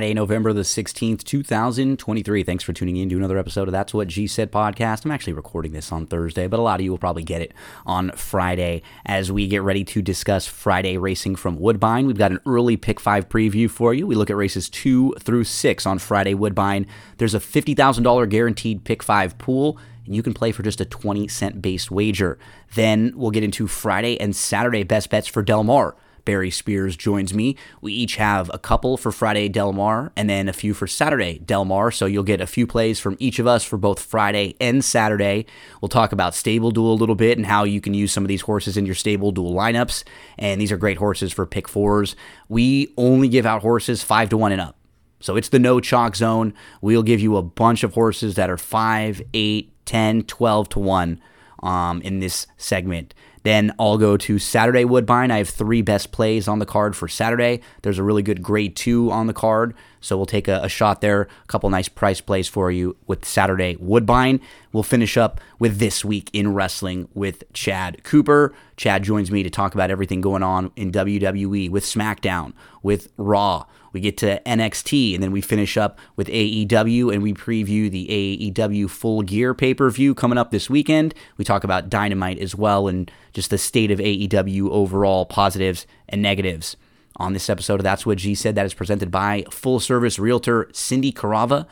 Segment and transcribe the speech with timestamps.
[0.00, 2.42] Friday, November the 16th, 2023.
[2.42, 5.04] Thanks for tuning in to another episode of That's What G Said podcast.
[5.04, 7.52] I'm actually recording this on Thursday, but a lot of you will probably get it
[7.84, 12.06] on Friday as we get ready to discuss Friday racing from Woodbine.
[12.06, 14.06] We've got an early pick five preview for you.
[14.06, 16.86] We look at races two through six on Friday, Woodbine.
[17.18, 21.28] There's a $50,000 guaranteed pick five pool and you can play for just a 20
[21.28, 22.38] cent base wager.
[22.74, 25.94] Then we'll get into Friday and Saturday best bets for Del Mar.
[26.24, 27.56] Barry Spears joins me.
[27.80, 31.38] We each have a couple for Friday Del Mar and then a few for Saturday
[31.38, 31.90] Del Mar.
[31.90, 35.46] So you'll get a few plays from each of us for both Friday and Saturday.
[35.80, 38.42] We'll talk about StableDuel a little bit and how you can use some of these
[38.42, 40.04] horses in your StableDuel lineups.
[40.38, 42.16] And these are great horses for pick fours.
[42.48, 44.76] We only give out horses five to one and up.
[45.20, 46.54] So it's the no chalk zone.
[46.80, 51.20] We'll give you a bunch of horses that are 5, 8, 10, 12 to 1
[51.62, 53.14] um, in this segment.
[53.42, 55.30] Then I'll go to Saturday Woodbine.
[55.30, 57.60] I have three best plays on the card for Saturday.
[57.82, 59.74] There's a really good grade two on the card.
[60.00, 61.22] So we'll take a, a, shot there.
[61.22, 64.40] A couple nice price plays for you with Saturday Woodbine.
[64.72, 68.54] We'll finish up with this week in wrestling with Chad Cooper.
[68.76, 73.66] Chad joins me to talk about everything going on in WWE with SmackDown, with Raw.
[73.92, 78.52] We get to NXT and then we finish up with AEW and we preview the
[78.54, 81.14] AEW Full Gear pay per view coming up this weekend.
[81.36, 86.22] We talk about Dynamite as well and just the state of AEW overall, positives and
[86.22, 86.76] negatives
[87.16, 88.54] on this episode of That's What G Said.
[88.54, 91.66] That is presented by full service realtor Cindy Carava.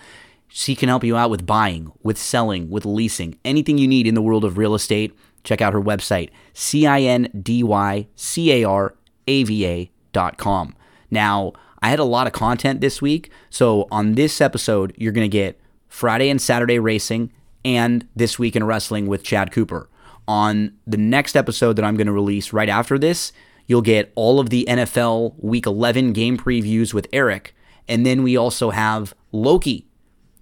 [0.49, 4.15] She can help you out with buying, with selling, with leasing, anything you need in
[4.15, 5.15] the world of real estate.
[5.45, 8.95] Check out her website, C I N D Y C A R
[9.27, 9.67] A V
[10.15, 10.75] A.com.
[11.11, 13.31] Now, I had a lot of content this week.
[13.51, 17.33] So on this episode, you're going to get Friday and Saturday racing
[17.65, 19.89] and This Week in Wrestling with Chad Cooper.
[20.27, 23.33] On the next episode that I'm going to release right after this,
[23.69, 27.55] You'll get all of the NFL Week 11 game previews with Eric.
[27.87, 29.87] And then we also have Loki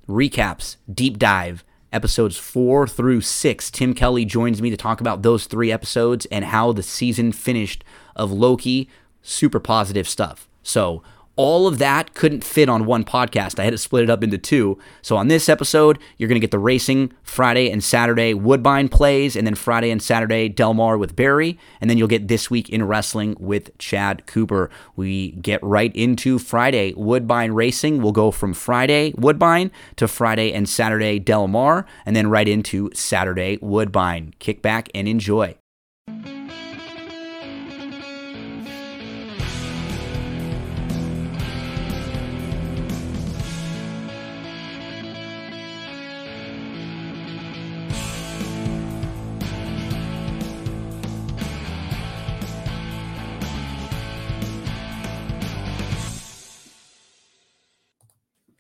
[0.08, 3.68] recaps, deep dive, episodes four through six.
[3.70, 7.82] Tim Kelly joins me to talk about those three episodes and how the season finished
[8.14, 8.88] of Loki.
[9.22, 10.48] Super positive stuff.
[10.62, 11.02] So,
[11.36, 13.58] all of that couldn't fit on one podcast.
[13.58, 14.78] I had to split it up into two.
[15.02, 19.36] So on this episode, you're going to get the racing Friday and Saturday Woodbine plays,
[19.36, 22.70] and then Friday and Saturday Del Mar with Barry, and then you'll get this week
[22.70, 24.70] in wrestling with Chad Cooper.
[24.96, 28.02] We get right into Friday Woodbine racing.
[28.02, 32.90] We'll go from Friday Woodbine to Friday and Saturday Del Mar, and then right into
[32.94, 34.34] Saturday Woodbine.
[34.38, 35.56] Kick back and enjoy.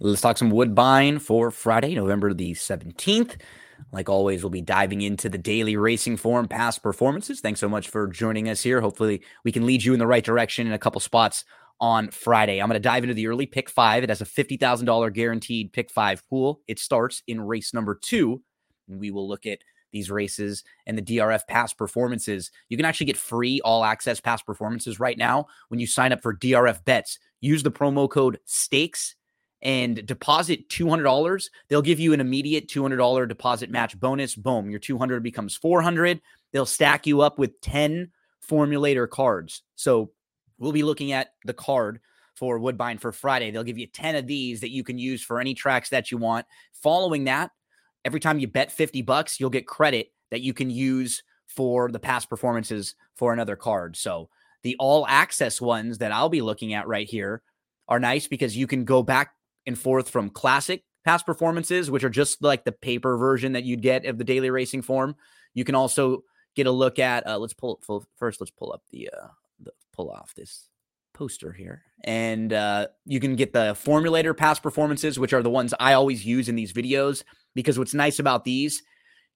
[0.06, 3.40] Let's talk some Woodbine for Friday, November the 17th.
[3.90, 7.40] Like always, we'll be diving into the daily racing form past performances.
[7.40, 8.80] Thanks so much for joining us here.
[8.80, 11.44] Hopefully, we can lead you in the right direction in a couple spots
[11.80, 12.60] on Friday.
[12.60, 14.04] I'm going to dive into the early pick five.
[14.04, 16.60] It has a $50,000 guaranteed pick five pool.
[16.68, 18.42] It starts in race number two.
[18.86, 19.58] We will look at
[19.92, 22.52] these races and the DRF past performances.
[22.68, 26.22] You can actually get free all access past performances right now when you sign up
[26.22, 27.18] for DRF bets.
[27.40, 29.15] Use the promo code STAKES
[29.62, 34.34] and deposit $200, they'll give you an immediate $200 deposit match bonus.
[34.34, 36.20] Boom, your 200 becomes 400.
[36.52, 38.10] They'll stack you up with 10
[38.48, 39.62] formulator cards.
[39.74, 40.10] So
[40.58, 42.00] we'll be looking at the card
[42.34, 43.50] for Woodbine for Friday.
[43.50, 46.18] They'll give you 10 of these that you can use for any tracks that you
[46.18, 46.46] want.
[46.72, 47.50] Following that,
[48.04, 51.98] every time you bet 50 bucks, you'll get credit that you can use for the
[51.98, 53.96] past performances for another card.
[53.96, 54.28] So
[54.62, 57.42] the all access ones that I'll be looking at right here
[57.88, 59.30] are nice because you can go back
[59.66, 63.82] and forth from classic past performances, which are just like the paper version that you'd
[63.82, 65.16] get of the daily racing form.
[65.54, 66.22] You can also
[66.54, 67.26] get a look at.
[67.26, 68.40] Uh, let's pull, pull first.
[68.40, 69.28] Let's pull up the uh,
[69.60, 70.68] the pull off this
[71.14, 75.72] poster here, and uh, you can get the formulator past performances, which are the ones
[75.78, 77.22] I always use in these videos.
[77.54, 78.82] Because what's nice about these,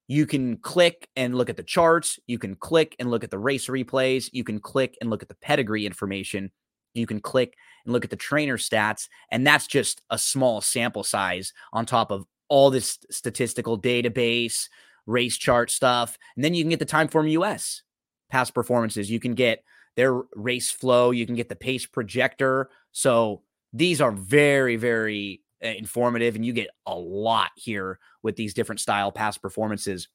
[0.09, 2.19] you can click and look at the charts.
[2.27, 4.29] You can click and look at the race replays.
[4.33, 6.51] You can click and look at the pedigree information.
[6.95, 7.55] You can click
[7.85, 9.09] and look at the trainer stats.
[9.31, 14.69] And that's just a small sample size on top of all this statistical database,
[15.07, 16.19] race chart stuff.
[16.37, 17.83] And then you can get the Timeform US
[18.31, 19.11] past performances.
[19.11, 19.63] You can get
[19.97, 22.71] their race flow, you can get the pace projector.
[22.93, 23.43] So
[23.73, 28.81] these are very, very uh, informative, and you get a lot here with these different
[28.81, 30.09] style past performances.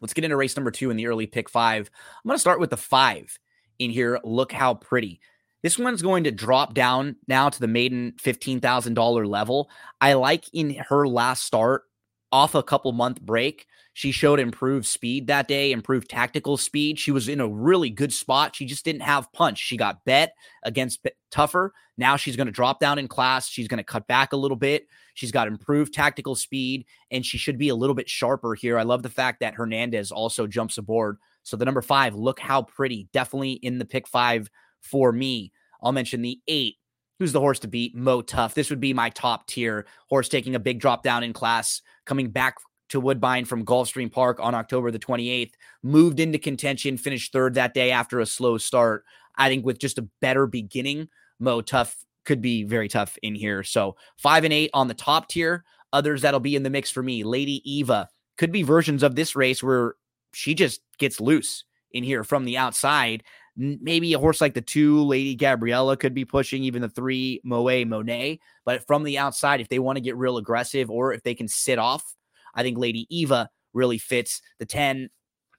[0.00, 1.90] Let's get into race number two in the early pick five.
[2.24, 3.38] I'm going to start with the five
[3.78, 4.20] in here.
[4.24, 5.20] Look how pretty.
[5.64, 9.70] This one's going to drop down now to the maiden $15,000 level.
[9.98, 11.84] I like in her last start
[12.30, 13.64] off a couple month break.
[13.94, 16.98] She showed improved speed that day, improved tactical speed.
[16.98, 18.54] She was in a really good spot.
[18.54, 19.56] She just didn't have punch.
[19.56, 20.34] She got bet
[20.64, 21.72] against tougher.
[21.96, 23.48] Now she's going to drop down in class.
[23.48, 24.86] She's going to cut back a little bit.
[25.14, 28.78] She's got improved tactical speed, and she should be a little bit sharper here.
[28.78, 31.16] I love the fact that Hernandez also jumps aboard.
[31.42, 33.08] So the number five, look how pretty.
[33.14, 34.50] Definitely in the pick five
[34.84, 35.52] for me.
[35.82, 36.76] I'll mention the eight.
[37.18, 37.94] Who's the horse to beat?
[37.94, 38.54] Mo Tough.
[38.54, 42.30] This would be my top tier horse taking a big drop down in class, coming
[42.30, 42.56] back
[42.90, 45.52] to Woodbine from Gulfstream Park on October the 28th,
[45.82, 49.04] moved into contention, finished third that day after a slow start.
[49.36, 51.08] I think with just a better beginning,
[51.38, 53.62] Mo Tough could be very tough in here.
[53.62, 55.64] So five and eight on the top tier.
[55.92, 57.22] Others that'll be in the mix for me.
[57.22, 59.94] Lady Eva could be versions of this race where
[60.32, 63.22] she just gets loose in here from the outside.
[63.56, 67.84] Maybe a horse like the two, Lady Gabriella, could be pushing even the three, Moe
[67.84, 68.40] Monet.
[68.64, 71.46] But from the outside, if they want to get real aggressive or if they can
[71.46, 72.16] sit off,
[72.54, 74.40] I think Lady Eva really fits.
[74.58, 75.08] The 10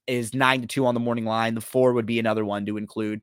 [0.07, 1.55] is nine to two on the morning line.
[1.55, 3.21] The four would be another one to include.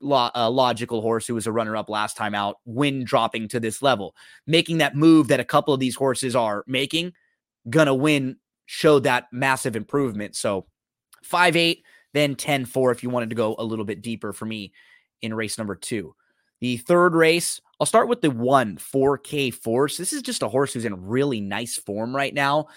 [0.00, 3.58] Lo- a logical horse who was a runner up last time out when dropping to
[3.58, 4.14] this level,
[4.46, 7.14] making that move that a couple of these horses are making,
[7.70, 8.36] gonna win,
[8.66, 10.36] show that massive improvement.
[10.36, 10.66] So,
[11.22, 11.82] five eight,
[12.16, 14.72] then 10 4 if you wanted to go a little bit deeper for me
[15.22, 16.14] in race number two.
[16.60, 19.96] The third race, I'll start with the one 4K Force.
[19.96, 22.68] This is just a horse who's in really nice form right now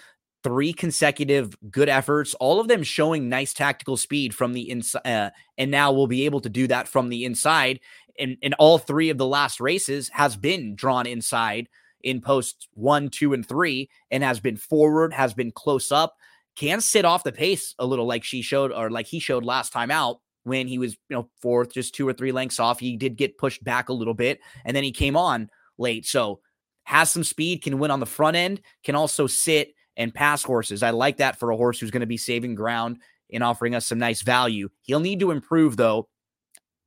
[0.42, 5.02] three consecutive good efforts, all of them showing nice tactical speed from the inside.
[5.04, 7.80] Uh, and now we'll be able to do that from the inside.
[8.18, 11.68] And, and all three of the last races has been drawn inside
[12.02, 16.16] in post one, two, and three, and has been forward, has been close up,
[16.56, 19.72] can sit off the pace a little like she showed or like he showed last
[19.72, 22.80] time out when he was, you know, fourth, just two or three lengths off.
[22.80, 26.06] He did get pushed back a little bit, and then he came on late.
[26.06, 26.40] So
[26.84, 30.82] has some speed, can win on the front end, can also sit and pass horses.
[30.82, 32.98] I like that for a horse who's going to be saving ground
[33.32, 34.68] and offering us some nice value.
[34.82, 36.08] He'll need to improve, though.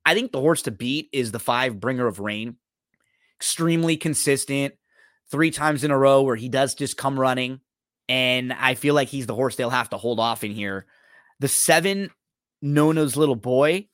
[0.06, 2.58] I think the horse to beat is the five bringer of rain.
[3.40, 4.74] Extremely consistent,
[5.32, 7.62] three times in a row where he does just come running.
[8.14, 10.86] And I feel like he's the horse they'll have to hold off in here.
[11.40, 12.12] The seven,
[12.62, 13.88] Nona's little boy,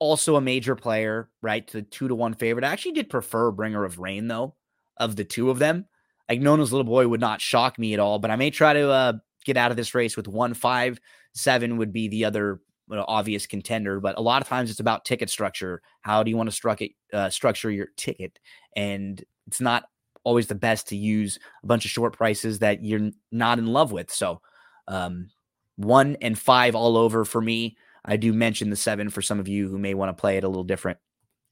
[0.00, 1.64] also a major player, right?
[1.68, 2.64] To the two to one favorite.
[2.64, 4.56] I actually did prefer Bringer of Rain, though,
[4.96, 5.86] of the two of them.
[6.28, 8.90] Like Nona's little boy would not shock me at all, but I may try to
[8.90, 9.12] uh,
[9.44, 10.98] get out of this race with one five
[11.32, 12.60] seven would be the other
[12.90, 14.00] you know, obvious contender.
[14.00, 15.80] But a lot of times it's about ticket structure.
[16.00, 16.80] How do you want to struck
[17.12, 18.40] uh, structure your ticket?
[18.74, 19.84] And it's not
[20.24, 23.92] always the best to use a bunch of short prices that you're not in love
[23.92, 24.10] with.
[24.10, 24.40] So
[24.88, 25.30] um,
[25.76, 27.76] one and five all over for me.
[28.04, 30.44] I do mention the seven for some of you who may want to play it
[30.44, 30.98] a little different.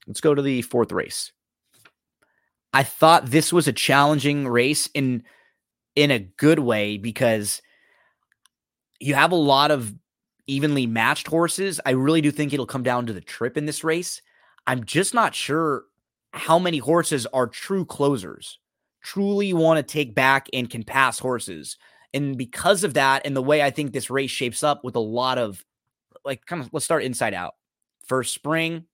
[0.06, 1.32] Let's go to the fourth race.
[2.74, 5.24] I thought this was a challenging race in
[5.94, 7.60] in a good way because
[8.98, 9.94] you have a lot of
[10.46, 11.80] evenly matched horses.
[11.84, 14.22] I really do think it'll come down to the trip in this race.
[14.66, 15.84] I'm just not sure
[16.32, 18.58] how many horses are true closers,
[19.02, 21.76] truly want to take back and can pass horses.
[22.14, 25.00] And because of that, and the way I think this race shapes up with a
[25.00, 25.64] lot of
[26.24, 27.54] like, kind of, let's start inside out.
[28.06, 28.84] First spring,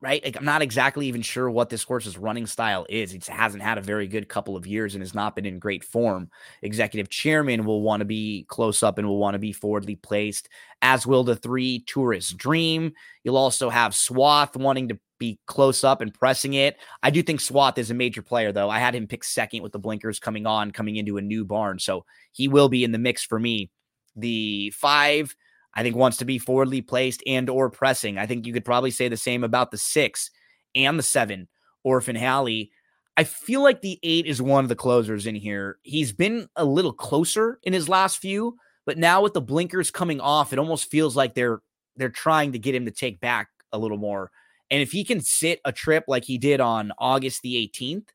[0.00, 0.24] right?
[0.24, 3.10] Like I'm not exactly even sure what this horse's running style is.
[3.10, 5.84] He hasn't had a very good couple of years and has not been in great
[5.84, 6.30] form.
[6.62, 10.48] Executive chairman will want to be close up and will want to be forwardly placed,
[10.82, 12.92] as will the three tourist dream.
[13.24, 16.76] You'll also have Swath wanting to be close up and pressing it.
[17.04, 18.68] I do think Swath is a major player, though.
[18.68, 21.78] I had him pick second with the blinkers coming on, coming into a new barn.
[21.78, 23.70] So he will be in the mix for me.
[24.16, 25.36] The five
[25.74, 28.18] I think wants to be forwardly placed and or pressing.
[28.18, 30.30] I think you could probably say the same about the six
[30.74, 31.46] and the seven,
[31.84, 32.72] Orphan Halley.
[33.16, 35.78] I feel like the eight is one of the closers in here.
[35.82, 40.20] He's been a little closer in his last few, but now with the blinkers coming
[40.20, 41.60] off, it almost feels like they're
[41.96, 44.30] they're trying to get him to take back a little more.
[44.70, 48.08] And if he can sit a trip like he did on August the 18th,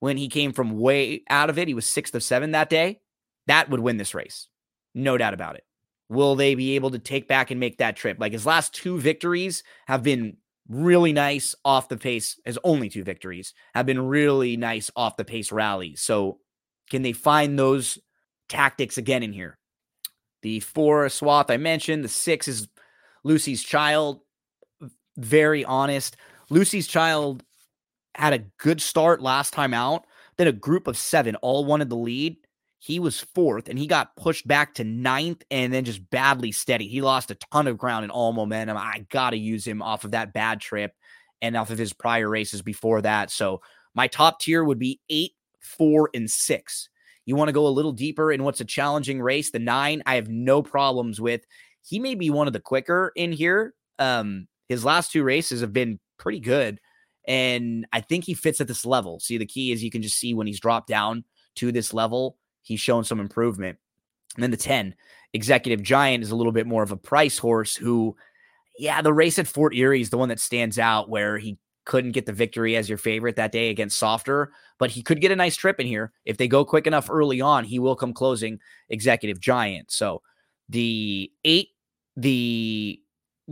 [0.00, 3.00] when he came from way out of it, he was sixth of seven that day,
[3.46, 4.48] that would win this race.
[4.94, 5.64] No doubt about it
[6.12, 8.18] will they be able to take back and make that trip?
[8.20, 10.36] Like his last two victories have been
[10.68, 12.38] really nice off the pace.
[12.44, 16.02] His only two victories have been really nice off the pace rallies.
[16.02, 16.38] So
[16.90, 17.98] can they find those
[18.48, 19.58] tactics again in here?
[20.42, 22.68] The four swath I mentioned, the six is
[23.24, 24.20] Lucy's child.
[25.16, 26.16] Very honest.
[26.50, 27.42] Lucy's child
[28.14, 30.06] had a good start last time out.
[30.36, 32.36] Then a group of seven all wanted the lead.
[32.78, 36.88] He was fourth and he got pushed back to ninth and then just badly steady.
[36.88, 38.76] He lost a ton of ground and all momentum.
[38.76, 40.92] I got to use him off of that bad trip.
[41.40, 43.30] and off of his prior races before that.
[43.30, 43.60] So
[43.94, 46.88] my top tier would be eight, four, and six.
[47.26, 49.50] You want to go a little deeper in what's a challenging race.
[49.50, 51.42] The nine, I have no problems with.
[51.82, 53.74] He may be one of the quicker in here.
[53.98, 56.80] Um, his last two races have been pretty good.
[57.26, 59.20] And I think he fits at this level.
[59.20, 61.24] See, the key is you can just see when he's dropped down
[61.56, 63.78] to this level, he's shown some improvement.
[64.34, 64.94] And then the 10,
[65.34, 68.16] Executive Giant is a little bit more of a price horse who,
[68.78, 72.12] yeah, the race at Fort Erie is the one that stands out where he couldn't
[72.12, 75.36] get the victory as your favorite that day against Softer, but he could get a
[75.36, 76.12] nice trip in here.
[76.24, 79.90] If they go quick enough early on, he will come closing Executive Giant.
[79.90, 80.22] So
[80.68, 81.68] the eight,
[82.16, 83.01] the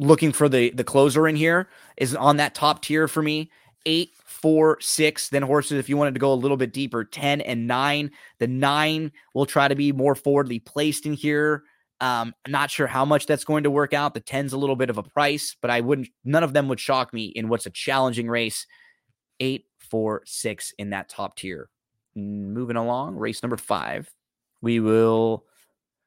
[0.01, 3.51] looking for the the closer in here is on that top tier for me.
[3.87, 5.29] Eight, four, six.
[5.29, 8.11] Then horses, if you wanted to go a little bit deeper, 10 and nine.
[8.39, 11.63] The nine will try to be more forwardly placed in here.
[12.01, 14.15] Um, not sure how much that's going to work out.
[14.15, 16.81] The 10's a little bit of a price, but I wouldn't, none of them would
[16.81, 18.67] shock me in what's a challenging race.
[19.39, 21.69] Eight, four, six in that top tier.
[22.15, 24.11] Moving along, race number five.
[24.63, 25.45] We will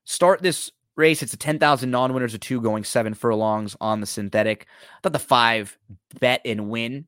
[0.06, 1.24] start this race.
[1.24, 4.68] It's a 10,000 non winners of two going seven furlongs on the synthetic.
[4.70, 5.78] I thought the five
[6.20, 7.08] bet and win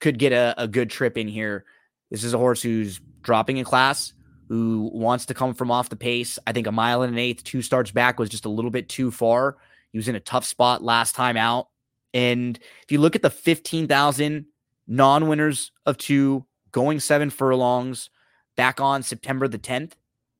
[0.00, 1.64] could get a, a good trip in here.
[2.10, 4.12] This is a horse who's dropping in class
[4.48, 6.38] who wants to come from off the pace.
[6.46, 8.88] I think a mile and an eighth, two starts back was just a little bit
[8.88, 9.56] too far.
[9.92, 11.68] He was in a tough spot last time out.
[12.12, 14.46] And if you look at the 15,000
[14.86, 18.10] non winners of two going seven furlongs
[18.56, 19.92] back on September the 10th,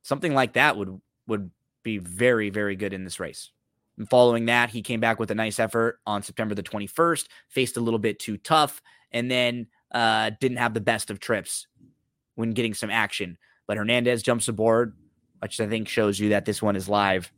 [0.03, 1.51] something like that would, would
[1.85, 3.51] be very, very good in this race.
[3.97, 7.77] And following that, he came back with a nice effort on September the 21st, faced
[7.77, 11.69] a little bit too tough, and then uh, didn't have the best of trips
[12.35, 13.39] when getting some action.
[13.67, 14.97] But Hernandez jumps aboard,
[15.39, 17.31] which I think shows you that this one is live.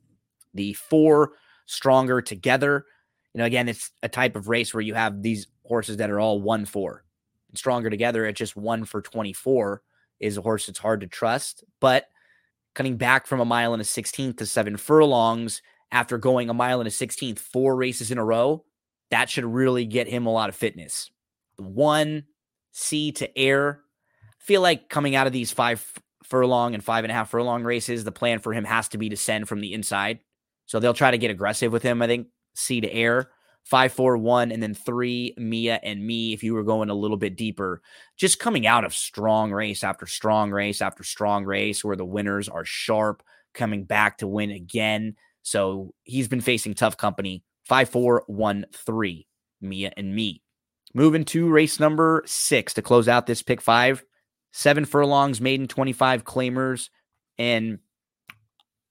[0.55, 1.33] The four
[1.67, 2.87] stronger together.
[3.35, 6.21] You know, again, it's a type of race where you have these horses that are
[6.21, 7.05] all one four.
[7.51, 9.83] And stronger together at just one for 24
[10.21, 11.65] is a horse that's hard to trust.
[11.81, 12.07] But
[12.77, 16.81] cutting back from a mile and a 16th to seven furlongs after going a mile
[16.81, 18.65] and a 16th, four races in a row,
[19.11, 21.11] that should really get him a lot of fitness.
[21.57, 22.25] One
[22.73, 23.81] C to air.
[24.29, 25.91] I feel like coming out of these five
[26.23, 29.09] furlong and five and a half furlong races, the plan for him has to be
[29.09, 30.19] to send from the inside.
[30.67, 32.03] So they'll try to get aggressive with him.
[32.03, 33.31] I think C to air,
[33.67, 36.33] five, four, one, and then three, Mia and me.
[36.33, 37.83] If you were going a little bit deeper,
[38.17, 42.49] just coming out of strong race after strong race after strong race, where the winners
[42.49, 45.17] are sharp, coming back to win again.
[45.43, 47.43] So he's been facing tough company.
[47.65, 49.27] Five, four, one, three,
[49.61, 50.43] Mia and me.
[50.95, 54.05] Moving to race number six to close out this pick five
[54.57, 56.89] seven furlongs, maiden 25 claimers.
[57.37, 57.81] And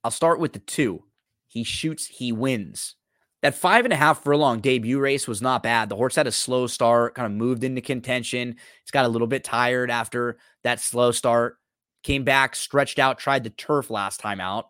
[0.04, 1.04] I'll start with the two.
[1.48, 2.96] He shoots, he wins.
[3.46, 5.88] That five and a half furlong debut race was not bad.
[5.88, 8.56] The horse had a slow start, kind of moved into contention.
[8.82, 11.60] It's got a little bit tired after that slow start.
[12.02, 14.70] Came back, stretched out, tried the turf last time out,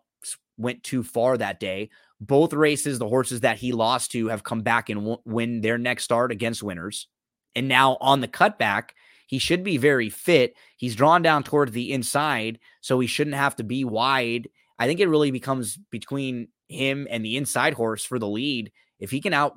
[0.58, 1.88] went too far that day.
[2.20, 5.78] Both races, the horses that he lost to have come back and w- win their
[5.78, 7.08] next start against winners.
[7.54, 8.90] And now on the cutback,
[9.26, 10.54] he should be very fit.
[10.76, 14.50] He's drawn down toward the inside, so he shouldn't have to be wide.
[14.78, 18.72] I think it really becomes between him and the inside horse for the lead.
[18.98, 19.54] If he can out,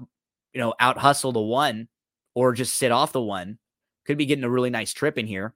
[0.54, 1.88] you know, out hustle the one
[2.36, 3.58] or just sit off the one,
[4.06, 5.54] could be getting a really nice trip in here.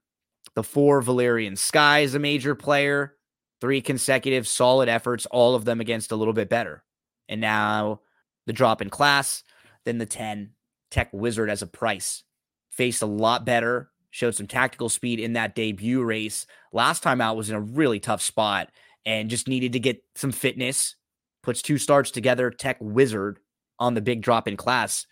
[0.55, 3.15] The four Valerian Sky is a major player,
[3.61, 6.83] three consecutive solid efforts, all of them against a little bit better.
[7.29, 8.01] And now
[8.45, 9.43] the drop in class,
[9.85, 10.51] then the 10
[10.91, 12.23] Tech Wizard as a price.
[12.69, 16.45] Faced a lot better showed some tactical speed in that debut race.
[16.71, 18.69] Last time out was in a really tough spot
[19.07, 20.95] and just needed to get some fitness.
[21.43, 22.49] Puts two starts together.
[22.49, 23.39] Tech Wizard
[23.79, 25.05] on the big drop in class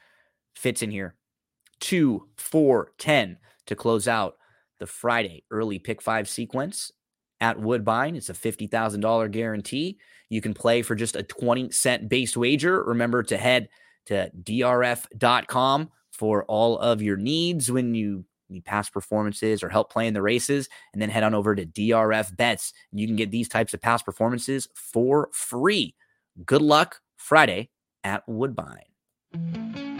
[0.56, 1.16] fits in here.
[1.80, 4.38] Two, four, ten to close out
[4.80, 6.92] the Friday early pick five sequence
[7.40, 8.16] at Woodbine.
[8.16, 9.98] It's a $50,000 guarantee.
[10.30, 12.84] You can play for just a 20 cent base wager.
[12.84, 13.68] Remember to head
[14.06, 20.14] to drf.com for all of your needs when you need past performances or help playing
[20.14, 22.74] the races, and then head on over to DRF Bets.
[22.92, 25.96] You can get these types of past performances for free.
[26.46, 27.70] Good luck Friday
[28.04, 29.91] at Woodbine.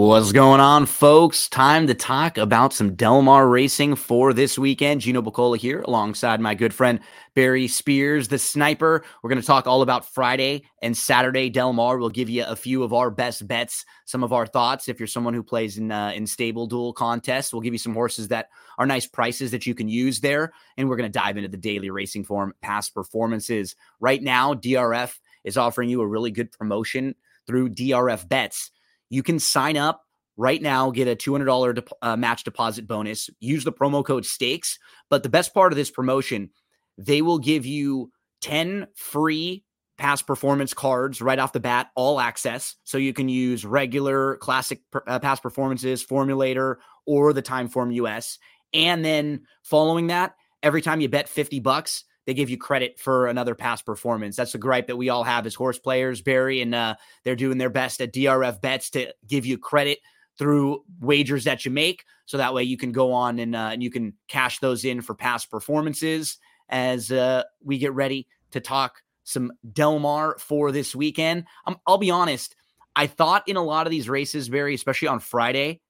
[0.00, 1.48] What's going on, folks?
[1.48, 5.00] Time to talk about some Del Mar racing for this weekend.
[5.00, 7.00] Gino Bacola here, alongside my good friend
[7.34, 9.02] Barry Spears, the sniper.
[9.20, 11.98] We're going to talk all about Friday and Saturday Del Mar.
[11.98, 14.88] We'll give you a few of our best bets, some of our thoughts.
[14.88, 18.28] If you're someone who plays in uh, in StableDuel contests, we'll give you some horses
[18.28, 20.52] that are nice prices that you can use there.
[20.76, 23.74] And we're going to dive into the daily racing form past performances.
[23.98, 27.16] Right now, DRF is offering you a really good promotion
[27.48, 28.70] through DRF bets
[29.10, 30.02] you can sign up
[30.36, 34.78] right now, get a $200 de- uh, match deposit bonus, use the promo code stakes.
[35.10, 36.50] But the best part of this promotion,
[36.96, 38.12] they will give you
[38.42, 39.64] 10 free
[39.98, 42.76] past performance cards right off the bat, all access.
[42.84, 48.38] So you can use regular classic uh, past performances, formulator, or the Timeform US.
[48.72, 53.26] And then following that, every time you bet 50 bucks, they give you credit for
[53.26, 54.36] another past performance.
[54.36, 57.56] That's the gripe that we all have as horse players, Barry, and uh, they're doing
[57.56, 60.00] their best at DRF bets to give you credit
[60.38, 63.82] through wagers that you make, so that way you can go on and uh, and
[63.82, 66.36] you can cash those in for past performances
[66.68, 71.44] as uh, we get ready to talk some Del Mar for this weekend.
[71.66, 72.54] Um, I'll be honest,
[72.94, 75.80] I thought in a lot of these races, Barry, especially on Friday,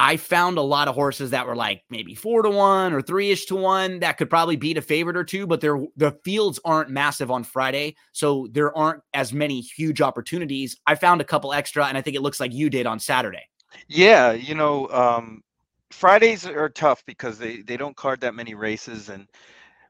[0.00, 3.32] I found a lot of horses that were like maybe four to one or three
[3.32, 6.60] ish to one that could probably beat a favorite or two, but their the fields
[6.64, 10.76] aren't massive on Friday, so there aren't as many huge opportunities.
[10.86, 13.42] I found a couple extra, and I think it looks like you did on Saturday.
[13.88, 15.42] Yeah, you know, um,
[15.90, 19.26] Fridays are tough because they they don't card that many races, and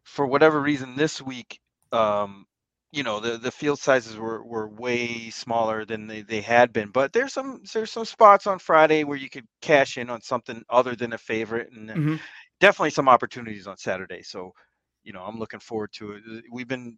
[0.04, 1.60] for whatever reason, this week
[1.92, 2.46] um,
[2.92, 6.90] you know the the field sizes were were way smaller than they, they had been
[6.90, 10.62] but there's some there's some spots on friday where you could cash in on something
[10.70, 12.16] other than a favorite and mm-hmm.
[12.60, 14.52] definitely some opportunities on saturday so
[15.04, 16.96] you know i'm looking forward to it we've been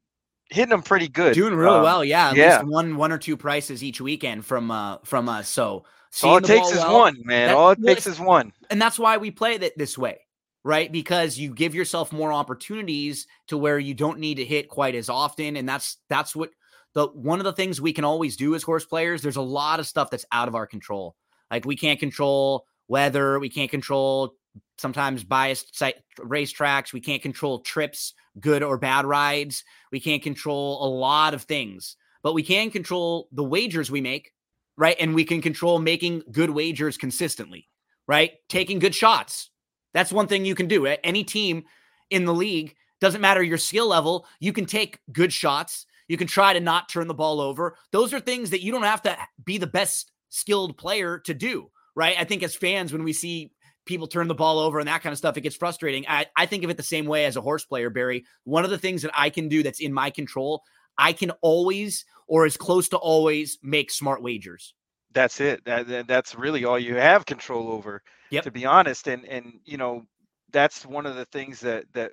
[0.51, 2.59] hitting them pretty good doing really um, well yeah at yeah.
[2.59, 5.85] least one one or two prices each weekend from uh from us so
[6.25, 8.99] all it takes is well, one man that, all it takes is one and that's
[8.99, 10.19] why we play it this way
[10.65, 10.91] right?
[10.91, 15.09] Because you give yourself more opportunities to where you don't need to hit quite as
[15.09, 15.57] often.
[15.57, 16.51] And that's that's what
[16.95, 19.23] the one of the things we can always do as horse players.
[19.23, 21.17] There's a lot of stuff that's out of our control.
[21.51, 24.35] Like we can't control weather, we can't control
[24.79, 30.85] sometimes biased site racetracks, we can't control trips, good or bad rides, we can't control
[30.85, 34.33] a lot of things, but we can control the wagers we make,
[34.77, 34.97] right?
[34.99, 37.69] And we can control making good wagers consistently,
[38.07, 38.33] right?
[38.49, 39.50] Taking good shots,
[39.93, 40.87] that's one thing you can do.
[40.87, 41.65] Any team
[42.11, 45.87] in the league, doesn't matter your skill level, you can take good shots.
[46.09, 47.77] You can try to not turn the ball over.
[47.93, 51.71] Those are things that you don't have to be the best skilled player to do,
[51.95, 52.17] right?
[52.19, 53.53] I think as fans, when we see
[53.87, 56.05] people turn the ball over and that kind of stuff, it gets frustrating.
[56.09, 58.25] I, I think of it the same way as a horse player, Barry.
[58.45, 60.65] One of the things that I can do that's in my control,
[60.99, 64.75] I can always or as close to always make smart wagers.
[65.13, 65.65] That's it.
[65.65, 68.45] That, that's really all you have control over yep.
[68.45, 69.07] to be honest.
[69.09, 70.05] And and you know,
[70.53, 72.13] that's one of the things that that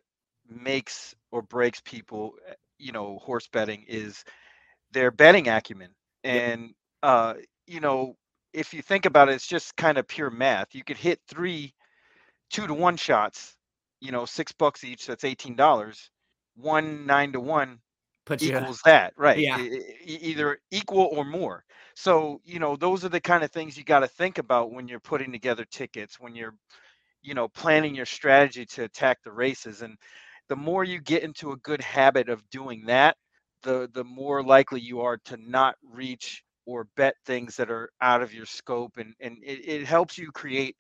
[0.49, 4.23] makes or breaks people, eh, you know, horse betting is
[4.91, 5.91] their betting acumen.
[6.23, 6.71] And yep.
[7.03, 7.33] uh,
[7.65, 8.15] you know,
[8.53, 10.73] if you think about it, it's just kind of pure math.
[10.73, 11.73] You could hit three
[12.49, 13.55] two to one shots,
[13.99, 16.10] you know, six bucks each, that's eighteen dollars.
[16.55, 17.79] One nine to one
[18.27, 19.47] Puts equals you, that, right?
[19.47, 19.63] Yeah.
[20.05, 21.63] either equal or more.
[21.95, 24.87] So, you know, those are the kind of things you got to think about when
[24.87, 26.55] you're putting together tickets, when you're,
[27.21, 29.81] you know, planning your strategy to attack the races.
[29.81, 29.97] And
[30.49, 33.17] the more you get into a good habit of doing that,
[33.63, 38.21] the the more likely you are to not reach or bet things that are out
[38.21, 38.97] of your scope.
[38.97, 40.75] And and it, it helps you create,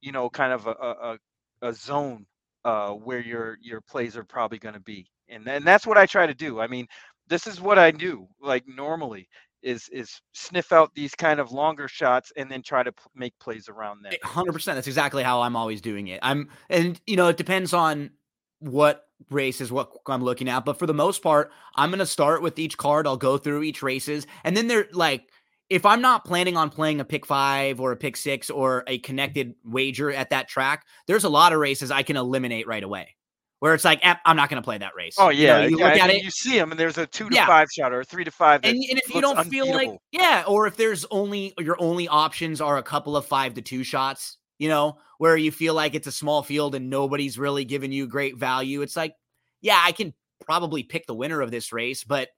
[0.00, 1.18] you know, kind of a a,
[1.62, 2.26] a zone
[2.64, 6.06] uh, where your your plays are probably going to be and and that's what I
[6.06, 6.60] try to do.
[6.60, 6.86] I mean,
[7.28, 9.28] this is what I do like normally
[9.62, 13.38] is is sniff out these kind of longer shots and then try to p- make
[13.38, 14.12] plays around them.
[14.24, 14.64] 100%.
[14.64, 16.20] That's exactly how I'm always doing it.
[16.22, 18.10] I'm and you know, it depends on
[18.58, 22.06] what race is what I'm looking at, but for the most part, I'm going to
[22.06, 23.06] start with each card.
[23.06, 25.28] I'll go through each races and then they're like
[25.70, 28.98] if I'm not planning on playing a pick 5 or a pick 6 or a
[28.98, 33.16] connected wager at that track, there's a lot of races I can eliminate right away
[33.62, 35.14] where it's like I'm not going to play that race.
[35.18, 37.06] Oh yeah, you, know, you yeah, look at it, you see them, and there's a
[37.06, 37.46] two to yeah.
[37.46, 38.62] five shot or a three to five.
[38.64, 39.72] And, and, if you don't unbeatable.
[39.72, 43.54] feel like yeah, or if there's only your only options are a couple of five
[43.54, 47.38] to two shots, you know, where you feel like it's a small field and nobody's
[47.38, 48.82] really giving you great value.
[48.82, 49.14] It's like,
[49.60, 50.12] yeah, I can
[50.44, 52.30] probably pick the winner of this race, but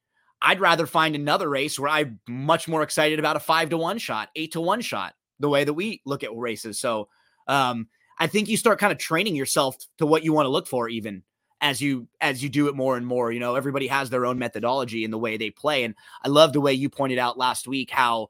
[0.42, 3.96] I'd rather find another race where I'm much more excited about a five to one
[3.96, 6.78] shot, eight to one shot, the way that we look at races.
[6.78, 7.08] So,
[7.48, 10.66] um, I think you start kind of training yourself to what you want to look
[10.66, 11.22] for even
[11.60, 13.32] as you as you do it more and more.
[13.32, 15.84] You know, everybody has their own methodology in the way they play.
[15.84, 18.28] And I love the way you pointed out last week how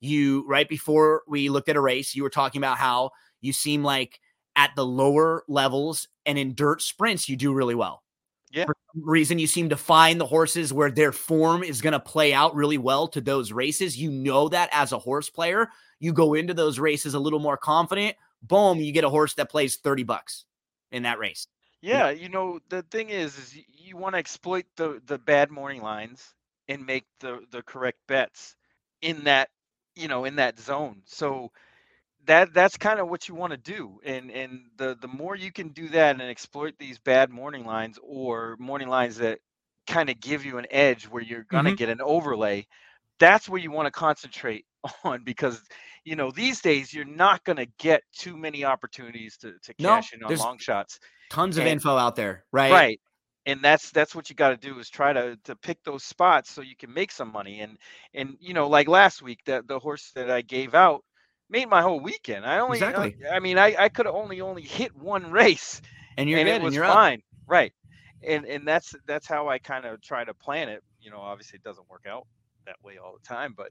[0.00, 3.82] you right before we looked at a race, you were talking about how you seem
[3.82, 4.20] like
[4.56, 8.02] at the lower levels and in dirt sprints, you do really well.
[8.50, 8.66] Yeah.
[8.66, 12.00] For some reason, you seem to find the horses where their form is going to
[12.00, 13.96] play out really well to those races.
[13.96, 17.56] You know that as a horse player, you go into those races a little more
[17.56, 18.14] confident.
[18.42, 20.44] Boom, you get a horse that plays 30 bucks
[20.90, 21.46] in that race.
[21.80, 25.82] Yeah, you know, the thing is is you want to exploit the the bad morning
[25.82, 26.34] lines
[26.68, 28.54] and make the the correct bets
[29.00, 29.48] in that,
[29.96, 31.02] you know, in that zone.
[31.06, 31.50] So
[32.26, 35.50] that that's kind of what you want to do and and the the more you
[35.50, 39.38] can do that and exploit these bad morning lines or morning lines that
[39.86, 41.76] kind of give you an edge where you're going to mm-hmm.
[41.76, 42.64] get an overlay
[43.18, 44.64] that's where you want to concentrate
[45.04, 45.62] on because
[46.04, 50.12] you know these days you're not going to get too many opportunities to, to cash
[50.18, 50.98] no, in on long shots
[51.30, 53.00] tons of info out there right right
[53.46, 56.50] and that's that's what you got to do is try to to pick those spots
[56.50, 57.78] so you can make some money and
[58.14, 61.02] and you know like last week that the horse that i gave out
[61.52, 62.44] made my whole weekend.
[62.44, 63.16] I only, uh, exactly.
[63.30, 65.80] I, I mean, I, I could have only only hit one race,
[66.16, 67.24] and you're and good, it was and fine, up.
[67.46, 67.72] right?
[68.26, 70.82] And and that's that's how I kind of try to plan it.
[71.00, 72.26] You know, obviously it doesn't work out
[72.66, 73.70] that way all the time, but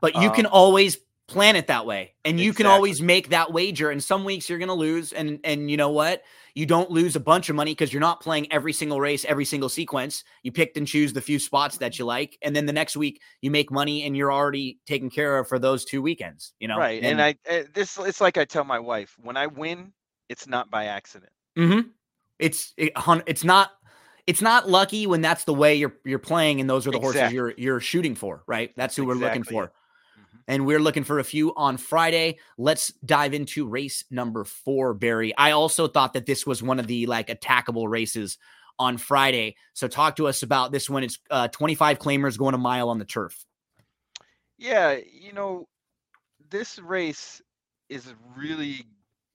[0.00, 2.64] but you um, can always plan it that way and you exactly.
[2.64, 5.76] can always make that wager and some weeks you're going to lose and and you
[5.76, 6.22] know what
[6.54, 9.44] you don't lose a bunch of money because you're not playing every single race every
[9.44, 12.72] single sequence you picked and choose the few spots that you like and then the
[12.72, 16.52] next week you make money and you're already taken care of for those two weekends
[16.60, 19.36] you know right and, and i uh, this it's like i tell my wife when
[19.36, 19.92] i win
[20.28, 21.88] it's not by accident mm-hmm.
[22.38, 22.92] it's it,
[23.26, 23.72] it's not
[24.28, 27.20] it's not lucky when that's the way you're you're playing and those are the exactly.
[27.20, 29.20] horses you're you're shooting for right that's who exactly.
[29.20, 29.72] we're looking for
[30.48, 32.38] and we're looking for a few on Friday.
[32.58, 35.36] Let's dive into race number four, Barry.
[35.36, 38.38] I also thought that this was one of the like attackable races
[38.78, 39.56] on Friday.
[39.72, 41.04] So talk to us about this one.
[41.04, 43.44] It's uh, 25 claimers going a mile on the turf.
[44.58, 45.68] Yeah, you know,
[46.50, 47.42] this race
[47.88, 48.84] is really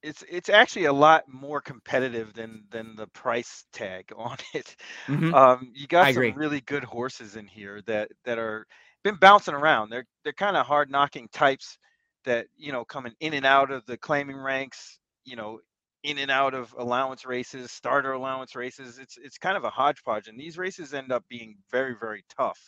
[0.03, 4.75] it's it's actually a lot more competitive than than the price tag on it.
[5.07, 5.33] Mm-hmm.
[5.33, 8.65] Um, you got some really good horses in here that that are
[9.03, 9.89] been bouncing around.
[9.89, 11.77] They're they're kind of hard knocking types
[12.25, 14.99] that you know coming in and out of the claiming ranks.
[15.23, 15.59] You know,
[16.03, 18.97] in and out of allowance races, starter allowance races.
[18.99, 22.59] It's it's kind of a hodgepodge, and these races end up being very very tough.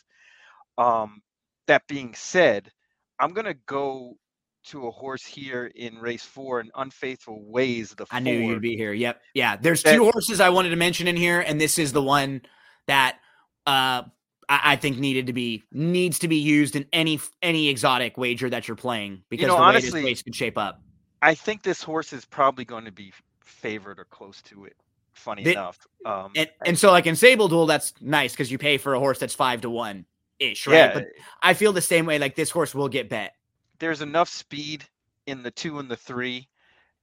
[0.78, 1.20] Um,
[1.66, 2.70] that being said,
[3.18, 4.16] I'm gonna go
[4.66, 7.94] to a horse here in race four, and unfaithful ways.
[7.96, 8.92] The I knew you'd be here.
[8.92, 9.56] Yep, yeah.
[9.56, 12.42] There's that, two horses I wanted to mention in here, and this is the one
[12.86, 13.18] that
[13.66, 14.02] uh
[14.48, 18.68] I think needed to be needs to be used in any any exotic wager that
[18.68, 20.82] you're playing because you know, the way honestly, this race could shape up.
[21.22, 24.76] I think this horse is probably going to be favored or close to it.
[25.12, 28.94] Funny enough, um, and, and so like in StableDuel, that's nice because you pay for
[28.94, 30.06] a horse that's five to one
[30.40, 30.74] ish, right?
[30.74, 30.94] Yeah.
[30.94, 31.06] But
[31.40, 32.18] I feel the same way.
[32.18, 33.34] Like this horse will get bet.
[33.78, 34.84] There's enough speed
[35.26, 36.48] in the two and the three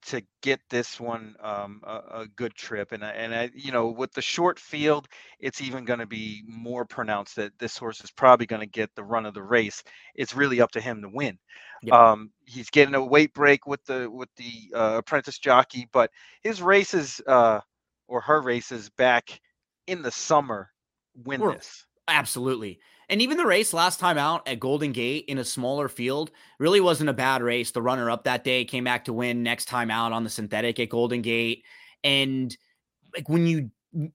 [0.07, 2.91] to get this one um, a, a, good trip.
[2.91, 5.07] And I, and I, you know, with the short field,
[5.39, 8.89] it's even going to be more pronounced that this horse is probably going to get
[8.95, 9.83] the run of the race.
[10.15, 11.37] It's really up to him to win.
[11.91, 16.11] Um, he's getting a weight break with the with the uh, apprentice jockey, but
[16.43, 17.59] his races uh,
[18.07, 19.39] or her races back
[19.87, 20.69] in the summer
[21.15, 21.85] win this.
[22.07, 22.79] Absolutely.
[23.12, 26.80] And even the race last time out at Golden Gate in a smaller field really
[26.80, 27.71] wasn't a bad race.
[27.71, 30.80] The runner up that day came back to win next time out on the synthetic
[30.80, 31.65] at Golden Gate.
[32.06, 32.56] And
[33.13, 33.69] like when you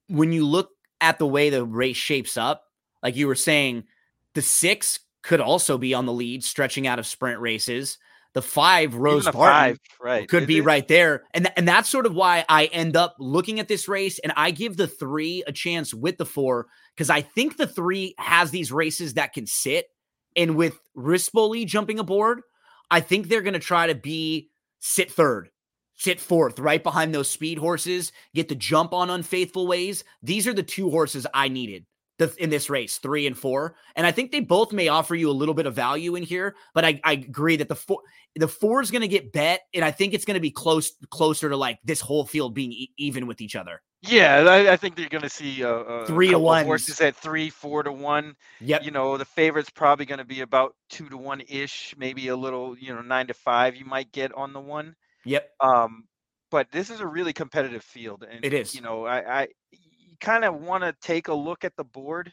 [0.09, 2.63] when you look at the way the race shapes up,
[3.03, 3.83] like you were saying,
[4.33, 7.99] the six could also be on the lead, stretching out of sprint races.
[8.33, 10.27] The five Rose the five, right.
[10.27, 13.59] could be right there, and th- and that's sort of why I end up looking
[13.59, 17.21] at this race, and I give the three a chance with the four because I
[17.21, 19.85] think the three has these races that can sit.
[20.35, 22.41] And with Rispoli jumping aboard,
[22.89, 25.49] I think they're going to try to be sit third,
[25.95, 30.03] sit fourth, right behind those speed horses, get the jump on unfaithful ways.
[30.23, 31.85] These are the two horses I needed
[32.39, 33.75] in this race, three and four.
[33.95, 36.55] And I think they both may offer you a little bit of value in here,
[36.73, 38.01] but I, I agree that the four
[38.35, 40.91] the four is going to get bet, and I think it's going to be close
[41.09, 43.81] closer to like this whole field being e- even with each other.
[44.01, 47.15] Yeah, I, I think they're going to see uh, uh, three to one horses at
[47.15, 48.35] three, four to one.
[48.61, 48.83] Yep.
[48.83, 52.35] You know, the favorite's probably going to be about two to one ish, maybe a
[52.35, 53.75] little, you know, nine to five.
[53.75, 54.95] You might get on the one.
[55.25, 55.49] Yep.
[55.59, 56.05] Um,
[56.51, 58.75] but this is a really competitive field, and it is.
[58.75, 59.47] You know, I, I
[60.21, 62.31] kind of want to take a look at the board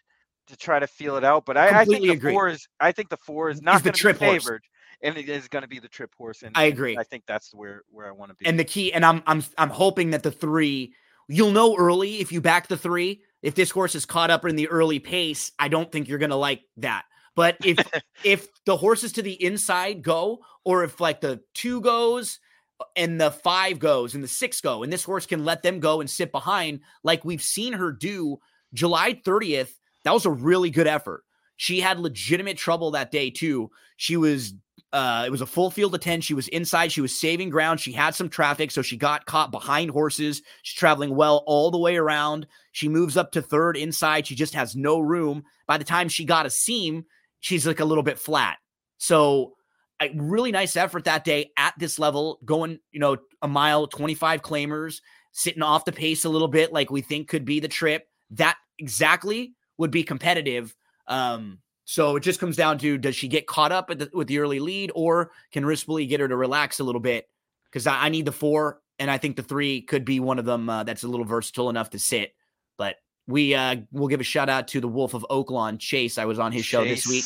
[0.49, 1.47] to try to feel it out.
[1.47, 2.33] But I, I think the agree.
[2.33, 4.43] four is I think the four is not going to be favored.
[4.43, 4.61] Horse.
[5.03, 6.97] And it is going to be the trip horse, and I agree.
[6.97, 8.47] I think that's where where I want to be.
[8.47, 10.95] And the key, and I'm I'm I'm hoping that the three,
[11.29, 13.23] you'll know early if you back the three.
[13.43, 16.31] If this horse is caught up in the early pace, I don't think you're going
[16.31, 17.05] to like that.
[17.37, 17.79] But if
[18.25, 22.39] if the horses to the inside go, or if like the two goes
[22.81, 25.81] uh, and the five goes and the six go, and this horse can let them
[25.81, 28.39] go and sit behind, like we've seen her do
[28.73, 29.71] July 30th,
[30.05, 31.23] that was a really good effort.
[31.57, 33.71] She had legitimate trouble that day too.
[33.97, 34.55] She was
[34.95, 36.21] uh, it was a full field of 10.
[36.21, 36.93] She was inside.
[36.93, 37.81] She was saving ground.
[37.81, 40.41] She had some traffic, so she got caught behind horses.
[40.63, 42.47] She's traveling well all the way around.
[42.71, 44.25] She moves up to third inside.
[44.25, 45.43] She just has no room.
[45.67, 47.07] By the time she got a seam,
[47.41, 48.59] she's like a little bit flat.
[48.99, 49.55] So,
[50.01, 54.43] a really nice effort that day at this level, going, you know, a mile, 25
[54.43, 55.01] claimers,
[55.33, 58.07] sitting off the pace a little bit, like we think could be the trip.
[58.31, 60.75] That exactly would be competitive.
[61.09, 64.39] Um, so it just comes down to does she get caught up the, with the
[64.39, 67.29] early lead or can Rispoli get her to relax a little bit?
[67.71, 70.45] Because I, I, need the four, and I think the three could be one of
[70.45, 72.35] them uh, that's a little versatile enough to sit.
[72.79, 76.17] But we uh, will give a shout out to the Wolf of Oaklawn, Chase.
[76.17, 76.71] I was on his Chase.
[76.71, 77.25] show this week,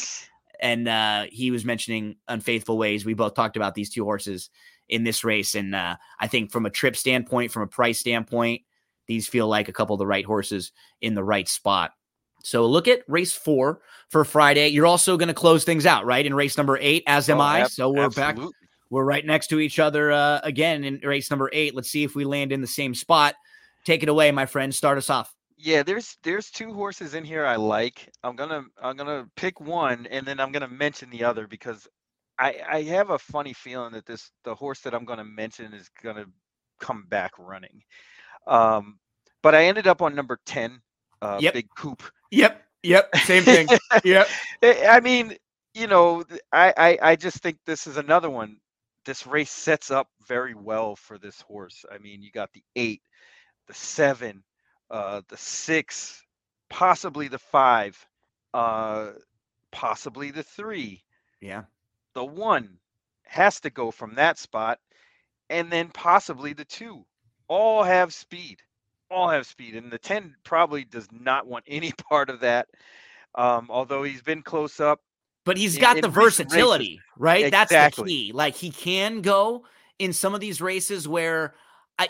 [0.60, 3.04] and uh, he was mentioning Unfaithful Ways.
[3.04, 4.50] We both talked about these two horses
[4.88, 8.62] in this race, and uh, I think from a trip standpoint, from a price standpoint,
[9.06, 11.92] these feel like a couple of the right horses in the right spot.
[12.42, 14.68] So look at race four for Friday.
[14.68, 16.24] You're also going to close things out, right?
[16.24, 17.60] In race number eight, as am oh, I.
[17.60, 18.44] Ab- so we're absolutely.
[18.44, 18.54] back.
[18.90, 21.74] We're right next to each other uh, again in race number eight.
[21.74, 23.34] Let's see if we land in the same spot.
[23.84, 24.74] Take it away, my friend.
[24.74, 25.34] Start us off.
[25.58, 28.10] Yeah, there's there's two horses in here I like.
[28.22, 31.86] I'm gonna I'm gonna pick one and then I'm gonna mention the other because
[32.38, 35.90] I I have a funny feeling that this the horse that I'm gonna mention is
[36.02, 36.26] gonna
[36.78, 37.82] come back running.
[38.46, 38.98] Um,
[39.42, 40.80] but I ended up on number ten,
[41.20, 41.54] uh, yep.
[41.54, 42.02] Big Coop.
[42.30, 42.62] Yep.
[42.82, 43.16] Yep.
[43.18, 43.68] Same thing.
[44.04, 44.28] yep.
[44.62, 45.36] I mean,
[45.74, 48.58] you know, I, I I just think this is another one.
[49.04, 51.84] This race sets up very well for this horse.
[51.92, 53.02] I mean, you got the eight,
[53.68, 54.42] the seven,
[54.90, 56.22] uh, the six,
[56.70, 57.98] possibly the five,
[58.54, 59.12] uh,
[59.72, 61.04] possibly the three.
[61.40, 61.64] Yeah.
[62.14, 62.78] The one
[63.24, 64.78] has to go from that spot,
[65.50, 67.04] and then possibly the two.
[67.48, 68.58] All have speed
[69.10, 72.68] all have speed, and the 10 probably does not want any part of that.
[73.34, 75.00] Um, although he's been close up.
[75.44, 77.02] But he's got in the versatility, races.
[77.16, 77.44] right?
[77.46, 77.74] Exactly.
[77.76, 78.32] That's the key.
[78.34, 79.64] Like he can go
[79.98, 81.54] in some of these races where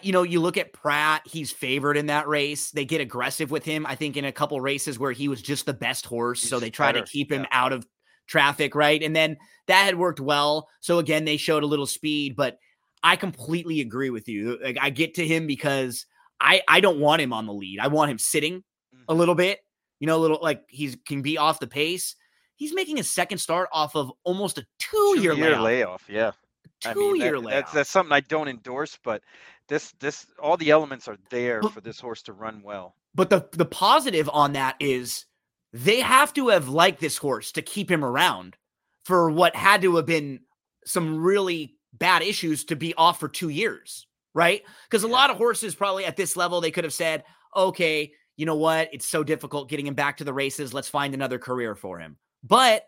[0.03, 2.71] you know, you look at Pratt, he's favored in that race.
[2.71, 3.87] They get aggressive with him.
[3.87, 6.43] I think in a couple races where he was just the best horse.
[6.43, 7.05] He's so they try better.
[7.05, 7.49] to keep him yeah.
[7.51, 7.87] out of
[8.27, 9.03] traffic, right?
[9.03, 10.69] And then that had worked well.
[10.81, 12.59] So again, they showed a little speed, but
[13.03, 14.59] I completely agree with you.
[14.63, 16.05] Like I get to him because
[16.41, 17.81] I I don't want him on the lead.
[17.81, 18.59] I want him sitting
[18.95, 19.05] mm-hmm.
[19.09, 19.61] a little bit.
[20.01, 22.17] You know, a little like he's can be off the pace.
[22.57, 25.63] He's making a second start off of almost a two, two year, year layoff.
[25.63, 26.05] layoff.
[26.09, 26.31] Yeah,
[26.81, 27.51] two I mean, year that, layoff.
[27.51, 29.23] That's that's something I don't endorse, but
[29.69, 32.95] this this all the elements are there but, for this horse to run well.
[33.15, 35.27] But the the positive on that is
[35.73, 38.57] they have to have liked this horse to keep him around
[39.05, 40.41] for what had to have been
[40.85, 44.07] some really bad issues to be off for two years
[44.39, 44.63] right?
[44.89, 47.25] Because a lot of horses probably at this level, they could have said,
[47.57, 48.89] okay, you know what?
[48.93, 50.73] It's so difficult getting him back to the races.
[50.73, 52.17] Let's find another career for him.
[52.45, 52.85] But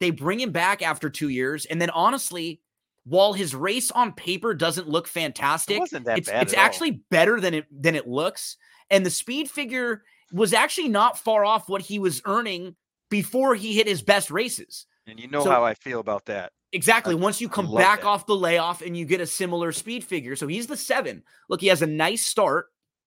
[0.00, 1.66] they bring him back after two years.
[1.66, 2.62] And then honestly,
[3.04, 6.98] while his race on paper doesn't look fantastic, it it's, it's actually all.
[7.10, 8.56] better than it than it looks.
[8.88, 12.76] And the speed figure was actually not far off what he was earning
[13.10, 14.86] before he hit his best races.
[15.06, 16.53] And you know so, how I feel about that.
[16.74, 17.14] Exactly.
[17.14, 18.06] Once you come back that.
[18.06, 20.34] off the layoff and you get a similar speed figure.
[20.34, 21.22] So he's the seven.
[21.48, 22.66] Look, he has a nice start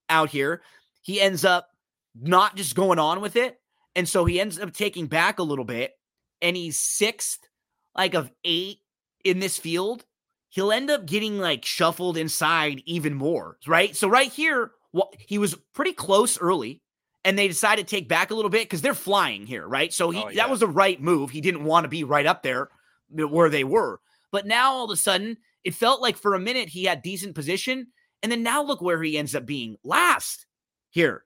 [0.10, 0.62] out here.
[1.02, 1.68] He ends up
[2.16, 3.60] not just going on with it.
[3.94, 5.92] And so he ends up taking back a little bit.
[6.42, 7.40] And he's sixth,
[7.94, 8.78] like of eight
[9.26, 10.06] in this field.
[10.48, 13.58] He'll end up getting like shuffled inside even more.
[13.68, 13.98] Right.
[13.98, 14.72] So right here,
[15.20, 16.82] he was pretty close early
[17.26, 19.92] and they decided to take back a little bit because they're flying here, right?
[19.92, 20.44] So he oh, yeah.
[20.44, 21.32] that was the right move.
[21.32, 22.70] He didn't want to be right up there
[23.10, 24.00] where they were.
[24.32, 27.36] But now all of a sudden, it felt like for a minute he had decent
[27.36, 27.88] position.
[28.24, 30.46] And then now look where he ends up being last
[30.90, 31.24] here.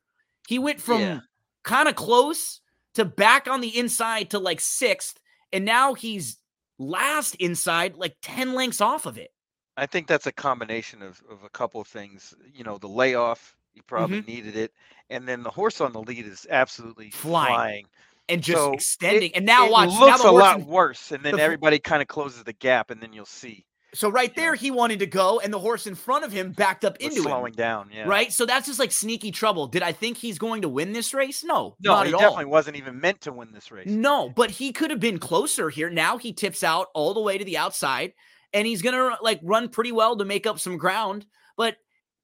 [0.47, 1.19] He went from yeah.
[1.63, 2.61] kind of close
[2.95, 5.19] to back on the inside to like sixth.
[5.53, 6.37] And now he's
[6.77, 9.31] last inside, like 10 lengths off of it.
[9.77, 12.33] I think that's a combination of, of a couple of things.
[12.53, 14.31] You know, the layoff, you probably mm-hmm.
[14.31, 14.73] needed it.
[15.09, 17.53] And then the horse on the lead is absolutely flying.
[17.53, 17.85] flying
[18.31, 19.31] and just so extending.
[19.31, 22.07] It, and now watch, looks now a lot worse, and then the, everybody kind of
[22.07, 23.65] closes the gap, and then you'll see.
[23.93, 26.85] So right there, he wanted to go, and the horse in front of him backed
[26.85, 27.57] up into slowing him.
[27.57, 27.89] down.
[27.93, 28.07] Yeah.
[28.07, 28.31] Right.
[28.31, 29.67] So that's just like sneaky trouble.
[29.67, 31.43] Did I think he's going to win this race?
[31.43, 31.75] No.
[31.81, 32.51] No, he definitely all.
[32.51, 33.87] wasn't even meant to win this race.
[33.87, 35.89] No, but he could have been closer here.
[35.89, 38.13] Now he tips out all the way to the outside,
[38.53, 41.25] and he's gonna like run pretty well to make up some ground.
[41.57, 41.75] But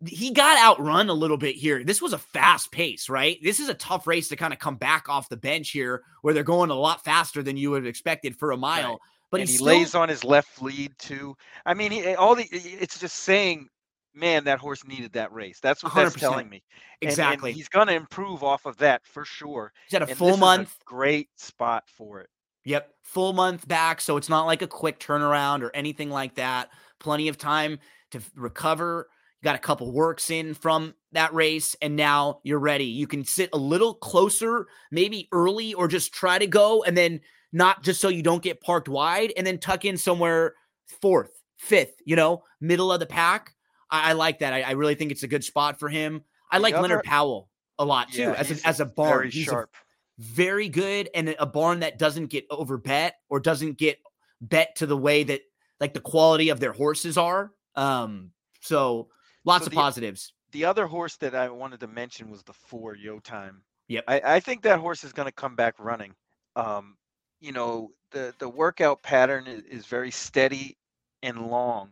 [0.05, 1.83] he got outrun a little bit here.
[1.83, 3.39] This was a fast pace, right?
[3.41, 6.33] This is a tough race to kind of come back off the bench here, where
[6.33, 8.91] they're going a lot faster than you would have expected for a mile.
[8.91, 8.99] Right.
[9.31, 9.65] But he still...
[9.65, 11.35] lays on his left lead too.
[11.65, 13.69] I mean, he, all the it's just saying,
[14.13, 15.59] man, that horse needed that race.
[15.61, 15.95] That's what 100%.
[15.95, 16.63] that's telling me.
[17.01, 17.51] Exactly.
[17.51, 19.73] And, he's going to improve off of that for sure.
[19.87, 20.75] He's had a and full month.
[20.81, 22.29] A great spot for it.
[22.65, 26.69] Yep, full month back, so it's not like a quick turnaround or anything like that.
[26.99, 27.79] Plenty of time
[28.11, 29.07] to recover.
[29.41, 32.85] You got a couple works in from that race, and now you're ready.
[32.85, 37.21] You can sit a little closer, maybe early, or just try to go, and then
[37.53, 40.55] not just so you don't get parked wide, and then tuck in somewhere
[41.01, 43.53] fourth, fifth, you know, middle of the pack.
[43.89, 44.53] I, I like that.
[44.53, 46.23] I, I, really think it's a good spot for him.
[46.51, 49.29] I like Leonard Powell a lot too yeah, as a, as a barn.
[49.29, 49.73] He's sharp.
[50.17, 53.99] Very good and a barn that doesn't get over bet or doesn't get
[54.41, 55.41] bet to the way that
[55.79, 57.51] like the quality of their horses are.
[57.75, 59.09] Um, so
[59.47, 60.33] lots so of the, positives.
[60.51, 63.63] The other horse that I wanted to mention was the four Yo Time.
[63.87, 64.03] Yep.
[64.07, 66.13] I, I think that horse is going to come back running.
[66.55, 66.95] Um,
[67.39, 70.77] you know, the the workout pattern is, is very steady
[71.23, 71.91] and long.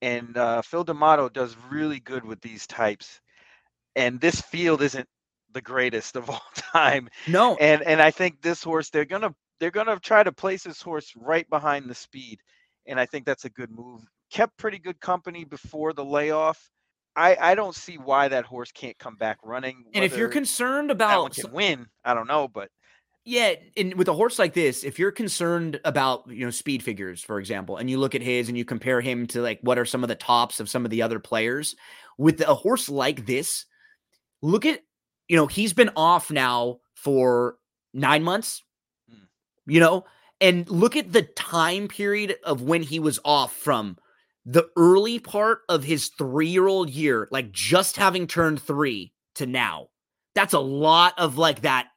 [0.00, 3.20] And uh, Phil D'Amato does really good with these types.
[3.94, 5.08] And this field isn't
[5.52, 7.08] the greatest of all time.
[7.28, 7.56] No.
[7.56, 10.64] And and I think this horse they're going to they're going to try to place
[10.64, 12.40] this horse right behind the speed.
[12.86, 14.02] And I think that's a good move.
[14.32, 16.70] Kept pretty good company before the layoff.
[17.14, 19.84] I, I don't see why that horse can't come back running.
[19.92, 22.70] And if you're concerned about can win, I don't know, but
[23.24, 27.22] yeah, and with a horse like this, if you're concerned about you know speed figures,
[27.22, 29.84] for example, and you look at his and you compare him to like what are
[29.84, 31.76] some of the tops of some of the other players,
[32.18, 33.66] with a horse like this,
[34.40, 34.80] look at
[35.28, 37.56] you know, he's been off now for
[37.94, 38.64] nine months,
[39.10, 39.26] mm.
[39.66, 40.04] you know,
[40.40, 43.96] and look at the time period of when he was off from
[44.44, 49.46] the early part of his three year old year, like just having turned three to
[49.46, 49.88] now.
[50.34, 51.88] That's a lot of like that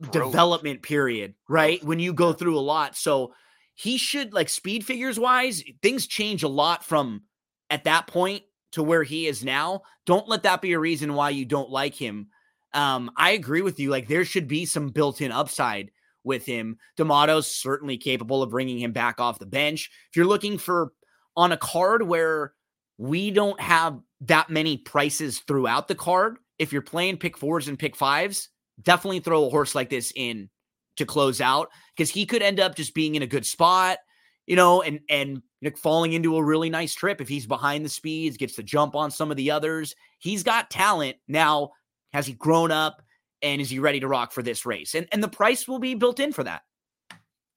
[0.00, 0.32] Growth.
[0.32, 1.80] development period, right?
[1.80, 1.88] Growth.
[1.88, 2.96] When you go through a lot.
[2.96, 3.34] So
[3.74, 7.22] he should, like, speed figures wise, things change a lot from
[7.70, 9.82] at that point to where he is now.
[10.04, 12.28] Don't let that be a reason why you don't like him
[12.74, 13.90] um, I agree with you.
[13.90, 15.90] Like there should be some built-in upside
[16.24, 16.78] with him.
[16.96, 19.90] D'Amato's certainly capable of bringing him back off the bench.
[20.10, 20.92] If you're looking for
[21.36, 22.52] on a card where
[22.98, 27.78] we don't have that many prices throughout the card, if you're playing pick fours and
[27.78, 28.48] pick fives,
[28.82, 30.48] definitely throw a horse like this in
[30.96, 33.98] to close out because he could end up just being in a good spot,
[34.46, 35.42] you know, and and
[35.76, 39.10] falling into a really nice trip if he's behind the speeds, gets to jump on
[39.10, 39.94] some of the others.
[40.18, 41.16] He's got talent.
[41.28, 41.70] Now,
[42.12, 43.02] has he grown up?
[43.44, 44.94] And is he ready to rock for this race?
[44.94, 46.62] And and the price will be built in for that.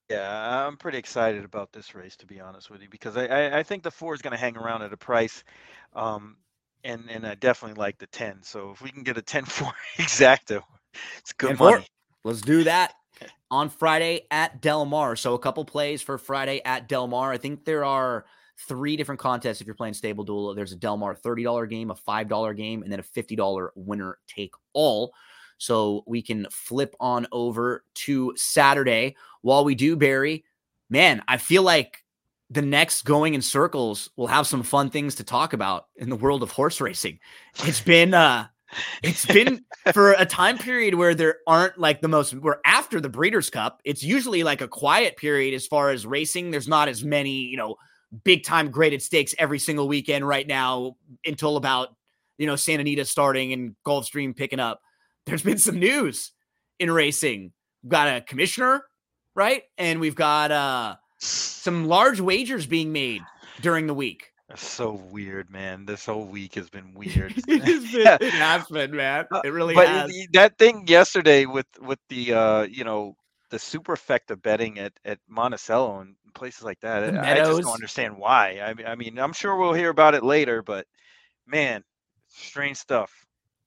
[0.09, 3.59] Yeah, I'm pretty excited about this race to be honest with you because I I,
[3.59, 5.43] I think the four is going to hang around at a price,
[5.95, 6.37] um,
[6.83, 8.43] and and I definitely like the ten.
[8.43, 10.61] So if we can get a 10-4 exacta,
[11.17, 11.85] it's good money.
[12.23, 12.93] Let's do that
[13.51, 15.15] on Friday at Del Mar.
[15.15, 17.31] So a couple plays for Friday at Del Mar.
[17.31, 18.25] I think there are
[18.67, 20.55] three different contests if you're playing StableDuel.
[20.55, 24.53] There's a Del Mar $30 game, a $5 game, and then a $50 winner take
[24.73, 25.13] all.
[25.57, 29.15] So we can flip on over to Saturday.
[29.41, 30.43] While we do, Barry,
[30.89, 32.03] man, I feel like
[32.49, 36.15] the next going in circles will have some fun things to talk about in the
[36.15, 37.19] world of horse racing.
[37.63, 38.47] It's been uh
[39.03, 39.63] it's been
[39.93, 43.79] for a time period where there aren't like the most we're after the breeders cup
[43.85, 47.55] it's usually like a quiet period as far as racing there's not as many you
[47.55, 47.75] know
[48.23, 51.95] big time graded stakes every single weekend right now until about
[52.37, 54.81] you know Santa Anita starting and Gulfstream picking up.
[55.25, 56.31] There's been some news
[56.79, 57.51] in racing.
[57.83, 58.85] We've got a commissioner,
[59.35, 59.63] right?
[59.77, 63.21] And we've got uh some large wagers being made
[63.61, 64.31] during the week.
[64.49, 65.85] That's so weird, man.
[65.85, 67.33] This whole week has been weird.
[67.35, 67.61] it's been,
[68.21, 69.25] it has been, man.
[69.31, 70.27] Uh, it really but has.
[70.33, 73.15] That thing yesterday with with the uh, you know,
[73.49, 77.17] the superfecta betting at at Monticello and places like that.
[77.17, 78.59] I just don't understand why.
[78.59, 80.85] I, I mean, I'm sure we'll hear about it later, but
[81.47, 81.83] man,
[82.27, 83.24] strange stuff.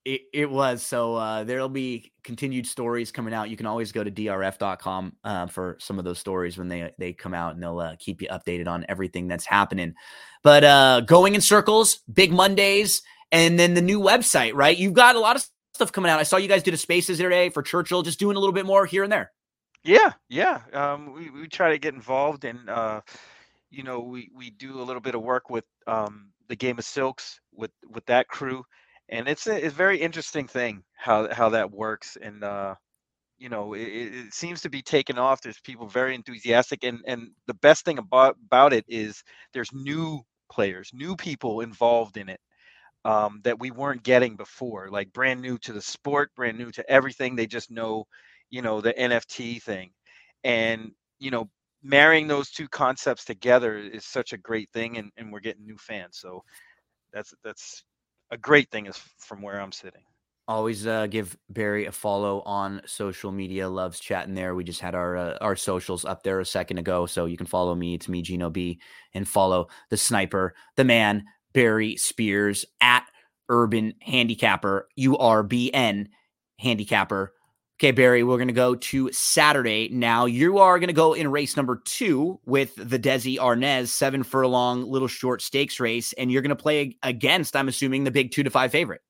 [0.08, 3.50] It, it was so uh, there'll be continued stories coming out.
[3.50, 7.12] You can always go to drf.com uh, for some of those stories when they they
[7.12, 9.92] come out, and they'll uh, keep you updated on everything that's happening.
[10.42, 13.02] But uh, going in circles, big Mondays,
[13.32, 14.54] and then the new website.
[14.54, 16.18] Right, you've got a lot of stuff coming out.
[16.18, 18.64] I saw you guys did a Spaces today for Churchill, just doing a little bit
[18.64, 19.30] more here and there.
[19.84, 20.62] Yeah, yeah.
[20.72, 23.02] Um, we we try to get involved, and uh,
[23.70, 26.86] you know, we we do a little bit of work with um, the Game of
[26.86, 28.64] Silks with with that crew,
[29.08, 32.74] and it's a, it's a very interesting thing how how that works, and uh,
[33.38, 35.42] you know, it, it seems to be taken off.
[35.42, 39.22] There's people very enthusiastic, and and the best thing about about it is
[39.54, 40.20] there's new
[40.52, 42.40] players, new people involved in it.
[43.04, 46.90] um, that we weren't getting before, like brand new to the sport, brand new to
[46.90, 47.36] everything.
[47.36, 48.06] They just know,
[48.50, 49.90] you know, the NFT thing.
[50.44, 51.48] And, you know,
[51.82, 55.78] marrying those two concepts together is such a great thing and, and we're getting new
[55.78, 56.18] fans.
[56.20, 56.42] So
[57.12, 57.84] that's that's
[58.30, 60.02] a great thing is from where I'm sitting.
[60.46, 63.68] Always uh, give Barry a follow on social media.
[63.68, 64.54] Loves chatting there.
[64.54, 67.46] We just had our uh, our socials up there a second ago, so you can
[67.46, 67.94] follow me.
[67.94, 68.80] It's me, Gino B,
[69.12, 73.04] and follow the sniper, the man, Barry Spears at
[73.50, 76.06] Urban Handicapper, URBN
[76.58, 77.34] Handicapper.
[77.80, 79.88] Okay, Barry, we're going to go to Saturday.
[79.92, 84.24] Now, you are going to go in race number two with the Desi Arnaz seven
[84.24, 88.32] furlong little short stakes race, and you're going to play against, I'm assuming, the big
[88.32, 89.00] two to five favorite.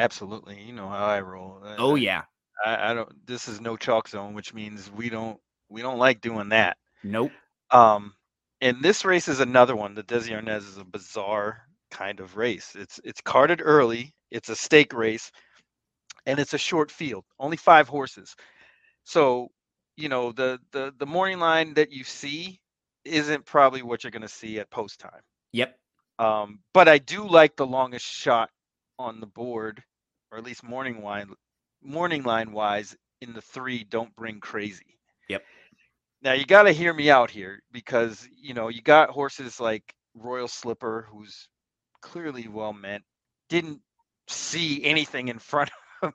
[0.00, 0.60] Absolutely.
[0.60, 1.62] You know how I roll.
[1.78, 2.22] Oh, yeah.
[2.66, 5.38] I, I don't, this is no chalk zone, which means we don't,
[5.68, 6.76] we don't like doing that.
[7.04, 7.30] Nope.
[7.70, 8.14] Um,
[8.60, 9.94] and this race is another one.
[9.94, 11.60] The Desi Arnaz is a bizarre
[11.92, 12.74] kind of race.
[12.76, 14.12] It's it's carded early.
[14.32, 15.30] It's a stake race,
[16.28, 17.24] and it's a short field.
[17.40, 18.36] Only five horses.
[19.04, 19.48] So
[19.96, 22.60] you know the the the morning line that you see
[23.04, 25.22] isn't probably what you're going to see at post time.
[25.52, 25.76] Yep.
[26.18, 28.50] Um, but I do like the longest shot
[28.98, 29.82] on the board,
[30.30, 31.30] or at least morning line
[31.82, 33.82] morning line wise in the three.
[33.84, 34.98] Don't bring crazy.
[35.28, 35.42] Yep.
[36.22, 39.94] Now you got to hear me out here because you know you got horses like
[40.14, 41.48] Royal Slipper, who's
[42.02, 43.04] clearly well meant,
[43.48, 43.80] didn't
[44.26, 45.87] see anything in front of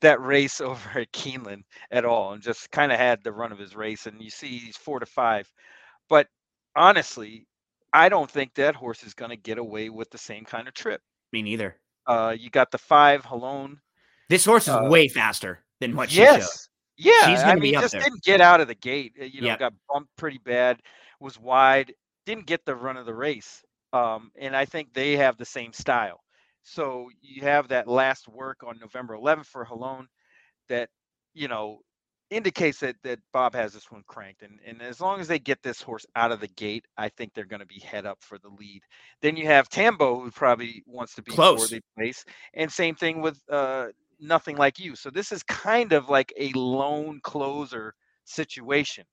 [0.00, 3.58] that race over at Keeneland at all, and just kind of had the run of
[3.58, 4.06] his race.
[4.06, 5.50] And you see he's four to five,
[6.08, 6.26] but
[6.74, 7.46] honestly,
[7.92, 10.74] I don't think that horse is going to get away with the same kind of
[10.74, 11.00] trip.
[11.32, 11.76] Me neither.
[12.06, 13.78] Uh, you got the five Halone.
[14.28, 16.34] This horse is uh, way faster than what yes.
[16.34, 16.50] she showed.
[16.98, 18.02] Yeah, She's going I mean, just there.
[18.02, 19.14] didn't get out of the gate.
[19.20, 19.58] Uh, you know, yep.
[19.58, 20.80] got bumped pretty bad,
[21.20, 21.92] was wide,
[22.24, 23.62] didn't get the run of the race.
[23.92, 26.20] Um, and I think they have the same style.
[26.66, 30.06] So you have that last work on November 11th for Halone
[30.68, 30.88] that,
[31.32, 31.78] you know,
[32.30, 34.42] indicates that that Bob has this one cranked.
[34.42, 37.32] And and as long as they get this horse out of the gate, I think
[37.32, 38.82] they're going to be head up for the lead.
[39.22, 43.22] Then you have Tambo, who probably wants to be close the place, and same thing
[43.22, 43.86] with uh,
[44.18, 44.96] nothing like you.
[44.96, 47.94] So this is kind of like a lone closer
[48.24, 49.04] situation.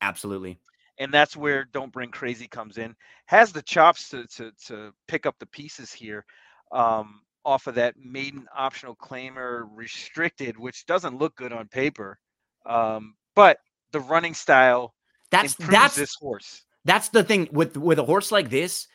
[0.00, 0.60] Absolutely
[0.98, 2.94] and that's where don't bring crazy comes in
[3.26, 6.24] has the chops to to, to pick up the pieces here
[6.72, 12.18] um, off of that maiden optional claimer restricted which doesn't look good on paper
[12.66, 13.58] um, but
[13.92, 14.94] the running style
[15.30, 18.86] that's that's this horse that's the thing with with a horse like this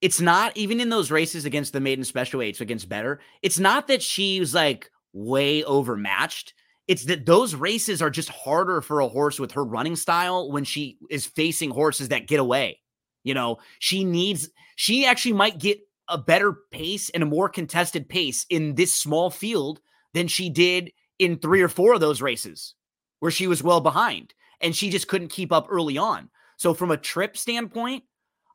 [0.00, 3.88] it's not even in those races against the maiden special weights against better it's not
[3.88, 6.54] that she's like way overmatched
[6.88, 10.64] it's that those races are just harder for a horse with her running style when
[10.64, 12.80] she is facing horses that get away.
[13.22, 15.80] You know, she needs, she actually might get
[16.12, 19.80] a better pace and a more contested pace in this small field
[20.14, 22.74] than she did in three or four of those races
[23.20, 26.28] where she was well behind and she just couldn't keep up early on.
[26.58, 28.04] So, from a trip standpoint,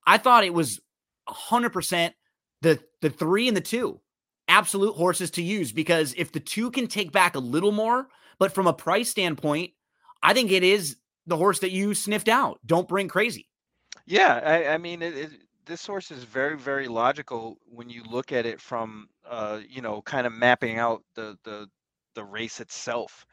[0.05, 0.80] I thought it was
[1.28, 2.14] 100%
[2.62, 3.99] the, the three and the two
[4.47, 8.08] absolute horses to use because if the two can take back a little more,
[8.39, 9.72] but from a price standpoint,
[10.24, 12.60] I think it is the horse that you sniffed out.
[12.66, 13.49] Don't bring crazy.
[14.05, 15.32] Yeah, I, I mean, it, it,
[15.68, 20.01] this horse is very, very logical when you look at it from, uh, you know,
[20.03, 21.68] kind of mapping out the the
[22.15, 23.26] the race itself.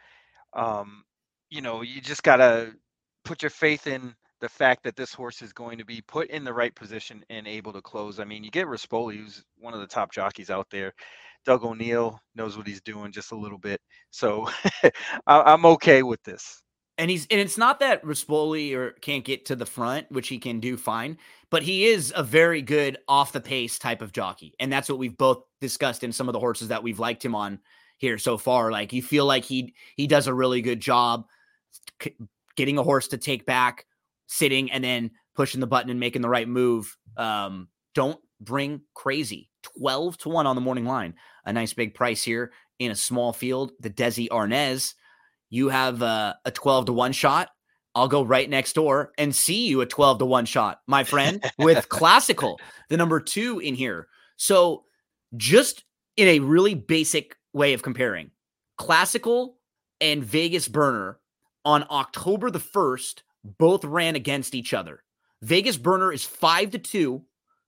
[0.54, 1.04] Um,
[1.50, 2.74] you know, you just gotta
[3.24, 6.44] put your faith in the fact that this horse is going to be put in
[6.44, 8.20] the right position and able to close.
[8.20, 10.92] I mean, you get Rispoli, who's one of the top jockeys out there.
[11.46, 13.80] Doug O'Neill knows what he's doing just a little bit,
[14.10, 14.48] so
[15.26, 16.62] I'm okay with this.
[16.96, 20.38] And he's and it's not that Rispoli or can't get to the front, which he
[20.38, 21.18] can do fine,
[21.54, 24.98] but he is a very good off the pace type of jockey, and that's what
[24.98, 27.60] we've both discussed in some of the horses that we've liked him on
[27.96, 28.72] here so far.
[28.72, 31.26] Like you feel like he he does a really good job
[32.56, 33.86] getting a horse to take back
[34.26, 36.96] sitting and then pushing the button and making the right move.
[37.16, 39.48] Um, don't bring crazy.
[39.78, 41.14] 12 to 1 on the morning line.
[41.46, 42.50] A nice big price here
[42.80, 43.70] in a small field.
[43.78, 44.94] The Desi Arnaz.
[45.50, 47.50] You have a 12 to 1 shot.
[47.94, 51.44] I'll go right next door and see you a 12 to 1 shot, my friend,
[51.58, 54.08] with classical, the number two in here.
[54.36, 54.84] So,
[55.36, 55.84] just
[56.16, 58.30] in a really basic way of comparing,
[58.78, 59.58] classical
[60.00, 61.18] and Vegas burner
[61.64, 63.22] on October the 1st
[63.58, 65.02] both ran against each other.
[65.42, 67.22] Vegas Burner is 5 to 2,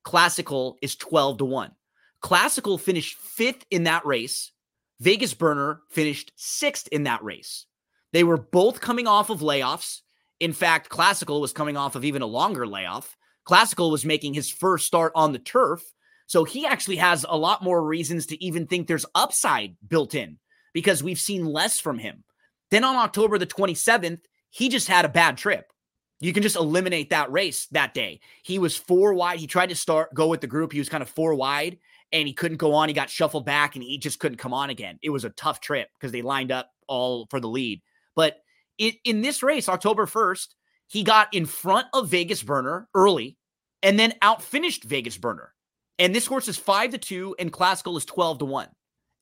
[0.06, 1.72] Classical is 12 to 1.
[2.20, 4.52] Classical finished 5th in that race.
[5.00, 7.66] Vegas Burner finished 6th in that race.
[8.12, 10.02] They were both coming off of layoffs.
[10.40, 13.16] In fact, Classical was coming off of even a longer layoff.
[13.44, 15.82] Classical was making his first start on the turf.
[16.26, 20.38] So he actually has a lot more reasons to even think there's upside built in
[20.72, 22.24] because we've seen less from him.
[22.70, 24.20] Then on October the 27th,
[24.50, 25.72] he just had a bad trip.
[26.18, 28.20] You can just eliminate that race that day.
[28.42, 29.38] He was four wide.
[29.38, 30.72] He tried to start go with the group.
[30.72, 31.78] He was kind of four wide
[32.12, 32.88] and he couldn't go on.
[32.88, 34.98] He got shuffled back and he just couldn't come on again.
[35.02, 37.82] It was a tough trip because they lined up all for the lead.
[38.14, 38.38] But
[38.78, 40.48] it, in this race, October 1st,
[40.88, 43.36] he got in front of Vegas Burner early
[43.82, 45.52] and then outfinished Vegas Burner.
[45.98, 48.68] And this horse is five to two, and Classical is 12 to one.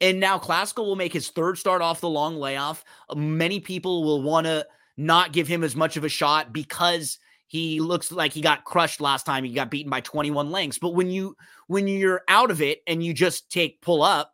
[0.00, 2.84] And now Classical will make his third start off the long layoff.
[3.08, 7.18] Uh, many people will want to not give him as much of a shot because
[7.46, 9.44] he looks like he got crushed last time.
[9.44, 10.78] He got beaten by 21 lengths.
[10.78, 11.36] But when you
[11.68, 14.32] when you're out of it and you just take pull up,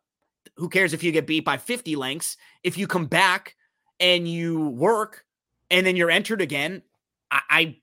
[0.55, 2.37] who cares if you get beat by 50 lengths?
[2.63, 3.55] If you come back
[4.01, 5.23] and you work
[5.69, 6.81] and then you're entered again,
[7.29, 7.77] I, I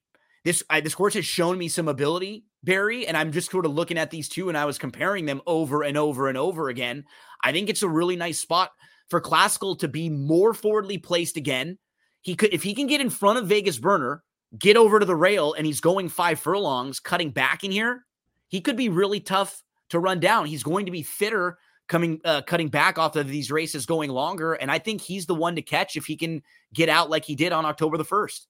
[0.45, 3.73] this I, this horse has shown me some ability, Barry, and I'm just sort of
[3.73, 7.05] looking at these two and I was comparing them over and over and over again.
[7.43, 8.73] I think it's a really nice spot
[9.09, 11.79] for Classical to be more forwardly placed again.
[12.21, 14.23] He could if he can get in front of Vegas Burner
[14.59, 18.05] get over to the rail and he's going five furlongs, cutting back in here,
[18.49, 20.47] he could be really tough to run down.
[20.47, 21.59] He's going to be fitter
[21.89, 25.35] coming uh, cutting back off of these races going longer and I think he's the
[25.35, 28.47] one to catch if he can get out like he did on October the 1st.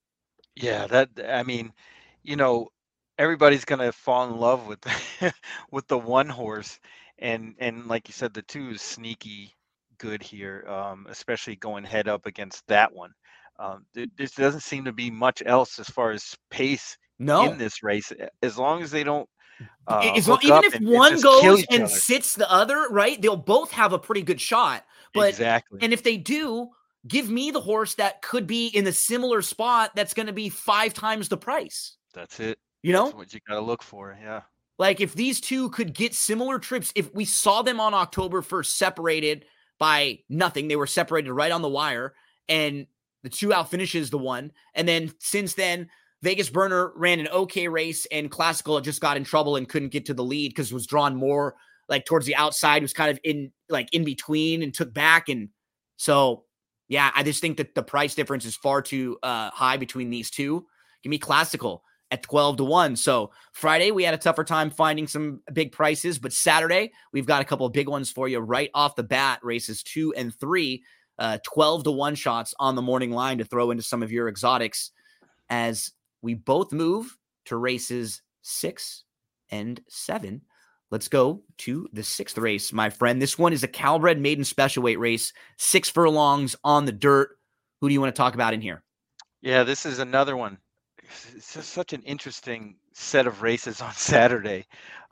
[0.56, 1.72] Yeah, that I mean,
[2.22, 2.68] you know,
[3.16, 4.84] everybody's going to fall in love with
[5.70, 6.78] with the one horse
[7.18, 9.54] and and like you said the two is sneaky
[9.98, 13.12] good here um, especially going head up against that one
[13.58, 17.50] um, there, there doesn't seem to be much else as far as pace no.
[17.50, 18.12] in this race.
[18.42, 19.28] As long as they don't,
[19.86, 21.92] uh, long, even if and, one and goes and other.
[21.92, 23.20] sits the other, right?
[23.20, 24.84] They'll both have a pretty good shot.
[25.14, 26.68] But exactly, and if they do,
[27.06, 30.48] give me the horse that could be in a similar spot that's going to be
[30.48, 31.96] five times the price.
[32.14, 32.58] That's it.
[32.82, 34.16] You know that's what you got to look for.
[34.20, 34.42] Yeah.
[34.78, 38.66] Like if these two could get similar trips, if we saw them on October 1st
[38.66, 39.44] separated
[39.78, 42.14] by nothing, they were separated right on the wire,
[42.48, 42.86] and
[43.22, 44.52] the two out finishes the one.
[44.74, 45.88] And then since then,
[46.22, 50.06] Vegas Burner ran an okay race and Classical just got in trouble and couldn't get
[50.06, 51.54] to the lead because it was drawn more
[51.88, 55.28] like towards the outside, was kind of in like in between and took back.
[55.28, 55.48] And
[55.96, 56.44] so,
[56.88, 60.30] yeah, I just think that the price difference is far too uh, high between these
[60.30, 60.66] two.
[61.02, 62.96] Give me Classical at 12 to 1.
[62.96, 67.42] So Friday, we had a tougher time finding some big prices, but Saturday, we've got
[67.42, 70.82] a couple of big ones for you right off the bat, races two and three
[71.18, 74.28] uh, 12 to 1 shots on the morning line to throw into some of your
[74.28, 74.92] exotics
[75.50, 75.92] as
[76.22, 77.16] we both move
[77.46, 79.04] to races six
[79.50, 80.42] and seven.
[80.90, 83.20] Let's go to the sixth race, my friend.
[83.20, 87.38] This one is a Calbred maiden special weight race, six furlongs on the dirt.
[87.80, 88.82] Who do you want to talk about in here?
[89.42, 90.58] Yeah, this is another one.
[91.34, 94.66] It's just such an interesting set of races on Saturday.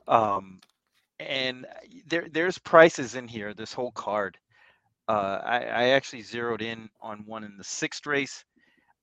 [0.07, 0.59] Um,
[1.19, 1.65] and
[2.07, 4.37] there, there's prices in here, this whole card.
[5.07, 8.43] Uh, I, I actually zeroed in on one in the sixth race.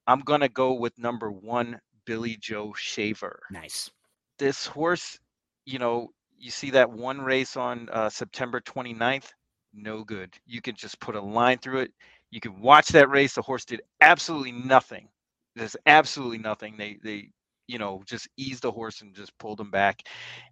[0.07, 3.41] I'm gonna go with number one, Billy Joe Shaver.
[3.51, 3.91] Nice.
[4.39, 5.19] This horse,
[5.65, 9.33] you know, you see that one race on uh, September 29th,
[9.73, 10.35] no good.
[10.47, 11.93] You can just put a line through it.
[12.31, 13.35] You can watch that race.
[13.35, 15.09] The horse did absolutely nothing.
[15.57, 16.77] There's absolutely nothing.
[16.77, 17.31] They they
[17.69, 20.03] you know just eased the horse and just pulled him back,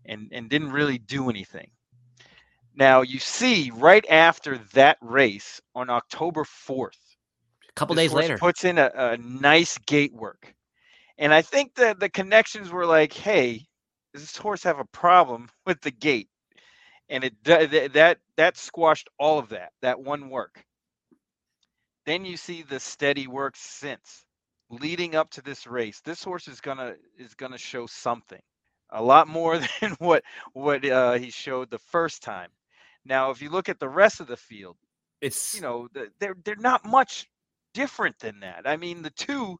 [0.06, 1.70] and and didn't really do anything.
[2.74, 6.96] Now you see right after that race on October 4th,
[7.68, 10.54] a couple days later, puts in a, a nice gate work.
[11.22, 13.64] And I think that the connections were like, hey,
[14.12, 16.28] does this horse have a problem with the gate?
[17.08, 20.64] And it that that squashed all of that, that one work.
[22.06, 24.24] Then you see the steady work since
[24.68, 26.00] leading up to this race.
[26.00, 28.42] This horse is gonna is gonna show something,
[28.90, 32.50] a lot more than what what uh, he showed the first time.
[33.04, 34.76] Now, if you look at the rest of the field,
[35.20, 37.28] it's you know they're they're not much
[37.74, 38.62] different than that.
[38.66, 39.58] I mean, the two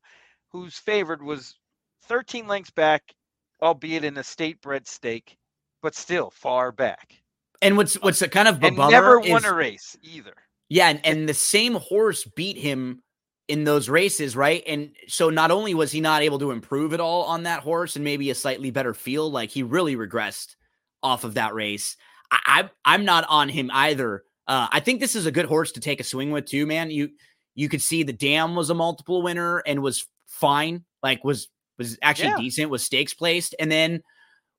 [0.52, 1.56] who's favored was
[2.04, 3.14] 13 lengths back,
[3.62, 5.36] albeit in a state bred stake,
[5.82, 7.14] but still far back.
[7.60, 10.34] And what's what's a kind of a and never won a race either.
[10.68, 13.02] Yeah, and, and the same horse beat him
[13.46, 14.62] in those races, right?
[14.66, 17.96] And so not only was he not able to improve at all on that horse
[17.96, 20.56] and maybe a slightly better feel, like he really regressed
[21.02, 21.96] off of that race.
[22.30, 24.24] I, I'm not on him either.
[24.48, 26.90] Uh, I think this is a good horse to take a swing with too, man.
[26.90, 27.10] You
[27.54, 31.98] you could see the dam was a multiple winner and was fine, like was was
[32.02, 32.38] actually yeah.
[32.38, 34.02] decent, was stakes placed, and then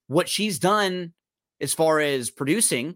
[0.08, 1.14] what she's done
[1.62, 2.96] as far as producing,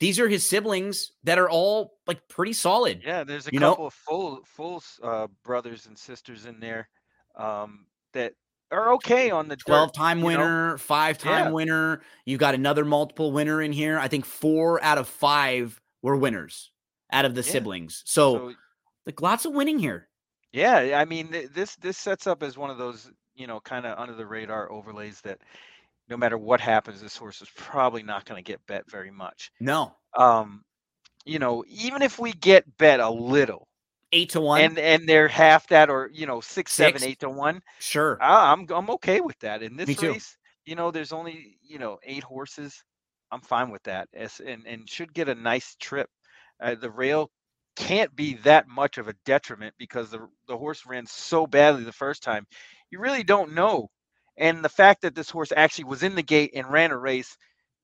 [0.00, 3.02] these are his siblings that are all like pretty solid.
[3.04, 3.86] Yeah, there's a couple know?
[3.86, 6.88] of full full uh, brothers and sisters in there
[7.36, 8.34] um, that
[8.70, 10.76] are okay on the 12 time winner, know?
[10.76, 11.50] five time yeah.
[11.50, 12.02] winner.
[12.26, 13.98] You got another multiple winner in here.
[13.98, 16.70] I think four out of five were winners
[17.10, 17.52] out of the yeah.
[17.52, 18.02] siblings.
[18.04, 18.54] So, so,
[19.06, 20.07] like lots of winning here.
[20.52, 23.98] Yeah, I mean this this sets up as one of those you know kind of
[23.98, 25.38] under the radar overlays that
[26.08, 29.50] no matter what happens, this horse is probably not going to get bet very much.
[29.60, 29.94] No.
[30.16, 30.64] Um,
[31.24, 33.68] you know, even if we get bet a little,
[34.12, 37.00] eight to one, and and they're half that, or you know, six, six?
[37.00, 37.60] seven, eight to one.
[37.78, 39.62] Sure, I, I'm I'm okay with that.
[39.62, 42.82] In this race, you know, there's only you know eight horses.
[43.30, 46.08] I'm fine with that, As, and and should get a nice trip.
[46.60, 47.30] Uh, the rail
[47.78, 51.92] can't be that much of a detriment because the the horse ran so badly the
[51.92, 52.44] first time.
[52.90, 53.88] You really don't know,
[54.36, 57.36] and the fact that this horse actually was in the gate and ran a race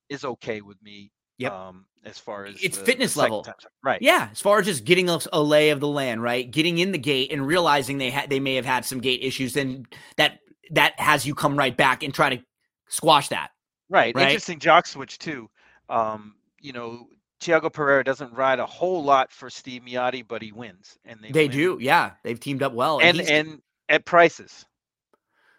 [0.09, 1.13] is okay with me.
[1.39, 1.53] Yep.
[1.53, 3.55] Um, as far as it's the, fitness the level, time.
[3.85, 4.03] right?
[4.03, 6.49] Yeah, as far as just getting a, a, lay of the land, right?
[6.51, 9.55] Getting in the gate and realizing they had they may have had some gate issues,
[9.55, 9.87] then
[10.17, 10.41] that
[10.73, 12.43] that has you come right back and try to
[12.89, 13.51] squash that.
[13.89, 14.15] Right.
[14.15, 14.27] right?
[14.27, 15.49] Interesting jock switch too.
[15.89, 17.07] Um, you know,
[17.41, 21.31] Tiago Pereira doesn't ride a whole lot for Steve Miyadi, but he wins, and they
[21.31, 21.57] they win.
[21.57, 21.79] do.
[21.81, 24.65] Yeah, they've teamed up well, and and, and at prices.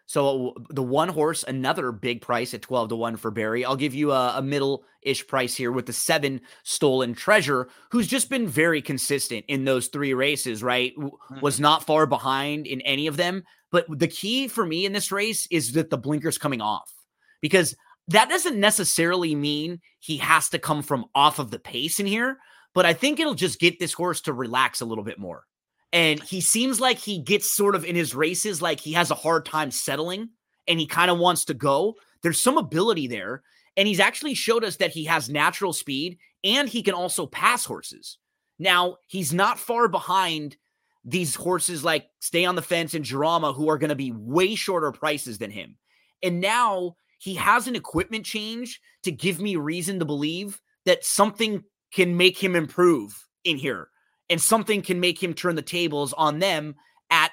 [0.08, 3.66] So the one horse, another big price at 12 to 1 for Barry.
[3.66, 8.08] I'll give you a, a middle ish price here with the seven stolen treasure, who's
[8.08, 10.94] just been very consistent in those three races, right?
[10.96, 11.40] Mm-hmm.
[11.40, 13.44] Was not far behind in any of them.
[13.72, 16.94] But the key for me in this race is that the blinker's coming off
[17.42, 17.76] because
[18.10, 22.38] that doesn't necessarily mean he has to come from off of the pace in here.
[22.74, 25.46] But I think it'll just get this horse to relax a little bit more.
[25.94, 29.16] And he seems like he gets sort of in his races, like he has a
[29.16, 30.30] hard time settling
[30.68, 31.96] and he kind of wants to go.
[32.22, 33.44] There's some ability there.
[33.78, 37.66] And he's actually showed us that he has natural speed and he can also pass
[37.66, 38.18] horses.
[38.60, 40.58] Now, he's not far behind
[41.04, 44.56] these horses like Stay on the Fence and Jarama, who are going to be way
[44.56, 45.78] shorter prices than him.
[46.24, 51.64] And now he has an equipment change to give me reason to believe that something
[51.94, 53.90] can make him improve in here
[54.30, 56.76] and something can make him turn the tables on them
[57.10, 57.32] at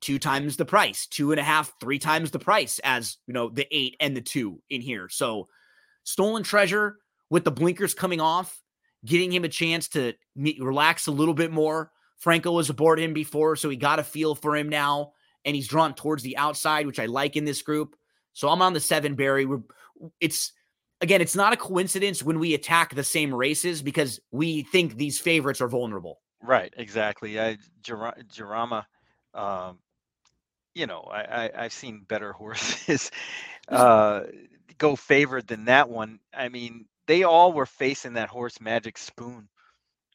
[0.00, 3.48] two times the price, two and a half, three times the price as you know
[3.48, 5.08] the eight and the two in here.
[5.08, 5.48] So
[6.04, 6.96] stolen treasure
[7.30, 8.60] with the blinkers coming off,
[9.04, 11.90] getting him a chance to meet, relax a little bit more.
[12.18, 15.12] Franco was aboard him before, so he got a feel for him now,
[15.44, 17.96] and he's drawn towards the outside, which I like in this group.
[18.32, 19.46] So I'm on the seven, Barry.
[19.46, 19.62] We're,
[20.20, 20.52] it's
[21.00, 25.18] again, it's not a coincidence when we attack the same races because we think these
[25.18, 26.20] favorites are vulnerable.
[26.42, 27.40] Right, exactly.
[27.40, 28.84] I Jarama,
[29.34, 29.78] um,
[30.74, 33.10] you know, I, I have seen better horses
[33.68, 34.22] uh,
[34.78, 36.18] go favored than that one.
[36.34, 39.48] I mean, they all were facing that horse Magic Spoon,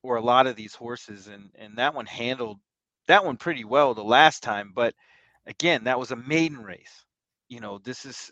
[0.04, 2.60] or a lot of these horses, and and that one handled
[3.08, 4.72] that one pretty well the last time.
[4.76, 4.94] But
[5.46, 7.06] again, that was a maiden race.
[7.50, 8.32] You know, this is,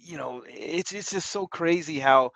[0.00, 2.30] you know, it's it's just so crazy how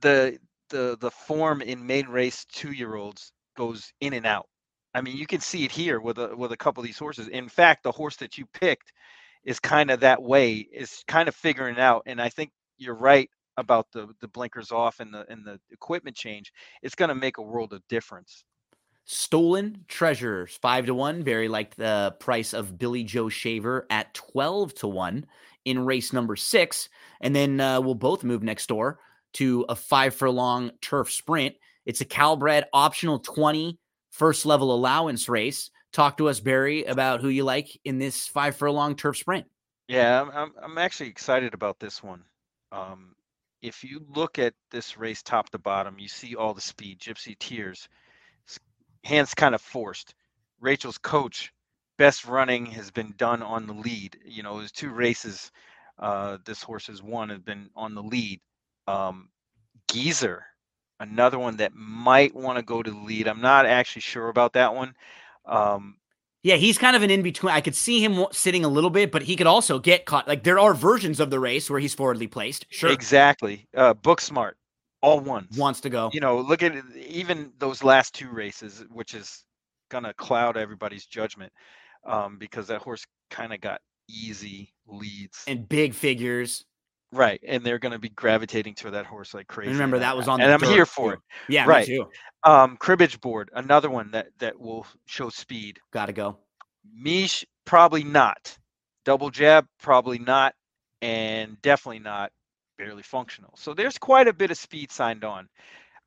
[0.00, 0.38] the
[0.70, 4.46] the the form in main race two year olds goes in and out.
[4.94, 7.28] I mean, you can see it here with a with a couple of these horses.
[7.28, 8.92] In fact, the horse that you picked
[9.44, 12.02] is kind of that way, is kind of figuring out.
[12.06, 16.16] And I think you're right about the the blinkers off and the and the equipment
[16.16, 16.52] change.
[16.82, 18.44] It's going to make a world of difference.
[19.04, 21.22] Stolen treasures five to one.
[21.22, 25.26] Very like the price of Billy Joe Shaver at twelve to one
[25.64, 26.88] in race number six,
[27.20, 28.98] and then uh, we'll both move next door
[29.34, 33.78] to a five furlong turf sprint it's a Calbred optional 20
[34.10, 35.70] first level allowance race.
[35.92, 39.46] Talk to us, Barry, about who you like in this five furlong turf sprint.
[39.88, 42.24] Yeah, I'm, I'm actually excited about this one.
[42.70, 43.14] Um,
[43.60, 46.98] if you look at this race top to bottom, you see all the speed.
[46.98, 47.88] Gypsy Tears,
[49.04, 50.14] hands kind of forced.
[50.60, 51.52] Rachel's coach,
[51.98, 54.18] best running has been done on the lead.
[54.24, 55.50] You know, there's two races
[55.98, 58.40] uh, this horse has won has been on the lead.
[58.86, 59.28] Um,
[59.90, 60.44] Geezer
[61.02, 63.28] another one that might want to go to the lead.
[63.28, 64.94] I'm not actually sure about that one.
[65.44, 65.96] Um,
[66.42, 67.52] yeah, he's kind of an in between.
[67.52, 70.26] I could see him sitting a little bit, but he could also get caught.
[70.26, 72.66] Like there are versions of the race where he's forwardly placed.
[72.70, 73.68] Sure, exactly.
[73.76, 74.56] Uh, book smart,
[75.02, 76.10] all ones wants to go.
[76.12, 79.44] You know, look at even those last two races, which is
[79.90, 81.52] gonna cloud everybody's judgment
[82.04, 86.64] um, because that horse kind of got easy leads and big figures.
[87.14, 89.70] Right, and they're going to be gravitating to that horse like crazy.
[89.70, 91.16] remember that was on, and I'm here for too.
[91.16, 91.52] it.
[91.52, 91.86] Yeah, right.
[91.86, 92.06] Me too.
[92.42, 95.78] Um, cribbage board, another one that that will show speed.
[95.92, 96.38] Got to go.
[96.90, 98.56] Mish, probably not.
[99.04, 100.54] Double jab, probably not,
[101.02, 102.32] and definitely not
[102.82, 103.52] barely functional.
[103.56, 105.48] So there's quite a bit of speed signed on.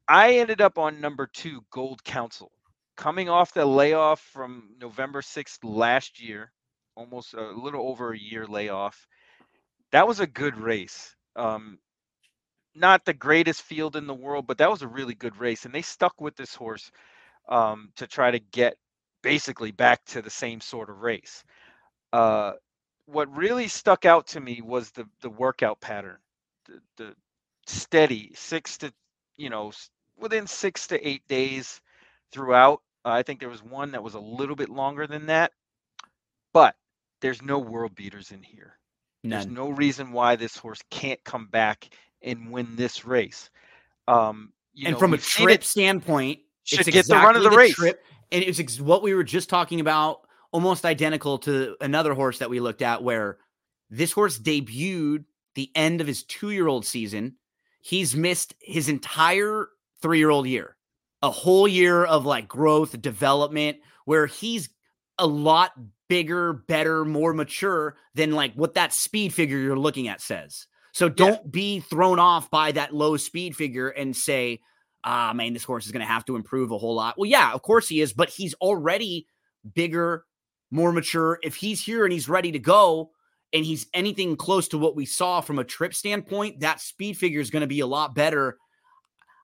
[0.07, 2.51] I ended up on number two, Gold Council,
[2.97, 6.51] coming off the layoff from November 6th last year.
[6.95, 9.07] almost a little over a year layoff.
[9.91, 11.15] That was a good race.
[11.35, 11.79] Um,
[12.75, 15.73] not the greatest field in the world, but that was a really good race, and
[15.73, 16.91] they stuck with this horse
[17.49, 18.77] um, to try to get
[19.23, 21.43] basically back to the same sort of race.
[22.13, 22.53] Uh,
[23.07, 26.17] what really stuck out to me was the the workout pattern,
[26.65, 27.15] the, the
[27.67, 28.93] steady six to
[29.37, 29.71] you know
[30.17, 31.81] within six to eight days
[32.31, 32.81] throughout.
[33.03, 35.51] Uh, I think there was one that was a little bit longer than that,
[36.53, 36.75] but
[37.21, 38.77] there's no world beaters in here.
[39.23, 39.29] None.
[39.29, 41.89] There's no reason why this horse can't come back
[42.21, 43.49] and win this race.
[44.07, 44.53] Um,
[44.83, 47.49] and know, from a trip it, standpoint, should it's get exactly the run of the,
[47.49, 47.75] the race.
[47.75, 52.39] Trip, and it's ex- what we were just talking about, almost identical to another horse
[52.39, 53.37] that we looked at, where
[53.89, 55.25] this horse debuted
[55.55, 57.35] the end of his two-year-old season.
[57.81, 59.69] He's missed his entire
[60.01, 60.77] three-year-old year,
[61.21, 64.69] a whole year of like growth, development, where he's
[65.17, 65.71] a lot
[66.07, 70.67] bigger, better, more mature than like what that speed figure you're looking at says.
[70.91, 71.49] So don't yeah.
[71.49, 74.61] be thrown off by that low speed figure and say,
[75.03, 77.15] ah, man, this horse is going to have to improve a whole lot.
[77.17, 79.27] Well, yeah, of course he is, but he's already
[79.73, 80.25] bigger,
[80.71, 81.39] more mature.
[81.43, 83.11] If he's here and he's ready to go,
[83.53, 87.39] and he's anything close to what we saw from a trip standpoint, that speed figure
[87.39, 88.57] is going to be a lot better.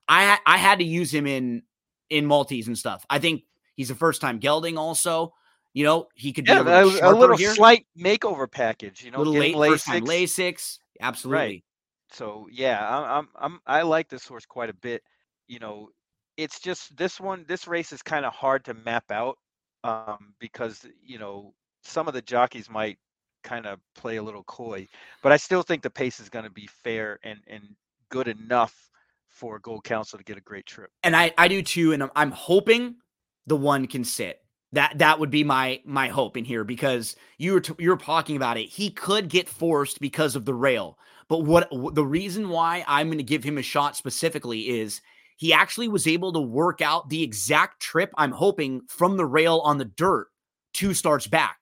[0.08, 1.64] I I had to use him in
[2.10, 3.06] in multis and stuff.
[3.10, 3.44] I think
[3.76, 5.34] he's a first time gelding also.
[5.74, 9.04] You know, he could yeah, be a little, a, a little slight makeover package.
[9.04, 10.80] You know, little late first time Lasix.
[11.00, 11.40] Absolutely.
[11.40, 11.64] Right.
[12.12, 15.02] So yeah, I'm, I'm I like this horse quite a bit.
[15.48, 15.90] You know,
[16.36, 17.46] it's just this one.
[17.48, 19.38] This race is kind of hard to map out
[19.86, 23.00] um, because you know some of the jockeys might
[23.44, 24.88] kind of play a little coy,
[25.22, 27.64] but I still think the pace is going to be fair and and
[28.10, 28.76] good enough
[29.30, 30.92] for Gold Council to get a great trip.
[31.04, 32.96] And I I do too, and I'm, hoping
[33.48, 34.40] the one can sit.
[34.74, 37.98] That that would be my my hope in here because you were t- you were
[37.98, 38.70] talking about it.
[38.70, 43.18] He could get forced because of the rail, but what the reason why I'm going
[43.18, 45.02] to give him a shot specifically is
[45.38, 49.60] he actually was able to work out the exact trip I'm hoping from the rail
[49.64, 50.28] on the dirt
[50.74, 51.58] two starts back.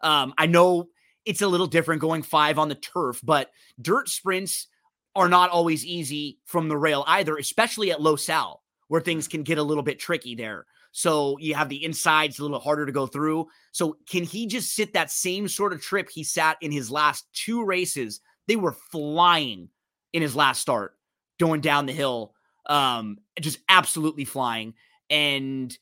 [0.00, 0.88] Um, I know
[1.26, 3.50] it's a little different going five on the turf, but
[3.80, 4.68] dirt sprints
[5.14, 9.42] are not always easy from the rail either, especially at Los Al where things can
[9.42, 10.66] get a little bit tricky there.
[10.92, 13.48] So you have the insides a little harder to go through.
[13.72, 17.26] So can he just sit that same sort of trip he sat in his last
[17.32, 18.20] two races?
[18.46, 19.68] They were flying
[20.12, 20.96] in his last start,
[21.38, 22.32] going down the hill,
[22.66, 24.74] um, just absolutely flying.
[25.10, 25.76] And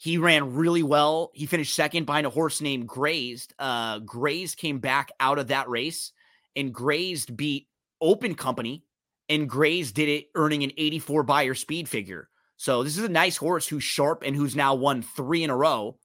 [0.00, 1.30] he ran really well.
[1.34, 3.52] He finished second behind a horse named Grazed.
[3.58, 6.12] Uh, Grazed came back out of that race,
[6.56, 7.68] and Grazed beat
[8.00, 8.82] Open Company,
[9.28, 12.30] and Grazed did it, earning an 84 Beyer speed figure.
[12.56, 15.56] So this is a nice horse who's sharp and who's now won three in a
[15.56, 15.98] row.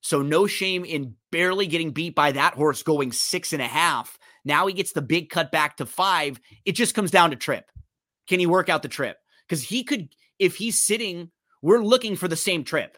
[0.00, 4.16] So no shame in barely getting beat by that horse going six and a half.
[4.44, 6.40] Now he gets the big cut back to five.
[6.64, 7.68] It just comes down to trip.
[8.28, 9.16] Can he work out the trip?
[9.48, 11.32] Because he could, if he's sitting,
[11.62, 12.96] we're looking for the same trip.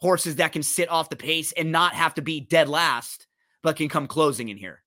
[0.00, 3.26] Horses that can sit off the pace and not have to be dead last,
[3.62, 4.82] but can come closing in here.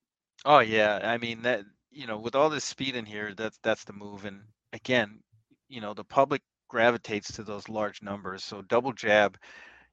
[0.45, 0.99] Oh yeah.
[1.03, 4.26] I mean that you know, with all this speed in here, that's that's the move.
[4.26, 4.41] And
[4.74, 5.20] again,
[5.68, 8.43] you know, the public gravitates to those large numbers.
[8.43, 9.38] So double jab,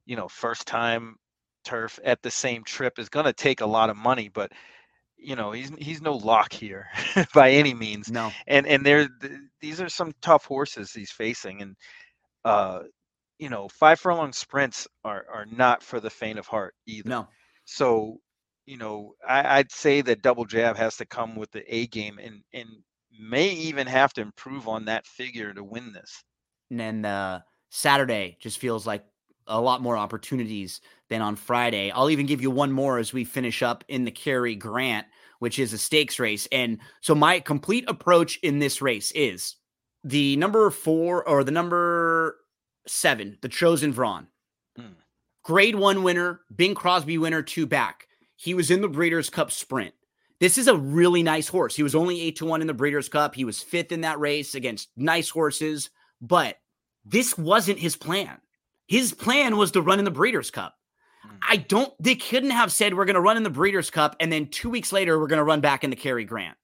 [0.04, 1.16] you know, first time
[1.64, 4.52] turf at the same trip is going to take a lot of money, but
[5.16, 6.88] you know he's he's no lock here
[7.34, 8.10] by any means.
[8.10, 9.08] No, and and there
[9.60, 11.76] these are some tough horses he's facing, and
[12.44, 12.80] uh,
[13.38, 17.08] you know five furlong sprints are are not for the faint of heart either.
[17.08, 17.28] No,
[17.64, 18.18] so
[18.66, 22.18] you know I, I'd say that double jab has to come with the A game
[22.18, 22.68] and and
[23.18, 26.24] may even have to improve on that figure to win this
[26.70, 29.04] and then uh, Saturday just feels like
[29.46, 30.80] a lot more opportunities
[31.10, 31.90] than on Friday.
[31.90, 35.06] I'll even give you one more as we finish up in the Cary Grant,
[35.38, 36.48] which is a stakes race.
[36.50, 39.56] And so my complete approach in this race is
[40.02, 42.38] the number four or the number
[42.86, 44.26] seven, the chosen Vron.
[44.78, 44.94] Mm.
[45.42, 48.08] Grade one winner, Bing Crosby winner, two back.
[48.36, 49.94] He was in the Breeders' Cup sprint.
[50.40, 51.76] This is a really nice horse.
[51.76, 53.34] He was only eight to one in the Breeders' Cup.
[53.34, 55.90] He was fifth in that race against nice horses.
[56.20, 56.58] But
[57.04, 58.38] this wasn't his plan.
[58.86, 60.74] His plan was to run in the Breeders' Cup.
[61.26, 61.38] Mm.
[61.48, 64.32] I don't, they couldn't have said, we're going to run in the Breeders' Cup and
[64.32, 66.56] then two weeks later, we're going to run back in the Cary Grant.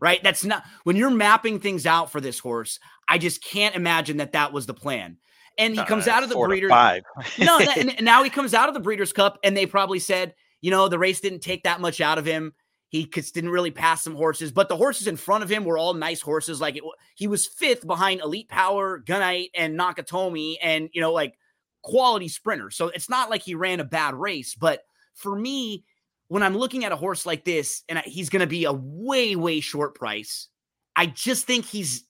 [0.00, 0.22] Right?
[0.22, 2.78] That's not, when you're mapping things out for this horse,
[3.08, 5.16] I just can't imagine that that was the plan.
[5.58, 7.02] And he comes uh, out of the Breeders' Five.
[7.38, 10.70] no, and now he comes out of the Breeders' Cup and they probably said, you
[10.70, 12.52] know, the race didn't take that much out of him.
[12.90, 15.76] He just didn't really pass some horses, but the horses in front of him were
[15.76, 16.60] all nice horses.
[16.60, 16.82] Like it,
[17.16, 21.34] he was fifth behind Elite Power, Gunite, and Nakatomi, and you know, like
[21.82, 22.70] quality sprinter.
[22.70, 24.54] So it's not like he ran a bad race.
[24.54, 24.80] But
[25.14, 25.84] for me,
[26.28, 29.36] when I'm looking at a horse like this and he's going to be a way,
[29.36, 30.48] way short price,
[30.96, 32.04] I just think he's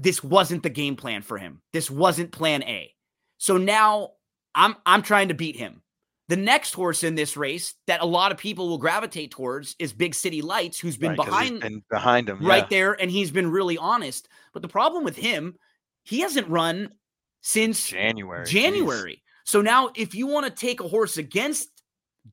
[0.00, 1.60] this wasn't the game plan for him.
[1.72, 2.92] This wasn't plan A.
[3.38, 4.12] So now
[4.54, 5.82] I'm I'm trying to beat him.
[6.28, 9.92] The next horse in this race that a lot of people will gravitate towards is
[9.92, 12.68] Big City Lights, who's been right, behind been behind him right yeah.
[12.70, 14.28] there, and he's been really honest.
[14.52, 15.56] But the problem with him,
[16.04, 16.90] he hasn't run
[17.42, 18.46] since January.
[18.46, 19.14] January.
[19.14, 19.22] Jeez.
[19.44, 21.68] So now, if you want to take a horse against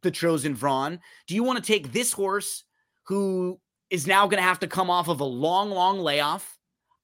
[0.03, 2.63] the chosen Vron, do you want to take this horse
[3.07, 3.59] who
[3.89, 6.56] is now going to have to come off of a long, long layoff?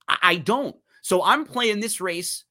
[0.07, 0.75] I, I don't.
[1.01, 2.45] So I'm playing this race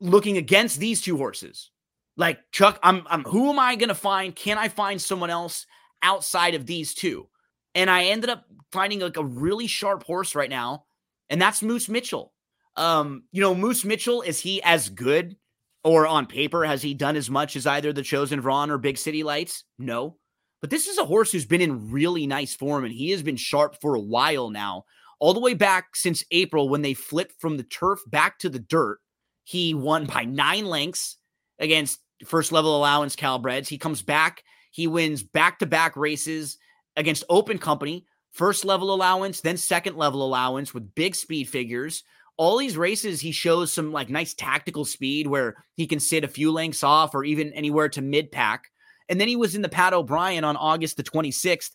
[0.00, 1.70] looking against these two horses.
[2.16, 4.34] Like Chuck, I'm I'm who am I gonna find?
[4.34, 5.66] Can I find someone else
[6.02, 7.28] outside of these two?
[7.74, 10.84] And I ended up finding like a really sharp horse right now,
[11.28, 12.32] and that's Moose Mitchell.
[12.76, 15.36] Um, you know, Moose Mitchell, is he as good
[15.84, 18.98] or on paper has he done as much as either the chosen Vron or Big
[18.98, 19.64] City Lights?
[19.78, 20.16] No.
[20.60, 23.36] But this is a horse who's been in really nice form and he has been
[23.36, 24.84] sharp for a while now,
[25.24, 28.58] all the way back since April when they flipped from the turf back to the
[28.58, 28.98] dirt.
[29.44, 31.16] He won by nine lengths
[31.58, 33.66] against first level allowance Calbreds.
[33.66, 36.58] He comes back, he wins back to back races
[36.94, 42.04] against Open Company, first level allowance, then second level allowance with big speed figures.
[42.36, 46.28] All these races, he shows some like nice tactical speed where he can sit a
[46.28, 48.66] few lengths off or even anywhere to mid pack.
[49.08, 51.70] And then he was in the Pat O'Brien on August the 26th.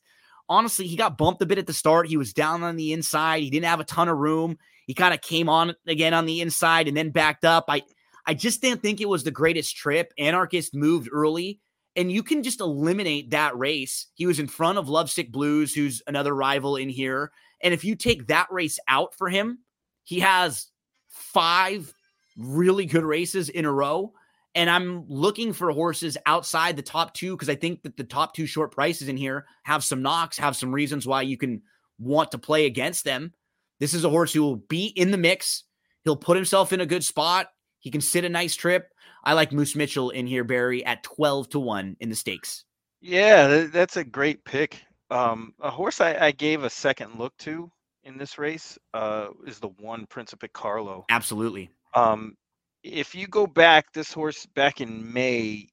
[0.50, 2.08] Honestly, he got bumped a bit at the start.
[2.08, 3.44] He was down on the inside.
[3.44, 4.58] He didn't have a ton of room.
[4.88, 7.66] He kind of came on again on the inside and then backed up.
[7.68, 7.84] I
[8.26, 10.14] I just didn't think it was the greatest trip.
[10.18, 11.60] Anarchist moved early,
[11.96, 14.08] and you can just eliminate that race.
[14.14, 17.32] He was in front of Lovesick Blues, who's another rival in here.
[17.62, 19.60] And if you take that race out for him,
[20.04, 20.68] he has
[21.08, 21.94] five
[22.38, 24.14] really good races in a row.
[24.56, 28.34] And I'm looking for horses outside the top two because I think that the top
[28.34, 31.62] two short prices in here have some knocks, have some reasons why you can
[32.00, 33.34] want to play against them.
[33.80, 35.64] This is a horse who will be in the mix.
[36.04, 37.48] He'll put himself in a good spot.
[37.80, 38.90] He can sit a nice trip.
[39.24, 42.66] I like Moose Mitchell in here, Barry, at 12 to 1 in the stakes.
[43.02, 44.82] Yeah, that's a great pick.
[45.10, 47.72] Um, a horse I, I, gave a second look to
[48.04, 51.06] in this race uh, is the one Principe Carlo.
[51.10, 51.72] Absolutely.
[51.96, 52.36] Um,
[52.84, 55.68] if you go back, this horse back in May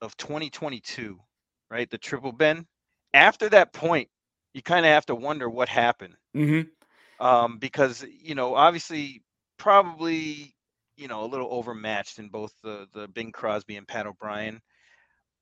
[0.00, 1.18] of 2022,
[1.70, 2.66] right, the Triple Bend,
[3.14, 4.08] after that point,
[4.54, 6.14] you kind of have to wonder what happened.
[6.36, 7.24] Mm-hmm.
[7.24, 9.22] Um, because, you know, obviously,
[9.58, 10.54] probably
[10.96, 14.60] you know a little overmatched in both the the Bing Crosby and Pat O'Brien.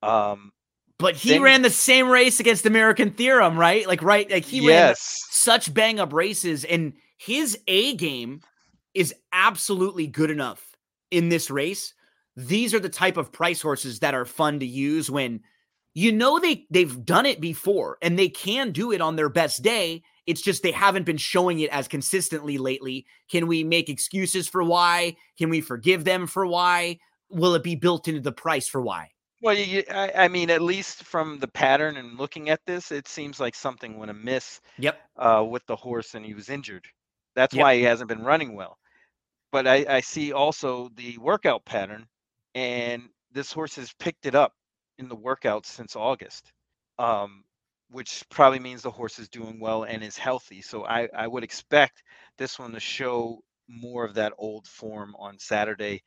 [0.03, 0.53] Um,
[0.99, 3.87] but he then, ran the same race against American Theorem, right?
[3.87, 4.67] Like right, like he yes.
[4.67, 4.95] ran
[5.31, 8.41] such bang up races, and his A game
[8.95, 10.70] is absolutely good enough
[11.11, 11.95] in this race.
[12.37, 15.41] These are the type of price horses that are fun to use when
[15.95, 19.63] you know they they've done it before and they can do it on their best
[19.63, 23.05] day it's just they haven't been showing it as consistently lately.
[23.29, 25.17] Can we make excuses for why?
[25.37, 27.01] Can we forgive them for why?
[27.31, 29.11] Will it be built into the price for why?
[29.43, 33.09] Well, you, I, I, mean, at least from the pattern and looking at this, it
[33.09, 34.61] seems like something went amiss.
[34.79, 35.01] Yep.
[35.17, 36.87] Uh, with the horse, and he was injured.
[37.35, 37.63] That's yep.
[37.63, 38.79] why he hasn't been running well.
[39.53, 42.07] But I, I see also the workout pattern,
[42.55, 44.55] and this horse has picked it up
[44.99, 46.53] in the workouts since August.
[46.99, 47.45] Um,
[47.91, 50.63] which probably means the horse is doing well and is healthy.
[50.63, 52.03] So I, I would expect
[52.39, 56.03] this one to show more of that old form on Saturday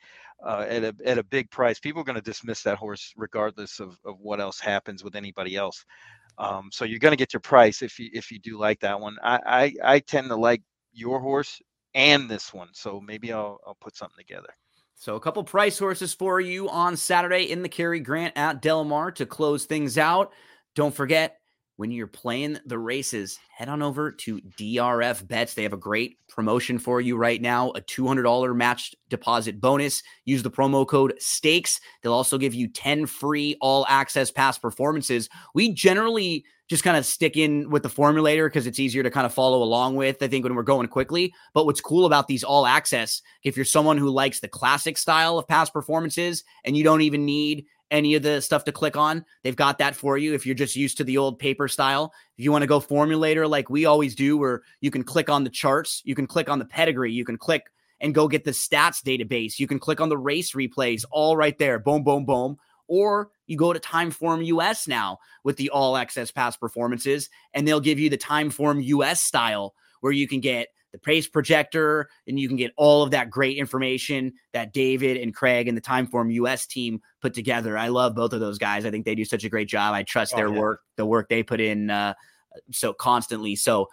[0.45, 1.79] uh, at a at a big price.
[1.79, 5.55] People are going to dismiss that horse regardless of, of what else happens with anybody
[5.55, 5.85] else.
[6.37, 8.99] Um, so you're going to get your price if you if you do like that
[8.99, 9.17] one.
[9.23, 9.39] I,
[9.83, 10.61] I I tend to like
[10.93, 11.61] your horse
[11.95, 14.49] and this one, so maybe I'll I'll put something together.
[14.95, 18.83] So a couple price horses for you on Saturday in the Cary Grant at Del
[18.83, 20.31] Mar to close things out.
[20.75, 21.39] Don't forget
[21.77, 25.53] when you're playing the races, head on over to DRF Bets.
[25.53, 30.03] They have a great promotion for you right now a $200 matched deposit bonus.
[30.25, 31.79] Use the promo code STAKES.
[32.01, 35.29] They'll also give you 10 free all access pass performances.
[35.53, 39.25] We generally just kind of stick in with the formulator because it's easier to kind
[39.25, 41.33] of follow along with, I think, when we're going quickly.
[41.53, 45.37] But what's cool about these all access, if you're someone who likes the classic style
[45.37, 49.23] of past performances and you don't even need any of the stuff to click on,
[49.43, 50.33] they've got that for you.
[50.33, 53.47] If you're just used to the old paper style, if you want to go formulator
[53.49, 56.59] like we always do, where you can click on the charts, you can click on
[56.59, 57.63] the pedigree, you can click
[57.99, 61.57] and go get the stats database, you can click on the race replays, all right
[61.57, 61.79] there.
[61.79, 62.57] Boom, boom, boom.
[62.87, 67.79] Or you go to Timeform US now with the all access pass performances, and they'll
[67.79, 72.47] give you the Timeform US style where you can get the pace projector, and you
[72.47, 76.65] can get all of that great information that David and Craig and the Timeform US
[76.65, 77.77] team put together.
[77.77, 78.85] I love both of those guys.
[78.85, 79.93] I think they do such a great job.
[79.93, 80.59] I trust oh, their yeah.
[80.59, 82.13] work, the work they put in uh,
[82.71, 83.57] so constantly.
[83.57, 83.89] So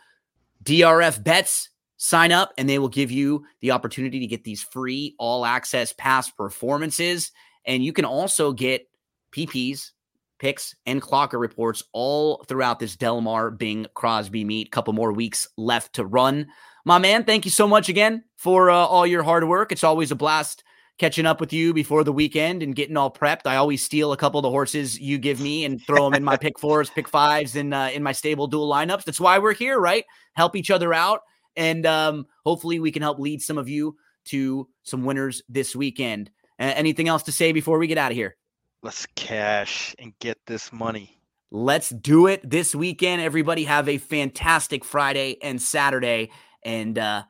[0.63, 5.15] DRF bets sign up and they will give you the opportunity to get these free
[5.19, 7.33] all access past performances
[7.67, 8.89] and you can also get
[9.33, 9.93] PPs
[10.39, 14.73] picks and clocker reports all throughout this Del Mar Bing Crosby meet.
[14.73, 16.49] Couple more weeks left to run.
[16.85, 19.73] My man, thank you so much again for uh, all your hard work.
[19.73, 20.65] It's always a blast
[20.99, 23.47] catching up with you before the weekend and getting all prepped.
[23.47, 26.25] I always steal a couple of the horses you give me and throw them in
[26.25, 29.05] my pick fours, pick fives, and uh, in my StableDuel lineups.
[29.05, 30.05] That's why we're here, right?
[30.35, 31.21] Help each other out,
[31.57, 36.31] and um, hopefully we can help lead some of you to some winners this weekend.
[36.59, 38.37] Uh, anything else to say before we get out of here?
[38.83, 41.19] Let's cash and get this money.
[41.51, 43.23] Let's do it this weekend.
[43.23, 46.31] Everybody have a fantastic Friday and Saturday.
[46.63, 47.25] And uh,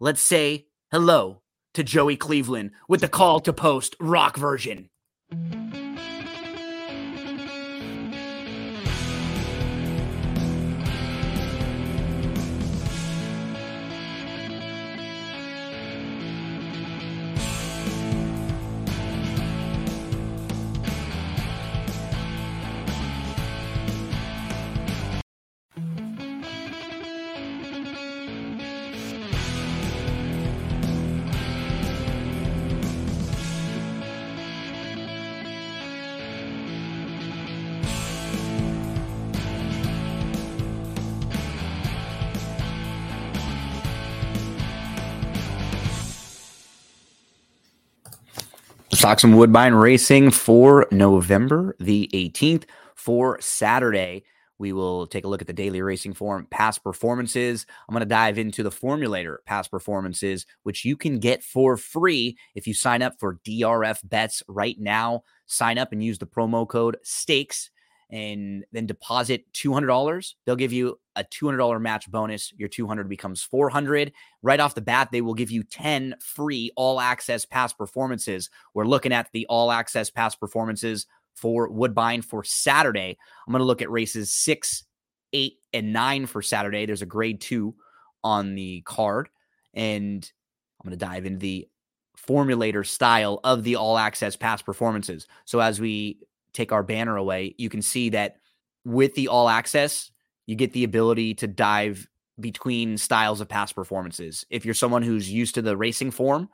[0.00, 1.42] let's say hello
[1.74, 4.90] to Joey Cleveland with the call to post rock version.
[49.14, 52.64] Some Woodbine racing for November the 18th.
[52.96, 54.24] For Saturday,
[54.58, 57.66] we will take a look at the daily racing form past performances.
[57.88, 62.36] I'm going to dive into the formulator past performances, which you can get for free
[62.56, 65.22] if you sign up for DRF bets right now.
[65.46, 67.70] Sign up and use the promo code STAKES
[68.10, 70.34] and then deposit $200.
[70.44, 72.52] They'll give you a $200 match bonus.
[72.56, 74.12] Your 200 becomes 400.
[74.42, 78.50] Right off the bat, they will give you 10 free all access past performances.
[78.74, 83.16] We're looking at the all access past performances for Woodbine for Saturday.
[83.46, 84.84] I'm going to look at races 6,
[85.32, 86.86] 8 and 9 for Saturday.
[86.86, 87.74] There's a grade 2
[88.22, 89.28] on the card
[89.74, 90.30] and
[90.80, 91.68] I'm going to dive into the
[92.26, 95.26] formulator style of the all access past performances.
[95.44, 96.18] So as we
[96.56, 98.36] take our banner away, you can see that
[98.84, 100.10] with the all access,
[100.46, 104.44] you get the ability to dive between styles of past performances.
[104.50, 106.48] If you're someone who's used to the racing form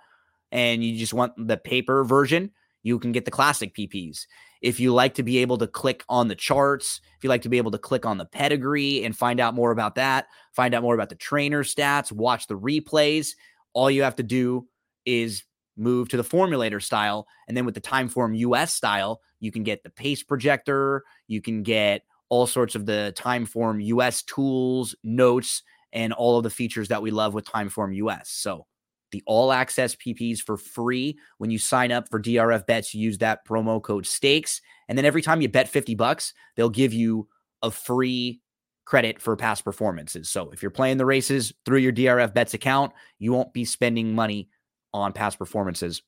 [0.51, 4.27] and you just want the paper version, you can get the classic PPs.
[4.61, 7.49] If you like to be able to click on the charts, if you like to
[7.49, 10.83] be able to click on the pedigree and find out more about that, find out
[10.83, 13.35] more about the trainer stats, watch the replays,
[13.73, 14.67] all you have to do
[15.05, 15.43] is
[15.77, 17.27] move to the formulator style.
[17.49, 21.63] And then with the Timeform US style, you can get the pace projector, you can
[21.63, 25.63] get all sorts of the Timeform US tools, notes,
[25.93, 28.31] and all of the features that we love with Timeform US.
[28.31, 28.67] So
[29.11, 33.47] the all access PPs for free when you sign up for DRF bets, use that
[33.47, 34.61] promo code stakes.
[34.89, 37.29] And then every time you bet 50 bucks, they'll give you
[37.63, 38.41] a free
[38.85, 40.29] credit for past performances.
[40.29, 44.15] So if you're playing the races through your DRF bets account, you won't be spending
[44.15, 44.49] money
[44.93, 46.03] on past performances.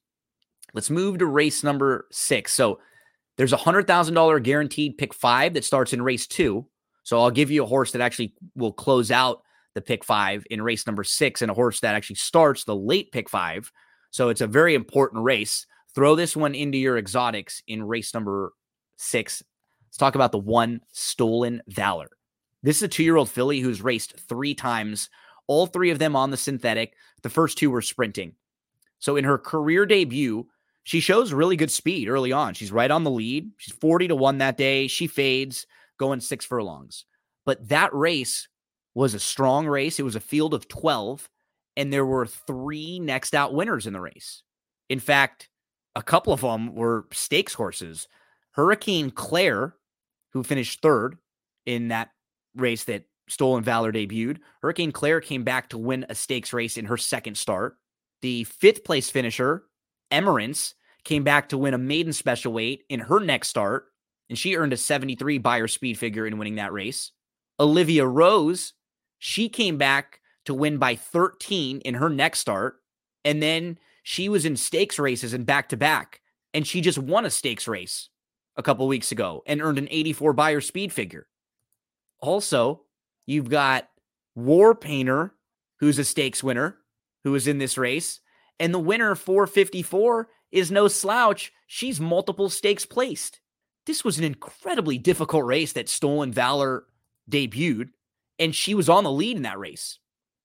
[0.72, 2.52] Let's move to race number six.
[2.54, 2.80] So
[3.36, 6.66] there's a hundred thousand dollar guaranteed pick five that starts in race two.
[7.02, 9.42] So I'll give you a horse that actually will close out
[9.74, 13.12] the pick five in race number six, and a horse that actually starts the late
[13.12, 13.70] pick five.
[14.10, 15.66] So it's a very important race.
[15.94, 18.52] Throw this one into your exotics in race number
[18.96, 19.42] six.
[19.88, 22.10] Let's talk about the one stolen valor.
[22.62, 25.10] This is a two year old filly who's raced three times,
[25.46, 26.94] all three of them on the synthetic.
[27.22, 28.34] The first two were sprinting.
[28.98, 30.46] So in her career debut,
[30.84, 32.54] she shows really good speed early on.
[32.54, 33.50] She's right on the lead.
[33.56, 34.86] She's 40 to 1 that day.
[34.86, 35.66] She fades
[35.98, 37.04] going six furlongs.
[37.46, 38.48] But that race
[38.94, 39.98] was a strong race.
[39.98, 41.28] It was a field of 12,
[41.76, 44.42] and there were three next out winners in the race.
[44.88, 45.48] In fact,
[45.96, 48.08] a couple of them were stakes horses.
[48.52, 49.74] Hurricane Claire,
[50.32, 51.16] who finished third
[51.66, 52.10] in that
[52.54, 56.84] race that Stolen Valor debuted, Hurricane Claire came back to win a stakes race in
[56.84, 57.76] her second start.
[58.24, 59.64] The fifth place finisher,
[60.10, 63.88] Emerence, came back to win a maiden special weight in her next start,
[64.30, 67.12] and she earned a 73 Beyer speed figure in winning that race.
[67.60, 68.72] Olivia Rose,
[69.18, 72.76] she came back to win by 13 in her next start,
[73.26, 76.22] and then she was in stakes races and back to back,
[76.54, 78.08] and she just won a stakes race
[78.56, 81.26] a couple weeks ago and earned an 84 Beyer speed figure.
[82.20, 82.84] Also,
[83.26, 83.90] you've got
[84.34, 85.34] War Painter
[85.80, 86.78] who's a stakes winner,
[87.24, 88.20] who is in this race.
[88.60, 91.52] And the winner, 454, is no slouch.
[91.66, 93.40] She's multiple stakes placed.
[93.86, 96.84] This was an incredibly difficult race that Stolen Valor
[97.30, 97.88] debuted,
[98.38, 99.98] and she was on the lead in that race.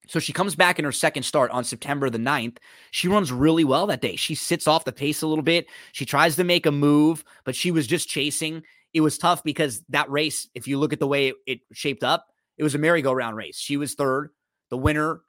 [0.08, 2.56] So she comes back in her second start on September the 9th.
[2.90, 4.16] She runs really well that day.
[4.16, 5.66] She sits off the pace a little bit.
[5.92, 8.62] She tries to make a move, but she was just chasing.
[8.92, 12.26] It was tough because that race, if you look at the way it, shaped up,
[12.58, 13.56] it was a merry-go-round race.
[13.56, 14.30] She was third.
[14.70, 15.20] The winner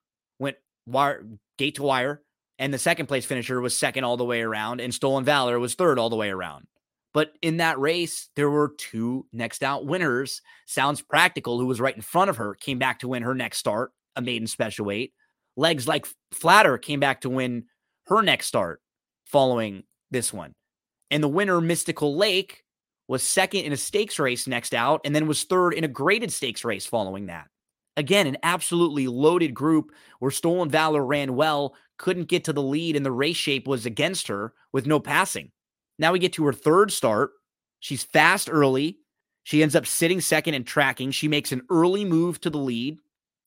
[0.85, 1.25] wire,
[1.57, 2.21] gate to wire,
[2.59, 5.73] and the second place finisher was second all the way around, and Stolen Valor was
[5.73, 6.67] third all the way around.
[7.13, 10.41] But in that race, there were two next out winners.
[10.65, 13.57] Sounds Practical, who was right in front of her, came back to win her next
[13.57, 15.13] start, a maiden special weight.
[15.57, 17.65] Legs like Flatter came back to win
[18.07, 18.81] her next start
[19.25, 20.53] following this one.
[21.09, 22.63] And the winner, Mystical Lake,
[23.07, 26.31] was second in a stakes race next out, and then was third in a graded
[26.31, 27.47] stakes race following that.
[27.97, 32.95] Again, an absolutely loaded group where Stolen Valor ran well, couldn't get to the lead,
[32.95, 35.51] and the race shape was against her with no passing.
[35.99, 37.31] Now we get to her third start.
[37.79, 38.97] She's fast early.
[39.43, 41.11] She ends up sitting second and tracking.
[41.11, 42.97] She makes an early move to the lead.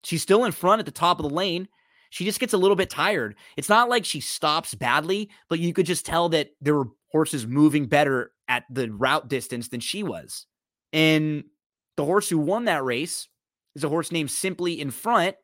[0.03, 1.69] She's still in front at the top of the lane.
[2.11, 3.35] She just gets a little bit tired.
[3.57, 7.47] It's not like she stops badly, but you could just tell that there were horses
[7.47, 10.47] moving better at the route distance than she was.
[10.93, 11.45] And
[11.97, 13.29] the horse who won that race
[13.75, 15.37] is a horse named Simply in Front.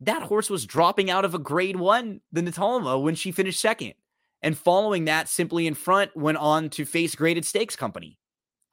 [0.00, 3.94] That horse was dropping out of a grade one, the Natalma, when she finished second.
[4.42, 8.18] And following that, simply in front, went on to face Graded Stakes Company.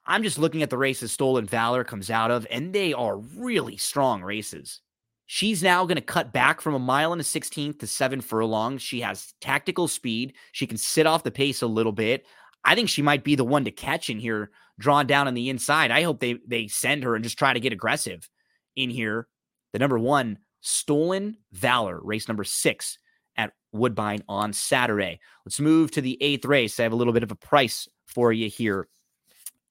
[0.05, 3.77] I'm just looking at the races Stolen Valor comes out of, and they are really
[3.77, 4.81] strong races.
[5.25, 8.83] She's now going to cut back from a mile and a 16th to seven furlongs.
[8.83, 10.33] She has tactical speed.
[10.51, 12.27] She can sit off the pace a little bit.
[12.63, 15.49] I think she might be the one to catch in here, drawn down on the
[15.49, 15.89] inside.
[15.89, 18.29] I hope they they send her and just try to get aggressive
[18.75, 19.27] in here.
[19.73, 22.97] The number one, Stolen Valor, race number six
[23.37, 25.19] at Woodbine on Saturday.
[25.45, 26.79] Let's move to the eighth race.
[26.79, 28.87] I have a little bit of a price for you here.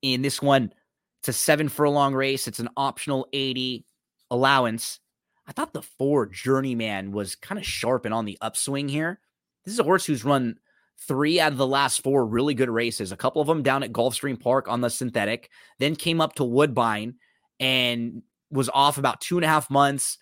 [0.02, 0.72] In this one,
[1.20, 2.46] it's a seven furlong race.
[2.46, 3.86] It's an optional 80
[4.30, 5.00] allowance.
[5.46, 9.20] I thought the four Journeyman was kind of sharp and on the upswing here.
[9.64, 10.56] This is a horse who's run
[10.98, 13.92] three out of the last four really good races, a couple of them down at
[13.92, 17.14] Gulfstream Park on the synthetic, then came up to Woodbine
[17.60, 18.22] and
[18.54, 20.16] was off about two and a half months,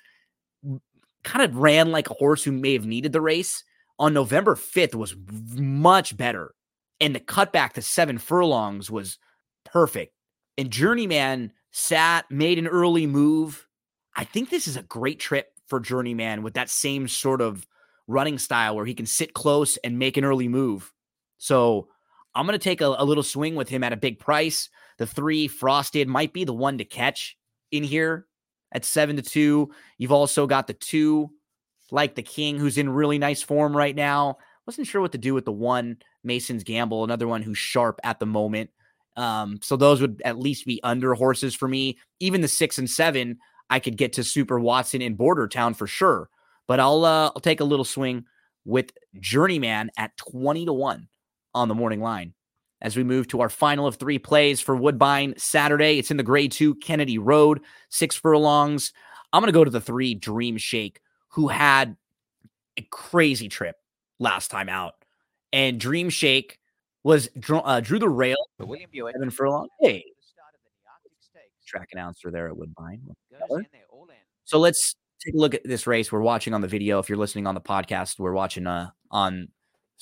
[1.22, 3.62] kind of ran like a horse who may have needed the race.
[3.98, 5.14] On November 5th was
[5.54, 6.54] much better.
[7.00, 9.18] And the cutback to seven furlongs was
[9.64, 10.14] perfect.
[10.56, 13.68] And Journeyman sat, made an early move.
[14.16, 17.66] I think this is a great trip for Journeyman with that same sort of
[18.06, 20.92] running style where he can sit close and make an early move.
[21.38, 21.88] So
[22.34, 24.68] I'm going to take a, a, little swing with him at a big price.
[24.98, 27.36] The three frosted might be the one to catch
[27.72, 28.26] in here
[28.72, 29.70] at seven to two.
[29.98, 31.30] You've also got the two,
[31.90, 34.38] like the King, who's in really nice form right now.
[34.66, 38.20] Wasn't sure what to do with the one Mason's Gamble, another one who's sharp at
[38.20, 38.70] the moment.
[39.16, 41.98] Um, so those would at least be under horses for me.
[42.20, 45.86] Even the six and seven, I could get to Super Watson in Border Town for
[45.86, 46.30] sure.
[46.68, 48.24] But I'll uh, I'll take a little swing
[48.64, 51.08] with Journeyman at twenty to one
[51.54, 52.34] on the morning line
[52.82, 55.98] as we move to our final of three plays for Woodbine Saturday.
[55.98, 58.92] It's in the grade two Kennedy Road, six furlongs.
[59.32, 61.96] I'm going to go to the three Dream Shake, who had
[62.76, 63.76] a crazy trip
[64.18, 64.94] last time out.
[65.52, 66.58] And Dream Shake
[67.04, 68.36] was uh, drew the rail.
[68.58, 69.14] But William Buick.
[69.14, 69.68] Evan Furlong.
[69.80, 70.04] Hey.
[71.66, 73.00] Track announcer there at Woodbine.
[74.44, 74.94] So let's
[75.24, 76.12] take a look at this race.
[76.12, 76.98] We're watching on the video.
[76.98, 79.48] If you're listening on the podcast, we're watching uh, on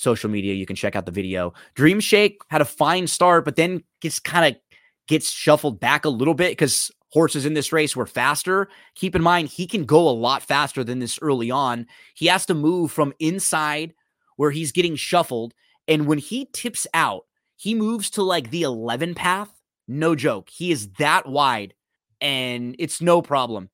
[0.01, 0.55] social media.
[0.55, 1.53] You can check out the video.
[1.75, 4.61] Dream Shake had a fine start, but then gets kind of
[5.07, 8.69] gets shuffled back a little bit because horses in this race were faster.
[8.95, 11.87] Keep in mind, he can go a lot faster than this early on.
[12.15, 13.95] He has to move from inside
[14.37, 15.53] where he's getting shuffled.
[15.87, 19.51] And when he tips out, he moves to like the 11 path.
[19.87, 20.49] No joke.
[20.49, 21.75] He is that wide
[22.21, 23.69] and it's no problem.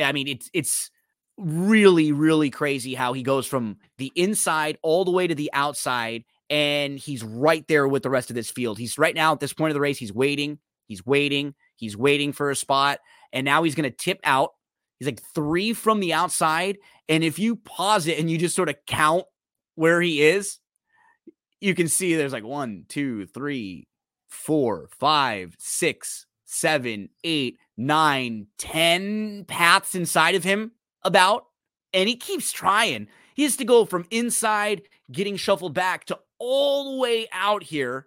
[0.00, 0.90] I mean, it's, it's,
[1.38, 6.24] really, really crazy how he goes from the inside all the way to the outside,
[6.50, 8.78] and he's right there with the rest of this field.
[8.78, 12.32] He's right now at this point of the race, he's waiting, he's waiting, he's waiting
[12.32, 12.98] for a spot,
[13.32, 14.50] and now he's going to tip out.
[14.98, 16.78] He's like three from the outside.
[17.08, 19.24] And if you pause it and you just sort of count
[19.76, 20.58] where he is,
[21.60, 23.86] you can see there's like one, two, three,
[24.28, 31.46] four, five, six, seven, eight, nine, ten paths inside of him about,
[31.92, 33.08] and he keeps trying.
[33.34, 38.06] He has to go from inside, getting shuffled back to all the way out here.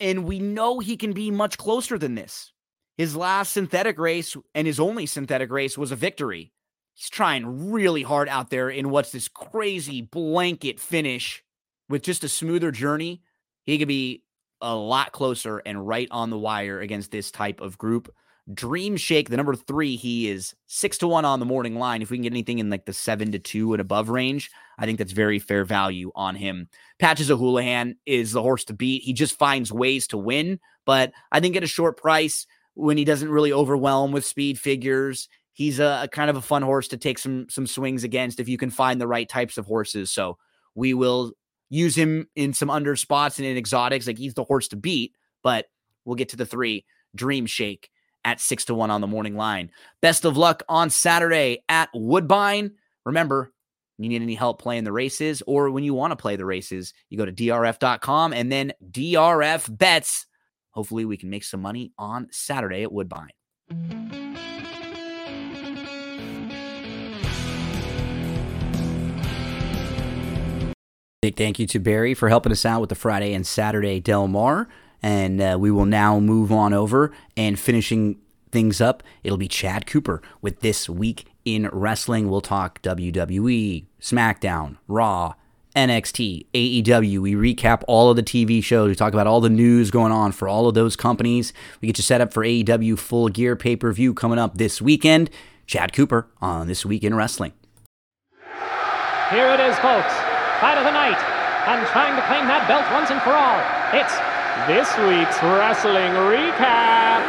[0.00, 2.52] And we know he can be much closer than this.
[2.96, 6.52] His last synthetic race and his only synthetic race was a victory.
[6.94, 11.42] he's trying really hard out there in what's this crazy blanket finish
[11.88, 13.22] with just a smoother journey.
[13.64, 14.22] He could be
[14.60, 18.12] a lot closer and right on the wire against this type of group.
[18.52, 22.02] Dream Shake, the number three, he is six to one on the morning line.
[22.02, 24.84] If we can get anything in like the seven to two and above range, I
[24.84, 26.68] think that's very fair value on him.
[26.98, 29.02] Patches of O'Houlihan is the horse to beat.
[29.02, 33.04] He just finds ways to win, but I think at a short price when he
[33.04, 36.98] doesn't really overwhelm with speed figures, he's a, a kind of a fun horse to
[36.98, 40.10] take some some swings against if you can find the right types of horses.
[40.10, 40.36] So
[40.74, 41.32] we will
[41.70, 44.06] use him in some under spots and in exotics.
[44.06, 45.66] Like he's the horse to beat, but
[46.04, 46.84] we'll get to the three.
[47.14, 47.90] Dream Shake
[48.24, 49.70] at six to one on the morning line.
[50.00, 52.72] Best of luck on Saturday at Woodbine.
[53.04, 53.52] Remember,
[53.98, 56.92] you need any help playing the races or when you want to play the races,
[57.10, 60.26] you go to drf.com and then DRF bets.
[60.70, 63.30] Hopefully, we can make some money on Saturday at Woodbine.
[71.22, 74.28] Big thank you to Barry for helping us out with the Friday and Saturday Del
[74.28, 74.68] Mar.
[75.04, 78.16] And uh, we will now move on over and finishing
[78.50, 79.02] things up.
[79.22, 82.30] It'll be Chad Cooper with This Week in Wrestling.
[82.30, 85.34] We'll talk WWE, SmackDown, Raw,
[85.76, 87.18] NXT, AEW.
[87.18, 88.88] We recap all of the TV shows.
[88.88, 91.52] We talk about all the news going on for all of those companies.
[91.82, 94.80] We get you set up for AEW Full Gear pay per view coming up this
[94.80, 95.28] weekend.
[95.66, 97.52] Chad Cooper on This Week in Wrestling.
[99.28, 100.14] Here it is, folks.
[100.62, 101.20] Fight of the night.
[101.66, 103.60] And trying to claim that belt once and for all.
[103.92, 104.33] It's
[104.66, 107.20] this week's wrestling recap.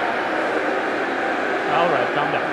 [1.73, 2.47] All right, calm down.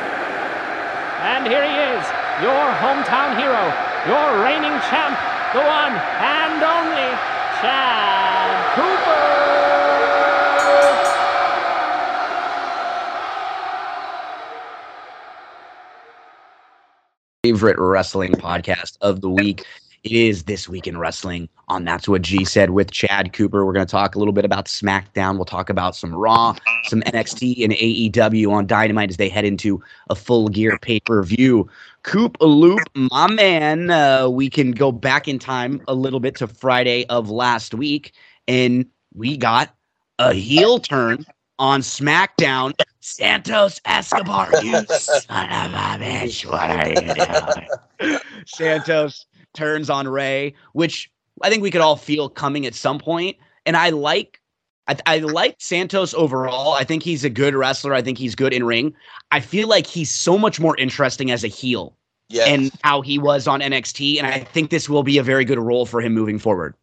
[1.23, 2.05] And here he is,
[2.43, 3.63] your hometown hero,
[4.09, 5.15] your reigning champ,
[5.53, 7.11] the one and only
[7.61, 9.53] Chad Cooper.
[17.45, 19.65] Favorite wrestling podcast of the week.
[20.05, 23.65] It is This Week in Wrestling on That's What G Said with Chad Cooper.
[23.65, 25.37] We're going to talk a little bit about SmackDown.
[25.37, 26.57] We'll talk about some Raw,
[26.87, 29.81] some NXT, and AEW on Dynamite as they head into
[30.11, 31.69] a full gear pay per view.
[32.03, 36.49] Coop Loop, my man, uh, we can go back in time a little bit to
[36.49, 38.13] Friday of last week,
[38.49, 38.85] and
[39.15, 39.73] we got
[40.19, 41.25] a heel turn
[41.61, 42.73] on SmackDown.
[42.99, 48.19] Santos Escobar, you son of a bitch, what are you doing?
[48.47, 51.11] Santos turns on Rey, which
[51.43, 53.37] I think we could all feel coming at some point.
[53.67, 54.41] And I like
[54.89, 56.73] I, I, like Santos overall.
[56.73, 57.95] I think he's a good wrestler.
[57.95, 58.95] I think he's good in ring.
[59.31, 61.97] I feel like he's so much more interesting as a heel
[62.29, 62.49] yes.
[62.49, 64.19] and how he was on NXT.
[64.19, 66.75] And I think this will be a very good role for him moving forward.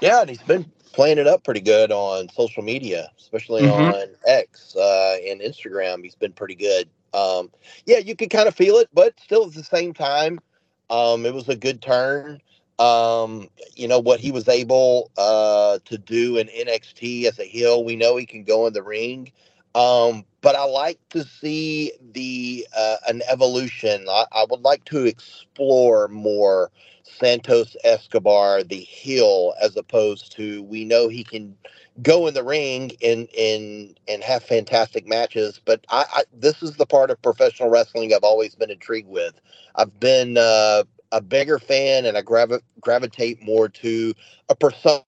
[0.00, 3.94] Yeah, and he's been playing it up pretty good on social media, especially mm-hmm.
[3.94, 6.02] on X uh, and Instagram.
[6.02, 6.88] He's been pretty good.
[7.14, 7.50] Um,
[7.86, 10.40] yeah, you can kind of feel it, but still at the same time,
[10.90, 12.40] um, it was a good turn.
[12.78, 17.84] Um, you know what he was able uh, to do in NXT as a heel.
[17.84, 19.32] We know he can go in the ring,
[19.74, 24.06] um, but I like to see the uh, an evolution.
[24.08, 26.70] I, I would like to explore more
[27.02, 31.56] Santos Escobar, the heel, as opposed to we know he can
[32.02, 35.60] go in the ring and and and have fantastic matches.
[35.64, 39.34] But I, I this is the part of professional wrestling I've always been intrigued with.
[39.76, 44.14] I've been uh, a bigger fan, and I gravi- gravitate more to
[44.48, 45.04] a persona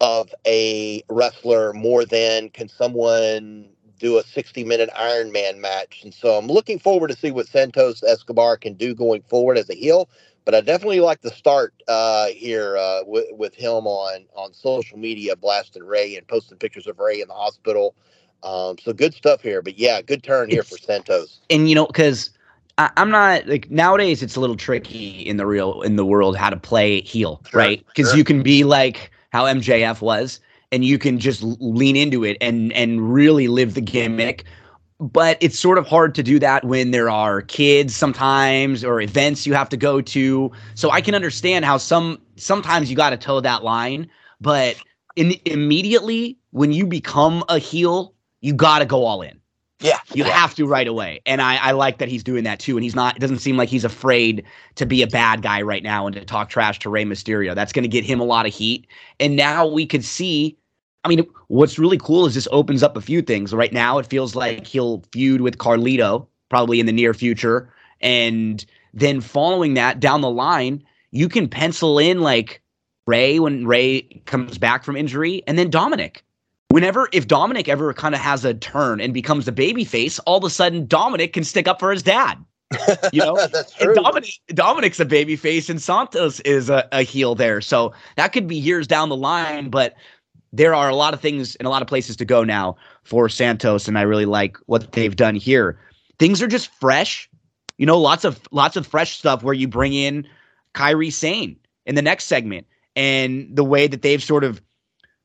[0.00, 6.02] of a wrestler more than can someone do a 60 minute Iron Man match.
[6.04, 9.70] And so I'm looking forward to see what Santos Escobar can do going forward as
[9.70, 10.08] a heel.
[10.48, 14.96] But I definitely like to start uh, here uh, with, with him on, on social
[14.96, 17.94] media, blasting Rey and posting pictures of Rey in the hospital.
[18.42, 19.60] Um, so good stuff here.
[19.60, 21.40] But yeah, good turn here it's, for Santos.
[21.50, 22.30] And, you know, because
[22.78, 26.34] I, am not like nowadays it's a little tricky in the real in the world
[26.34, 27.86] how to play heel, sure, right?
[27.88, 28.16] Because sure.
[28.16, 30.40] you can be like how MJF was,
[30.72, 34.44] and you can just lean into it and and really live the gimmick.
[35.00, 39.46] But it's sort of hard to do that when there are kids sometimes or events
[39.46, 40.50] you have to go to.
[40.74, 44.10] So I can understand how some sometimes you got to toe that line,
[44.40, 44.76] but
[45.14, 49.38] in, immediately when you become a heel, you got to go all in.
[49.80, 50.00] Yeah.
[50.12, 50.30] You yeah.
[50.30, 51.20] have to right away.
[51.24, 52.76] And I, I like that he's doing that too.
[52.76, 54.44] And he's not, it doesn't seem like he's afraid
[54.74, 57.54] to be a bad guy right now and to talk trash to Rey Mysterio.
[57.54, 58.88] That's going to get him a lot of heat.
[59.20, 60.58] And now we could see,
[61.04, 63.54] I mean, what's really cool is this opens up a few things.
[63.54, 67.72] Right now, it feels like he'll feud with Carlito probably in the near future.
[68.00, 68.64] And
[68.94, 72.62] then following that down the line, you can pencil in like
[73.06, 76.22] Rey when Rey comes back from injury and then Dominik
[76.68, 80.38] whenever if Dominik ever kind of has a turn and becomes a baby face, all
[80.38, 82.42] of a sudden Dominik can stick up for his dad.
[83.12, 83.94] You know, that's true.
[83.94, 87.60] Dominik, Dominik's a baby face and Santos is a, a heel there.
[87.60, 89.94] So that could be years down the line, but
[90.52, 93.28] there are a lot of things and a lot of places to go now for
[93.28, 93.88] Santos.
[93.88, 95.78] And I really like what they've done here.
[96.18, 97.28] Things are just fresh.
[97.76, 100.26] You know, lots of lots of fresh stuff where you bring in
[100.74, 101.56] Kairi Sane
[101.86, 102.66] in the next segment
[102.96, 104.60] and the way that they've sort of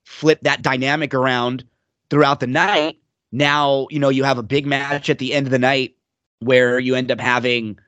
[0.03, 1.63] flipped that dynamic around
[2.09, 2.97] throughout the night.
[3.31, 5.95] Now, you know, you have a big match at the end of the night
[6.39, 7.79] where you end up having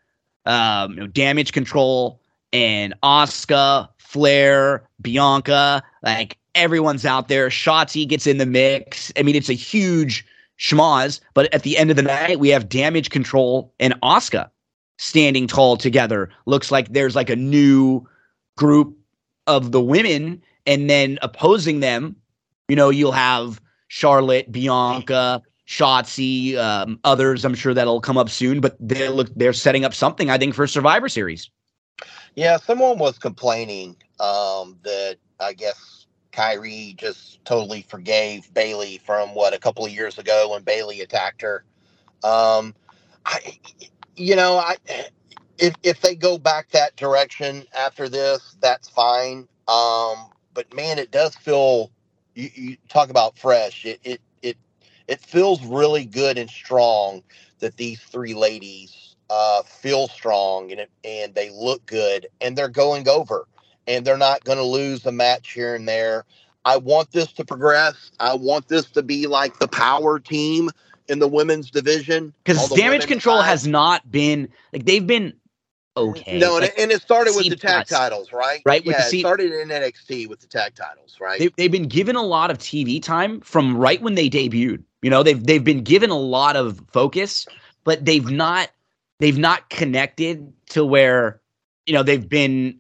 [0.46, 2.22] um, you know, damage control
[2.54, 7.50] and Asuka, Flair, Bianca, like everyone's out there.
[7.50, 9.12] Shotzi gets in the mix.
[9.18, 10.26] I mean, it's a huge
[10.58, 14.50] schmoz, but at the end of the night, we have damage control and Asuka
[14.98, 16.30] standing tall together.
[16.46, 18.08] Looks like there's like a new
[18.58, 18.98] group
[19.48, 22.16] of the women, and then opposing them,
[22.68, 27.46] you know, you'll have Charlotte, Bianca, Shotzi, um, others.
[27.46, 30.30] I'm sure that'll come up soon, but they look they're setting up something.
[30.30, 31.50] I think for Survivor Series.
[32.36, 35.95] Yeah, someone was complaining um, that I guess
[36.36, 41.42] Kairi just totally forgave Bayley from what a couple of years ago when Bayley attacked
[41.44, 41.64] her.
[42.24, 42.76] Um,
[43.26, 43.60] I,
[44.16, 44.78] you know, I
[45.58, 49.48] if if they go back that direction after this, that's fine.
[49.68, 51.92] Um, but man, it does feel.
[52.36, 53.86] You, you talk about fresh.
[53.86, 54.58] It, it it
[55.08, 57.24] it feels really good and strong
[57.60, 62.70] that these three ladies uh, feel strong and it, and they look good and they're
[62.70, 63.48] going over
[63.88, 66.26] and they're not going to lose a match here and there.
[66.66, 68.12] I want this to progress.
[68.20, 70.72] I want this to be like the power team
[71.08, 75.34] in the women's division because damage control has not been like they've been
[75.96, 76.40] okay.
[76.40, 78.62] No, like, and it started with the tag titles, right?
[78.66, 78.84] Right.
[78.84, 81.40] Yeah, it started in NXT with the tag titles, right?
[81.40, 84.84] They, they've been given a lot of TV time from right when they debuted.
[85.02, 87.46] You know, they've they've been given a lot of focus,
[87.84, 88.72] but they've not
[89.20, 91.42] they've not connected to where
[91.86, 92.80] you know they've been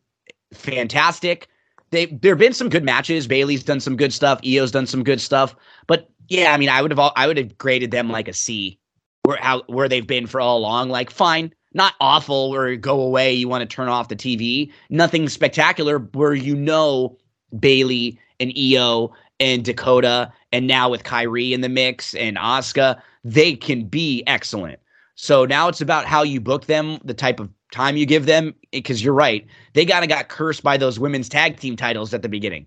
[0.56, 1.48] fantastic.
[1.92, 3.28] They there've been some good matches.
[3.28, 4.40] Bayley's done some good stuff.
[4.44, 5.56] Io's done some good stuff.
[5.88, 8.34] But yeah, I mean, I would have all, I would have graded them like a
[8.34, 8.80] C,
[9.24, 10.90] where how where they've been for all along.
[10.90, 14.72] Like fine, not awful where go away, you want to turn off the TV.
[14.90, 17.18] Nothing spectacular where you know
[17.60, 23.56] Bayley and Io and Dakota and now with Kairi in the mix and Asuka, they
[23.56, 24.80] can be excellent.
[25.16, 28.56] So now it's about how you book them, the type of time you give them,
[28.72, 29.46] because you're right.
[29.74, 32.66] They kind of got cursed by those women's tag team titles at the beginning.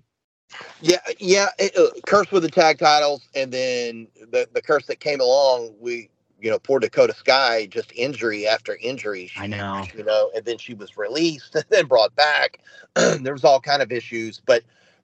[0.81, 5.01] Yeah, yeah, it, uh, cursed with the tag titles, and then the the curse that
[5.01, 5.75] came along.
[5.79, 6.09] We
[6.41, 9.27] you know, poor Dakota Kai, just injury after injury.
[9.27, 9.85] She, I know.
[9.95, 12.61] You know, and then she was released and then brought back.
[12.95, 14.63] there was all kind of issues, but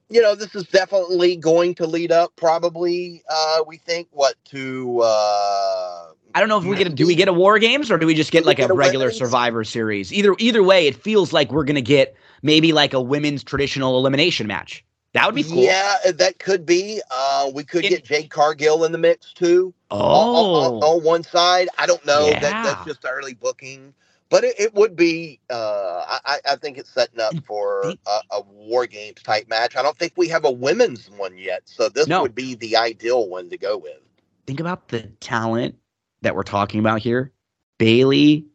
[0.09, 2.35] you know, this is definitely going to lead up.
[2.35, 5.01] Probably, uh, we think what to.
[5.03, 6.87] Uh, I don't know if we get.
[6.87, 8.73] A, do we get a War Games or do we just get like get a,
[8.73, 9.17] a regular women's?
[9.17, 10.13] Survivor Series?
[10.13, 14.47] Either either way, it feels like we're gonna get maybe like a women's traditional elimination
[14.47, 14.83] match.
[15.13, 15.63] That would be cool.
[15.63, 17.01] Yeah, that could be.
[17.09, 19.73] Uh, we could it, get Jade Cargill in the mix too.
[19.89, 21.69] Oh, on, on, on one side.
[21.77, 22.27] I don't know.
[22.27, 22.39] Yeah.
[22.39, 23.93] That, that's just early booking,
[24.29, 25.39] but it, it would be.
[25.49, 29.75] Uh, I, I think it's setting up for a, a, war games type match.
[29.75, 32.21] I don't think we have a women's one yet, so this no.
[32.21, 33.99] would be the ideal one to go with.
[34.47, 35.75] Think about the talent
[36.21, 37.31] that we're talking about here:
[37.77, 38.45] Bayley,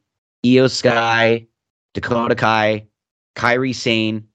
[0.45, 1.47] Io Sky,
[1.95, 2.87] Dakota Kai,
[3.37, 4.27] Kairi Sane,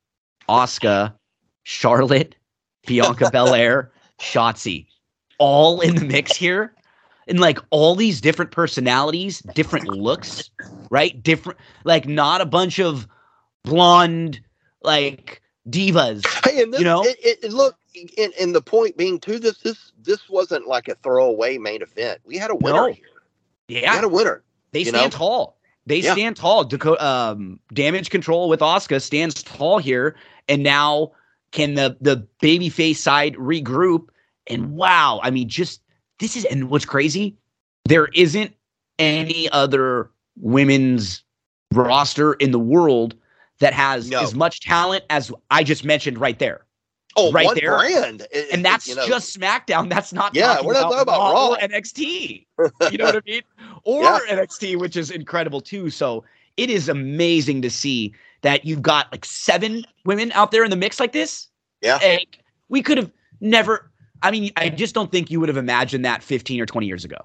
[0.47, 1.13] Asuka
[1.63, 2.35] Charlotte,
[2.87, 4.87] Bianca Belair, Shotzi,
[5.37, 6.74] all in the mix here.
[7.27, 10.49] And like all these different personalities, different looks,
[10.91, 11.21] right?
[11.23, 13.07] Different, like not a bunch of
[13.63, 14.39] blonde,
[14.83, 16.25] like divas.
[16.45, 17.77] Hey, and this, you know, it, it, look,
[18.17, 22.21] and, and, the point being too, this this this wasn't like a throwaway main event.
[22.25, 22.85] We had a winner no.
[22.87, 23.05] here.
[23.67, 24.43] Yeah, we had a winner.
[24.71, 25.17] They stand know?
[25.17, 25.57] tall.
[25.85, 26.13] They yeah.
[26.13, 26.65] stand tall.
[26.65, 30.15] Dakota, um, damage control with Asuka stands tall here,
[30.47, 31.11] and now
[31.51, 34.09] can the the babyface side regroup?
[34.47, 35.81] And wow, I mean, just
[36.19, 37.35] this is and what's crazy,
[37.85, 38.53] there isn't
[38.99, 41.23] any other women's
[41.73, 43.15] roster in the world
[43.59, 44.21] that has no.
[44.21, 46.65] as much talent as I just mentioned right there.
[47.17, 47.77] Oh, right one there.
[47.77, 49.89] brand, and that's you know, just SmackDown.
[49.89, 50.59] That's not yeah.
[50.61, 52.45] We're not talking about Raw, or NXT.
[52.91, 53.41] You know what I mean?
[53.83, 54.19] Or yeah.
[54.29, 55.89] NXT, which is incredible too.
[55.89, 56.25] So
[56.57, 60.75] it is amazing to see that you've got like seven women out there in the
[60.75, 61.47] mix like this.
[61.81, 61.99] Yeah.
[62.01, 62.39] Like,
[62.69, 63.89] we could have never,
[64.21, 67.05] I mean, I just don't think you would have imagined that 15 or 20 years
[67.05, 67.17] ago.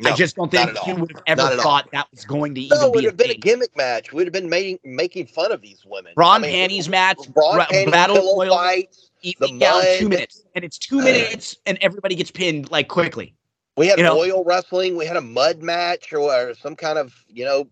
[0.00, 1.90] No, I just don't think you would have ever thought all.
[1.92, 4.12] that was going to no, even it would be have been a gimmick match.
[4.12, 6.12] We'd have been making making fun of these women.
[6.16, 10.42] Braun I mean, panties match, brawn ra- panties, battle oil fights, the down two minutes,
[10.56, 13.34] and it's two minutes, and everybody gets pinned like quickly.
[13.76, 14.18] We had you know?
[14.18, 14.96] oil wrestling.
[14.96, 17.68] We had a mud match or, some kind of you know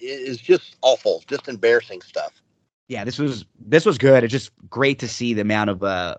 [0.00, 2.32] is just awful, just embarrassing stuff.
[2.88, 4.22] Yeah, this was this was good.
[4.22, 6.16] It's just great to see the amount of uh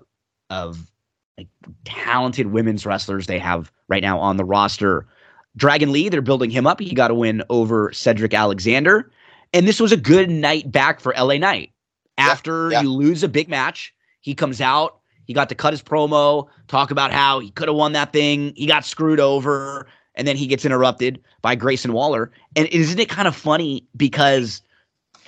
[0.49, 0.91] of
[1.39, 1.47] like
[1.85, 5.07] talented women's wrestlers they have right now on the roster.
[5.55, 6.81] Dragon Lee, they're building him up.
[6.81, 9.09] He got a win over Cedric Alexander.
[9.53, 11.71] And this was a good night back for LA Knight.
[12.17, 12.81] After yeah, yeah.
[12.81, 14.99] you lose a big match, he comes out.
[15.23, 18.51] He got to cut his promo, talk about how he could have won that thing.
[18.55, 22.31] He got screwed over, and then he gets interrupted by Grayson Waller.
[22.57, 24.61] And isn't it kind of funny because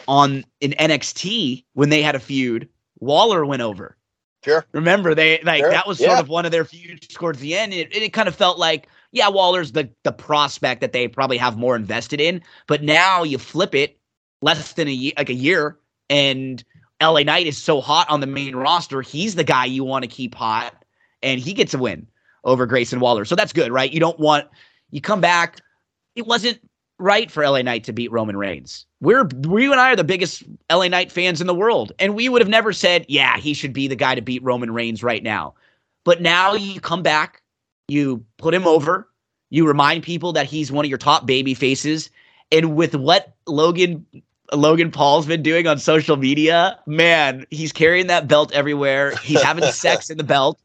[0.09, 2.67] on in NXT when they had a feud,
[2.99, 3.95] Waller went over.
[4.43, 4.65] Sure.
[4.71, 5.69] Remember they like sure.
[5.69, 6.19] that was sort yeah.
[6.19, 7.73] of one of their feuds towards the end.
[7.73, 11.57] It, it kind of felt like yeah, Waller's the the prospect that they probably have
[11.57, 13.99] more invested in, but now you flip it
[14.41, 15.77] less than a year, like a year,
[16.09, 16.63] and
[17.01, 19.01] LA Knight is so hot on the main roster.
[19.01, 20.85] He's the guy you want to keep hot,
[21.21, 22.07] and he gets a win
[22.43, 23.25] over Grayson Waller.
[23.25, 23.91] So that's good, right?
[23.91, 24.47] You don't want
[24.89, 25.59] you come back.
[26.15, 26.59] It wasn't
[27.01, 28.85] right for LA Knight to beat Roman Reigns.
[29.01, 32.29] We're we and I are the biggest LA Knight fans in the world, and we
[32.29, 35.23] would have never said, "Yeah, he should be the guy to beat Roman Reigns right
[35.23, 35.53] now."
[36.03, 37.41] But now you come back,
[37.87, 39.07] you put him over,
[39.49, 42.09] you remind people that he's one of your top baby faces,
[42.51, 44.05] and with what Logan
[44.53, 49.15] Logan Paul's been doing on social media, man, he's carrying that belt everywhere.
[49.17, 50.59] He's having sex in the belt.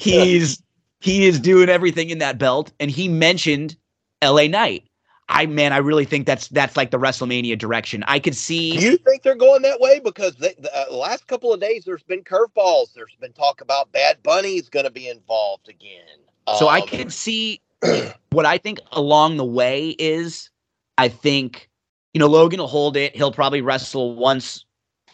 [0.00, 0.62] He's
[1.00, 3.76] he is doing everything in that belt, and he mentioned
[4.22, 4.84] LA Knight.
[5.30, 8.02] I man, I really think that's that's like the WrestleMania direction.
[8.06, 8.76] I could see.
[8.76, 10.00] Do you think they're going that way?
[10.00, 12.92] Because they, the uh, last couple of days, there's been curveballs.
[12.94, 16.18] There's been talk about Bad Bunny's going to be involved again.
[16.58, 17.60] So um, I can see
[18.30, 20.50] what I think along the way is.
[20.98, 21.70] I think
[22.12, 23.16] you know Logan will hold it.
[23.16, 24.64] He'll probably wrestle once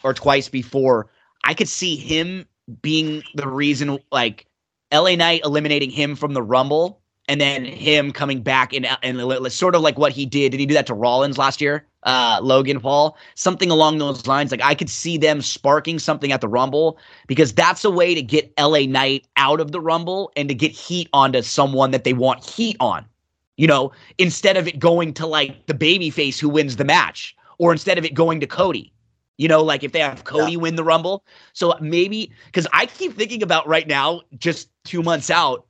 [0.03, 1.09] or twice before.
[1.43, 2.45] I could see him
[2.81, 4.47] being the reason, like
[4.91, 9.75] LA Knight eliminating him from the Rumble and then him coming back and and sort
[9.75, 10.51] of like what he did.
[10.51, 11.85] Did he do that to Rollins last year?
[12.03, 14.51] Uh, Logan Paul, something along those lines.
[14.51, 16.97] Like I could see them sparking something at the Rumble
[17.27, 20.71] because that's a way to get LA Knight out of the Rumble and to get
[20.71, 23.05] heat onto someone that they want heat on.
[23.57, 27.71] You know, instead of it going to like the babyface who wins the match, or
[27.71, 28.93] instead of it going to Cody.
[29.37, 30.57] You know, like if they have Cody yeah.
[30.59, 31.23] win the Rumble.
[31.53, 35.66] So maybe because I keep thinking about right now, just two months out,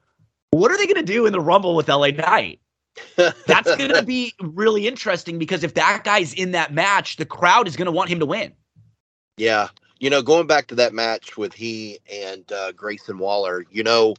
[0.51, 2.59] what are they going to do in the Rumble with LA Knight?
[3.15, 7.67] That's going to be really interesting because if that guy's in that match, the crowd
[7.67, 8.53] is going to want him to win.
[9.37, 9.69] Yeah.
[9.99, 14.15] You know, going back to that match with he and uh, Grayson Waller, you know,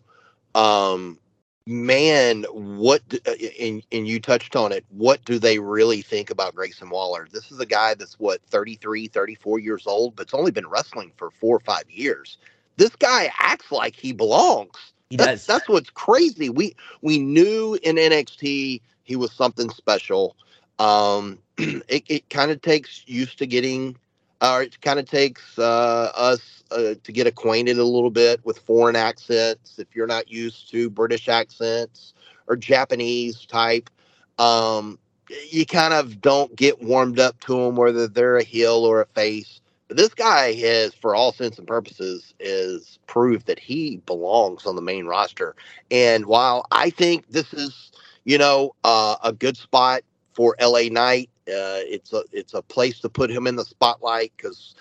[0.55, 1.19] um,
[1.67, 6.55] man, what, uh, and, and you touched on it, what do they really think about
[6.55, 7.29] Grayson Waller?
[7.31, 11.31] This is a guy that's what, 33, 34 years old, but's only been wrestling for
[11.31, 12.39] four or five years.
[12.77, 14.93] This guy acts like he belongs.
[15.11, 15.47] He that's, does.
[15.47, 16.51] That's what's crazy.
[16.51, 20.37] We we knew in NXT he was something special.
[20.79, 23.97] Um, it it kind of takes used to getting,
[24.43, 28.59] or it kind of takes uh, us uh, to get acquainted a little bit with
[28.59, 29.79] foreign accents.
[29.79, 32.13] If you're not used to British accents
[32.47, 33.89] or Japanese type,
[34.39, 34.99] um,
[35.51, 39.07] you kind of don't get warmed up to them, whether they're a heel or a
[39.07, 39.61] face.
[39.89, 44.83] This guy has, for all sense and purposes, is proved that he belongs on the
[44.83, 45.57] main roster.
[45.91, 47.91] And while I think this is,
[48.25, 50.03] you know, uh, a good spot
[50.35, 54.33] for LA Knight, uh, it's a it's a place to put him in the spotlight
[54.37, 54.75] because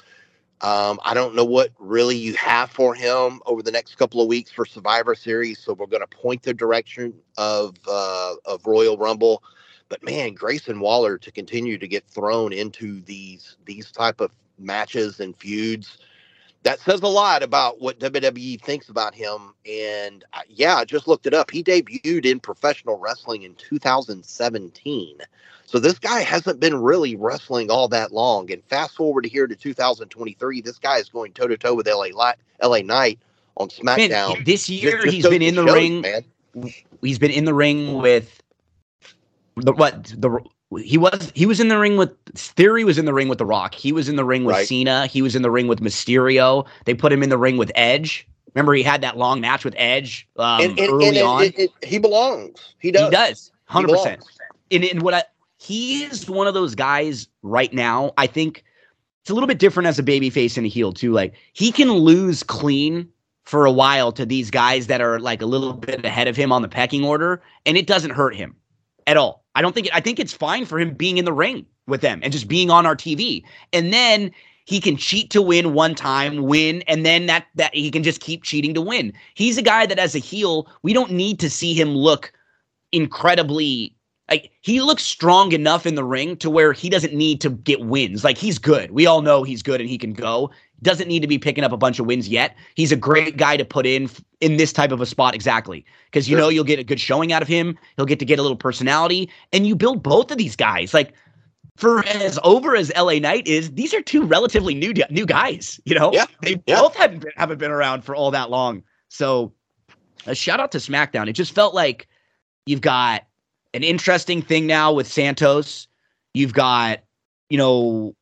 [0.61, 4.27] um, I don't know what really you have for him over the next couple of
[4.27, 5.59] weeks for Survivor Series.
[5.59, 9.43] So we're going to point the direction of uh, of Royal Rumble.
[9.87, 15.19] But man, Grayson Waller to continue to get thrown into these these type of matches
[15.19, 15.97] and feuds.
[16.63, 19.53] That says a lot about what WWE thinks about him.
[19.69, 21.51] And uh, yeah, I just looked it up.
[21.51, 25.19] He debuted in professional wrestling in 2017.
[25.65, 28.51] So this guy hasn't been really wrestling all that long.
[28.51, 31.87] And fast forward to here to 2023, this guy is going toe to toe with
[31.87, 32.07] LA
[32.61, 33.19] LA Knight
[33.57, 34.35] on SmackDown.
[34.35, 36.01] Man, this year just, just he's been in the shows, ring.
[36.01, 36.25] Man.
[37.01, 38.41] He's been in the ring with
[39.57, 40.39] the what the
[40.75, 43.45] he was he was in the ring with Theory was in the ring with The
[43.45, 43.73] Rock.
[43.73, 44.67] He was in the ring with right.
[44.67, 45.07] Cena.
[45.07, 46.65] He was in the ring with Mysterio.
[46.85, 48.27] They put him in the ring with Edge.
[48.53, 51.43] Remember, he had that long match with Edge um, and, and, early and on.
[51.55, 52.73] It, he belongs.
[52.79, 53.05] He does.
[53.05, 53.51] He does.
[53.65, 54.23] Hundred percent.
[54.71, 55.23] And, and what I,
[55.57, 58.13] he is one of those guys right now.
[58.17, 58.63] I think
[59.21, 61.13] it's a little bit different as a babyface and a heel too.
[61.13, 63.07] Like he can lose clean
[63.43, 66.51] for a while to these guys that are like a little bit ahead of him
[66.51, 68.55] on the pecking order, and it doesn't hurt him
[69.05, 69.45] at all.
[69.57, 72.19] I don't think I think it's fine for him being in the ring with them
[72.21, 73.43] and just being on our TV.
[73.73, 74.31] And then
[74.65, 78.21] he can cheat to win one time, win, and then that that he can just
[78.21, 79.13] keep cheating to win.
[79.33, 82.31] He's a guy that as a heel, we don't need to see him look
[82.91, 83.95] incredibly
[84.29, 87.81] like he looks strong enough in the ring to where he doesn't need to get
[87.81, 88.23] wins.
[88.23, 88.91] Like he's good.
[88.91, 90.51] We all know he's good and he can go.
[90.81, 92.55] Doesn't need to be picking up a bunch of wins yet.
[92.75, 94.09] He's a great guy to put in
[94.41, 96.41] in this type of a spot exactly because you sure.
[96.41, 97.77] know you'll get a good showing out of him.
[97.95, 100.93] He'll get to get a little personality, and you build both of these guys.
[100.93, 101.13] Like
[101.77, 105.79] for as over as LA Knight is, these are two relatively new new guys.
[105.85, 106.81] You know, yeah, they yeah.
[106.81, 108.83] both haven't been, haven't been around for all that long.
[109.09, 109.53] So
[110.25, 111.29] a shout out to SmackDown.
[111.29, 112.07] It just felt like
[112.65, 113.25] you've got
[113.73, 115.87] an interesting thing now with Santos.
[116.33, 116.99] You've got,
[117.49, 118.15] you know,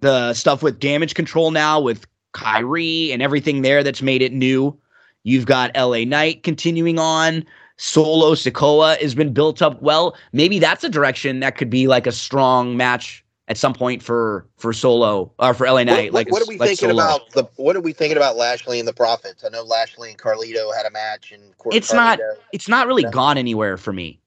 [0.00, 4.76] the stuff with damage control now with Kairi and everything there that's made it new.
[5.24, 7.44] You've got LA Knight continuing on.
[7.76, 10.16] Solo Sikoa has been built up well.
[10.32, 14.46] Maybe that's a direction that could be like a strong match at some point for
[14.56, 16.12] for Solo or for LA Knight.
[16.12, 17.04] What, like what, are we like thinking Solo.
[17.04, 17.44] about the?
[17.56, 19.44] What are we thinking about Lashley and the Profits?
[19.44, 22.20] I know Lashley and Carlito had a match, and it's Carlito, not
[22.52, 23.10] it's not really know?
[23.10, 24.20] gone anywhere for me.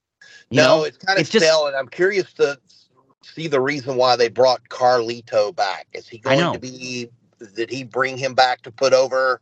[0.49, 0.83] You no, know?
[0.83, 2.57] it's kind of it's just- stale, and I'm curious to
[3.23, 5.87] see the reason why they brought Carlito back.
[5.93, 7.09] Is he going to be?
[7.55, 9.41] Did he bring him back to put over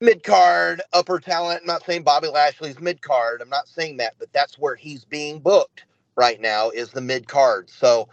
[0.00, 1.60] mid card, upper talent?
[1.62, 3.42] I'm not saying Bobby Lashley's mid card.
[3.42, 5.84] I'm not saying that, but that's where he's being booked
[6.16, 7.70] right now is the mid card.
[7.70, 8.08] So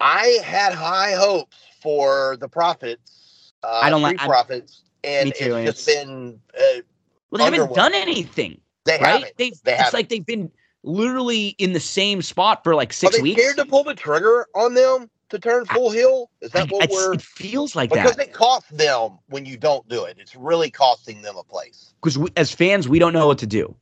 [0.00, 3.52] I had high hopes for the Profits.
[3.62, 6.40] Uh, I don't like- Profits, and it's just it's- been.
[6.56, 6.82] Uh,
[7.30, 9.06] Well, they haven't done anything, they right?
[9.06, 9.36] haven't.
[9.38, 9.94] They've They it's haven't.
[9.98, 10.50] like they've been
[10.82, 13.40] literally in the same spot for like Are six they weeks.
[13.40, 16.30] scared to pull the trigger on them to turn full heel?
[16.40, 17.14] Is that I- what we're?
[17.14, 20.16] it feels like Because that because it costs them when you don't do it.
[20.20, 21.94] It's really costing them a place.
[22.02, 23.74] because as fans, we don't know what to do.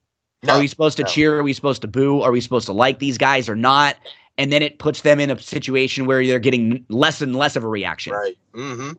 [0.43, 1.09] No, Are we supposed to no.
[1.09, 1.39] cheer?
[1.39, 2.23] Are we supposed to boo?
[2.23, 3.97] Are we supposed to like these guys or not?
[4.39, 7.65] And then it puts them in a situation where they're getting less and less of
[7.65, 8.15] a reaction.
[8.15, 8.39] right.
[8.55, 8.93] Mm-hmm.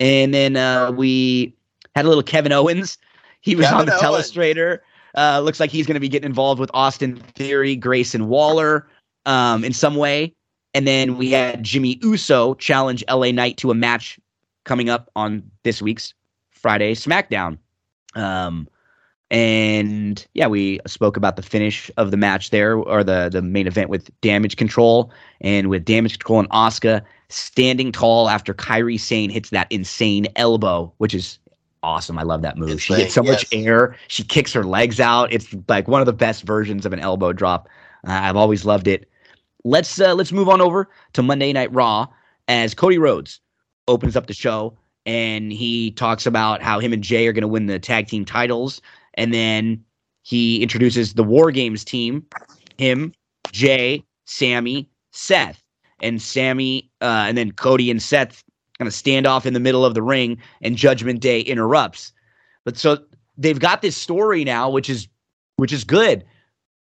[0.00, 1.54] And then uh, we
[1.96, 2.98] had a little Kevin Owens.
[3.40, 4.30] He was on the Owens.
[4.30, 4.80] telestrator.
[5.18, 8.86] Uh, looks like he's going to be getting involved with Austin Theory, Grayson Waller
[9.26, 10.32] um, in some way.
[10.74, 14.20] And then we had Jimmy Uso challenge LA Knight to a match
[14.64, 16.14] coming up on this week's
[16.52, 17.58] Friday SmackDown.
[18.14, 18.68] Um,
[19.28, 23.66] and yeah, we spoke about the finish of the match there, or the the main
[23.66, 29.30] event with Damage Control, and with Damage Control and Asuka standing tall after Kairi Sane
[29.30, 31.40] hits that insane elbow, which is
[31.82, 32.18] awesome.
[32.18, 32.80] I love that move.
[32.82, 33.96] she gets so much air.
[34.08, 35.32] She kicks her legs out.
[35.32, 37.68] It's like one of the best versions of an elbow drop.
[38.06, 39.08] Uh, I've always loved it.
[39.64, 42.06] Let's uh, let's move on over to Monday Night Raw
[42.46, 43.40] as Cody Rhodes
[43.88, 44.76] opens up the show
[45.08, 48.26] and he talks about how him and Jey are going to win the tag team
[48.26, 48.82] titles,
[49.14, 49.82] and then
[50.22, 52.26] he introduces the War Games team:
[52.76, 53.14] him,
[53.50, 55.62] Jey, Sammy, Seth,
[56.02, 58.44] and Sammy, uh, and then Cody and Seth
[58.78, 62.12] kind of stand off in the middle of the ring, and Judgment Day interrupts.
[62.64, 62.98] But so
[63.36, 65.08] they've got this story now, which is
[65.56, 66.24] which is good.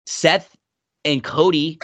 [0.07, 0.57] Seth
[1.05, 1.79] and Cody,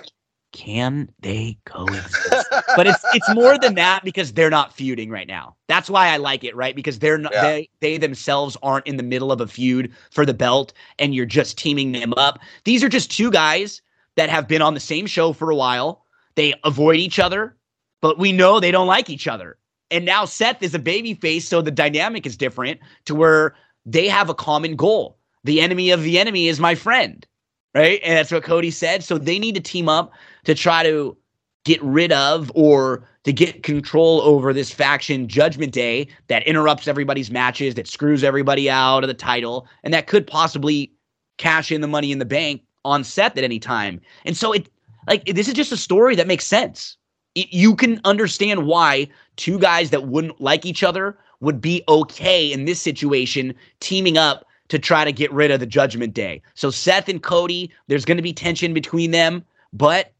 [0.53, 2.49] can they coexist?
[2.77, 5.57] but it's it's more than that because they're not feuding right now.
[5.69, 6.74] That's why I like it, right?
[6.74, 7.43] Because they're not Yeah.
[7.43, 11.27] they they themselves aren't in the middle of a feud for the belt, and you're
[11.27, 12.41] just teaming them up.
[12.65, 13.81] These are just two guys
[14.16, 16.05] that have been on the same show for a while.
[16.35, 17.57] They avoid each other,
[18.01, 19.57] but we know they don't like each other.
[19.91, 23.55] And now Seth is a baby face, so the dynamic is different to where
[23.85, 25.19] they have a common goal.
[25.45, 27.27] The enemy of the enemy is my friend,
[27.75, 28.01] right?
[28.05, 29.03] And that's what Cody said.
[29.03, 30.12] So they need to team up
[30.45, 31.17] to try to
[31.65, 37.31] get rid of or to get control over this faction Judgment Day that interrupts everybody's
[37.31, 40.93] matches, that screws everybody out of the title, and that could possibly
[41.37, 44.01] cash in the money in the bank on Seth at any time.
[44.25, 44.69] And so it
[45.07, 46.97] like this is just a story that makes sense.
[47.35, 52.52] It, you can understand why two guys that wouldn't like each other would be okay
[52.52, 56.43] in this situation teaming up to try to get rid of the Judgment Day.
[56.55, 60.12] So Seth and Cody, there's going to be tension between them, but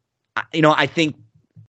[0.53, 1.17] you know, I think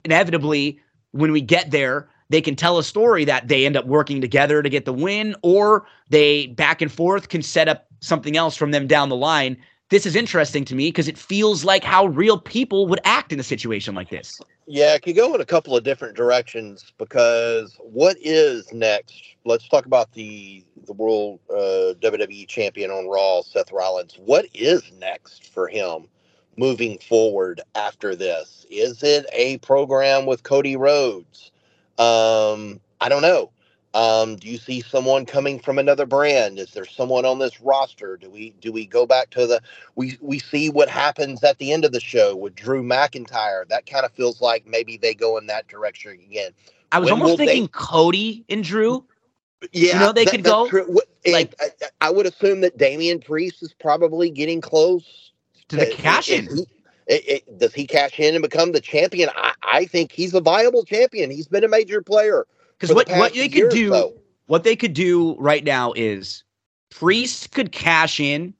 [0.04, 0.80] inevitably
[1.12, 4.62] when we get there, they can tell a story that they end up working together
[4.62, 8.70] to get the win, or they back and forth can set up something else from
[8.70, 9.56] them down the line.
[9.90, 13.40] This is interesting to me because it feels like how real people would act in
[13.40, 14.40] a situation like this.
[14.66, 19.20] Yeah, it could go in a couple of different directions because what is next?
[19.44, 24.16] Let's talk about the the world uh, WWE champion on Raw, Seth Rollins.
[24.18, 26.06] What is next for him
[26.56, 28.66] moving forward after this?
[28.70, 31.50] Is it a program with Cody Rhodes?
[31.98, 33.50] Um, I don't know.
[33.94, 36.58] Um, do you see someone coming from another brand?
[36.58, 38.16] Is there someone on this roster?
[38.16, 39.60] Do we do we go back to the
[39.96, 43.68] we we see what happens at the end of the show with Drew McIntyre?
[43.68, 46.52] That kind of feels like maybe they go in that direction again.
[46.90, 49.04] I was When almost they- thinking Cody and Drew.
[49.72, 50.68] Yeah, you know they that- could go?
[50.68, 50.98] true.
[51.26, 51.70] Like- I,
[52.00, 55.32] I would assume that Damian Priest is probably getting close
[55.68, 56.46] To the cash in.
[56.46, 56.66] he-
[57.08, 59.28] It, it, does he cash in and become the champion?
[59.36, 61.30] I, I think he's a viable champion.
[61.30, 62.46] He's been a major player.
[62.82, 64.12] Because what, the what they could do, so.
[64.46, 66.42] what they could do right now is
[66.90, 68.52] Priest could cash in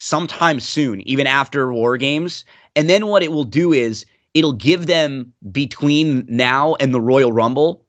[0.00, 2.44] sometime soon, even after War Games,
[2.76, 4.04] and then what it will do is
[4.34, 7.86] it'll give them between now and the Royal Rumble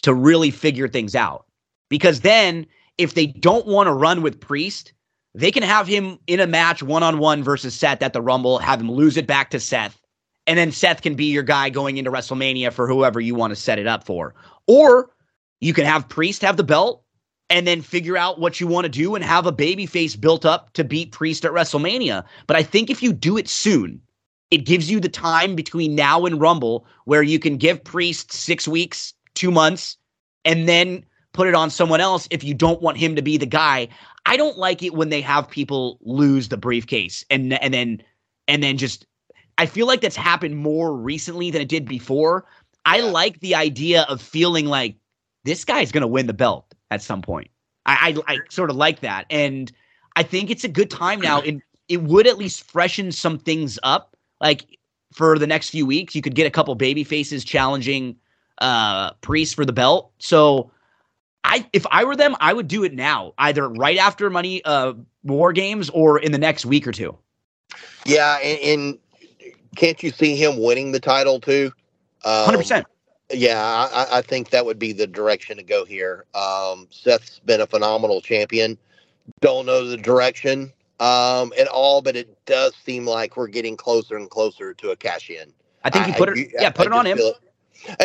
[0.00, 1.44] to really figure things out.
[1.90, 2.64] Because then,
[2.96, 4.94] if they don't want to run with Priest,
[5.34, 8.58] they can have him in a match one on one versus Seth at the Rumble,
[8.58, 10.00] have him lose it back to Seth,
[10.46, 13.56] and then Seth can be your guy going into WrestleMania for whoever you want to
[13.56, 14.34] set it up for.
[14.66, 15.10] Or
[15.60, 17.04] you can have Priest have the belt
[17.50, 20.44] and then figure out what you want to do and have a baby face built
[20.44, 22.24] up to beat Priest at WrestleMania.
[22.46, 24.00] But I think if you do it soon,
[24.50, 28.66] it gives you the time between now and Rumble where you can give Priest six
[28.68, 29.96] weeks, two months,
[30.44, 33.46] and then put it on someone else if you don't want him to be the
[33.46, 33.88] guy.
[34.26, 38.02] I don't like it when they have people lose the briefcase and and then
[38.48, 39.06] and then just
[39.58, 42.46] I feel like that's happened more recently than it did before.
[42.86, 44.96] I like the idea of feeling like
[45.44, 47.50] this guy's going to win the belt at some point.
[47.86, 49.70] I, I, I sort of like that, and
[50.16, 51.40] I think it's a good time now.
[51.40, 54.16] And it would at least freshen some things up.
[54.40, 54.78] Like
[55.12, 58.16] for the next few weeks, you could get a couple baby faces challenging
[58.58, 60.12] uh Priest for the belt.
[60.18, 60.70] So
[61.42, 64.94] I if I were them, I would do it now, either right after money uh
[65.22, 67.16] war games or in the next week or two.
[68.06, 68.98] Yeah, and, and
[69.76, 71.72] can't you see him winning the title too?
[72.22, 72.86] Hundred um, percent.
[73.32, 76.26] Yeah, I, I, think that would be the direction to go here.
[76.34, 78.76] Um, Seth's been a phenomenal champion.
[79.40, 84.16] Don't know the direction um, at all, but it does seem like we're getting closer
[84.16, 85.52] and closer to a cash in.
[85.84, 86.50] I think you put it.
[86.58, 87.18] yeah, put it on him.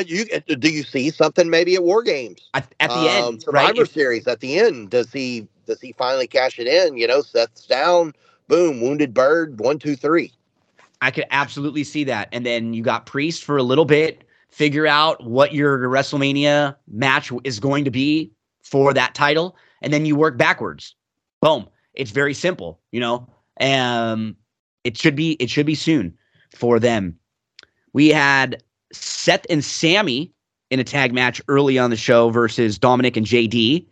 [0.06, 3.82] You, do you see something maybe at War Games at, at the um, end, Survivor
[3.82, 3.90] right?
[3.90, 4.90] Series at the end?
[4.90, 6.98] Does he does he finally cash it in?
[6.98, 8.14] You know, Seth's down,
[8.48, 10.34] boom, wounded bird, one, two, three.
[11.02, 14.88] I could absolutely see that, and then you got Priest for a little bit figure
[14.88, 18.32] out what your WrestleMania match is going to be
[18.64, 20.96] for that title, and then you work backwards.
[21.42, 21.68] Boom.
[21.94, 23.28] It's very simple, you know.
[23.60, 24.36] Um,
[24.84, 26.18] it should be it should be soon
[26.56, 27.18] for them.
[27.94, 30.32] We had Seth and Sammy
[30.70, 33.86] in a tag match early on the show versus Dominik and JD.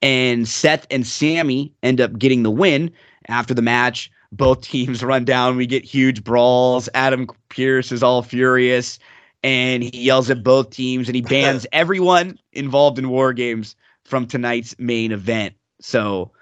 [0.00, 2.90] And Seth and Sammy end up getting the win
[3.28, 4.10] after the match.
[4.32, 5.56] Both teams run down.
[5.56, 6.88] We get huge brawls.
[6.94, 8.98] Adam Pearce is all furious
[9.42, 14.26] and he yells at both teams and he bans everyone involved in war games from
[14.26, 15.54] tonight's main event.
[15.80, 16.32] So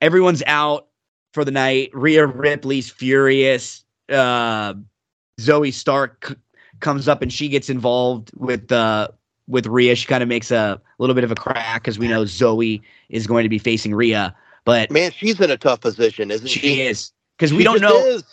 [0.00, 0.88] everyone's out
[1.32, 1.90] for the night.
[1.92, 3.84] Rhea Ripley's furious.
[4.08, 4.74] Uh,
[5.40, 6.34] Zoey Stark c-
[6.80, 9.08] comes up and she gets involved with uh,
[9.48, 9.94] with Rhea.
[9.94, 13.26] She kind of makes a little bit of a crack because we know Zoey is
[13.26, 14.34] going to be facing Rhea.
[14.64, 16.60] But man, she's in a tough position, isn't she?
[16.60, 17.96] She is because we don't know.
[17.96, 18.24] Is.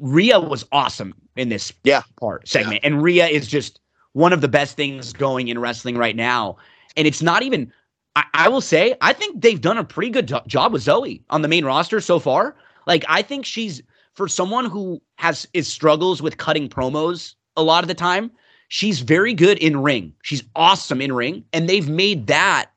[0.00, 2.02] Rhea was awesome in this yeah.
[2.20, 2.80] part segment.
[2.82, 2.88] Yeah.
[2.88, 3.80] And Rhea is just
[4.12, 6.56] one of the best things going in wrestling right now.
[6.96, 7.72] And it's not even,
[8.16, 11.42] I, I will say, I think they've done a pretty good job with Zoey on
[11.42, 12.56] the main roster so far.
[12.86, 13.82] Like, I think she's,
[14.14, 18.30] for someone who has is struggles with cutting promos a lot of the time,
[18.68, 20.12] she's very good in ring.
[20.22, 21.44] She's awesome in ring.
[21.52, 22.70] And they've made that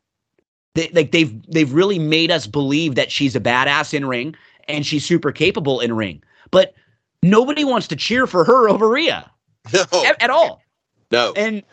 [0.76, 4.36] they, like they've they've really made us believe that she's a badass in ring
[4.68, 6.22] and she's super capable in ring.
[6.52, 6.74] But
[7.24, 9.30] nobody wants to cheer for her over Rhea
[9.74, 9.86] no.
[10.06, 10.62] at, at all.
[11.12, 11.34] No.
[11.36, 11.64] And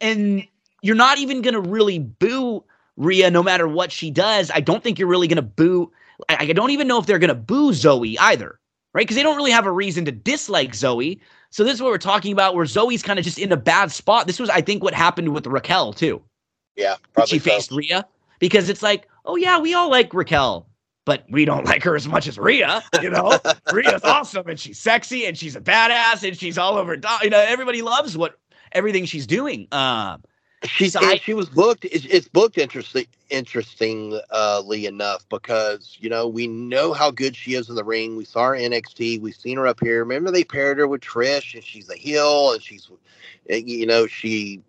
[0.00, 0.46] and
[0.82, 2.64] you're not even going to really boo
[2.96, 4.50] Rhea no matter what she does.
[4.52, 5.90] I don't think you're really going to boo.
[6.28, 8.58] I, I, don't even know if they're going to boo Zoey either,
[8.92, 9.02] right?
[9.02, 11.20] Because they don't really have a reason to dislike Zoey.
[11.50, 13.90] So this is what we're talking about, where Zoey's kind of just in a bad
[13.90, 14.26] spot.
[14.26, 16.22] This was, I think, what happened with Raquel too.
[16.76, 17.50] Yeah, probably she so.
[17.50, 18.06] faced Rhea
[18.38, 20.67] because it's like, oh yeah, we all like Raquel
[21.08, 22.82] but we don't like her as much as Rhea.
[23.00, 23.40] You know,
[23.72, 27.00] Rhea's awesome and she's sexy and she's a badass and she's all over.
[27.22, 28.38] You know, everybody loves what
[28.72, 29.66] everything she's doing.
[29.72, 30.22] Um,
[30.64, 31.86] she so I, she was booked.
[31.86, 37.70] It's, it's booked interesting, interestingly enough because you know we know how good she is
[37.70, 38.16] in the ring.
[38.16, 39.20] We saw her NXT.
[39.20, 40.00] We've seen her up here.
[40.00, 42.90] Remember they paired her with Trish, and she's a heel, and she's,
[43.48, 44.60] eh, you know, she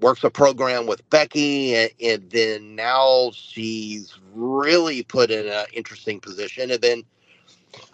[0.00, 6.20] works a program with Becky, and, and then now she's really put in an interesting
[6.20, 6.70] position.
[6.70, 7.02] And then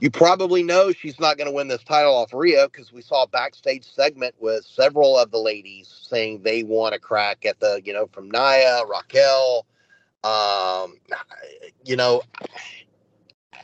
[0.01, 3.25] you probably know she's not going to win this title off Rio because we saw
[3.25, 7.81] a backstage segment with several of the ladies saying they want a crack at the,
[7.85, 9.67] you know, from Nia, Raquel.
[10.25, 10.99] Um,
[11.85, 12.23] you know,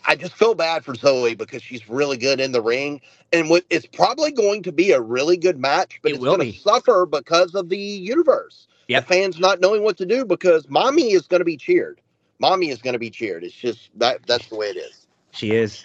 [0.06, 3.00] I just feel bad for Zoey because she's really good in the ring,
[3.32, 6.52] and what it's probably going to be a really good match, but it it's going
[6.52, 8.66] to suffer because of the universe.
[8.88, 9.06] Yep.
[9.06, 12.00] The fans not knowing what to do because mommy is going to be cheered.
[12.38, 13.44] Mommy is going to be cheered.
[13.44, 15.06] It's just that that's the way it is.
[15.32, 15.84] She is.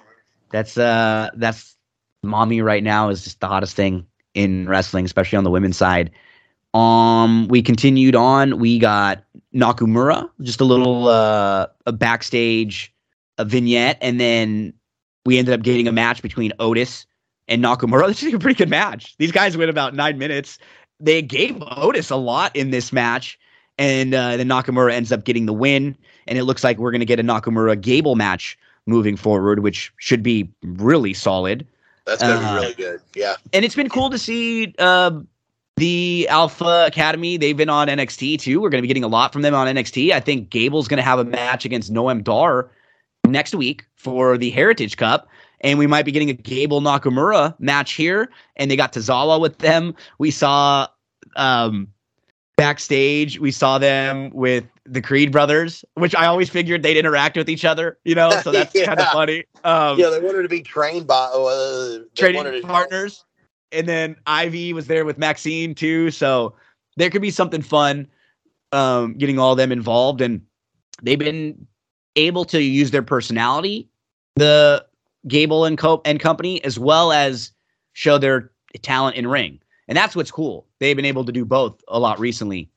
[0.51, 1.75] That's uh that's
[2.21, 6.11] mommy right now is just the hottest thing in wrestling, especially on the women's side.
[6.73, 8.59] Um, we continued on.
[8.59, 9.23] We got
[9.53, 12.92] Nakamura, just a little uh, a backstage
[13.37, 14.73] a vignette, and then
[15.25, 17.05] we ended up getting a match between Otis
[17.47, 18.07] and Nakamura.
[18.07, 19.15] This is a pretty good match.
[19.17, 20.59] These guys went about nine minutes.
[20.99, 23.39] They gave Otis a lot in this match,
[23.77, 25.97] and uh, then Nakamura ends up getting the win.
[26.27, 29.91] And it looks like we're going to get a Nakamura Gable match moving forward, which
[29.97, 31.67] should be really solid.
[32.05, 33.01] That's going to uh, be really good.
[33.15, 33.35] Yeah.
[33.51, 35.11] And it's been cool to see uh,
[35.77, 37.37] the Alpha Academy.
[37.37, 38.61] They've been on NXT too.
[38.61, 40.11] We're going to be getting a lot from them on NXT.
[40.11, 42.69] I think Gable's going to have a match against Noam Dar
[43.27, 45.27] next week for the Heritage Cup.
[45.61, 48.29] And we might be getting a Gable Nakamura match here.
[48.57, 49.95] And they got Tozawa with them.
[50.17, 50.87] We saw
[51.35, 51.87] um,
[52.57, 57.49] backstage, we saw them with the Creed brothers, which I always figured they'd interact with
[57.49, 58.85] each other, you know, so that's yeah.
[58.85, 59.45] kind of funny.
[59.63, 63.23] Um, yeah, they wanted to be trained by uh, training partners.
[63.71, 66.11] And then Ivy was there with Maxine too.
[66.11, 66.53] So
[66.97, 68.07] there could be something fun
[68.71, 70.21] um, getting all them involved.
[70.21, 70.41] And
[71.01, 71.65] they've been
[72.15, 73.89] able to use their personality,
[74.35, 74.85] the
[75.27, 77.51] Gable and, Co- and company, as well as
[77.93, 79.59] show their talent in ring.
[79.87, 80.67] And that's what's cool.
[80.79, 82.69] They've been able to do both a lot recently.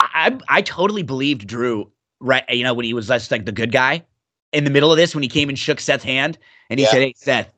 [0.00, 1.90] I I totally believed Drew
[2.20, 4.04] right you know when he was just like the good guy
[4.52, 6.38] in the middle of this when he came and shook Seth's hand
[6.68, 6.90] and he yeah.
[6.90, 7.52] said, "Hey Seth,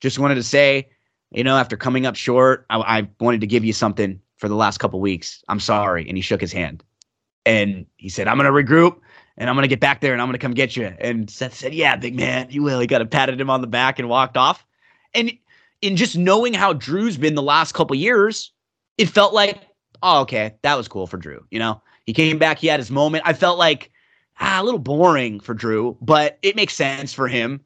[0.00, 0.88] just wanted to say,
[1.30, 4.54] you know, after coming up short, I, I wanted to give you something for the
[4.54, 5.42] last couple weeks.
[5.48, 6.82] I'm sorry." And he shook his hand,
[7.44, 8.98] and he said, "I'm gonna regroup."
[9.38, 10.92] And I'm gonna get back there and I'm gonna come get you.
[10.98, 13.98] And Seth said, "Yeah, big man, you will." He got patted him on the back
[13.98, 14.66] and walked off.
[15.14, 15.32] And
[15.80, 18.52] in just knowing how Drew's been the last couple years,
[18.98, 19.60] it felt like,
[20.02, 21.44] oh, okay, that was cool for Drew.
[21.50, 23.22] You know, he came back, he had his moment.
[23.26, 23.90] I felt like
[24.40, 27.60] ah, a little boring for Drew, but it makes sense for him.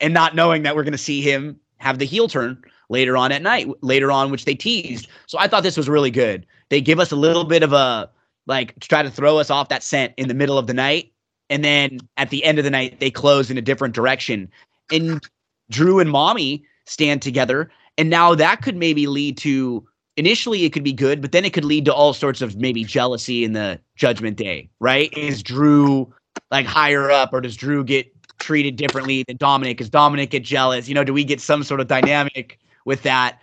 [0.00, 3.42] And not knowing that we're to see him have the heel turn later on at
[3.42, 5.08] night, later on, which they teased.
[5.26, 6.46] So I thought this was really good.
[6.68, 8.10] They give us a little bit of a
[8.46, 11.12] like to try to throw us off that scent in the middle of the night.
[11.48, 14.50] And then at the end of the night, they close in a different direction.
[14.90, 15.22] And
[15.70, 17.70] Drew and Mommy stand together.
[17.98, 19.86] And now that could maybe lead to
[20.16, 22.84] initially it could be good, but then it could lead to all sorts of maybe
[22.84, 25.12] jealousy in the judgment day, right?
[25.16, 26.12] Is Drew
[26.50, 29.78] like higher up or does Drew get treated differently than Dominik?
[29.78, 30.88] Does Dominik get jealous?
[30.88, 33.40] You know, do we get some sort of dynamic with that?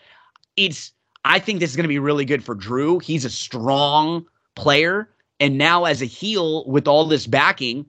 [0.58, 0.92] It's
[1.26, 3.00] I think this is going to be really good for Drew.
[3.00, 4.26] He's a strong
[4.56, 5.10] player.
[5.40, 7.86] And now as a heel with all this backing,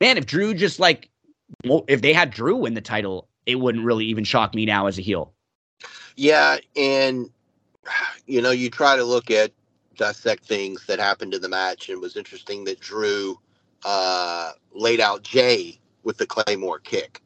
[0.00, 1.10] man, if Drew just like
[1.64, 4.86] well, if they had Drew win the title, it wouldn't really even shock me now
[4.86, 5.32] as a heel.
[6.16, 7.30] Yeah, and
[8.26, 9.52] you know, you try to look at
[9.96, 13.38] dissect things that happened in the match, and it was interesting that Drew
[13.84, 17.22] uh, laid out Jey with the Claymore kick,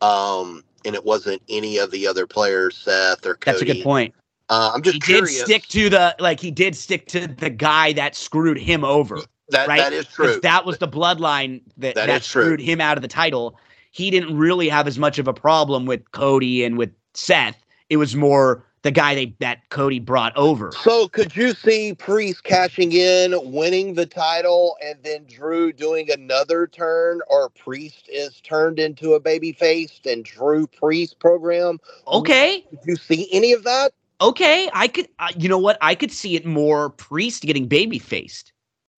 [0.00, 3.58] um, and it wasn't any of the other players, Seth or Cody.
[3.58, 4.14] That's a good point.
[4.48, 5.36] Uh, I'm just he curious.
[5.36, 9.20] did stick to the like he did stick to the guy that screwed him over.
[9.50, 9.78] That right?
[9.78, 10.40] that is true.
[10.42, 12.66] That was the bloodline that that, that screwed true.
[12.66, 13.58] him out of the title.
[13.90, 17.56] He didn't really have as much of a problem with Cody and with Seth.
[17.88, 20.72] It was more the guy they that Cody brought over.
[20.72, 26.66] So could you see Priest cashing in, winning the title, and then Drew doing another
[26.66, 31.78] turn, or Priest is turned into a baby faced and Drew Priest program?
[32.06, 32.64] Okay.
[32.70, 33.92] Did you see any of that?
[34.22, 35.08] Okay, I could.
[35.18, 35.78] Uh, you know what?
[35.80, 38.49] I could see it more Priest getting baby faced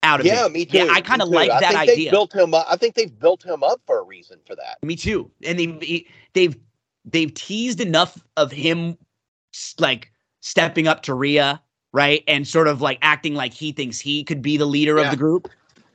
[0.03, 0.51] out of yeah, it.
[0.51, 0.77] me too.
[0.77, 2.11] Yeah, I kind of like I that think idea.
[2.11, 2.67] Built him up.
[2.69, 4.77] I think they've built him up for a reason for that.
[4.83, 5.31] Me too.
[5.43, 6.55] And they they've
[7.05, 8.97] they've teased enough of him
[9.79, 10.11] like
[10.41, 11.61] stepping up to Rhea,
[11.91, 12.23] right?
[12.27, 15.05] And sort of like acting like he thinks he could be the leader yeah.
[15.05, 15.49] of the group.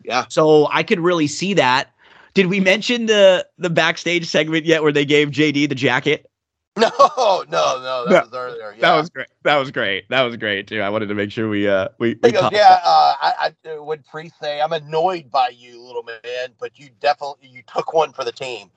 [0.04, 0.24] Yeah.
[0.28, 1.92] So I could really see that.
[2.34, 6.27] Did we mention the the backstage segment yet where they gave JD the jacket?
[6.98, 8.04] No, no, no.
[8.04, 8.74] That no, was earlier.
[8.76, 8.80] Yeah.
[8.80, 9.26] That was great.
[9.42, 10.08] That was great.
[10.10, 10.80] That was great too.
[10.80, 12.16] I wanted to make sure we uh we.
[12.22, 16.50] we goes, yeah, uh, I, I would pre say I'm annoyed by you, little man,
[16.60, 18.70] but you definitely you took one for the team.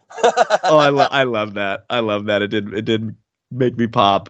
[0.64, 1.86] oh, I love I love that.
[1.90, 2.42] I love that.
[2.42, 3.16] It did it did
[3.52, 4.30] make me pop.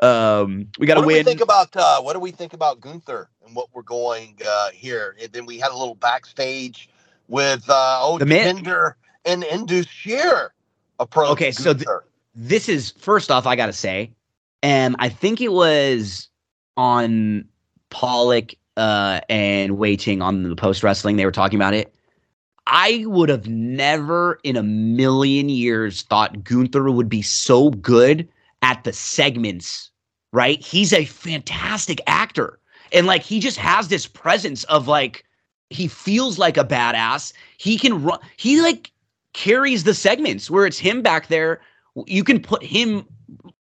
[0.00, 1.24] Um, we got to win.
[1.24, 5.16] think about uh, what do we think about Gunther and what we're going uh, here?
[5.20, 6.88] And then we had a little backstage
[7.26, 8.62] with uh, oh, the man-
[9.24, 10.52] and Indus Sher
[11.00, 11.30] approach.
[11.30, 11.62] Okay, Gunther.
[11.62, 11.86] so th-
[12.38, 14.12] this is first off, I got to say,
[14.62, 16.28] and I think it was
[16.76, 17.44] on
[17.90, 21.16] Pollock uh, and Wai Ting on the post wrestling.
[21.16, 21.92] They were talking about it.
[22.68, 28.28] I would have never in a million years thought Gunther would be so good
[28.62, 29.90] at the segments,
[30.32, 30.62] right?
[30.62, 32.60] He's a fantastic actor.
[32.92, 35.24] And like he just has this presence of like
[35.70, 37.32] he feels like a badass.
[37.56, 38.92] He can run he like
[39.32, 41.60] carries the segments where it's him back there.
[42.06, 43.06] You can put him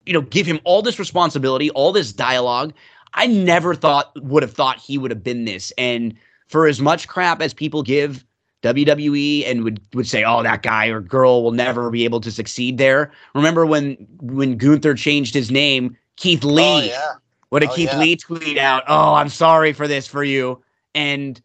[0.06, 2.74] you know, give him all this responsibility, all this dialogue.
[3.14, 5.72] I never thought would have thought he would have been this.
[5.78, 6.14] And
[6.48, 8.26] for as much crap as people give
[8.64, 12.32] WWE and would would say, "Oh, that guy or girl will never be able to
[12.32, 16.64] succeed there." Remember when when Gunther changed his name, Keith oh, Lee?
[16.64, 17.12] Oh, yeah.
[17.50, 18.00] What did oh, Keith yeah.
[18.00, 18.84] Lee tweet out?
[18.88, 20.62] "Oh, I'm sorry for this for you."
[20.96, 21.42] And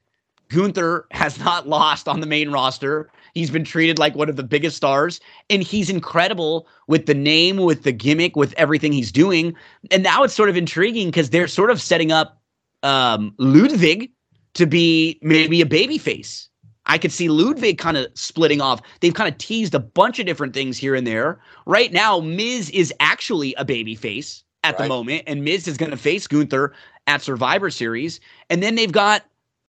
[0.48, 3.10] Gunther has not lost on the main roster.
[3.39, 7.59] He's been treated like one of the biggest stars, and he's incredible with the name,
[7.59, 9.55] with the gimmick, with everything he's doing.
[9.93, 12.40] And now it's sort of intriguing because they're sort of setting up
[12.82, 14.10] um, Ludwig
[14.55, 16.48] to be maybe a baby face.
[16.86, 18.81] I could see Ludwig kind of splitting off.
[19.01, 21.39] They've kind of teased a bunch of different things here and there.
[21.66, 24.82] Right now, Miz is actually a baby face at right.
[24.82, 26.74] the moment, and Miz is going to face Gunther
[27.06, 28.19] at Survivor Series.
[28.51, 29.24] And then they've got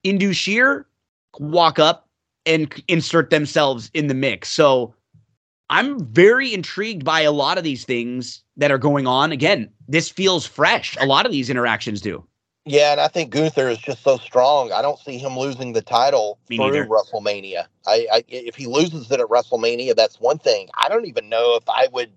[0.04, 0.86] Indus Sher
[1.40, 2.05] walk up
[2.46, 4.50] and insert themselves in the mix.
[4.50, 4.94] So
[5.68, 9.32] I'm very intrigued by a lot of these things that are going on.
[9.32, 10.96] Again, this feels fresh.
[11.00, 12.24] A lot of these interactions do.
[12.64, 14.72] Yeah, and I think Gunther is just so strong.
[14.72, 16.86] I don't see him losing the title Me through neither.
[16.86, 17.66] WrestleMania.
[17.86, 20.68] I, I if he loses it at WrestleMania, that's one thing.
[20.76, 22.10] I don't even know if I would.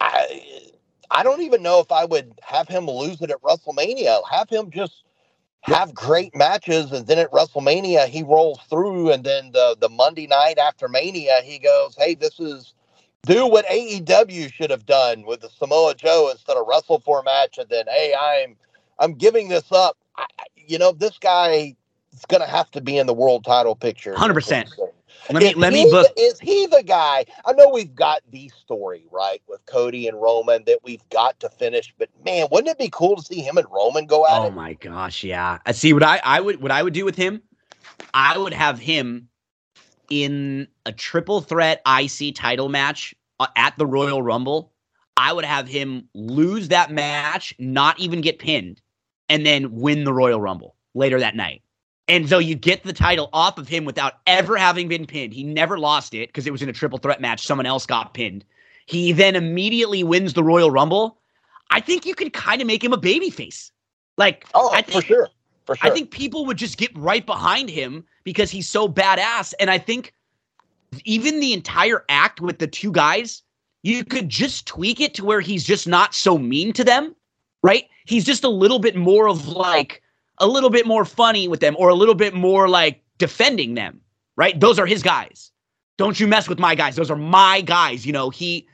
[0.00, 0.70] I
[1.10, 4.22] I don't even know if I would have him lose it at WrestleMania.
[4.30, 5.04] Have him just
[5.62, 10.26] have great matches, and then at WrestleMania he rolls through, and then the the Monday
[10.26, 12.74] night after Mania he goes, "Hey, this is."
[13.24, 17.22] Do what AEW should have done with the Samoa Joe instead of wrestle for a
[17.22, 18.56] match, and then hey, I'm
[18.98, 19.96] I'm giving this up.
[20.16, 20.26] I,
[20.56, 21.76] you know, this guy
[22.12, 24.14] is going to have to be in the world title picture.
[24.14, 24.72] 100%.
[25.30, 26.08] Let me Is let he me book.
[26.16, 27.24] the- is he the guy?
[27.44, 31.48] I know we've got the story right with Cody and Roman that we've got to
[31.50, 34.44] finish, but man, wouldn't it be cool to see him and Roman go at Oh
[34.44, 34.54] it?
[34.54, 35.58] my gosh, yeah.
[35.66, 37.42] I see what I I would what I would do with him.
[38.14, 39.28] I would have him
[40.10, 44.72] in a triple threat IC title match uh, at the Royal Rumble.
[45.16, 48.80] I would have him lose that match, not even get pinned,
[49.28, 51.62] and then win the Royal Rumble later that night.
[52.08, 55.32] And so you get the title off of him without ever having been pinned.
[55.32, 57.46] He never lost it because it was in a triple threat match.
[57.46, 58.44] Someone else got pinned.
[58.86, 61.18] He then immediately wins the Royal Rumble.
[61.70, 63.70] I think you could kind of make him a babyface.
[64.18, 65.28] Like, Oh, I think, for sure.
[65.64, 65.90] For sure.
[65.90, 69.54] I think people would just get right behind him because he's so badass.
[69.60, 70.12] And I think
[71.04, 73.42] even the entire act with the two guys,
[73.82, 77.14] you could just tweak it to where he's just not so mean to them,
[77.62, 77.84] right?
[78.06, 80.01] He's just a little bit more of like
[80.42, 84.00] a little bit more funny with them or a little bit more like defending them,
[84.36, 84.58] right?
[84.60, 85.50] Those are his guys.
[85.96, 86.96] Don't you mess with my guys.
[86.96, 88.04] Those are my guys.
[88.04, 88.66] You know, he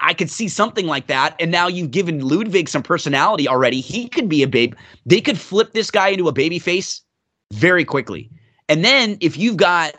[0.00, 1.34] I could see something like that.
[1.40, 3.80] And now you've given Ludwig some personality already.
[3.80, 4.74] He could be a babe.
[5.06, 7.00] They could flip this guy into a baby face
[7.52, 8.30] very quickly.
[8.68, 9.94] And then if you've got,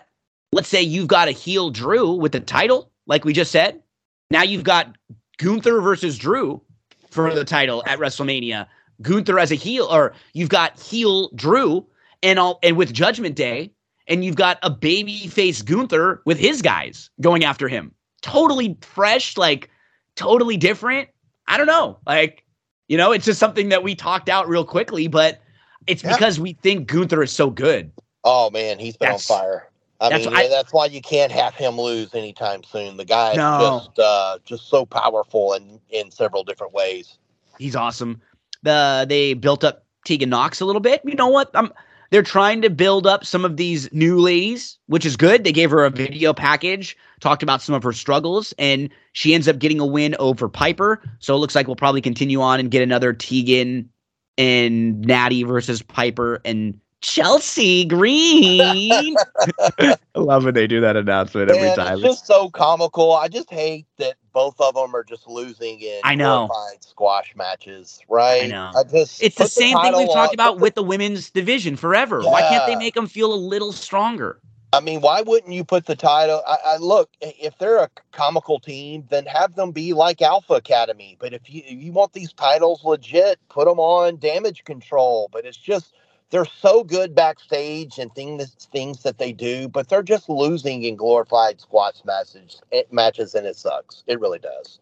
[0.52, 3.82] let's say you've got a heel Drew with the title, like we just said,
[4.30, 4.96] now you've got
[5.38, 6.62] Gunther versus Drew
[7.10, 8.68] for the title at WrestleMania.
[9.02, 11.86] Gunther as a heel, or you've got heel Drew
[12.24, 13.72] and all and with Judgment Day,
[14.08, 17.94] and you've got a baby face Gunther with his guys going after him.
[18.22, 19.70] Totally fresh, like
[20.16, 21.10] totally different.
[21.48, 21.98] I don't know.
[22.06, 22.44] Like,
[22.88, 25.40] you know, it's just something that we talked out real quickly, but
[25.88, 26.14] it's Yeah.
[26.14, 27.92] because we think Gunther is so good.
[28.26, 29.66] oh man, he's been That's- on fire.
[30.02, 32.96] I that's mean, why- that's why you can't have him lose anytime soon.
[32.98, 37.18] The guy is just uh, just so powerful in in several different ways.
[37.58, 38.22] He's awesome.
[38.64, 41.02] The they built up Tegan Nox a little bit.
[41.06, 41.52] You know what?
[41.54, 41.72] I'm
[42.12, 45.44] they're trying to build up some of these new ladies, which is good.
[45.44, 49.48] They gave her a video package, talked about some of her struggles, and she ends
[49.48, 51.02] up getting a win over Piper.
[51.20, 53.90] So it looks like we'll probably continue on and get another Tegan
[54.38, 59.18] and Natty versus Piper and Chelsea Green.
[59.80, 61.96] I love when they do that announcement every Man, time.
[61.96, 63.14] it's just so comical.
[63.14, 66.50] I just hate that both of them are just losing in I know.
[66.50, 68.44] glorified squash matches, right?
[68.44, 68.72] I know.
[68.76, 71.76] I just It's the put same thing we've talked about put with the women's division
[71.76, 72.28] forever.
[72.28, 74.42] Why can't they make them feel a little stronger?
[74.72, 76.44] I mean, why wouldn't you put the title?
[76.48, 81.18] I, I look if they're a comical team, then have them be like Alpha Academy.
[81.20, 85.30] But if you if you want these titles legit, put them on Damage Control.
[85.32, 85.94] But it's just
[86.30, 90.96] they're so good backstage and things things that they do, but they're just losing in
[90.96, 92.62] glorified squash matches
[92.92, 94.04] matches, and it sucks.
[94.08, 94.80] It really does.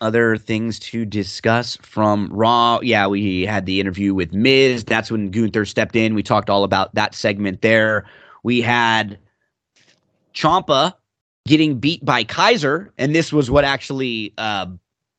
[0.00, 2.80] Other things to discuss from Raw.
[2.82, 4.84] Yeah, we had the interview with Miz.
[4.84, 6.14] That's when Gunther stepped in.
[6.14, 8.04] We talked all about that segment there.
[8.42, 9.18] We had
[10.34, 10.94] Ciampa
[11.46, 14.66] getting beat by Kaiser, and this was what actually uh,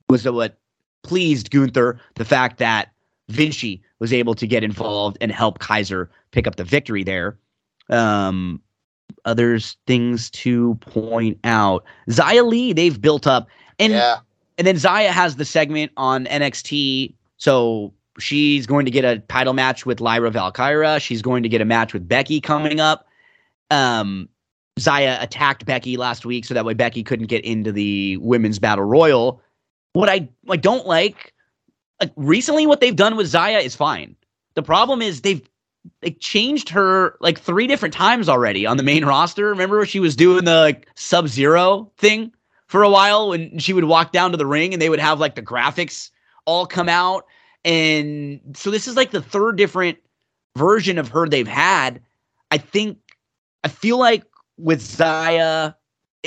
[0.09, 0.57] was what
[1.03, 1.99] pleased Gunther.
[2.15, 2.92] The fact that
[3.29, 7.37] Vinci was able to get involved and help Kaiser pick up the victory there.
[7.89, 8.61] Um,
[9.25, 11.83] others things to point out.
[12.09, 13.47] Xia Li, they've built up,
[13.79, 14.17] and yeah,
[14.57, 17.13] and then Xia has the segment on NXT.
[17.37, 20.99] So she's going to get a title match with Lyra Valkyria.
[20.99, 23.07] She's going to get a match with Becky coming up.
[23.71, 24.29] Um,
[24.79, 28.85] Xia attacked Becky last week, so that way Becky couldn't get into the women's battle
[28.85, 29.41] royal.
[29.93, 31.32] What I I don't like,
[32.03, 34.15] like recently, what they've done with Xia is fine.
[34.55, 35.41] The problem is they've
[36.01, 39.47] they changed her like three different times already on the main roster.
[39.47, 42.33] Remember she was doing the like Sub Zero thing
[42.67, 45.19] for a while when she would walk down to the ring and they would have
[45.21, 46.09] like the graphics
[46.45, 47.25] all come out.
[47.63, 49.97] And so this is like the third different
[50.57, 52.01] version of her they've had.
[52.51, 52.97] I think
[53.63, 54.25] I feel like
[54.57, 55.73] with Xia,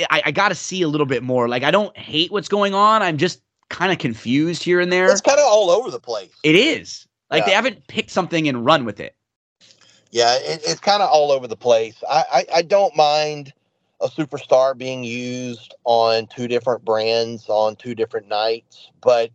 [0.09, 1.47] I, I got to see a little bit more.
[1.47, 3.03] Like I don't hate what's going on.
[3.03, 5.11] I'm just kind of confused here and there.
[5.11, 6.33] It's kind of all over the place.
[6.43, 7.07] It is.
[7.29, 7.45] Like yeah.
[7.45, 9.15] they haven't picked something and run with it.
[10.11, 12.01] Yeah, it, it's kind of all over the place.
[12.09, 13.53] I, I, I don't mind
[13.99, 19.31] a superstar being used on two different brands on two different nights, but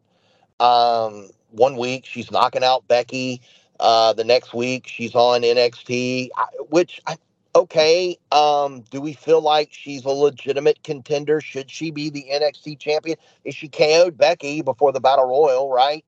[0.60, 3.42] um, one week she's knocking out Becky.
[3.80, 6.28] Uh, the next week she's on NXT,
[6.70, 7.16] which I,
[7.54, 8.16] okay.
[8.30, 11.40] Um, do we feel like she's a legitimate contender?
[11.40, 13.16] Should she be the NXT champion?
[13.44, 15.70] Is she KO'd Becky before the Battle Royal?
[15.70, 16.04] Right?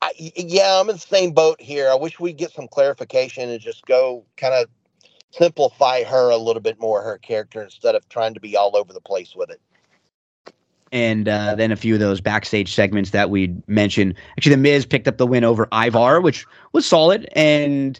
[0.00, 1.88] I, yeah, I'm in the same boat here.
[1.88, 4.68] I wish we'd get some clarification and just go kind of
[5.30, 8.92] simplify her a little bit more, her character, instead of trying to be all over
[8.92, 9.60] the place with it.
[10.90, 14.14] And uh, then a few of those backstage segments that we mentioned.
[14.36, 17.28] Actually, The Miz picked up the win over Ivar, which was solid.
[17.34, 17.98] And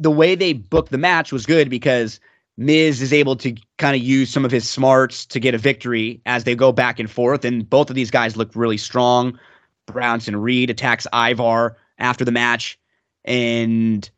[0.00, 2.18] the way they booked the match was good because
[2.56, 6.20] Miz is able to kind of use some of his smarts to get a victory
[6.26, 7.44] as they go back and forth.
[7.44, 9.38] And both of these guys look really strong.
[9.86, 12.78] Bronson Reed attacks Ivar after the match,
[13.24, 14.08] and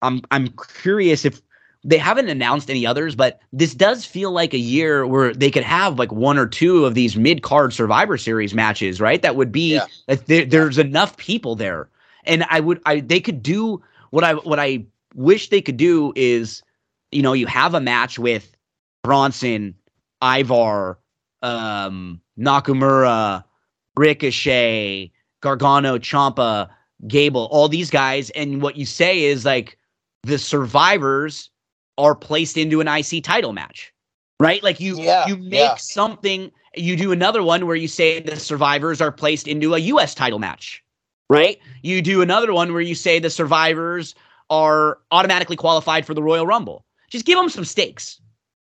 [0.00, 0.48] I'm I'm
[0.80, 1.40] curious if
[1.84, 5.64] they haven't announced any others, but this does feel like a year where they could
[5.64, 9.22] have like one or two of these mid card Survivor Series matches, right?
[9.22, 10.16] That would be yeah.
[10.26, 11.88] there, there's enough people there,
[12.24, 16.12] and I would I they could do what I what I wish they could do
[16.16, 16.62] is,
[17.10, 18.54] you know, you have a match with
[19.02, 19.74] Bronson,
[20.22, 20.98] Ivar,
[21.42, 23.44] um, Nakamura,
[23.96, 26.70] Ricochet, Gargano, Ciampa,
[27.06, 29.76] Gable, all these guys, and what you say is like
[30.22, 31.50] the survivors
[31.98, 33.92] are placed into an IC title match,
[34.38, 34.62] right?
[34.62, 35.74] Like you yeah, you make yeah.
[35.74, 36.50] something.
[36.74, 40.14] You do another one where you say the survivors are placed into a U.S.
[40.14, 40.82] title match,
[41.28, 41.58] right?
[41.82, 44.14] You do another one where you say the survivors
[44.52, 46.84] are automatically qualified for the Royal Rumble.
[47.08, 48.20] Just give them some stakes.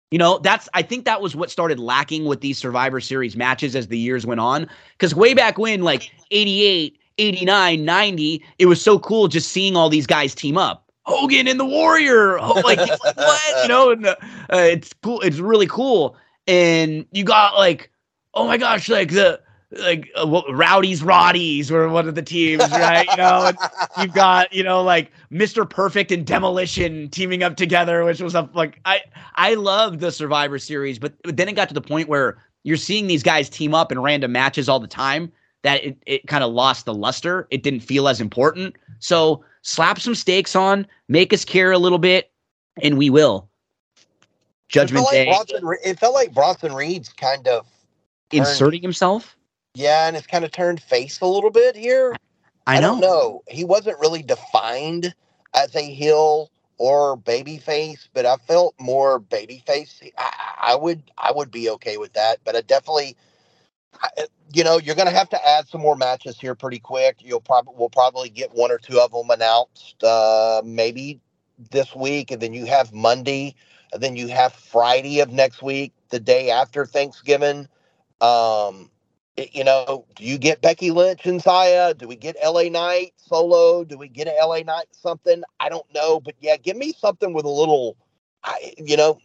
[0.09, 3.75] You know, that's I think that was what started lacking with these Survivor Series matches
[3.75, 4.67] as the years went on.
[4.93, 9.89] Because way back when, like 88, 89, 90, it was so cool just seeing all
[9.89, 10.89] these guys team up.
[11.03, 12.39] Hogan and the Warrior.
[12.39, 13.61] Oh, like, like what?
[13.61, 14.15] You know, and uh,
[14.51, 15.21] it's cool.
[15.21, 16.17] It's really cool.
[16.47, 17.91] And you got like,
[18.33, 19.39] oh my gosh, like the
[19.71, 23.07] like uh, Rowdy's Roddy's were one of the teams, right?
[23.09, 23.57] You know, and
[24.01, 25.69] you've got you know like Mr.
[25.69, 29.01] Perfect and Demolition teaming up together, which was a like I
[29.35, 32.77] I loved the Survivor Series, but, but then it got to the point where you're
[32.77, 35.31] seeing these guys team up in random matches all the time
[35.63, 37.47] that it, it kind of lost the luster.
[37.49, 38.75] It didn't feel as important.
[38.99, 42.31] So slap some stakes on, make us care a little bit,
[42.81, 43.49] and we will.
[44.69, 45.25] Judgment it Day.
[45.27, 47.65] Like Bronson, it felt like Bronson Reed's kind of
[48.31, 49.35] inserting himself.
[49.75, 52.15] Yeah, and it's kind of turned face a little bit here.
[52.65, 53.43] I, I don't know.
[53.47, 55.13] He wasn't really defined
[55.53, 60.01] as a heel or baby face, but I felt more baby face.
[60.17, 60.31] I,
[60.61, 63.15] I would I would be okay with that, but I definitely
[64.53, 67.17] you know, you're going to have to add some more matches here pretty quick.
[67.19, 71.19] You'll probably we'll probably get one or two of them announced uh, maybe
[71.71, 73.55] this week, and then you have Monday,
[73.91, 77.67] and then you have Friday of next week, the day after Thanksgiving.
[78.21, 78.89] Um,
[79.37, 81.97] you know, do you get Becky Lynch and Xia?
[81.97, 83.83] Do we get LA Knight solo?
[83.83, 85.43] Do we get a LA Knight something?
[85.59, 87.97] I don't know, but yeah, give me something with a little,
[88.43, 89.19] I, you know,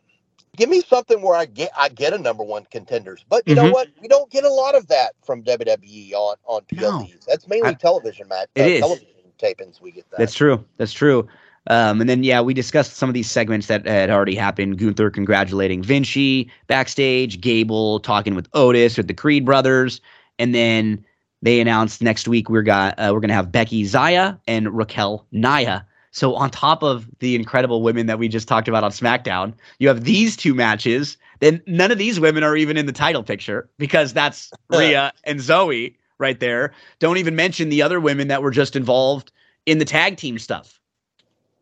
[0.56, 3.24] give me something where I get I get a number one contenders.
[3.28, 3.66] But you mm-hmm.
[3.66, 3.88] know what?
[4.00, 6.80] We don't get a lot of that from WWE on on PLDs.
[6.80, 7.06] No.
[7.28, 8.48] That's mainly I, television, Matt.
[8.54, 8.80] It uh, is.
[8.80, 9.08] television
[9.40, 10.18] tapings we get that.
[10.18, 10.64] That's true.
[10.76, 11.28] That's true.
[11.70, 14.76] Um, and then yeah, we discussed some of these segments that had already happened.
[14.76, 20.00] Gunther congratulating Vinci backstage, Gable talking with Otis with the Creed brothers,
[20.40, 21.04] and then
[21.42, 25.86] they announced next week we're got uh, we're gonna have Becky Xia and Raquel Nia.
[26.10, 29.86] so on top of the incredible women that we just talked about on SmackDown, you
[29.86, 31.16] have these two matches.
[31.38, 35.38] Then none of these women are even in the title picture because that's Rhea and
[35.38, 36.72] Zoey right there.
[36.98, 39.30] Don't even mention the other women that were just involved
[39.66, 40.79] in the tag team stuff.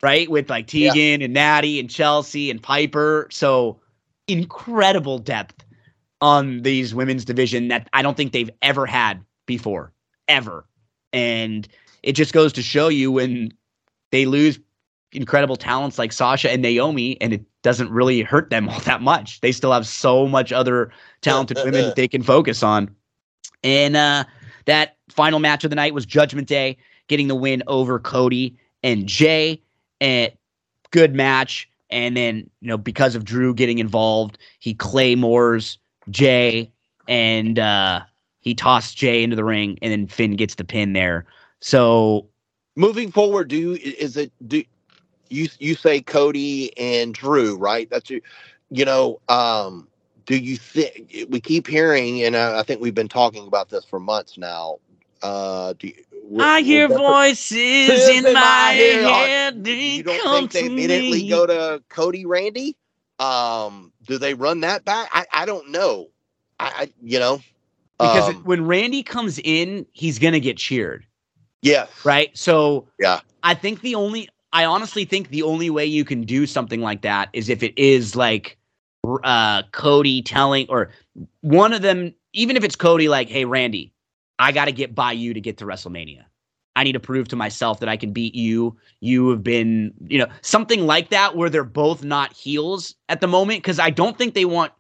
[0.03, 0.31] Right?
[0.31, 1.25] With like Tegan yeah.
[1.25, 3.29] and Natty and Chelsea and Piper.
[3.31, 3.81] So
[4.29, 5.65] incredible depth
[6.21, 9.93] on these women's division that I don't think they've ever had before,
[10.29, 10.67] ever.
[11.13, 11.67] And
[12.03, 13.53] it just goes to show you when
[14.11, 14.59] they lose
[15.13, 19.41] incredible talents like Sasha and Naomi, and it doesn't really hurt them all that much.
[19.41, 20.93] They still have so much other
[21.23, 22.95] talented women that they can focus on.
[23.65, 24.25] And uh,
[24.67, 26.77] that final match of the night was Judgment Day,
[27.09, 29.63] getting the win over Cody and Jey.
[30.01, 30.33] And
[30.91, 31.69] good match.
[31.91, 35.79] And then, you know, because of Drew getting involved, he claymores
[36.11, 36.71] Jey
[37.09, 38.03] and uh,
[38.41, 41.27] he tossed Jey into the ring, and then Finn gets the pin there.
[41.61, 42.27] So
[42.77, 44.63] moving forward, do you, is it do
[45.31, 47.89] you you say Cody and Drew, right?
[47.91, 48.21] That's you,
[48.71, 49.21] you know.
[49.29, 49.89] Um,
[50.27, 53.85] do you think we keep hearing, and I, I think we've been talking about this
[53.85, 54.79] for months now.
[55.23, 55.95] Uh, do you,
[56.39, 59.05] I hear voices in, in my, head.
[59.05, 59.67] head.
[59.67, 61.29] You don't think they immediately me.
[61.29, 62.77] go to Cody Randy?
[63.19, 65.09] Um, do they run that back?
[65.13, 66.09] I, I don't know.
[66.61, 67.41] I, I you know
[67.99, 71.05] because um, when Randy comes in, he's gonna get cheered.
[71.63, 71.87] Yeah.
[72.05, 72.37] Right.
[72.37, 76.47] So yeah, I think the only I honestly think the only way you can do
[76.47, 78.57] something like that is if it is like
[79.25, 80.91] uh Cody telling or
[81.41, 83.93] one of them, even if it's Cody, like, hey Randy,
[84.39, 86.25] I got to get by you to get to WrestleMania.
[86.77, 88.77] I need to prove to myself that I can beat you.
[89.01, 93.27] You have been, you know, something like that where they're both not heels at the
[93.27, 94.73] moment because I don't think they want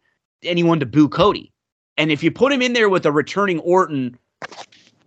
[0.44, 1.52] anyone to boo Cody.
[1.96, 4.16] And if you put him in there with a returning Orton,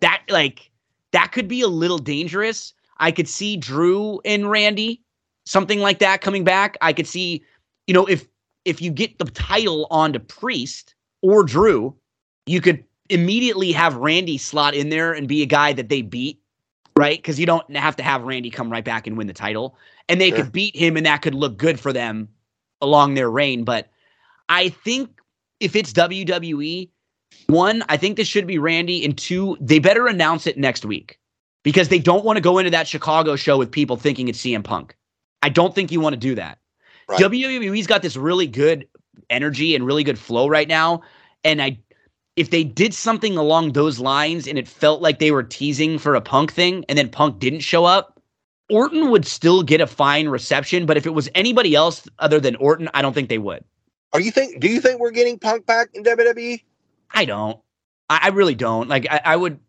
[0.01, 0.69] that like
[1.11, 2.73] that could be a little dangerous.
[2.97, 5.01] I could see Drew and Randy,
[5.45, 6.77] something like that coming back.
[6.81, 7.41] I could see,
[7.87, 8.27] you know, if
[8.65, 11.95] if you get the title onto Priest or Drew,
[12.45, 16.39] you could immediately have Randy slot in there and be a guy that they beat,
[16.97, 17.17] right?
[17.17, 19.75] Because you don't have to have Randy come right back and win the title.
[20.09, 20.37] And they sure.
[20.37, 22.29] could beat him, and that could look good for them
[22.81, 23.63] along their reign.
[23.63, 23.89] But
[24.49, 25.09] I think
[25.59, 26.89] if it's WWE,
[27.47, 31.19] one, I think this should be Randy, and two, they better announce it next week
[31.63, 34.63] because they don't want to go into that Chicago show with people thinking it's CM
[34.63, 34.95] Punk.
[35.43, 36.59] I don't think you want to do that.
[37.07, 37.19] Right.
[37.19, 38.87] WWE's got this really good
[39.29, 41.01] energy and really good flow right now,
[41.43, 41.79] and I
[42.41, 46.15] if they did something along those lines and it felt like they were teasing for
[46.15, 48.19] a Punk thing and then Punk didn't show up,
[48.67, 50.87] Orton would still get a fine reception.
[50.87, 53.63] But if it was anybody else other than Orton, I don't think they would.
[54.11, 54.59] Are you think?
[54.59, 56.63] Do you think we're getting Punk back in WWE?
[57.11, 57.59] I don't.
[58.09, 58.89] I, I really don't.
[58.89, 59.59] Like I, I, would.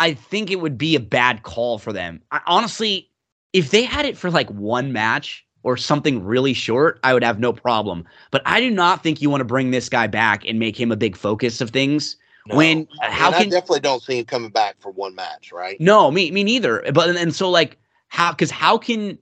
[0.00, 2.22] I think it would be a bad call for them.
[2.32, 3.08] I, honestly,
[3.52, 7.40] if they had it for like one match or something really short, I would have
[7.40, 8.04] no problem.
[8.30, 10.92] But I do not think you want to bring this guy back and make him
[10.92, 12.16] a big focus of things.
[12.46, 12.56] No.
[12.56, 15.80] When how and can I definitely don't see him coming back for one match, right?
[15.80, 16.84] No, me me neither.
[16.92, 17.78] But and, and so like
[18.08, 19.18] how because how can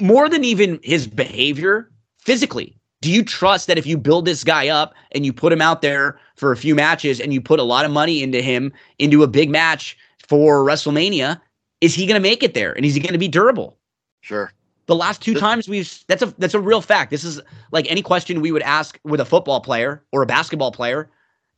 [0.00, 4.68] more than even his behavior physically do you trust that if you build this guy
[4.68, 7.64] up and you put him out there for a few matches and you put a
[7.64, 9.96] lot of money into him into a big match
[10.26, 11.40] for WrestleMania,
[11.80, 13.78] is he going to make it there and is he going to be durable?
[14.20, 14.52] Sure.
[14.88, 17.10] The last two times we've that's a that's a real fact.
[17.10, 17.40] This is
[17.70, 21.08] like any question we would ask with a football player or a basketball player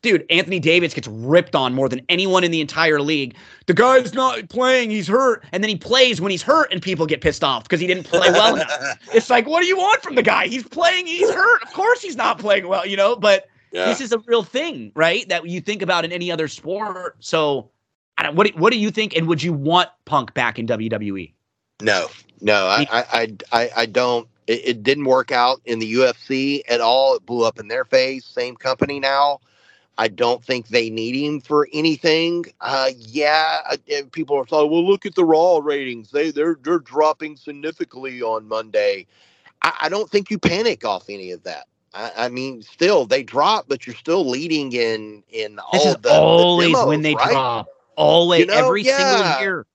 [0.03, 3.37] dude, Anthony Davis gets ripped on more than anyone in the entire league.
[3.67, 5.45] The guy's not playing, he's hurt.
[5.53, 8.05] And then he plays when he's hurt and people get pissed off because he didn't
[8.05, 8.99] play well enough.
[9.13, 10.47] It's like, what do you want from the guy?
[10.47, 11.63] He's playing, he's hurt.
[11.63, 13.87] Of course he's not playing well, you know, but yeah.
[13.87, 15.29] this is a real thing, right?
[15.29, 17.17] That you think about in any other sport.
[17.21, 17.71] So
[18.33, 19.17] what, do, what do you think?
[19.17, 21.33] And would you want Punk back in WWE?
[21.81, 22.09] No,
[22.41, 24.29] no, I, I, I, I don't.
[24.47, 27.15] It, it didn't work out in the UFC at all.
[27.15, 28.25] It blew up in their face.
[28.25, 29.41] Same company now.
[29.99, 32.47] I don't think they need him for anything.
[32.63, 33.77] Uh, yeah, uh,
[34.13, 38.49] people are saying, "Well, look at the Raw ratings; they they're they're dropping significantly on
[38.49, 39.07] Monday."
[39.63, 41.67] I, I don't think you panic off any of that.
[41.93, 46.11] I, I, mean, still they drop, but you're still leading in in this all the
[46.11, 47.33] always the demos, when they right?
[47.33, 47.69] drop.
[47.97, 49.17] Always, you know, every yeah.
[49.17, 49.67] single year.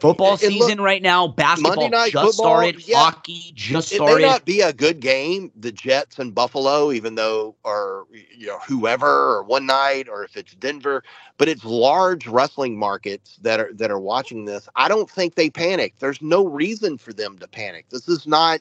[0.00, 4.12] Football season right now, basketball just football, started, yeah, hockey just started.
[4.12, 8.46] It may not be a good game, the Jets and Buffalo, even though or you
[8.46, 11.02] know whoever or one night or if it's Denver,
[11.36, 14.68] but it's large wrestling markets that are that are watching this.
[14.76, 15.94] I don't think they panic.
[15.98, 17.86] There's no reason for them to panic.
[17.90, 18.60] This is not,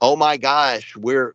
[0.00, 1.34] oh my gosh, we're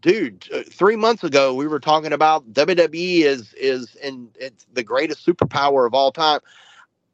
[0.00, 4.82] dude, uh, three months ago we were talking about WWE is is in it's the
[4.82, 6.40] greatest superpower of all time.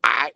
[0.02, 0.32] I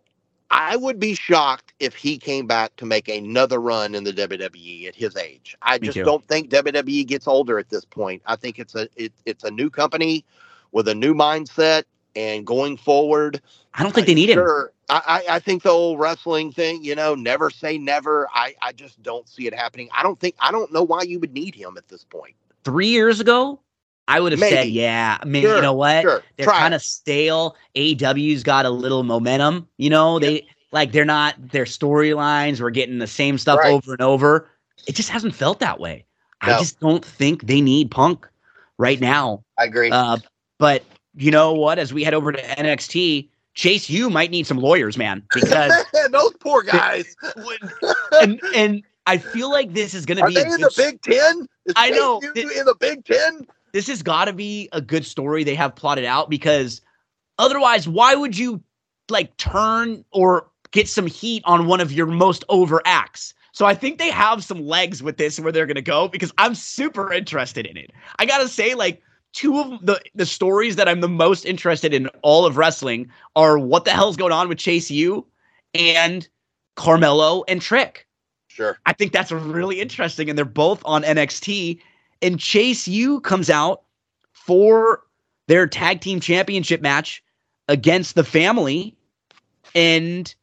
[0.50, 4.86] I would be shocked if he came back to make another run in the WWE
[4.86, 5.56] at his age.
[5.62, 8.22] I just don't think WWE gets older at this point.
[8.26, 10.24] I think it's a it, it's a new company
[10.72, 13.40] with a new mindset and going forward.
[13.74, 14.72] I don't think they need sure, him.
[14.88, 18.28] I, I think the old wrestling thing, you know, never say never.
[18.32, 19.88] I, I just don't see it happening.
[19.92, 22.36] I don't think I don't know why you would need him at this point.
[22.64, 23.60] Three years ago,
[24.08, 26.02] I would have said, yeah, maybe sure, you know what?
[26.02, 26.22] Sure.
[26.36, 27.56] They're kind of stale.
[27.74, 29.68] AEW's got a little momentum.
[29.78, 32.60] You know, they like they're not their storylines.
[32.60, 33.72] We're getting the same stuff right.
[33.72, 34.48] over and over.
[34.86, 36.04] It just hasn't felt that way.
[36.46, 36.54] No.
[36.54, 38.28] I just don't think they need Punk
[38.78, 39.42] right now.
[39.58, 39.90] I agree.
[39.90, 40.18] Uh,
[40.58, 40.84] but
[41.16, 41.78] you know what?
[41.78, 45.50] As we head over to NXT, Chase, you might need some lawyers, man, because
[46.10, 47.16] those poor guys.
[48.20, 50.36] and and I feel like this is going to be.
[50.38, 51.48] Are they in the Big Ten?
[51.64, 53.46] Is I know in the Big Ten.
[53.72, 56.80] This has got to be a good story they have plotted out because
[57.38, 58.62] otherwise, why would you
[59.08, 63.34] like turn or get some heat on one of your most over acts?
[63.52, 66.32] So I think they have some legs with this where they're going to go because
[66.36, 67.90] I'm super interested in it.
[68.18, 69.02] I got to say, like,
[69.32, 73.58] two of the the stories that I'm the most interested in all of wrestling are
[73.58, 75.26] what the hell's going on with Chase U
[75.74, 76.26] and
[76.74, 78.06] Carmelo and Trick.
[78.48, 78.78] Sure.
[78.86, 81.80] I think that's really interesting and they're both on NXT
[82.22, 83.82] and Chase U comes out
[84.32, 85.02] for
[85.48, 87.22] their tag team championship match
[87.68, 88.96] against the family
[89.74, 90.34] and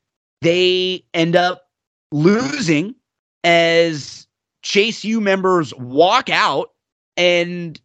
[0.41, 1.69] they end up
[2.11, 2.95] losing
[3.43, 4.27] as
[4.61, 6.71] Chase U members walk out
[7.17, 7.79] and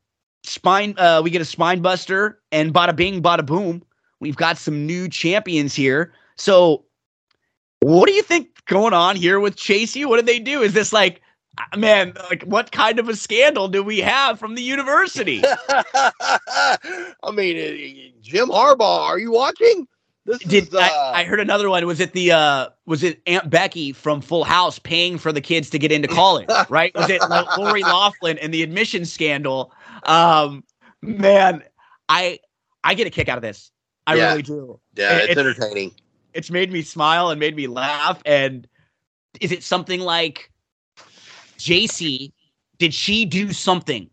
[0.44, 3.82] spine uh we get a spine buster and bada bing bada boom
[4.20, 6.12] we've got some new champions here.
[6.36, 6.84] So
[7.80, 10.08] what do you think going on here with chase u?
[10.08, 10.62] What did they do?
[10.62, 11.20] Is this like
[11.76, 17.56] man like what kind of a scandal do we have from the university i mean
[17.56, 19.86] uh, jim harbaugh are you watching
[20.28, 20.80] this Did is, uh...
[20.80, 21.86] I, I, heard another one?
[21.86, 25.70] Was it the uh was it Aunt Becky from Full House paying for the kids
[25.70, 26.50] to get into college?
[26.68, 26.94] right?
[26.94, 27.22] Was it
[27.56, 29.72] Lori Loughlin and the admission scandal?
[30.02, 30.64] Um,
[31.00, 31.62] man,
[32.10, 32.40] I
[32.84, 33.70] I get a kick out of this.
[34.06, 34.30] I yeah.
[34.30, 34.80] really do.
[34.96, 35.94] Yeah, it's, it's entertaining.
[36.34, 38.22] It's made me smile and made me laugh.
[38.26, 38.68] And
[39.40, 40.50] is it something like
[41.58, 42.32] Jacy?
[42.78, 44.08] Did she do something?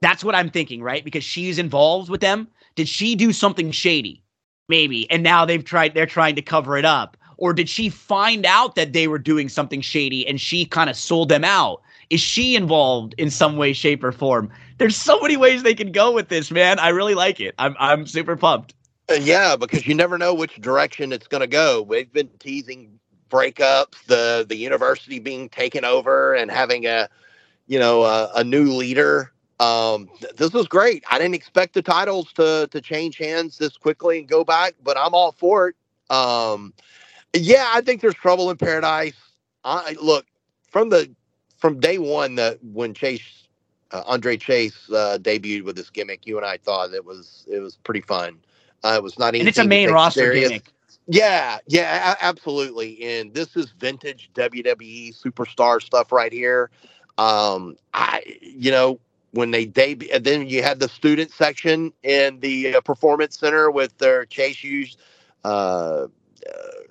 [0.00, 1.04] That's what I'm thinking, right?
[1.04, 2.48] Because she's involved with them.
[2.74, 4.22] Did she do something shady?
[4.68, 5.10] Maybe.
[5.10, 7.16] And now they've tried, they're trying to cover it up.
[7.36, 10.96] Or did she find out that they were doing something shady and she kind of
[10.96, 11.82] sold them out?
[12.10, 14.50] Is she involved in some way, shape, or form?
[14.78, 16.78] There's so many ways they can go with this, man.
[16.78, 17.54] I really like it.
[17.58, 18.74] I'm I'm super pumped.
[19.10, 21.82] Uh, yeah, because you never know which direction it's going to go.
[21.82, 22.98] We've been teasing
[23.34, 27.08] breakups, the the university being taken over, and having a
[27.66, 29.32] you know a, a new leader.
[29.60, 31.04] Um, this was great.
[31.10, 34.96] I didn't expect the titles to to change hands this quickly and go back, but
[34.96, 35.76] I'm all for it.
[36.14, 36.72] Um,
[37.34, 39.16] yeah, I think there's trouble in paradise.
[39.64, 40.26] I look
[40.70, 41.10] from the
[41.58, 43.48] from day one that when Chase
[43.90, 47.58] uh, Andre Chase uh, debuted with this gimmick, you and I thought it was it
[47.58, 48.38] was pretty fun.
[48.84, 50.48] Uh, it was not and it's a main roster serious.
[50.48, 50.73] gimmick.
[51.06, 53.02] Yeah, yeah, absolutely.
[53.02, 56.70] And this is vintage WWE superstar stuff right here.
[57.18, 58.98] Um, I, you know,
[59.32, 63.96] when they debut, then you had the student section in the uh, performance center with
[63.98, 64.96] their Chase U's
[65.44, 66.06] uh,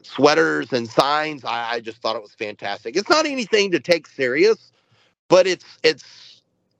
[0.04, 1.44] sweaters and signs.
[1.44, 2.96] I, I just thought it was fantastic.
[2.96, 4.72] It's not anything to take serious,
[5.28, 6.33] but it's it's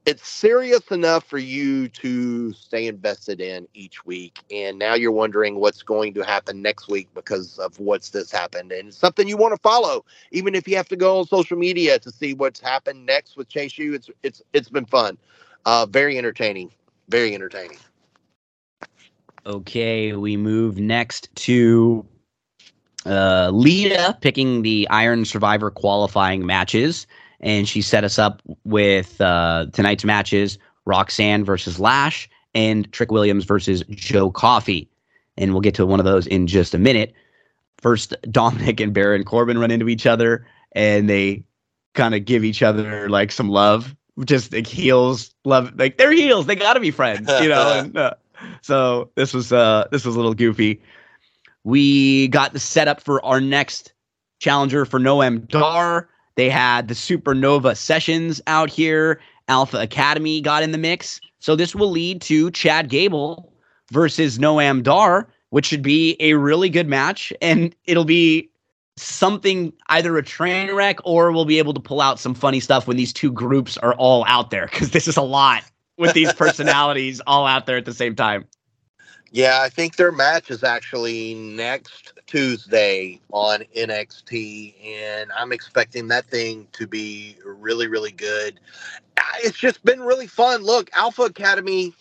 [0.06, 4.40] it's serious enough for you to stay invested in each week.
[4.52, 8.72] And now you're wondering what's going to happen next week because of what's this happened.
[8.72, 11.58] And it's something you want to follow, even if you have to go on social
[11.58, 13.94] media to see what's happened next with Chase U.
[13.94, 15.18] It's it's it's been fun.
[15.66, 16.72] Uh very entertaining.
[17.10, 17.78] Very entertaining.
[19.46, 22.06] Okay, we move next to
[23.06, 27.06] uh, Lita picking the Iron Survivor qualifying matches,
[27.44, 33.46] and she set us up with uh, tonight's matches: Roxanne versus Lash and Trick Williams
[33.46, 34.90] versus Joe Coffey.
[35.38, 37.14] And we'll get to one of those in just a minute.
[37.80, 41.44] First, Dominik and Baron Corbin run into each other, and they
[41.94, 43.96] kind of give each other like some love,
[44.26, 46.46] just like heels, love, like they're heels.
[46.46, 47.74] They got to be friends, you know.
[47.80, 48.14] and, uh,
[48.62, 50.82] so this was uh this was a little goofy.
[51.64, 53.94] We got the setup for our next
[54.40, 56.10] challenger for Noam Dar.
[56.36, 59.20] They had the Supernova sessions out here.
[59.48, 61.20] Alpha Academy got in the mix.
[61.40, 63.54] So this will lead to Chad Gable
[63.92, 67.34] versus Noam Dar, which should be a really good match.
[67.42, 68.50] And it'll be
[68.96, 72.88] something either a train wreck or we'll be able to pull out some funny stuff
[72.88, 75.64] when these two groups are all out there because this is a lot
[75.98, 78.46] with these personalities all out there at the same time.
[79.34, 86.28] Yeah, I think their match is actually next Tuesday on NXT, and I'm expecting that
[86.28, 88.60] thing to be really, really good.
[89.18, 90.62] Uh, it's just been really fun.
[90.62, 91.96] Look, Alpha Academy,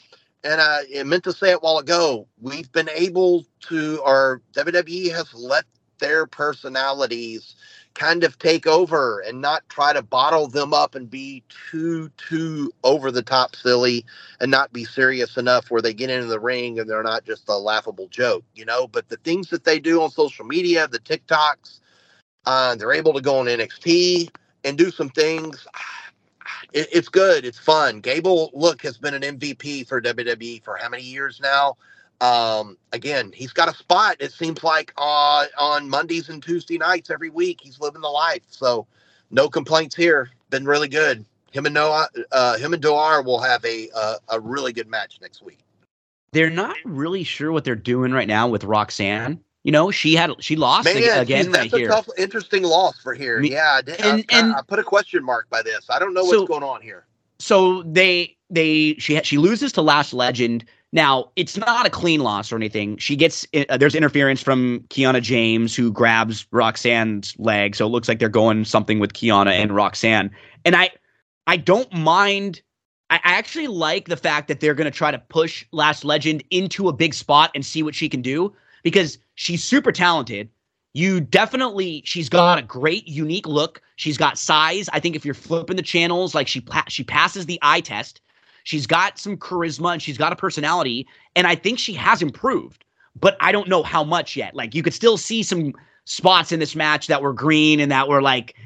[0.44, 5.32] and I meant to say it while ago, we've been able to, our WWE has
[5.32, 5.64] let
[6.00, 7.56] their personalities
[7.94, 12.72] kind of take over and not try to bottle them up and be too too
[12.84, 14.04] over the top silly
[14.40, 17.48] and not be serious enough where they get into the ring and they're not just
[17.48, 18.86] a laughable joke you know?
[18.86, 21.80] But the things that they do on social media the tiktoks
[22.46, 24.30] uh, they're able to go on nxt
[24.64, 25.66] and do some things.
[26.74, 27.44] It, it's good.
[27.44, 28.00] It's fun.
[28.00, 31.76] Gable look has been an mvp for wwe for how many years now
[32.22, 34.16] um, again, he's got a spot.
[34.20, 37.58] It seems like uh, on Mondays and Tuesday nights every week.
[37.60, 38.44] He's living the life.
[38.48, 38.86] So
[39.32, 40.30] no complaints here.
[40.48, 41.24] Been really good.
[41.50, 45.18] Him and Noah, uh, him and Doar will have a uh, a really good match
[45.20, 45.58] next week.
[46.32, 49.40] They're not really sure what they're doing right now with Roxanne.
[49.64, 51.88] You know, she had she lost Man, again that's right a here.
[51.88, 53.40] tough, interesting loss for here.
[53.40, 55.86] Me, yeah, I, and, I, and, I, put a question mark by this.
[55.90, 57.04] I don't know what's so, going on here.
[57.40, 62.52] So they they she she loses to Lash Legend now, it's not a clean loss
[62.52, 62.98] or anything.
[62.98, 68.08] She gets uh, there's interference from Kiana James who grabs Roxanne's leg, so it looks
[68.08, 70.30] like they're going something with Kiana and Roxanne.
[70.64, 70.90] And I
[71.46, 72.60] I don't mind
[73.08, 76.88] I actually like the fact that they're going to try to push Lash Legend into
[76.88, 80.48] a big spot and see what she can do because she's super talented.
[80.94, 83.80] You definitely she's got a great unique look.
[83.96, 84.90] She's got size.
[84.92, 88.20] I think if you're flipping the channels like she she passes the eye test.
[88.64, 91.06] She's got some charisma and she's got a personality.
[91.36, 92.84] And I think she has improved,
[93.18, 94.54] but I don't know how much yet.
[94.54, 95.74] Like you could still see some
[96.04, 98.56] spots in this match that were green and that were like,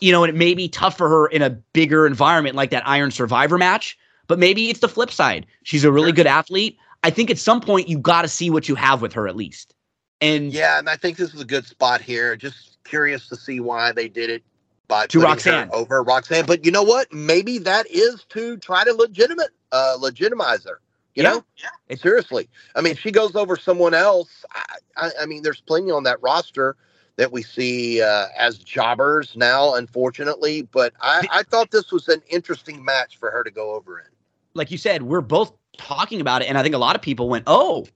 [0.00, 2.86] you know, and it may be tough for her in a bigger environment like that
[2.86, 3.96] Iron Survivor match.
[4.26, 5.46] But maybe it's the flip side.
[5.64, 6.78] She's a really good athlete.
[7.02, 9.36] I think at some point you got to see what you have with her at
[9.36, 9.74] least.
[10.20, 12.34] And yeah, and I think this is a good spot here.
[12.34, 14.42] Just curious to see why they did it
[14.88, 16.46] by to Roxanne over Roxanne.
[16.46, 17.12] But you know what?
[17.12, 20.80] Maybe that is to try to legitimate uh, legitimize her.
[21.14, 21.30] You yeah.
[21.30, 21.44] know,
[21.88, 21.96] yeah.
[21.96, 22.48] seriously.
[22.74, 24.44] I mean, she goes over someone else.
[24.52, 24.64] I,
[24.96, 26.76] I, I mean, there's plenty on that roster
[27.16, 30.62] that we see uh, as jobbers now, unfortunately.
[30.62, 34.06] But I, I thought this was an interesting match for her to go over in.
[34.54, 37.28] Like you said, we're both talking about it, and I think a lot of people
[37.28, 37.86] went, "Oh,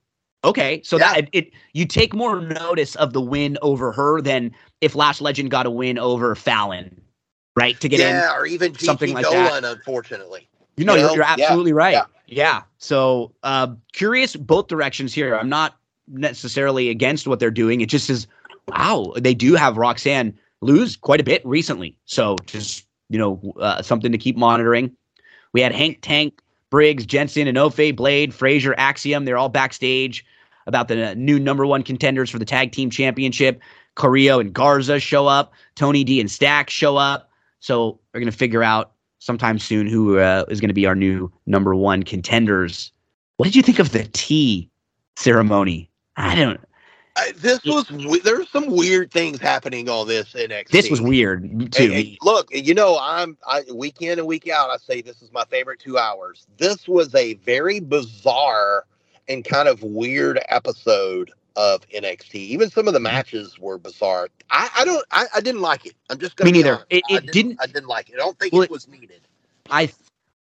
[0.45, 1.15] Okay, so yeah.
[1.15, 5.21] that it, it, you take more notice of the win over her than if Lash
[5.21, 7.01] Legend got a win over Fallon,
[7.57, 7.79] right?
[7.81, 9.77] To get yeah, in, or even something like Dolan, that.
[9.79, 11.77] Unfortunately, you know, you are you're absolutely yeah.
[11.77, 11.93] right.
[11.93, 12.05] Yeah.
[12.27, 12.63] yeah.
[12.79, 15.35] So uh, curious both directions here.
[15.35, 17.81] I'm not necessarily against what they're doing.
[17.81, 18.29] It just is,
[18.69, 21.97] wow, they do have Roxanne lose quite a bit recently.
[22.05, 24.95] So just you know uh, something to keep monitoring.
[25.53, 26.41] We had Hank Tank
[26.71, 29.25] Briggs, Jensen, Enofe, Blade, Frazier, Axiom.
[29.25, 30.25] They're all backstage
[30.67, 33.61] about the new number one contenders for the tag team championship.
[33.95, 35.53] Carrillo and Garza show up.
[35.75, 37.31] Tony D and Stack show up.
[37.61, 40.95] So we're going to figure out sometime soon who uh, is going to be our
[40.95, 42.93] new number one contenders.
[43.37, 44.71] What did you think of the tea
[45.17, 45.91] ceremony?
[46.17, 46.61] I don't
[47.37, 47.87] this was
[48.25, 50.69] there's some weird things happening on this NXT.
[50.69, 51.85] This was weird too.
[51.85, 54.71] And, and look, you know, I'm I, week in and week out.
[54.71, 56.47] I say this is my favorite two hours.
[56.59, 58.85] This was a very bizarre
[59.29, 62.35] and kind of weird episode of NXT.
[62.35, 64.29] Even some of the matches were bizarre.
[64.51, 65.05] I, I don't.
[65.11, 65.95] I, I didn't like it.
[66.09, 66.51] I'm just gonna.
[66.51, 66.85] me neither.
[66.89, 68.15] It, it didn't, didn't, I didn't like it.
[68.15, 69.23] I don't think well, it was needed.
[69.71, 69.91] I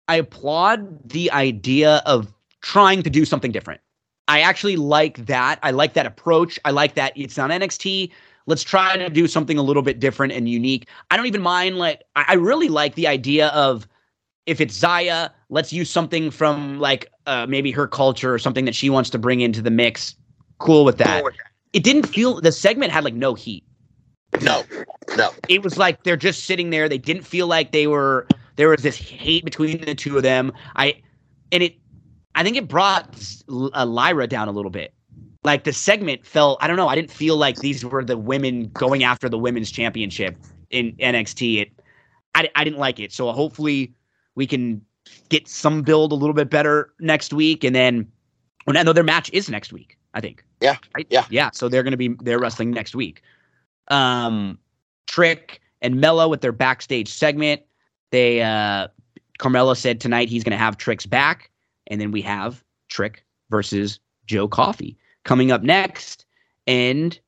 [0.07, 3.81] I applaud the idea of trying to do something different.
[4.29, 5.59] I actually like that.
[5.63, 6.59] I like that approach.
[6.65, 8.13] I like that it's on NXT.
[8.47, 10.89] Let's try to do something a little bit different and unique.
[11.11, 13.89] I don't even mind like I really like the idea of
[14.47, 18.75] if it's Xia, let's use something from like uh, maybe her culture or something that
[18.75, 20.15] she wants to bring into the mix.
[20.59, 21.23] Cool with that.
[21.73, 23.65] It didn't feel the segment had like no heat.
[24.43, 24.63] No,
[25.17, 25.31] no.
[25.49, 26.89] It was like they're just sitting there.
[26.89, 28.27] They didn't feel like they were.
[28.57, 30.53] There was this hate between the two of them.
[30.75, 31.01] I,
[31.53, 31.77] and it
[32.39, 34.95] I think it brought uh, Lyra down a little bit.
[35.43, 38.69] Like the segment felt, I don't know, I didn't feel like these were the women
[38.69, 40.37] going after the women's championship
[40.71, 41.63] in NXT.
[41.63, 41.73] It,
[42.37, 43.13] I, I didn't like it.
[43.13, 43.93] So hopefully
[44.37, 44.81] we can
[45.31, 47.65] get some build a little bit better next week.
[47.65, 48.07] And then,
[48.69, 50.45] no, their match is next week, I think.
[50.61, 50.77] Yeah.
[50.95, 51.09] Right?
[51.11, 51.25] Yeah.
[51.31, 51.51] Yeah.
[51.53, 53.21] So they're going to be, they're wrestling next week.
[53.89, 54.61] Um,
[55.09, 57.63] Trick and Melo with their backstage segment.
[58.13, 58.87] They, uh,
[59.39, 61.51] Carmelo said tonight he's going to have Trick's back.
[61.89, 66.25] And then we have Trick versus Joe Coffey coming up next.
[66.67, 67.19] And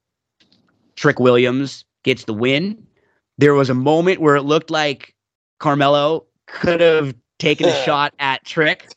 [0.97, 2.87] Trick Williams gets the win.
[3.39, 5.15] There was a moment where it looked like
[5.59, 8.89] Carmelo could have taken a shot at Trick,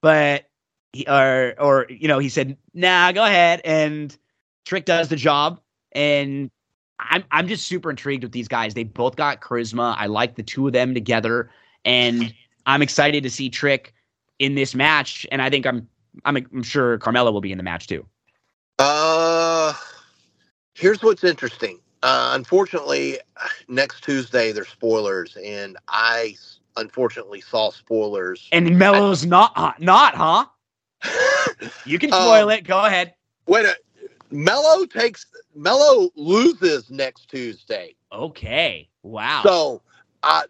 [0.00, 0.46] but
[0.92, 4.16] he, or or you know he said, "Nah, go ahead." And
[4.64, 5.60] Trick does the job,
[5.92, 6.50] and
[6.98, 8.74] I'm I'm just super intrigued with these guys.
[8.74, 9.94] They both got charisma.
[9.98, 11.50] I like the two of them together,
[11.84, 12.32] and
[12.66, 13.94] I'm excited to see Trick
[14.40, 15.86] in this match, and I think I'm
[16.24, 18.04] I'm, I'm sure Carmelo will be in the match too.
[18.80, 19.72] Uh,
[20.74, 21.78] here's what's interesting.
[22.02, 23.18] Uh, unfortunately,
[23.68, 26.34] next Tuesday there's spoilers, and I
[26.76, 28.48] unfortunately saw spoilers.
[28.50, 30.46] And Melo's not uh, not, huh?
[31.84, 32.64] you can spoil um, it.
[32.64, 33.14] Go ahead.
[33.46, 33.76] Wait, a,
[34.30, 37.94] Melo takes Melo loses next Tuesday.
[38.10, 38.88] Okay.
[39.02, 39.42] Wow.
[39.44, 39.82] So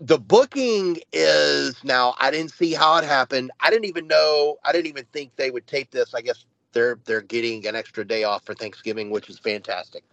[0.01, 2.15] the booking is now.
[2.19, 3.51] I didn't see how it happened.
[3.61, 4.57] I didn't even know.
[4.65, 6.15] I didn't even think they would tape this.
[6.15, 10.05] I guess they're they're getting an extra day off for Thanksgiving, which is fantastic.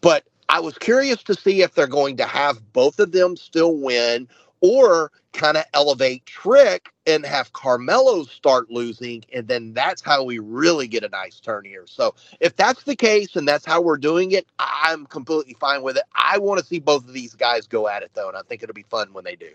[0.00, 3.76] But I was curious to see if they're going to have both of them still
[3.76, 4.28] win
[4.64, 9.22] or kind of elevate Trick and have Carmelo start losing.
[9.30, 11.84] And then that's how we really get a nice turn here.
[11.86, 15.98] So if that's the case and that's how we're doing it, I'm completely fine with
[15.98, 16.04] it.
[16.14, 18.28] I want to see both of these guys go at it though.
[18.28, 19.50] And I think it'll be fun when they do.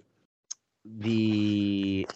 [0.99, 2.07] The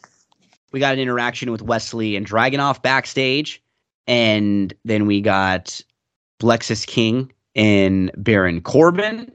[0.71, 3.59] we got an interaction with Wes Lee and Dragunov backstage.
[4.05, 5.81] And then we got
[6.43, 9.31] Lexis King and Baron Corbin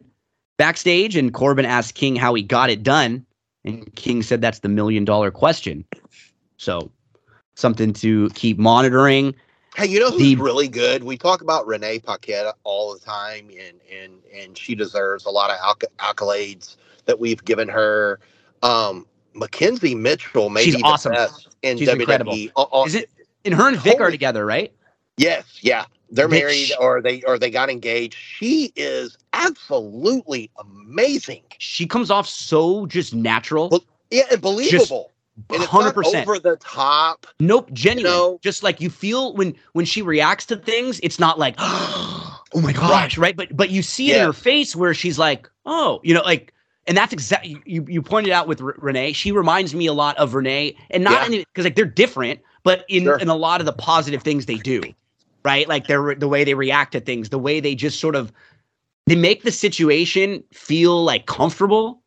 [0.58, 1.16] backstage.
[1.16, 3.24] And Corbin asked King how he got it done.
[3.68, 5.84] And King said that's the million dollar question.
[6.56, 6.90] So
[7.54, 9.34] something to keep monitoring.
[9.76, 11.04] Hey, you know who's the, really good?
[11.04, 15.50] We talk about Renee Paquette all the time, and and and she deserves a lot
[15.50, 18.18] of accolades that we've given her.
[18.62, 21.14] Um, McKenzie Mitchell, maybe she's awesome.
[21.62, 22.00] in she's WWE.
[22.00, 22.36] Incredible.
[22.56, 23.10] Uh, uh, Is it?
[23.44, 24.72] And her and Vic are together, right?
[25.16, 28.14] Yes, yeah, they're married or they or they got engaged.
[28.14, 31.42] She is absolutely amazing.
[31.58, 33.68] She comes off so just natural.
[33.68, 35.10] Well, yeah, believable.
[35.52, 37.26] Hundred percent over the top.
[37.38, 38.10] Nope, genuine.
[38.10, 38.38] You know?
[38.42, 42.72] Just like you feel when when she reacts to things, it's not like, oh my
[42.72, 43.36] gosh, right?
[43.36, 46.52] But but you see it in her face where she's like, oh, you know, like,
[46.88, 49.12] and that's exactly you you pointed out with R- Renee.
[49.12, 51.64] She reminds me a lot of Renee, and not because yeah.
[51.64, 53.18] like they're different, but in sure.
[53.18, 54.82] in a lot of the positive things they do,
[55.48, 55.66] right?
[55.66, 58.30] Like they're the way they react to things, the way they just sort of
[59.06, 62.02] they make the situation feel like comfortable.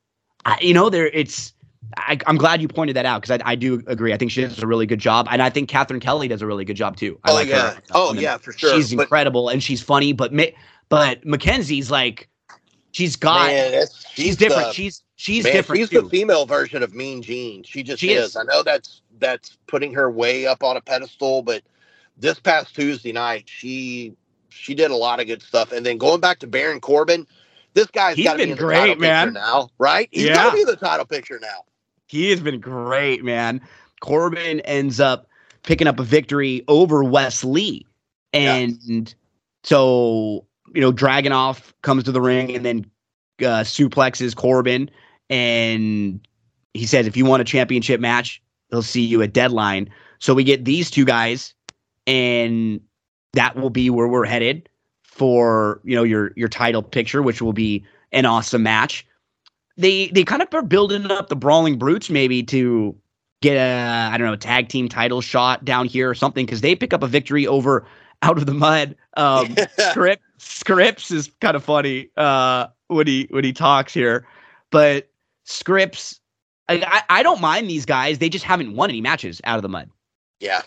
[0.45, 1.53] I, you know, there it's.
[1.97, 4.13] I, am glad you pointed that out because I, I, do agree.
[4.13, 6.47] I think she does a really good job, and I think Catherine Kelly does a
[6.47, 7.19] really good job too.
[7.23, 7.81] I oh like yeah, her.
[7.91, 8.75] oh yeah, for sure.
[8.75, 10.31] She's but, incredible and she's funny, but
[10.87, 12.29] but Mackenzie's like
[12.91, 14.67] she's got man, she's different.
[14.67, 15.79] The, she's she's man, different.
[15.79, 16.01] She's too.
[16.01, 17.63] the female version of Mean Gene.
[17.63, 18.29] She just she is.
[18.29, 18.35] is.
[18.35, 21.63] I know that's that's putting her way up on a pedestal, but
[22.21, 24.15] this past Tuesday night, she
[24.49, 25.71] she did a lot of good stuff.
[25.71, 27.27] And then going back to Baron Corbin,
[27.73, 29.27] this guy's got to be in the great, title man.
[29.27, 30.07] picture now, right?
[30.11, 30.35] He's yeah.
[30.35, 31.65] got to be in the title picture now.
[32.07, 33.61] He has been great, man.
[34.01, 35.27] Corbin ends up
[35.63, 37.85] picking up a victory over Wes Lee.
[38.33, 39.13] And
[39.63, 42.85] so, you know, Dragunov comes to the ring and then
[43.39, 44.89] uh, suplexes Corbin.
[45.29, 46.25] And
[46.73, 49.89] he says, if you want a championship match, he'll see you at deadline.
[50.19, 51.53] So we get these two guys,
[52.11, 52.81] and
[53.33, 54.67] that will be where we're headed
[55.03, 59.07] for you know your your title picture, which will be an awesome match.
[59.77, 62.95] They they kind of are building up the brawling brutes maybe to
[63.41, 66.75] get a I don't know tag team title shot down here or something because they
[66.75, 67.85] pick up a victory over
[68.21, 68.95] out of the mud.
[69.15, 74.27] Um, Script Scrypts is kind of funny uh, when he when he talks here,
[74.69, 75.09] but
[75.47, 76.19] Scrypts
[76.67, 78.19] I, I don't mind these guys.
[78.19, 79.89] They just haven't won any matches out of the mud.
[80.39, 80.61] Yeah,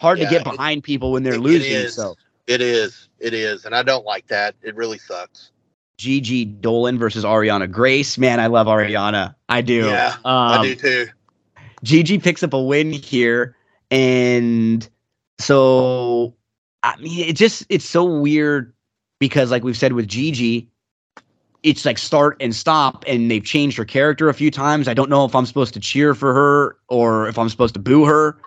[0.00, 1.72] hard yeah, to get behind it, people when they're it, losing.
[1.72, 1.90] It.
[1.90, 2.16] So
[2.46, 3.08] it is.
[3.18, 4.54] It is, and I don't like that.
[4.62, 5.52] It really sucks.
[5.98, 8.16] Gigi Dolan versus Arianna Grace.
[8.16, 9.34] Man, I love Arianna.
[9.50, 9.86] I do.
[9.86, 11.08] Yeah, um, I do too.
[11.82, 13.54] Gigi picks up a win here,
[13.90, 14.88] and
[15.38, 16.34] so
[16.82, 18.72] I mean, it just it's so weird
[19.18, 20.68] because, like we've said with Gigi,
[21.62, 24.88] it's like start and stop, and they've changed her character a few times.
[24.88, 27.80] I don't know if I'm supposed to cheer for her or if I'm supposed to
[27.80, 28.38] boo her.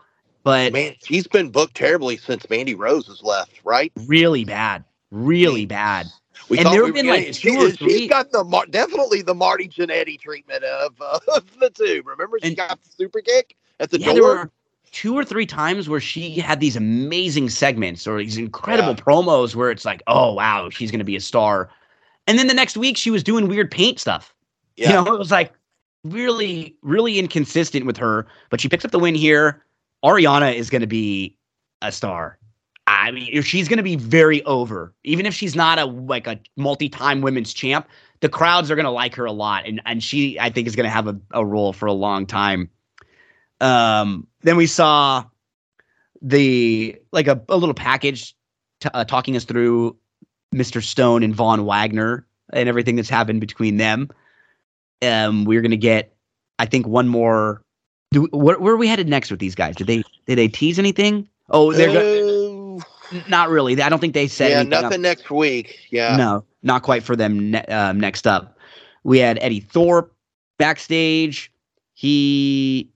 [0.43, 3.91] But man, she's been booked terribly since Mandy Rose has left, right?
[4.05, 6.07] Really bad, really bad.
[6.49, 7.99] We and there have been like she, or three.
[7.99, 12.03] She's got the definitely the Marty Jannetty treatment of, uh, of the two.
[12.05, 14.51] Remember, she and, got the super kick at the yeah, door.
[14.91, 19.03] two or three times where she had these amazing segments or these incredible yeah.
[19.03, 21.69] promos where it's like, oh wow, she's going to be a star.
[22.27, 24.33] And then the next week she was doing weird paint stuff.
[24.75, 24.89] Yeah.
[24.89, 25.53] You know, it was like
[26.03, 28.27] really, really inconsistent with her.
[28.49, 29.63] But she picks up the win here.
[30.03, 31.37] Arianna is going to be
[31.81, 32.37] a star.
[32.85, 36.39] I mean, she's going to be very over, even if she's not a like a
[36.57, 37.87] multi-time women's champ.
[38.19, 40.75] The crowds are going to like her a lot, and and she I think is
[40.75, 42.69] going to have a, a role for a long time.
[43.61, 45.23] Um, then we saw
[46.21, 48.35] the like a, a little package
[48.81, 49.97] t- uh, talking us through
[50.53, 50.83] Mr.
[50.83, 54.09] Stone and Von Wagner and everything that's happened between them.
[55.01, 56.15] Um, we're going to get,
[56.59, 57.62] I think, one more
[58.13, 59.75] do, where, where are we headed next with these guys?
[59.75, 61.27] Did they did they tease anything?
[61.49, 62.79] Oh, they're uh,
[63.27, 63.81] not really.
[63.81, 64.51] I don't think they said.
[64.51, 64.99] Yeah, nothing up.
[65.01, 65.79] next week.
[65.89, 67.51] Yeah, no, not quite for them.
[67.51, 68.57] Ne- um, next up,
[69.03, 70.15] we had Eddie Thorpe
[70.57, 71.51] backstage.
[71.95, 72.89] He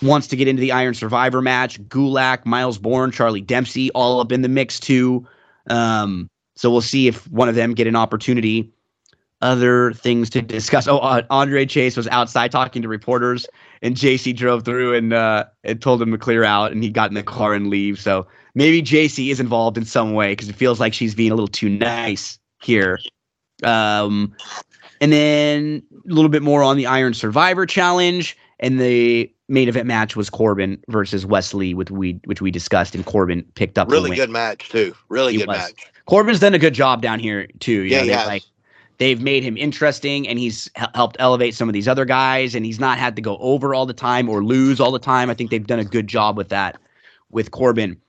[0.00, 1.80] wants to get into the Iron Survivor match.
[1.82, 5.26] Gulak, Miles Borne, Charlie Dempsey, all up in the mix too.
[5.68, 8.70] Um, so we'll see if one of them get an opportunity.
[9.42, 10.86] Other things to discuss.
[10.86, 13.46] Oh, uh, Andre Chase was outside talking to reporters,
[13.82, 17.10] and JC drove through and uh, and told him to clear out, and he got
[17.10, 18.00] in the car and leave.
[18.00, 21.34] So maybe JC is involved in some way because it feels like she's being a
[21.34, 23.00] little too nice here.
[23.64, 24.32] Um,
[25.00, 29.88] and then a little bit more on the Iron Survivor Challenge, and the main event
[29.88, 33.90] match was Corbin versus Wes Lee, with we which we discussed, and Corbin picked up.
[33.90, 34.94] Really good match too.
[35.08, 35.58] Really he good was.
[35.58, 35.86] match.
[36.06, 37.72] Corbin's done a good job down here too.
[37.72, 38.24] You yeah, know, yeah.
[38.26, 38.42] Like
[39.02, 42.78] they've made him interesting, and he's helped elevate some of these other guys, and he's
[42.78, 45.28] not had to go over all the time or lose all the time.
[45.28, 46.80] I think they've done a good job with that
[47.30, 48.00] with Corbin.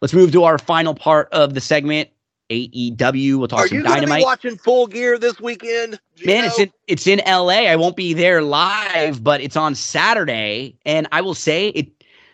[0.00, 2.08] Let's move to our final part of the segment.
[2.48, 3.36] AEW.
[3.38, 4.22] We'll talk Are some you dynamite.
[4.22, 6.00] watching Full Gear this weekend?
[6.24, 7.66] Man, it's in it's in LA.
[7.68, 11.88] I won't be there live, but it's on Saturday, and I will say it.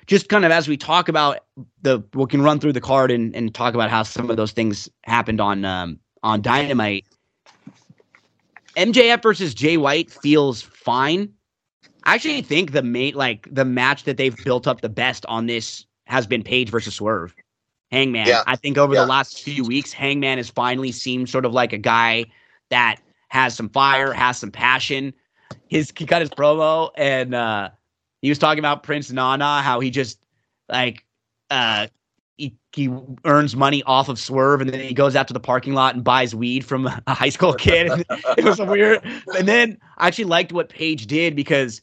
[0.07, 1.41] Just kind of as we talk about
[1.82, 4.53] the, we can run through the card and, and talk about how some of those
[4.53, 7.07] things happened on um, on Dynamite.
[8.76, 11.32] MJF versus Jay White feels fine.
[12.05, 15.46] I actually think the main like the match that they've built up the best on
[15.46, 17.34] this has been Page versus Swerve.
[17.90, 18.26] Hangman.
[18.26, 18.42] Yeah.
[18.46, 19.02] I think over yeah.
[19.02, 22.26] the last few weeks, Hangman has finally seemed sort of like a guy
[22.70, 22.96] that
[23.28, 25.14] has some fire, has some passion.
[25.68, 27.70] His he cut his promo and uh
[28.20, 30.18] he was talking about Prince Nana, how he just
[30.68, 31.05] like
[31.51, 31.86] uh
[32.36, 32.90] he, he
[33.24, 36.02] earns money off of Swerve and then he goes out to the parking lot and
[36.02, 38.05] buys weed from a high school kid.
[38.36, 39.02] it was weird.
[39.36, 41.81] And then I actually liked what Page did because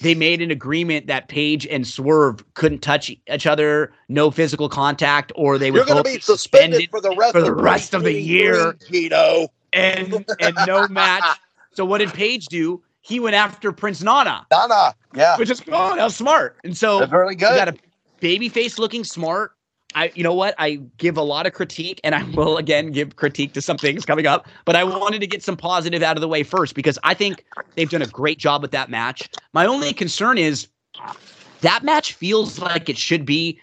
[0.00, 5.32] they made an agreement that Page and Swerve couldn't touch each other, no physical contact,
[5.34, 8.12] or they would both be suspended, for the rest, for the of, rest of the
[8.12, 8.74] year.
[8.74, 9.48] Tito.
[9.72, 11.24] And and no match.
[11.72, 12.82] So what did Page do?
[13.00, 14.46] He went after Prince Nana.
[14.50, 15.36] Nana, yeah.
[15.36, 16.56] Which is oh, that was smart.
[16.64, 17.56] And so That's really good.
[17.56, 17.74] got a
[18.20, 19.52] baby face looking smart,
[19.94, 20.54] I, you know what?
[20.58, 24.04] I give a lot of critique, and I will again give critique to some things
[24.04, 24.46] coming up.
[24.64, 27.44] But I wanted to get some positive out of the way first because I think
[27.74, 29.28] they've done a great job with that match.
[29.54, 30.68] My only concern is
[31.62, 33.58] that match feels like it should be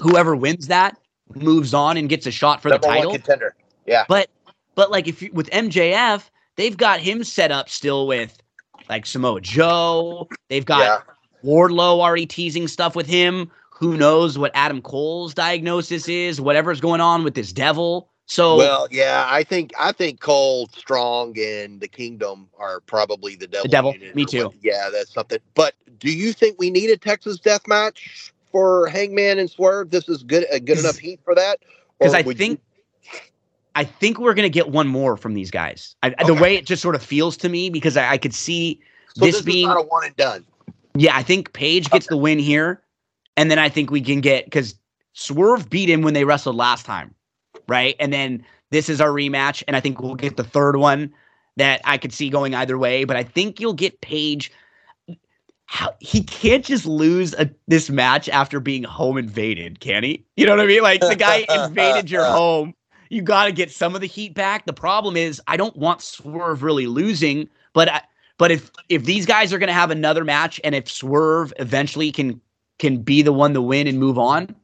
[0.00, 0.96] whoever wins that
[1.34, 3.12] moves on and gets a shot for Number the title.
[3.12, 3.54] contender.
[3.86, 4.04] Yeah.
[4.08, 4.30] But
[4.74, 8.40] but like if you, with MJF, they've got him set up still with
[8.88, 10.28] like Samoa Joe.
[10.48, 11.48] They've got yeah.
[11.48, 13.50] Wardlow already teasing stuff with him.
[13.78, 16.40] Who knows what Adam Cole's diagnosis is?
[16.40, 18.10] Whatever's going on with this devil.
[18.26, 23.46] So well, yeah, I think I think Cole, Strong, and the Kingdom are probably the
[23.46, 23.62] devil.
[23.62, 23.94] The devil.
[24.14, 24.46] Me too.
[24.46, 25.38] What, yeah, that's something.
[25.54, 29.90] But do you think we need a Texas death match for Hangman and Swerve?
[29.90, 31.60] This is good a good enough heat for that?
[31.98, 32.60] Because I think
[33.04, 33.20] you...
[33.76, 35.94] I think we're gonna get one more from these guys.
[36.02, 36.24] I, okay.
[36.26, 38.80] The way it just sort of feels to me, because I, I could see
[39.14, 40.44] so this, this being not a one and done.
[40.96, 42.12] Yeah, I think Page gets okay.
[42.12, 42.82] the win here.
[43.38, 44.74] And then I think we can get because
[45.12, 47.14] Swerve beat him when they wrestled last time,
[47.68, 47.94] right?
[48.00, 51.14] And then this is our rematch, and I think we'll get the third one
[51.56, 53.04] that I could see going either way.
[53.04, 54.50] But I think you'll get Page.
[55.66, 60.24] How, he can't just lose a, this match after being home invaded, can he?
[60.36, 60.82] You know what I mean?
[60.82, 62.74] Like the guy invaded your home.
[63.08, 64.66] You got to get some of the heat back.
[64.66, 68.02] The problem is, I don't want Swerve really losing, but I,
[68.36, 72.10] but if if these guys are going to have another match, and if Swerve eventually
[72.10, 72.40] can
[72.78, 74.54] can be the one to win and move on,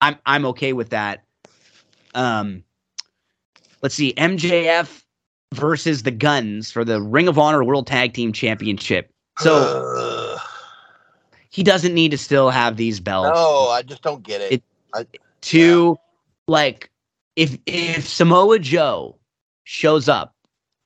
[0.00, 1.24] I'm I'm okay with that.
[2.14, 2.62] Um,
[3.82, 5.02] let's see, MJF
[5.54, 9.10] versus the Guns for the Ring of Honor World Tag Team Championship.
[9.38, 10.38] So
[11.50, 13.38] he doesn't need to still have these belts.
[13.38, 14.52] No, I just don't get it.
[14.52, 14.62] it
[14.94, 15.06] I,
[15.42, 16.04] to yeah.
[16.46, 16.90] like
[17.36, 19.16] if if Samoa Joe
[19.64, 20.34] shows up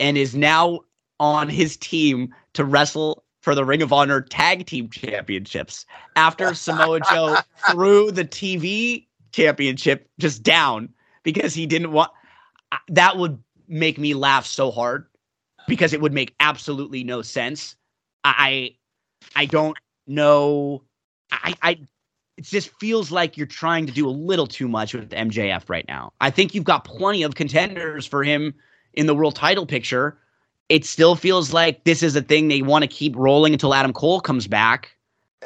[0.00, 0.80] and is now
[1.20, 5.84] on his team to wrestle for the Ring of Honor Tag Team Championships
[6.16, 7.36] after Samoa Joe
[7.70, 10.88] threw the TV championship just down
[11.24, 12.10] because he didn't want
[12.88, 15.06] that would make me laugh so hard
[15.68, 17.76] because it would make absolutely no sense.
[18.24, 18.76] I
[19.34, 20.82] I don't know
[21.32, 21.70] I I
[22.36, 25.86] it just feels like you're trying to do a little too much with MJF right
[25.88, 26.12] now.
[26.20, 28.54] I think you've got plenty of contenders for him
[28.94, 30.18] in the world title picture
[30.72, 33.92] it still feels like this is a thing they want to keep rolling until Adam
[33.92, 34.96] Cole comes back.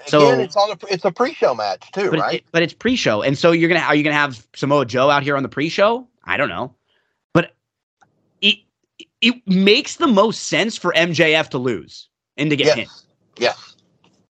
[0.06, 2.34] So Again, it's on a it's a pre-show match too, but right?
[2.36, 5.24] It, but it's pre-show, and so you're gonna are you gonna have Samoa Joe out
[5.24, 6.06] here on the pre-show?
[6.22, 6.72] I don't know,
[7.34, 7.56] but
[8.40, 8.58] it
[9.20, 12.76] it makes the most sense for MJF to lose and to get yes.
[12.76, 12.88] hit.
[13.36, 13.54] Yeah.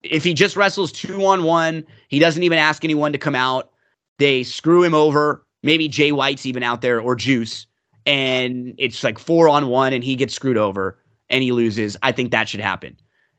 [0.02, 3.70] If he just wrestles two on one, he doesn't even ask anyone to come out.
[4.18, 5.44] They screw him over.
[5.62, 7.66] maybe Jay White's even out there or Juice,
[8.06, 12.12] and it's like four on one and he gets screwed over and he loses, I
[12.12, 12.96] think that should happen.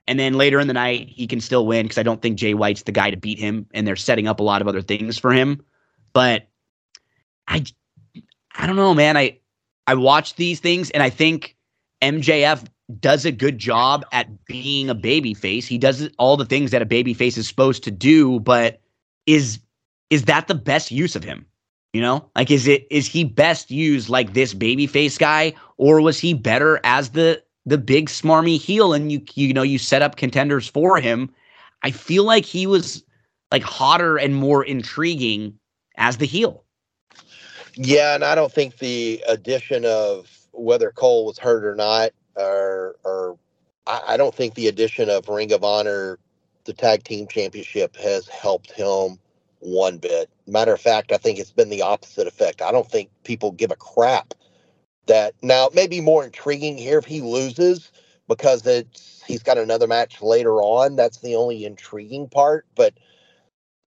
[0.07, 2.53] And then later in the night, he can still win because I don't think Jay
[2.53, 5.17] White's the guy to beat him, and they're setting up a lot of other things
[5.17, 5.61] for him.
[6.13, 6.47] But
[7.47, 7.65] I,
[8.55, 9.17] I don't know, man.
[9.17, 9.39] I
[9.87, 11.55] I watch these things and I think
[12.01, 12.65] MJF
[12.99, 15.65] does a good job at being a baby face.
[15.65, 18.81] He does all the things that a baby face is supposed to do, but
[19.25, 19.59] is
[20.09, 21.45] is that the best use of him?
[21.97, 25.99] You know, like is it is he best used like this baby face guy, or
[25.99, 30.03] was he better as the the big smarmy heel and you you know you set
[30.03, 31.33] up contenders for him?
[31.81, 33.03] I feel like he was
[33.51, 35.57] like hotter and more intriguing
[35.95, 36.63] as the heel.
[37.73, 42.97] Yeah, and I don't think the addition of whether Cole was hurt or not, or
[43.03, 43.39] or
[43.87, 46.19] I, I don't think the addition of Ring of Honor,
[46.65, 49.17] the tag team championship, has helped him
[49.59, 50.29] one bit.
[50.47, 52.61] Matter of fact, I think it's been the opposite effect.
[52.61, 54.33] I don't think people give a crap
[55.07, 57.91] that now it may be more intriguing here if he loses
[58.27, 60.95] because it's he's got another match later on.
[60.95, 62.65] That's the only intriguing part.
[62.75, 62.93] But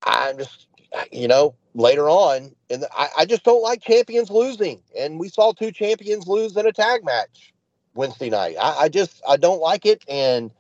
[0.05, 0.67] I'm just
[1.13, 4.83] you know, later on, and I, I just don't like champions losing.
[4.99, 7.53] And we saw two champions lose in a tag match
[7.95, 8.57] Wednesday night.
[8.61, 10.05] I, I just I don't like it.
[10.09, 10.51] And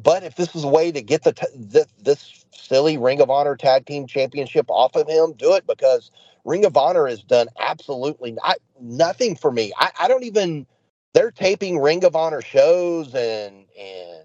[0.00, 3.30] but if this is a way to get the, t- the this silly Ring of
[3.30, 6.10] Honor tag team championship off of him, do it because
[6.44, 9.72] Ring of Honor has done absolutely not, nothing for me.
[9.78, 10.66] I, I don't even.
[11.14, 14.24] They're taping Ring of Honor shows and and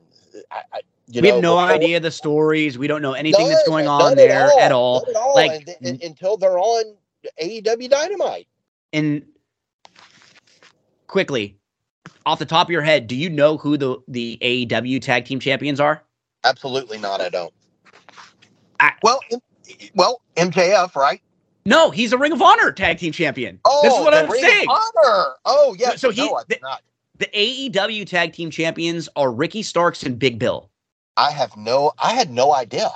[0.51, 2.77] I, I you we know, have no before, idea the stories.
[2.77, 5.05] We don't know anything none, that's going on there at all.
[5.07, 5.35] At all.
[5.35, 6.95] Like and, and, until they're on
[7.41, 8.47] AEW Dynamite.
[8.93, 9.25] And
[11.07, 11.57] quickly,
[12.25, 15.39] off the top of your head, do you know who the the AEW Tag Team
[15.39, 16.03] Champions are?
[16.43, 17.21] Absolutely not.
[17.21, 17.53] I don't.
[18.83, 19.19] I, well,
[19.95, 21.21] well, MJF, right?
[21.65, 23.59] No, he's a Ring of Honor Tag Team Champion.
[23.63, 24.67] Oh, this is oh, what I'm Ring saying.
[24.67, 25.35] Honor.
[25.45, 26.01] Oh, yes.
[26.01, 26.59] So he, no, the,
[27.19, 30.69] the AEW Tag Team Champions are Ricky Starks and Big Bill.
[31.15, 32.89] I have no, I had no idea.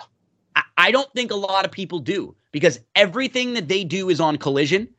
[0.57, 4.19] I, I don't think a lot of people do because everything that they do is
[4.19, 4.89] on Collision,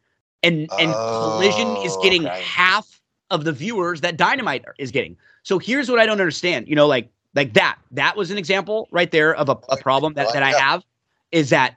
[0.43, 2.41] and and oh, Collision is oh, getting okay.
[2.41, 5.17] half of the viewers that Dynamite is getting.
[5.43, 6.69] So here's what I don't understand.
[6.69, 7.79] You know, like like that.
[7.93, 10.85] That was an example right there of a, a problem that, that I have
[11.33, 11.77] is that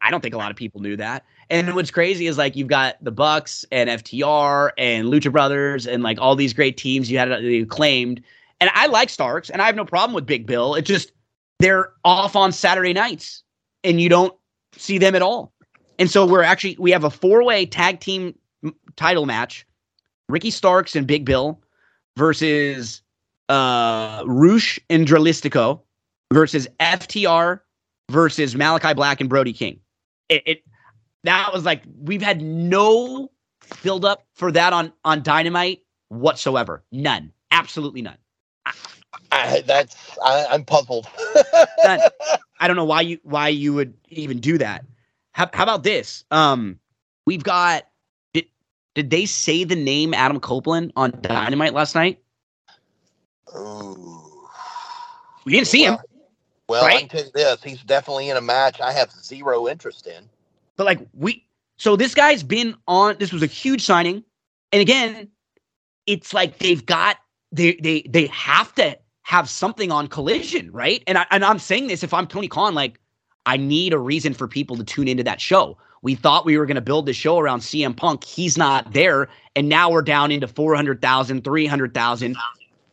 [0.00, 1.24] I don't think a lot of people knew that.
[1.50, 6.02] And what's crazy is like you've got the Bucks and FTR and Lucha Brothers and
[6.02, 8.22] like all these great teams you had uh, you claimed
[8.60, 10.74] and I like Starks, and I have no problem with Big Bill.
[10.74, 11.12] It's just
[11.58, 13.42] they're off on Saturday nights,
[13.82, 14.34] and you don't
[14.76, 15.52] see them at all.
[15.98, 18.38] And so we're actually we have a four way tag team
[18.96, 19.66] title match:
[20.28, 21.58] Ricky Starks and Big Bill
[22.16, 23.02] versus
[23.50, 25.82] uh Rush and Dralistico
[26.32, 27.60] versus FTR
[28.10, 29.80] versus Malakai Black and Brody King.
[30.28, 30.64] It, it
[31.24, 33.30] that was like we've had no
[33.82, 36.84] build up for that on on Dynamite whatsoever.
[36.92, 37.32] None.
[37.50, 38.18] Absolutely none.
[39.32, 41.06] I, that's I, am puzzled.
[41.84, 44.84] I don't know why you why you would even do that.
[45.32, 46.24] How, how about this?
[46.30, 46.78] Um,
[47.26, 47.86] we've got
[48.34, 48.46] did
[48.94, 52.20] did they say the name Adam Copeland on Dynamite last night?
[53.56, 54.48] Ooh.
[55.44, 55.98] We didn't see him.
[56.68, 56.96] Well, right?
[56.96, 60.28] I can tell you this: he's definitely in a match I have zero interest in.
[60.76, 61.44] But like we,
[61.76, 63.16] so this guy's been on.
[63.18, 64.22] This was a huge signing,
[64.72, 65.28] and again,
[66.06, 67.16] it's like they've got
[67.50, 71.02] they they they have to have something on collision, right?
[71.06, 73.00] And I, and I'm saying this if I'm Tony Khan, like
[73.46, 75.78] I need a reason for people to tune into that show.
[76.02, 78.24] We thought we were going to build the show around CM Punk.
[78.24, 79.28] He's not there.
[79.54, 82.36] And now we're down into 400,000, 300,000.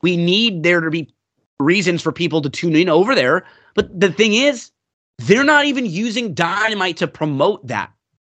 [0.01, 1.14] We need there to be
[1.59, 3.45] reasons for people to tune in over there.
[3.76, 4.72] But the thing is,
[5.19, 7.92] they're not even using Dynamite to promote that.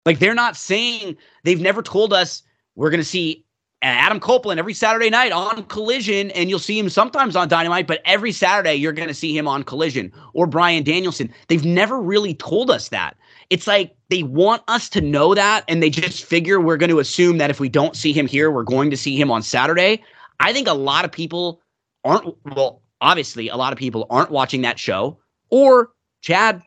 [0.05, 2.41] Like they're not saying, they've never told us
[2.75, 3.45] we're going to see
[3.83, 8.01] Adam Copeland every Saturday night on Collision, and you'll see him sometimes on Dynamite, but
[8.05, 11.33] every Saturday you're going to see him on Collision or Bryan Danielson.
[11.47, 13.17] They've never really told us that.
[13.49, 16.99] It's like they want us to know that, and they just figure we're going to
[16.99, 20.03] assume that if we don't see him here, we're going to see him on Saturday.
[20.39, 21.61] I think a lot of people
[22.03, 25.17] aren't, well, obviously, a lot of people aren't watching that show,
[25.49, 26.61] or Chad,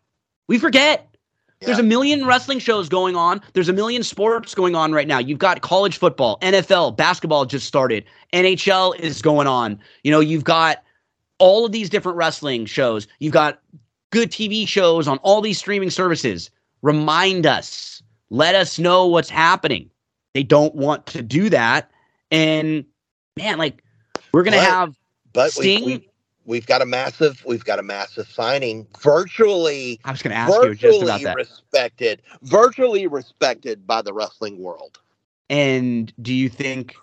[0.49, 1.09] we forget.
[1.61, 3.41] There's a million wrestling shows going on.
[3.55, 5.19] There's a million sports going on right now.
[5.19, 8.05] You've got college football, NFL, basketball just started.
[8.35, 9.81] NHL is going on.
[10.03, 10.83] You know, you've got
[11.39, 13.09] all of these different wrestling shows.
[13.19, 13.61] You've got
[14.11, 16.51] good TV shows on all these streaming services.
[16.83, 18.03] Remind us.
[18.31, 19.91] Let us know what's happening.
[20.35, 21.91] They don't want to do that.
[22.31, 22.85] And
[23.37, 23.83] man, like
[24.33, 24.97] we're gonna but, have
[25.33, 25.85] but Sting.
[25.85, 26.09] We, we,
[26.45, 30.53] we've got a massive we've got a massive signing virtually I was going to ask
[30.53, 31.37] you just about that.
[31.37, 34.99] respected virtually respected by the wrestling world.
[35.49, 36.95] And do you think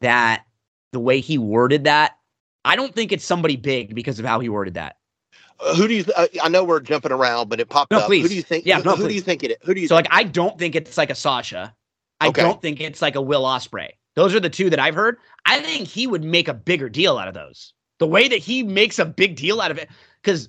[0.00, 0.44] that
[0.92, 2.16] the way he worded that
[2.64, 4.96] I don't think it's somebody big because of how he worded that.
[5.58, 6.04] Uh, who do you?
[6.04, 8.06] Th- uh, I know we're jumping around, but it popped no, up.
[8.06, 8.22] Please.
[8.22, 8.66] Who do you think?
[8.66, 9.52] Yeah, who, no, who do you think it?
[9.52, 9.56] Is?
[9.62, 9.88] Who do you?
[9.88, 10.10] So think?
[10.10, 11.74] like, I don't think it's like a Sasha.
[12.20, 12.42] I Okay.
[12.42, 13.90] don't think it's like a Will Ospreay.
[14.14, 15.18] Those are the two that I've heard.
[15.46, 17.72] I think he would make a bigger deal out of those.
[17.98, 19.88] The way that he makes a big deal out of it,
[20.22, 20.48] because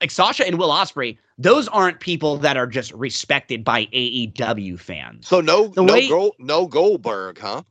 [0.00, 5.26] like Sasha and Will Ospreay, those aren't people that are just respected by AEW fans.
[5.28, 7.62] so no, the no, way- Gold, no Goldberg, huh?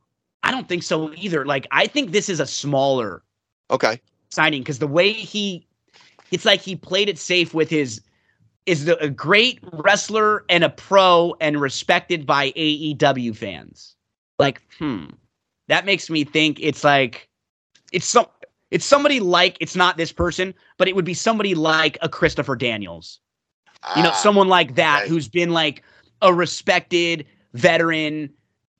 [0.42, 1.44] I don't think so either.
[1.46, 3.22] Like I think this is a smaller
[3.70, 5.66] Okay, signing because the way he
[6.32, 8.00] it's like he played it safe with his
[8.66, 13.94] is the, a great wrestler and a pro and respected by AEW fans.
[14.38, 15.06] Like, hmm.
[15.68, 17.28] That makes me think it's like
[17.92, 18.26] it's some
[18.70, 22.56] it's somebody like it's not this person, but it would be somebody like a Christopher
[22.56, 23.20] Daniels.
[23.94, 25.82] You know, Ah, someone like that who's been like
[26.22, 28.30] a respected veteran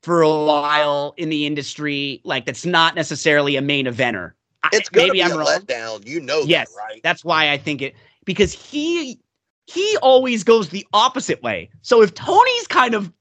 [0.01, 4.33] for a while in the industry, like that's not necessarily a main eventer.
[4.71, 5.67] It's gonna maybe be I'm a wrong.
[5.67, 6.05] letdown.
[6.07, 7.01] You know Yes, that, right?
[7.03, 7.95] That's why I think it
[8.25, 9.19] because he
[9.67, 11.69] he always goes the opposite way.
[11.81, 13.11] So if Tony's kind of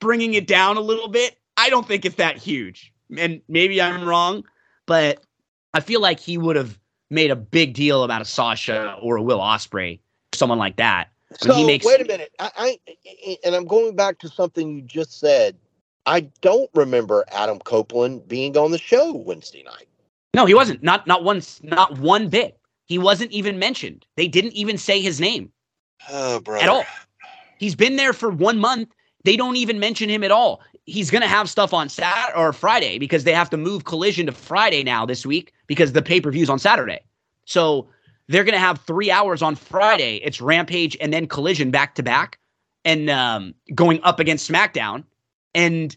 [0.00, 2.92] bringing it down a little bit, I don't think it's that huge.
[3.16, 4.44] And maybe I'm wrong,
[4.86, 5.20] but
[5.74, 6.78] I feel like he would have
[7.10, 10.00] made a big deal about a Sasha or a Will Ospreay,
[10.32, 11.08] someone like that.
[11.42, 12.32] I mean, So he makes- wait a minute.
[12.38, 15.56] I, I and I'm going back to something you just said.
[16.04, 19.86] I don't remember Adam Copeland being on the show Wednesday night.
[20.34, 20.82] No, he wasn't.
[20.82, 21.62] Not not once.
[21.62, 22.58] Not one bit.
[22.86, 24.04] He wasn't even mentioned.
[24.16, 25.52] They didn't even say his name.
[26.10, 26.64] Oh, brother.
[26.64, 26.84] at all.
[27.58, 28.88] He's been there for one month.
[29.24, 30.60] They don't even mention him at all.
[30.84, 34.26] He's going to have stuff on Saturday or Friday because they have to move Collision
[34.26, 37.00] to Friday now this week because the pay per view's on Saturday.
[37.44, 37.88] So
[38.28, 40.16] they're going to have three hours on Friday.
[40.24, 42.38] It's Rampage and then Collision back to back
[42.84, 45.04] and um, going up against SmackDown.
[45.54, 45.96] And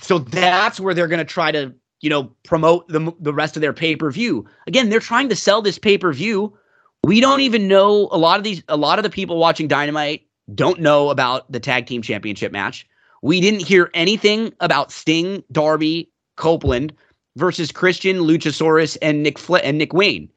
[0.00, 3.60] so that's where they're going to try to, you know, promote the, the rest of
[3.60, 4.46] their pay per view.
[4.66, 6.56] Again, they're trying to sell this pay per view.
[7.04, 10.26] We don't even know a lot of these, a lot of the people watching Dynamite
[10.54, 12.86] don't know about the tag team championship match.
[13.24, 16.92] We didn't hear anything about Sting, Darby, Copeland
[17.36, 20.28] versus Christian, Luchasaurus, and Nick Fle- and Nick Wayne.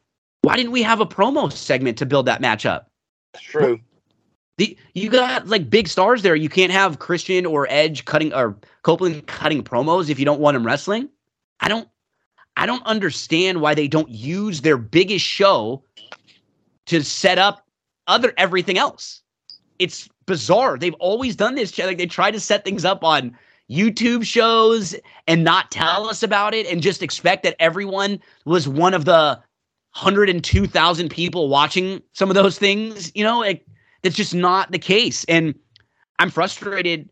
[0.44, 2.90] Why didn't we have a promo segment to build that match up?
[3.34, 3.82] That's true.
[4.58, 6.38] The, you got like big stars there.
[6.38, 10.56] You can't have Christian or Edge cutting or Copeland cutting promos if you don't want
[10.56, 11.10] them wrestling.
[11.60, 11.90] I don't
[12.56, 15.84] I don't understand why they don't use their biggest show
[16.86, 17.68] to set up
[18.08, 19.24] other everything else.
[19.80, 20.78] It's bizarre.
[20.78, 21.78] They've always done this.
[21.78, 23.38] Like they try to set things up on
[23.70, 24.96] YouTube shows
[25.28, 29.40] and not tell us about it and just expect that everyone was one of the
[29.94, 33.66] 102,000 people watching some of those things, you know, like
[34.04, 35.24] that's just not the case.
[35.26, 35.56] And
[36.20, 37.10] I'm frustrated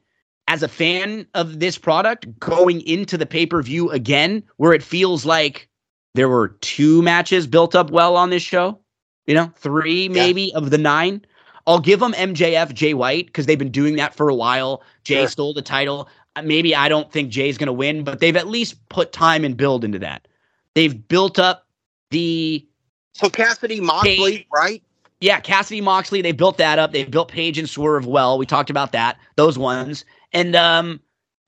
[0.47, 4.83] as a fan of this product going into the pay per view again, where it
[4.83, 5.67] feels like
[6.13, 8.79] there were two matches built up well on this show,
[9.25, 11.25] you know, three maybe of the nine.
[11.67, 14.83] I'll give them MJF, Jay White, because they've been doing that for a while.
[15.03, 15.27] Jay Sure.
[15.27, 16.07] stole the title.
[16.35, 19.43] Uh, Maybe I don't think Jay's going to win, but they've at least put time
[19.43, 20.27] and build into that.
[20.75, 21.65] They've built up
[22.11, 22.65] the
[23.13, 24.83] So Cassidy Moxley, right?
[25.21, 26.91] yeah, Cassidy Moxley, they built that up.
[26.91, 28.37] They built Page and Swerve well.
[28.37, 30.05] We talked about that, those ones.
[30.33, 30.99] And um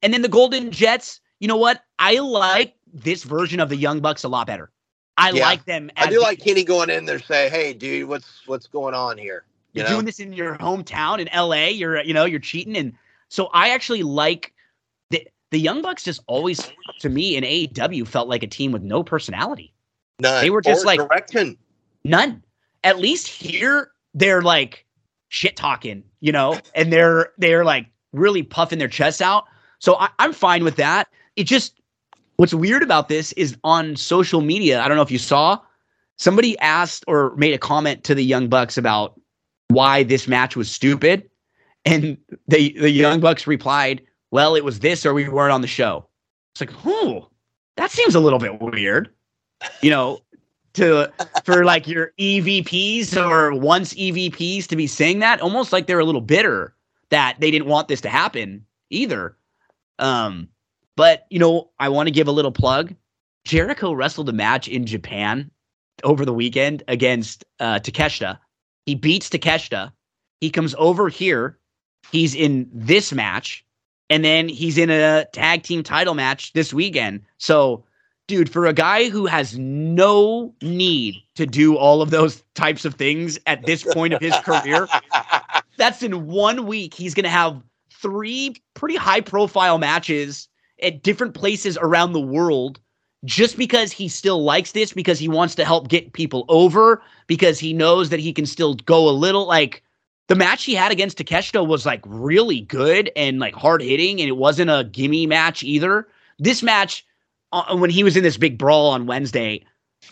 [0.01, 1.83] and then the Golden Jets, you know what?
[1.99, 4.71] I like this version of the Young Bucks a lot better.
[5.17, 5.43] I Yeah.
[5.45, 8.93] like them I do like Kenny going in there say, "Hey, dude, what's what's going
[8.95, 9.43] on here?"
[9.77, 9.95] You you're know?
[9.95, 12.93] doing this in your hometown in LA, you're you know, you're cheating and
[13.29, 14.53] so I actually like
[15.09, 18.83] the the Young Bucks just always to me in AEW felt like a team with
[18.83, 19.73] no personality.
[20.19, 20.41] None.
[20.41, 21.57] they were just Or like- direction.
[22.03, 22.43] None.
[22.83, 24.85] At least here they're like
[25.29, 29.45] shit talking, you know, and they're they're like really puffing their chests out.
[29.79, 31.07] So I, I'm fine with that.
[31.35, 31.79] It just
[32.37, 34.81] what's weird about this is on social media.
[34.81, 35.59] I don't know if you saw
[36.17, 39.19] somebody asked or made a comment to the Young Bucks about
[39.69, 41.29] why this match was stupid,
[41.85, 45.67] and the the Young Bucks replied, "Well, it was this, or we weren't on the
[45.67, 46.07] show."
[46.53, 47.29] It's like, oh,
[47.75, 49.09] that seems a little bit weird,
[49.81, 50.19] you know,
[50.73, 51.11] to
[51.43, 56.05] for like your EVPs or once EVPs to be saying that, almost like they're a
[56.05, 56.75] little bitter
[57.09, 59.37] that they didn't want this to happen either.
[59.99, 60.49] Um,
[60.95, 62.93] but you know, I want to give a little plug.
[63.45, 65.49] Jericho wrestled a match in Japan
[66.03, 68.39] over the weekend against uh, Takeshita.
[68.87, 69.91] He beats Takeshita.
[70.41, 71.59] He comes over here.
[72.11, 73.63] He's in this match,
[74.09, 77.21] and then he's in a tag team title match this weekend.
[77.37, 77.83] So
[78.27, 82.95] dude, for a guy who has no need to do all of those types of
[82.95, 84.87] things at this point of his career,
[85.77, 86.93] that's in one week.
[86.93, 90.47] He's going to have three pretty high profile matches
[90.81, 92.79] at different places around the world
[93.25, 97.59] just because he still likes this, because he wants to help get people over, because
[97.59, 99.83] he knows that he can still go a little like
[100.27, 104.27] the match he had against Takeshita was like really good and like hard hitting, and
[104.27, 106.07] it wasn't a gimme match either.
[106.37, 107.05] This match,
[107.53, 109.65] uh, when he was in this big brawl on Wednesday,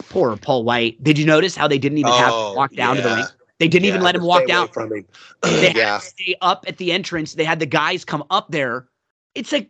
[0.10, 1.02] poor Paul White.
[1.04, 3.02] Did you notice how they didn't even oh, have to walk down yeah.
[3.02, 3.26] to the ring?
[3.60, 4.68] They didn't yeah, even let him walk down.
[4.70, 5.06] From him.
[5.42, 5.98] they had yeah.
[5.98, 7.34] to stay up at the entrance.
[7.34, 8.88] They had the guys come up there.
[9.34, 9.70] It's like,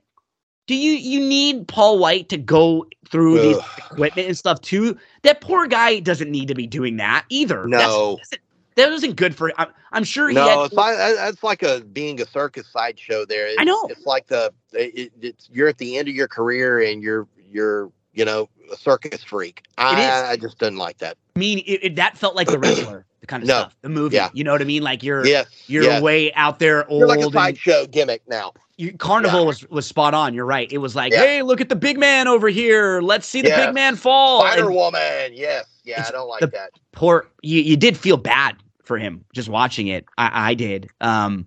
[0.67, 3.43] do you you need Paul White to go through Ugh.
[3.43, 4.97] these equipment and stuff too?
[5.23, 7.67] That poor guy doesn't need to be doing that either.
[7.67, 8.43] No, That's,
[8.75, 9.51] that wasn't good for.
[9.57, 10.31] I'm, I'm sure.
[10.31, 13.25] no, had, it's like it's like a being a circus sideshow.
[13.25, 13.87] There, it's, I know.
[13.89, 17.91] It's like the it, it's you're at the end of your career and you're you're
[18.13, 19.63] you know a circus freak.
[19.77, 21.17] I, I just didn't like that.
[21.35, 23.59] I mean, it, it, that felt like the wrestler, the kind of no.
[23.59, 24.15] stuff, the movie.
[24.15, 24.29] Yeah.
[24.33, 24.83] You know what I mean?
[24.83, 26.01] Like you're yes, you're yes.
[26.01, 26.99] way out there old.
[26.99, 28.53] You're like a sideshow gimmick now.
[28.77, 29.45] You, Carnival yeah.
[29.45, 30.33] was was spot on.
[30.33, 30.71] You're right.
[30.71, 31.19] It was like, yeah.
[31.19, 33.01] hey, look at the big man over here.
[33.01, 33.67] Let's see the yes.
[33.67, 34.41] big man fall.
[34.41, 35.31] Spider Woman.
[35.33, 35.65] Yes.
[35.85, 36.71] Yeah, I don't like that.
[36.91, 37.29] Poor.
[37.41, 40.05] You, you did feel bad for him just watching it.
[40.17, 40.89] I, I did.
[40.99, 41.45] Um,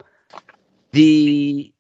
[0.93, 1.73] the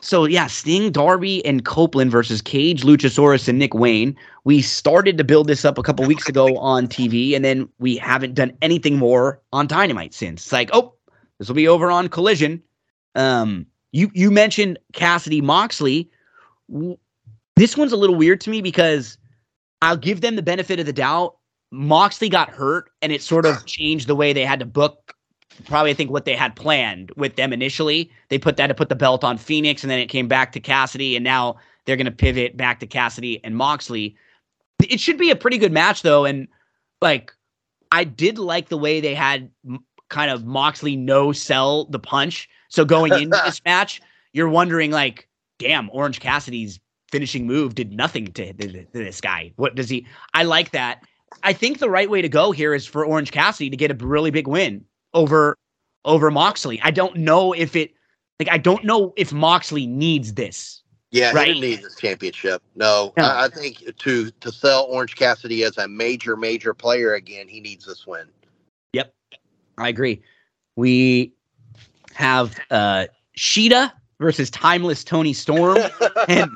[0.00, 4.16] so yeah, Sting, Darby, and Copeland versus Cage, Luchasaurus, and Nick Wayne.
[4.44, 7.96] We started to build this up a couple weeks ago on TV, and then we
[7.96, 10.44] haven't done anything more on Dynamite since.
[10.44, 10.94] It's like, oh,
[11.38, 12.62] this will be over on Collision.
[13.14, 16.08] Um, you you mentioned Cassidy Moxley.
[17.56, 19.18] This one's a little weird to me because
[19.82, 21.36] I'll give them the benefit of the doubt.
[21.72, 25.14] Moxley got hurt, and it sort of changed the way they had to book.
[25.66, 28.10] Probably, I think what they had planned with them initially.
[28.28, 30.60] They put that to put the belt on Phoenix, and then it came back to
[30.60, 34.16] Cassidy, and now they're going to pivot back to Cassidy and Moxley.
[34.82, 36.48] It should be a pretty good match, though, and
[37.02, 37.32] like
[37.92, 39.50] I did like the way they had
[40.10, 42.48] kind of Moxley no sell the punch.
[42.68, 46.78] So going into this match, you're wondering like, damn, Orange Cassidy's
[47.10, 49.52] finishing move did nothing to, to, to, this guy.
[49.56, 50.06] What does he?
[50.34, 51.02] I like that.
[51.42, 53.94] I think the right way to go here is for Orange Cassidy to get a
[53.94, 55.56] really big win over
[56.04, 56.80] over Moxley.
[56.82, 57.92] I don't know if it
[58.38, 60.82] like I don't know if Moxley needs this.
[61.12, 61.48] Yeah, right?
[61.48, 62.62] he didn't need this championship.
[62.76, 63.24] No, no.
[63.24, 67.60] I, I, think to to sell Orange Cassidy as a major major player again, he
[67.60, 68.28] needs this win.
[69.80, 70.22] I agree.
[70.76, 71.32] We
[72.14, 75.78] have uh Shida versus Timeless Toni Storm,
[76.28, 76.50] and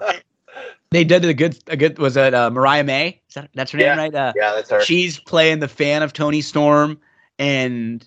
[0.90, 3.20] they did a good a good was it uh, Mariah May?
[3.28, 3.94] Is that that's her yeah.
[3.94, 4.14] name, right?
[4.14, 4.82] Uh, yeah, that's her.
[4.82, 7.00] She's playing the fan of Toni Storm,
[7.38, 8.06] and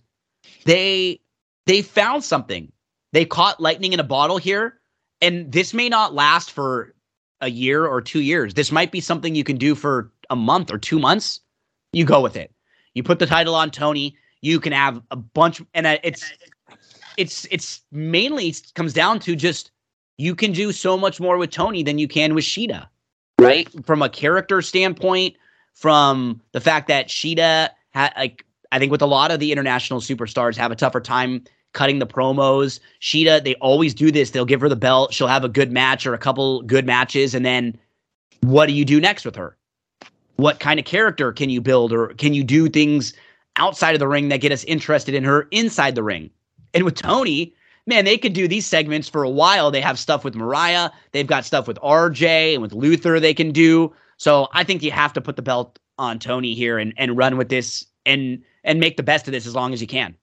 [0.66, 1.20] they
[1.66, 2.72] they found something.
[3.14, 4.80] They caught lightning in a bottle here,
[5.22, 6.94] and this may not last for
[7.42, 8.54] a year or two years.
[8.54, 11.40] This might be something you can do for a month or two months.
[11.94, 12.52] You go with it.
[12.94, 14.16] You put the title on Toni.
[14.42, 16.32] You can have a bunch, and uh, it's
[17.18, 19.72] it's it's mainly comes down to just
[20.18, 22.88] you can do so much more with Toni than you can with Shida,
[23.40, 23.68] right?
[23.86, 25.36] From a character standpoint,
[25.74, 30.00] from the fact that Shida had like I think with a lot of the international
[30.00, 31.44] superstars have a tougher time
[31.74, 32.80] cutting the promos.
[33.02, 34.32] Shida, they always do this.
[34.32, 35.14] They'll give her the belt.
[35.14, 37.78] She'll have a good match or a couple good matches, and then
[38.42, 39.58] what do you do next with her?
[40.36, 43.14] What kind of character can you build, or can you do things
[43.58, 46.30] outside of the ring that get us interested in her inside the ring?
[46.74, 47.54] And with Toni,
[47.86, 49.72] man, they could do these segments for a while.
[49.72, 53.52] They have stuff with Mariah, they've got stuff with RJ and with Luther they can
[53.52, 53.94] do.
[54.18, 57.38] So I think you have to put the belt on Toni here and, and run
[57.38, 60.16] with this and and make the best of this as long as you can.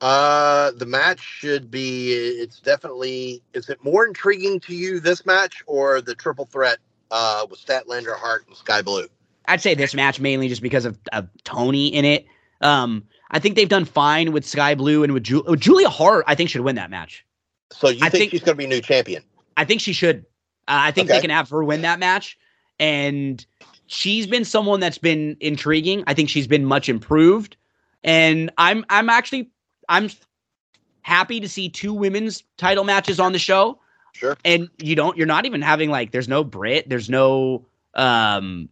[0.00, 2.12] Uh, the match should be.
[2.12, 3.40] It's definitely.
[3.54, 6.78] Is it more intriguing to you this match or the triple threat
[7.12, 9.06] uh, with Statlander, Hart, and Skye Blue?
[9.46, 12.26] I'd say this match mainly just because of, of Toni in it.
[12.62, 16.24] Um, I think they've done fine with Skye Blue and with Ju- oh, Julia Hart.
[16.26, 17.24] I think should win that match.
[17.72, 19.22] So you think, think, she's going to be new champion?
[19.56, 20.18] I think she should.
[20.68, 21.18] Uh, I think okay.
[21.18, 22.38] they can have her win that match,
[22.78, 23.44] and
[23.86, 26.04] she's been someone that's been intriguing.
[26.06, 27.56] I think she's been much improved,
[28.04, 29.50] and I'm I'm actually
[29.88, 30.10] I'm
[31.02, 33.78] happy to see two women's title matches on the show.
[34.12, 34.36] Sure.
[34.44, 38.68] And you don't you're not even having like there's no Brit, there's no um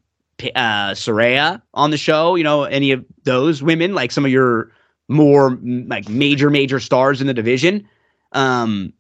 [0.55, 4.73] uh, Saraya on the show, you know, any of those women, like some of your
[5.09, 7.89] more like major, major stars in the division.
[8.33, 8.93] Um,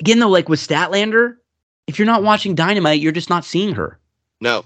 [0.00, 1.36] again, though, like with Statlander,
[1.86, 3.98] if you're not watching Dynamite, you're just not seeing her.
[4.40, 4.64] No.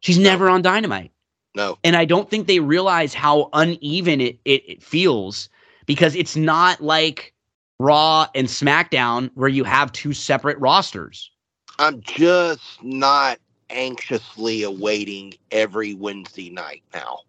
[0.00, 0.24] She's no.
[0.24, 1.12] never on Dynamite.
[1.54, 1.78] No.
[1.84, 5.48] And I don't think they realize how uneven it, it, it feels
[5.86, 7.34] because it's not like
[7.78, 11.30] Raw and SmackDown where you have two separate rosters.
[11.78, 13.38] I'm just not
[13.72, 17.20] anxiously awaiting every Wednesday night now.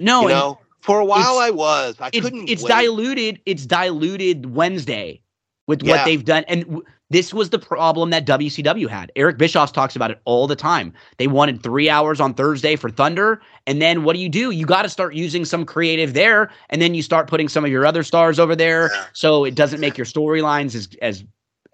[0.00, 1.96] No, you know, for a while I was.
[2.00, 2.48] I it's, couldn't.
[2.48, 2.70] It's wait.
[2.70, 3.40] diluted.
[3.46, 5.20] It's diluted Wednesday
[5.66, 5.96] with Yeah.
[5.96, 9.10] what they've done, and w- this was the problem that WCW had.
[9.16, 10.92] Eric Bischoff talks about it all the time.
[11.18, 14.50] They wanted three hours on Thursday for Thunder, and then what do you do?
[14.52, 17.70] You got to start using some creative there, and then you start putting some of
[17.70, 19.04] your other stars over there, Yeah.
[19.12, 21.24] so it doesn't make your storylines as as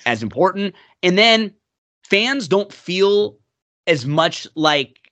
[0.05, 0.74] as important.
[1.02, 1.52] And then
[2.05, 3.36] fans don't feel
[3.86, 5.06] as much like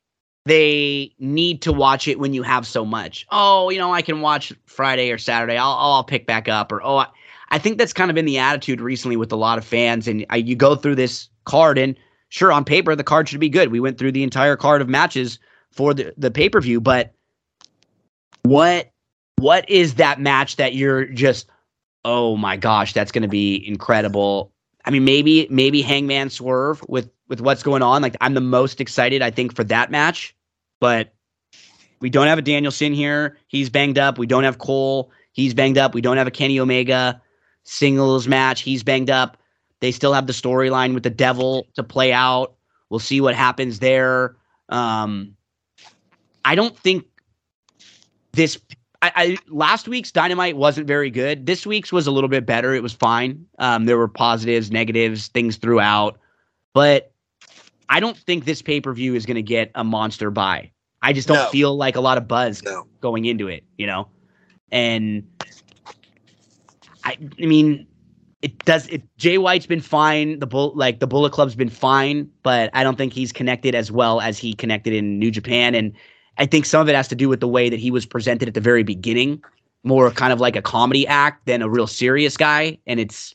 [0.46, 3.26] they need to watch it when you have so much.
[3.30, 5.56] Oh, you know, I can watch Friday or Saturday.
[5.56, 6.70] I'll I'll pick back up.
[6.70, 7.06] Or oh, I,
[7.50, 10.06] I think that's kind of been the attitude recently with a lot of fans.
[10.06, 11.96] And I, you go through this card, and
[12.28, 13.70] sure, on paper the card should be good.
[13.70, 15.38] We went through the entire card of matches
[15.70, 17.14] for the the pay per view, but
[18.42, 18.90] what
[19.36, 21.48] what is that match that you're just
[22.04, 24.52] oh my gosh, that's going to be incredible.
[24.84, 28.02] I mean, maybe maybe Hangman Swerve with with what's going on.
[28.02, 30.34] Like I'm the most excited, I think, for that match.
[30.80, 31.14] But
[32.00, 33.38] we don't have a Danielson here.
[33.48, 34.18] He's banged up.
[34.18, 35.10] We don't have Cole.
[35.32, 35.94] He's banged up.
[35.94, 37.20] We don't have a Kenny Omega
[37.64, 38.60] singles match.
[38.60, 39.38] He's banged up.
[39.80, 42.54] They still have the storyline with the devil to play out.
[42.90, 44.36] We'll see what happens there.
[44.68, 45.36] Um,
[46.44, 47.04] I don't think
[48.32, 48.58] this
[49.02, 51.46] I, I last week's dynamite wasn't very good.
[51.46, 52.74] This week's was a little bit better.
[52.74, 53.46] It was fine.
[53.58, 56.18] Um, there were positives, negatives, things throughout,
[56.72, 57.12] but
[57.88, 60.70] I don't think this pay per view is going to get a monster buy.
[61.02, 61.48] I just don't No.
[61.50, 62.86] feel like a lot of buzz No.
[63.00, 64.08] going into it, you know,
[64.72, 65.26] and
[67.04, 67.86] I, I mean,
[68.42, 68.86] it does.
[68.88, 70.38] It Jay White's been fine.
[70.38, 73.90] The bull, like the Bullet Club's been fine, but I don't think he's connected as
[73.92, 75.92] well as he connected in New Japan, and
[76.38, 78.48] I think some of it has to do with the way that he was presented
[78.48, 79.42] at the very beginning,
[79.82, 83.34] more kind of like a comedy act than a real serious guy, and it's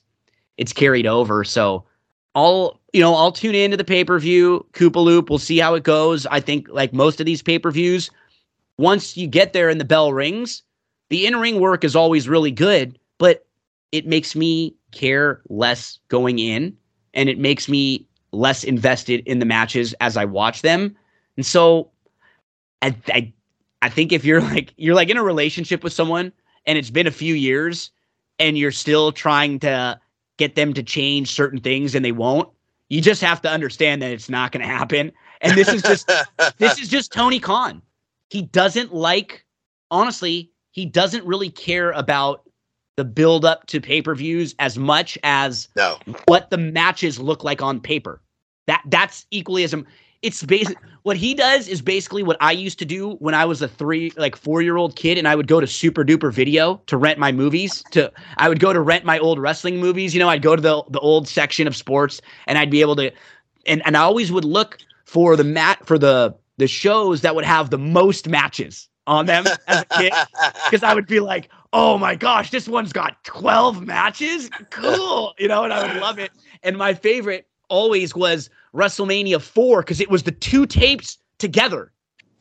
[0.58, 1.44] it's carried over.
[1.44, 1.86] So
[2.36, 5.30] I'll you know I'll tune into the pay per view, Koopa Loop.
[5.30, 6.26] We'll see how it goes.
[6.28, 8.10] I think like most of these pay per views,
[8.78, 10.64] once you get there and the bell rings,
[11.10, 13.46] the in ring work is always really good, but
[13.92, 16.76] it makes me care less going in,
[17.14, 20.96] and it makes me less invested in the matches as I watch them,
[21.36, 21.90] and so
[22.82, 23.34] I, I
[23.82, 26.32] I think if you're like you're like in a relationship with someone
[26.66, 27.92] and it's been a few years
[28.38, 30.00] and you're still trying to
[30.40, 32.50] get them to change certain things and they won't,
[32.88, 35.12] you just have to understand that it's not going to happen.
[35.42, 36.12] And this is just
[36.58, 37.84] this is just Tony Khan.
[38.30, 39.46] He doesn't like
[39.92, 42.50] honestly, he doesn't really care about
[42.96, 45.98] the build up to pay-per-views as much as no.
[46.26, 48.22] what the matches look like on paper.
[48.68, 49.76] That that's equally as
[50.22, 50.78] it's basic.
[51.04, 54.12] What he does is basically what I used to do when I was a three,
[54.18, 57.20] like four year old kid, and I would go to Super Duper Video to rent
[57.20, 57.84] my movies.
[57.92, 60.14] To I would go to rent my old wrestling movies.
[60.14, 62.96] You know, I'd go to the the old section of sports, and I'd be able
[62.98, 63.12] to,
[63.66, 67.46] and and I always would look for the mat for the the shows that would
[67.46, 70.14] have the most matches on them as a kid
[70.66, 74.50] because I would be like, oh my gosh, this one's got 12 matches.
[74.70, 75.34] Cool.
[75.40, 76.32] You know, and I would love it.
[76.64, 81.92] And my favorite always was WrestleMania 4 because it was the two tapes together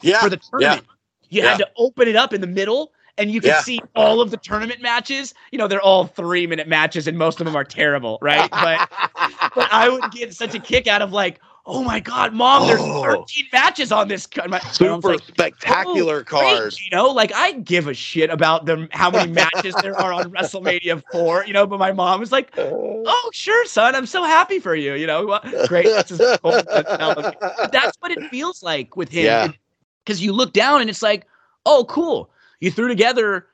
[0.03, 0.21] yeah.
[0.21, 0.87] for the tournament.
[1.31, 3.61] You had to open it up in the middle and you could Yeah.
[3.61, 5.35] see all of the tournament matches.
[5.53, 8.51] You know, they're all three minute matches and most of them are terrible, right?
[8.51, 8.89] But
[9.55, 12.81] but I would get such a kick out of like, oh my god, mom, there's
[12.81, 13.03] Oh.
[13.05, 14.27] 13 matches on this.
[14.27, 16.75] co-" My- my Super like, spectacular "Oh, great," card.
[16.81, 20.33] You know, like I give a shit about them how many matches there are on
[20.33, 22.71] WrestleMania 4, you know, but my mom was like, uh.
[22.73, 23.95] Oh, sure, son.
[23.95, 24.95] I'm so happy for you.
[24.95, 25.39] You know,
[25.69, 25.85] great.
[25.87, 26.61] This is cool.
[26.67, 29.25] But That's what it feels like with him.
[29.27, 29.49] Yeah.
[30.05, 31.27] Because you look down and it's like,
[31.67, 32.31] oh, cool.
[32.61, 33.47] You threw together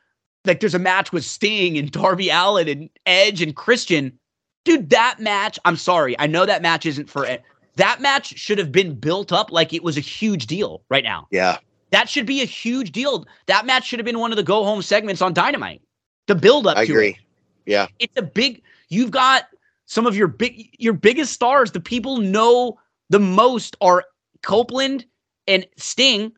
[0.45, 4.19] like there's a match with Sting and Darby Allin and Edge and Christian.
[4.65, 6.19] Dude, that match, I'm sorry.
[6.19, 7.43] I know that match isn't for it.
[7.77, 11.27] That match should have been built up like it was a huge deal right now.
[11.31, 11.59] yeah.
[11.91, 13.25] That should be a huge deal.
[13.47, 15.81] That match should have been one of the go home segments on Dynamite.
[16.27, 17.19] The build up I to it agree.
[17.67, 17.87] Yeah.
[18.01, 19.45] it's a big you've got
[19.87, 22.79] some of your big your biggest stars the people know
[23.11, 24.05] the most are
[24.43, 25.05] copeland
[25.47, 26.33] and sting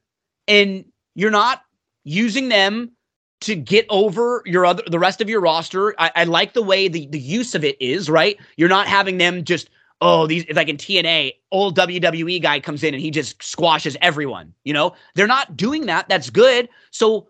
[0.46, 0.84] and
[1.14, 1.62] you're not
[2.04, 2.92] using them
[3.40, 6.88] to get over your other the rest of your roster i, I like the way
[6.88, 10.68] the, the use of it is right you're not having them just oh these like
[10.68, 15.26] in tna old wwe guy comes in and he just squashes everyone you know they're
[15.26, 17.28] not doing that that's good so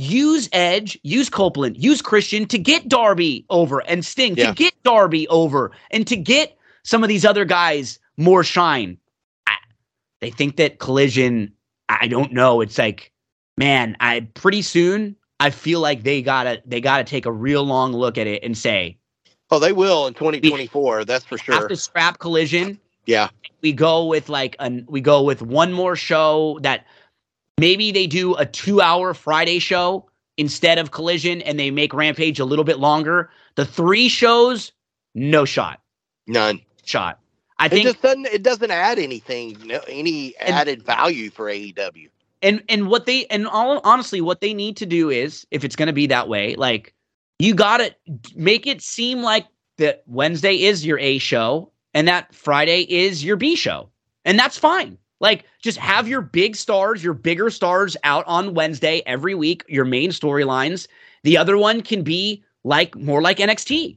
[0.00, 4.46] use Edge, use Copeland, use Christian to get Darby over and Sting Yeah.
[4.46, 8.96] to get Darby over and to get some of these other guys more shine.
[9.46, 9.56] I,
[10.20, 11.52] they think that Collision,
[11.90, 12.62] I don't know.
[12.62, 13.12] It's like,
[13.58, 17.92] man, I pretty soon I feel like they gotta they gotta take a real long
[17.92, 18.96] look at it and say
[19.50, 21.04] Oh, they will in 2024.
[21.04, 21.68] That's for sure.
[21.68, 23.28] to scrap Collision Yeah.
[23.62, 26.86] We go with like an we go with one more show that
[27.58, 32.44] maybe they do a 2-hour Friday show instead of Collision and they make Rampage a
[32.44, 33.30] little bit longer.
[33.56, 34.72] The three shows,
[35.14, 35.80] no shot.
[36.26, 36.60] None.
[36.84, 37.18] Shot.
[37.58, 42.08] I think it just doesn't it doesn't add anything, no, any added value for AEW.
[42.42, 45.76] And and what they and all honestly, what they need to do is, if it's
[45.76, 46.94] going to be that way, like
[47.40, 47.94] you got to
[48.36, 49.46] make it seem like
[49.78, 53.88] that Wednesday is your A show and that Friday is your B show,
[54.24, 54.98] and that's fine.
[55.20, 59.84] Like just have your big stars, your bigger stars out on Wednesday every week, your
[59.84, 60.86] main storylines.
[61.24, 63.96] The other one can be like more like NXT.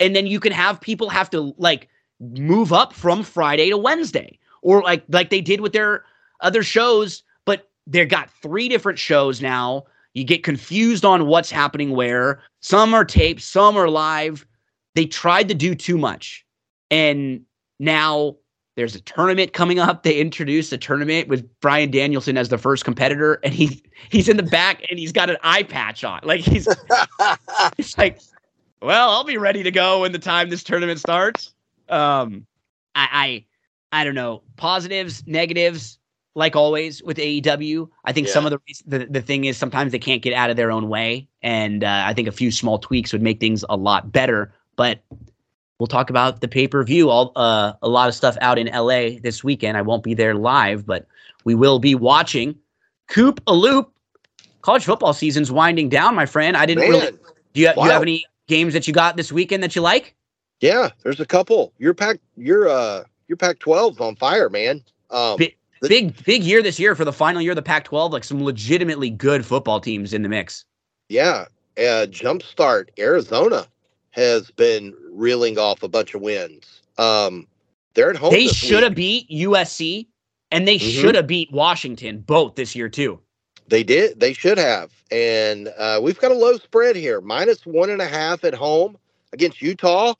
[0.00, 1.88] And then you can have people have to like
[2.20, 6.04] move up from Friday to Wednesday or like like they did with their
[6.40, 9.84] other shows, but they've got three different shows now.
[10.14, 12.40] You get confused on what's happening where.
[12.60, 14.46] Some are taped, some are live.
[14.94, 16.44] They tried to do too much.
[16.90, 17.42] And
[17.80, 18.36] now
[18.76, 20.02] there's a tournament coming up.
[20.02, 24.36] They introduced a tournament with Bryan Danielson as the first competitor, and he he's in
[24.36, 26.20] the back and he's got an eye patch on.
[26.22, 26.68] Like he's
[27.78, 28.20] it's like,
[28.82, 31.54] well, I'll be ready to go when the time this tournament starts.
[31.88, 32.46] Um,
[32.94, 33.44] I,
[33.92, 34.42] I, I don't know.
[34.56, 35.98] Positives, negatives,
[36.34, 37.88] like always with AEW.
[38.04, 38.32] I think yeah.
[38.32, 40.88] some of the, the the thing is sometimes they can't get out of their own
[40.88, 44.52] way, and uh, I think a few small tweaks would make things a lot better.
[44.76, 45.00] But
[45.78, 47.10] we'll talk about the pay per view.
[47.10, 49.76] All uh, a lot of stuff out in LA this weekend.
[49.76, 51.06] I won't be there live, but
[51.44, 52.56] we will be watching.
[53.08, 53.90] Coop a loop.
[54.62, 56.56] College football season's winding down, my friend.
[56.56, 56.90] I didn't Man.
[56.90, 57.18] really.
[57.52, 57.74] Do you, wow.
[57.74, 60.16] do you have any games that you got this weekend that you like?
[60.60, 61.72] Yeah, there's a couple.
[61.78, 64.82] Your pack, your uh, your Pac 12's on fire, man.
[65.10, 65.56] Um, big,
[65.88, 68.12] big, big year this year for the final year of the Pac 12.
[68.12, 70.64] Like some legitimately good football teams in the mix.
[71.08, 71.46] Yeah,
[71.76, 73.66] uh, Jumpstart Arizona
[74.10, 76.82] has been reeling off a bunch of wins.
[76.98, 77.46] Um,
[77.94, 78.32] they're at home.
[78.32, 80.06] They should have beat USC
[80.50, 81.00] and they mm-hmm.
[81.00, 83.20] should have beat Washington both this year too.
[83.66, 84.20] They did.
[84.20, 84.92] They should have.
[85.10, 88.96] And uh, we've got a low spread here, minus one and a half at home
[89.32, 90.14] against Utah.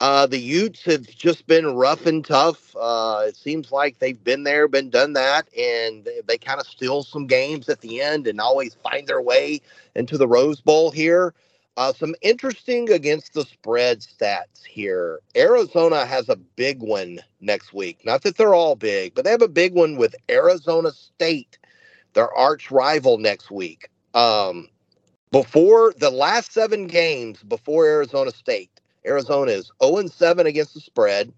[0.00, 2.76] Uh, the Utes have just been rough and tough.
[2.76, 6.66] Uh, it seems like they've been there, been done that, and they, they kind of
[6.66, 9.60] steal some games at the end and always find their way
[9.94, 11.32] into the Rose Bowl here.
[11.78, 15.20] Uh, some interesting against the spread stats here.
[15.36, 18.00] Arizona has a big one next week.
[18.04, 21.58] Not that they're all big, but they have a big one with Arizona State,
[22.14, 23.88] their arch rival next week.
[24.14, 24.68] Um,
[25.32, 28.70] before the last seven games before Arizona State,
[29.06, 31.32] Arizona is 0 7 against the spread.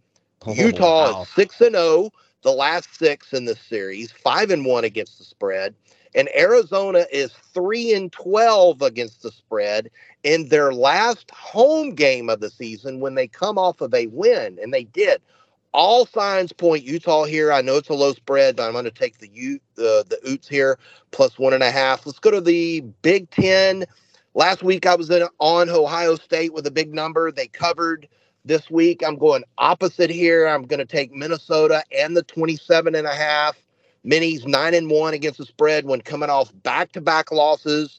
[0.46, 1.22] Oh, Utah wow.
[1.22, 2.10] is 6 and 0
[2.42, 5.74] the last six in this series, 5 and 1 against the spread.
[6.14, 9.90] And Arizona is 3 and 12 against the spread
[10.22, 14.58] in their last home game of the season when they come off of a win,
[14.62, 15.20] and they did.
[15.74, 17.52] All signs point Utah here.
[17.52, 20.18] I know it's a low spread, but I'm going to take the Ute, the the
[20.28, 20.78] Utes here
[21.10, 22.06] plus one and a half.
[22.06, 23.84] Let's go to the Big Ten.
[24.38, 27.32] Last week I was in, on Ohio State with a big number.
[27.32, 28.06] They covered
[28.44, 29.02] this week.
[29.04, 30.46] I'm going opposite here.
[30.46, 33.56] I'm going to take Minnesota and the 27 and a half.
[34.06, 37.98] Minis nine and one against the spread when coming off back to back losses.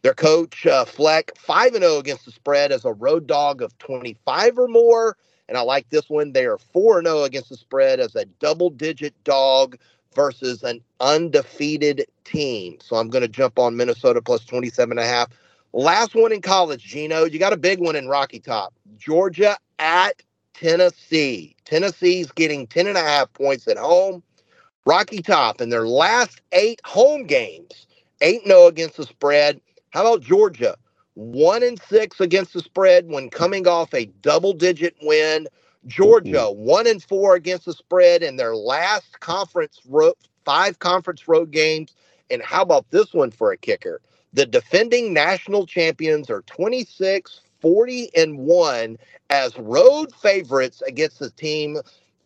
[0.00, 3.60] Their coach uh, Fleck five and zero oh against the spread as a road dog
[3.60, 5.18] of 25 or more.
[5.50, 6.32] And I like this one.
[6.32, 9.76] They are four and zero oh against the spread as a double digit dog
[10.14, 12.78] versus an undefeated team.
[12.80, 15.28] So I'm going to jump on Minnesota plus 27 and a half.
[15.76, 17.24] Last one in college, Gino.
[17.24, 18.72] You got a big one in Rocky Top.
[18.96, 20.22] Georgia at
[20.54, 21.56] Tennessee.
[21.64, 24.22] Tennessee's getting 10 and a half points at home.
[24.86, 27.88] Rocky Top in their last eight home games,
[28.20, 29.60] 8 0 against the spread.
[29.90, 30.76] How about Georgia?
[31.14, 35.48] 1 and 6 against the spread when coming off a double digit win.
[35.88, 36.64] Georgia, mm-hmm.
[36.66, 41.96] 1 and 4 against the spread in their last conference road, five conference road games.
[42.30, 44.00] And how about this one for a kicker?
[44.34, 48.98] The defending national champions are 26, 40, and 1
[49.30, 51.78] as road favorites against the team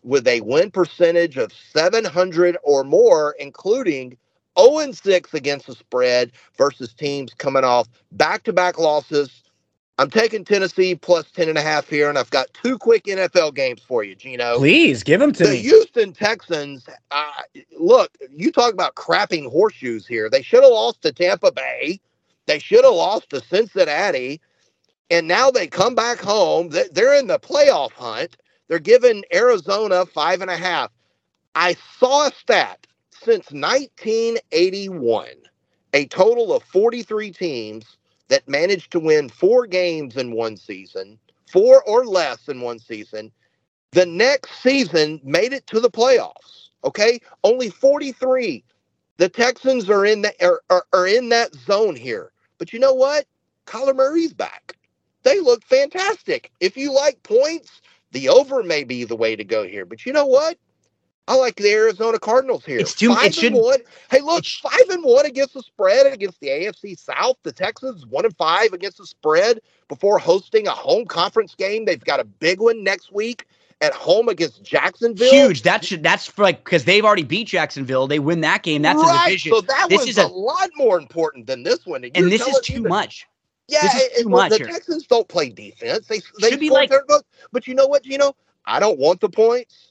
[0.03, 4.17] with a win percentage of 700 or more, including
[4.59, 9.43] 0 6 against the spread versus teams coming off back to back losses.
[9.99, 13.53] I'm taking Tennessee plus 10 and a half here, and I've got two quick NFL
[13.53, 14.57] games for you, Gino.
[14.57, 15.55] Please give them to the me.
[15.57, 17.31] The Houston Texans, uh,
[17.77, 20.29] look, you talk about crapping horseshoes here.
[20.29, 21.99] They should have lost to Tampa Bay.
[22.45, 24.39] They should have lost to Cincinnati.
[25.11, 26.69] And now they come back home.
[26.69, 28.37] They're in the playoff hunt.
[28.69, 30.91] They're giving Arizona five and a half.
[31.55, 35.27] I saw a stat since 1981,
[35.93, 37.97] a total of 43 teams
[38.29, 41.19] that managed to win four games in one season,
[41.51, 43.31] four or less in one season.
[43.91, 46.69] the next season made it to the playoffs.
[46.85, 48.63] Okay, only 43.
[49.17, 52.31] The Texans are in the are, are, are in that zone here.
[52.59, 53.25] But you know what?
[53.65, 54.77] Kyler Murray's back.
[55.23, 56.51] They look fantastic.
[56.61, 59.85] If you like points, the over may be the way to go here.
[59.85, 60.57] But you know what?
[61.29, 62.79] I like the Arizona Cardinals here.
[62.79, 63.13] It's too.
[63.13, 63.53] Five It should.
[63.53, 63.79] and one.
[64.09, 67.37] Hey, look, five and one against the spread against the AFC South.
[67.43, 71.85] The Texans one and five against the spread before hosting a home conference game.
[71.85, 73.45] They've got a big one next week
[73.81, 75.29] at home against Jacksonville.
[75.31, 75.61] Huge.
[75.61, 76.01] That should.
[76.01, 78.07] That's like because they've already beat Jacksonville.
[78.07, 78.81] They win that game.
[78.81, 79.21] That's right.
[79.21, 79.53] a division.
[79.53, 82.03] So that This is a, a- lot more important than this one.
[82.03, 83.27] and you're this is too that- much.
[83.67, 84.59] Yeah, This is and- too much the.
[84.65, 86.07] Texans don't play defense.
[86.07, 87.03] They they Should be like- their.
[87.51, 88.35] But you know what, Gino?
[88.65, 89.88] I don't want the points.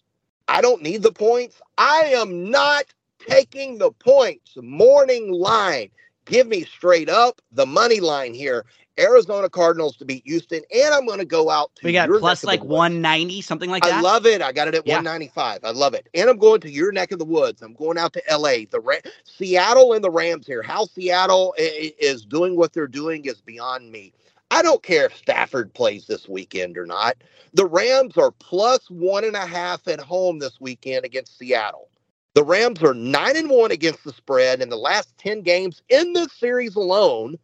[0.49, 1.61] I don't need the points.
[1.77, 2.85] I am not
[3.29, 4.57] taking the points.
[4.57, 5.91] Morning line.
[6.25, 8.65] Give me straight up the money line here.
[8.99, 12.45] Arizona Cardinals to beat Houston, and I'm going to go out to We got plus
[12.45, 13.99] like 190, something like that.
[13.99, 14.43] I love it.
[14.43, 14.97] I got it at Yeah.
[14.97, 15.61] 195.
[15.65, 16.09] I love it.
[16.15, 17.63] And I'm going to your neck of the woods.
[17.63, 18.65] I'm going out to LA.
[18.71, 20.63] The Ra- Seattle and the Rams here.
[20.63, 24.13] How Seattle is doing what they're doing is beyond me.
[24.51, 27.17] I don't care if Stafford plays this weekend or not.
[27.55, 31.89] The Rams are plus one and a half at home this weekend against Seattle.
[32.35, 36.13] The Rams are nine and one against the spread in the last 10 games in
[36.13, 37.37] this series alone,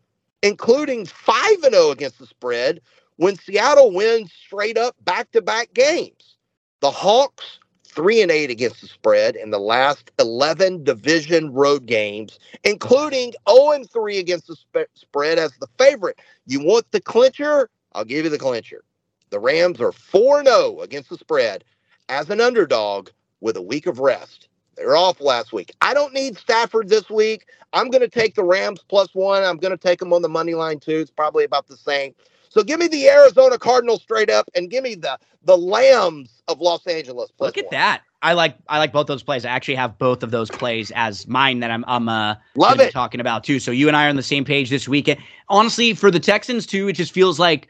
[0.42, 2.80] including five and 0 against the spread
[3.16, 6.36] when Seattle wins straight up back to back games.
[6.80, 7.58] The Hawks,
[7.94, 13.72] three and eight against the spread in the last 11 division road games, including 0
[13.72, 16.18] and 3 against the sp- spread as the favorite.
[16.46, 17.70] You want the clincher?
[17.92, 18.82] I'll give you the clincher.
[19.30, 21.64] The Rams are 4 0 against the spread
[22.08, 24.48] as an underdog with a week of rest.
[24.76, 25.72] They're off last week.
[25.80, 27.46] I don't need Stafford this week.
[27.72, 29.44] I'm going to take the Rams plus one.
[29.44, 30.96] I'm going to take them on the money line too.
[30.98, 32.14] It's probably about the same.
[32.54, 36.60] So give me the Arizona Cardinals straight up, and give me the the Lambs of
[36.60, 37.32] Los Angeles.
[37.40, 37.72] Look at one.
[37.72, 38.02] that.
[38.22, 39.44] I like I like both those plays.
[39.44, 42.92] I actually have both of those plays as mine that I'm I'm uh Love it.
[42.92, 43.58] talking about too.
[43.58, 45.18] So you and I are on the same page this weekend.
[45.48, 47.68] Honestly, for the Texans too, it just feels like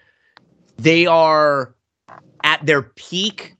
[0.76, 1.74] they are
[2.44, 3.56] at their peak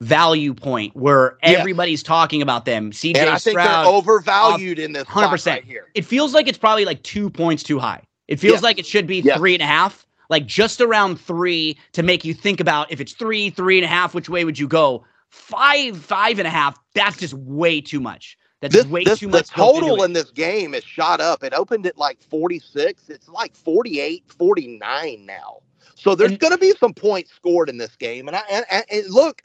[0.00, 1.58] value point where Yes.
[1.58, 2.92] everybody's talking about them.
[2.92, 3.84] CJ And I think Stroud.
[3.86, 5.28] they're overvalued in this 100%.
[5.30, 5.86] 100% right here.
[5.94, 8.02] it feels like it's probably like two points too high.
[8.26, 8.62] It feels Yes.
[8.62, 9.36] like it should be Yes.
[9.36, 10.01] three and a half,
[10.32, 13.88] like just around three to make you think about if it's three, three and a
[13.88, 15.06] half, which way would you go?
[15.30, 18.38] Five, five and a half, that's just way too much.
[18.62, 19.50] That's This, way this, too the much.
[19.56, 21.44] into total in this game is shot up.
[21.44, 23.10] It opened at like 46.
[23.10, 25.58] It's like 48, 49 now.
[25.96, 28.28] So there's going to be some points scored in this game.
[28.28, 29.42] And I and, and- look,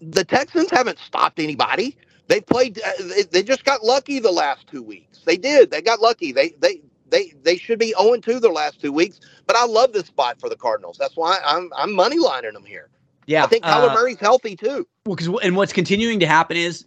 [0.00, 1.96] the Texans haven't stopped anybody.
[2.28, 2.80] They played.
[2.84, 5.20] uh, They, they just got lucky the last two weeks.
[5.26, 5.70] They did.
[5.70, 6.32] They got lucky.
[6.32, 9.20] They they they they should be 0 2 their last two weeks.
[9.46, 10.96] But I love this spot for the Cardinals.
[10.98, 12.88] That's why I'm I'm money lining them here.
[13.26, 13.44] yeah.
[13.44, 14.86] I think Kyler uh, Murray's healthy too.
[15.06, 16.84] Well, because and what's continuing to happen is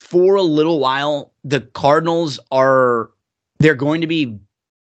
[0.00, 3.10] for a little while, the Cardinals are
[3.60, 4.38] they're going to be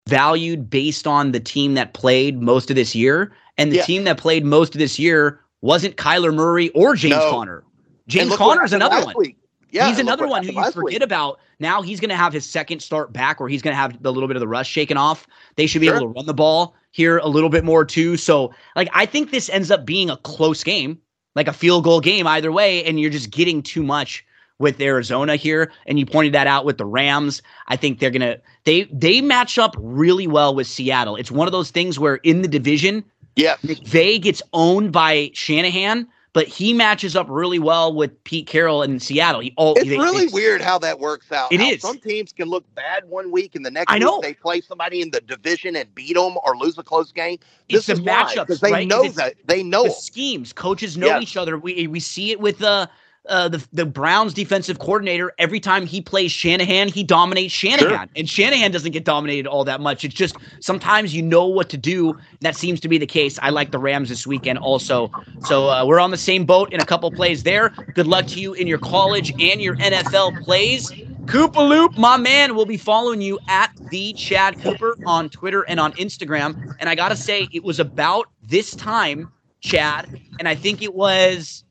[0.09, 3.87] valued based on the team that played most of this year, and the Yes.
[3.87, 7.31] team that played most of this year wasn't Kyler Murray or James No.
[7.31, 7.65] Conner.
[8.07, 9.15] James Conner's another one.
[9.17, 9.39] week.
[9.75, 11.03] Yeah, he's another one who you forget week.
[11.03, 11.41] about.
[11.59, 14.11] Now he's going to have his second start back, where he's going to have a
[14.11, 15.27] little bit of the rust shaken off.
[15.57, 15.97] They should be Sure.
[15.97, 18.17] able to run the ball here a little bit more too.
[18.17, 20.99] So, like, I think this ends up being a close game,
[21.35, 24.25] like a field goal game either way, and you're just getting too much
[24.61, 25.73] with Arizona here.
[25.87, 27.43] And you pointed that out with the Rams.
[27.67, 31.17] I think they're gonna they they match up really well with Seattle.
[31.17, 33.03] It's one of those things where in the division,
[33.35, 38.83] yeah, McVay gets owned by Shanahan, but he matches up really well with Pete Carroll
[38.83, 39.41] in Seattle.
[39.41, 41.51] He, oh, It's they- really they- weird how that works out.
[41.53, 41.81] It is.
[41.81, 44.17] Some teams can look bad one week, and the next I know.
[44.17, 47.39] week they play somebody in the division and beat them or lose a close game.
[47.71, 48.91] This the is matchups, because they right?
[48.91, 49.85] 'Cause know that they know.
[49.85, 49.95] the 'em.
[49.95, 50.53] schemes.
[50.53, 51.57] Coaches know each other.
[51.57, 52.89] We we see it with uh,
[53.29, 55.33] uh, the the Browns defensive coordinator.
[55.39, 59.81] Every time he plays Shanahan, he dominates Shanahan, and Shanahan doesn't get dominated all that
[59.81, 60.05] much.
[60.05, 62.19] It's just sometimes you know what to do.
[62.41, 63.39] That seems to be the case.
[63.43, 65.11] I like the Rams this weekend also.
[65.47, 67.71] So uh, we're on the same boat in a couple plays there.
[67.95, 70.91] Good luck to you in your college and your NFL plays.
[71.25, 75.81] Koopa Loop, my man, will be following you at the Chad Cooper on Twitter and
[75.81, 76.75] on Instagram.
[76.79, 81.64] And I gotta say, it was about this time, Chad, and I think it was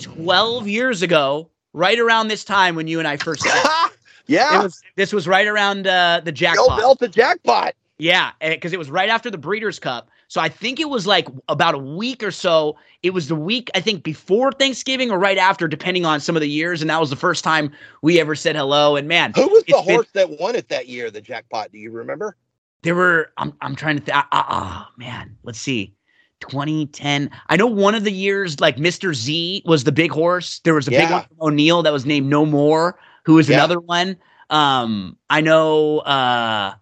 [0.00, 3.66] 12 years ago, right around this time when you and I first met.
[4.26, 6.78] yeah, was this was right around uh, the Bill jackpot.
[6.78, 7.74] built the jackpot.
[7.98, 10.08] Yeah, because it was right after the Breeders' Cup.
[10.28, 12.76] So I think it was like about a week or so.
[13.02, 16.40] It was the week I think before Thanksgiving or right after, depending on some of
[16.40, 16.80] the years.
[16.80, 18.96] And that was the first time we ever said hello.
[18.96, 21.10] And man, Who was the It's been- horse that won it that year?
[21.10, 21.72] The jackpot.
[21.72, 22.36] Do you remember?
[22.82, 23.30] there were.
[23.36, 24.02] I'm I'm trying to.
[24.02, 24.16] think.
[24.16, 25.92] ah, ah, man, let's see.
[26.40, 27.30] 2010.
[27.48, 29.14] I know one of the years, like Mr.
[29.14, 30.60] Z was the big horse.
[30.60, 31.00] There was a yeah.
[31.00, 33.56] big one from O'Neill that was named No More, who was yeah.
[33.56, 34.16] another one.
[34.50, 36.74] Um, I know uh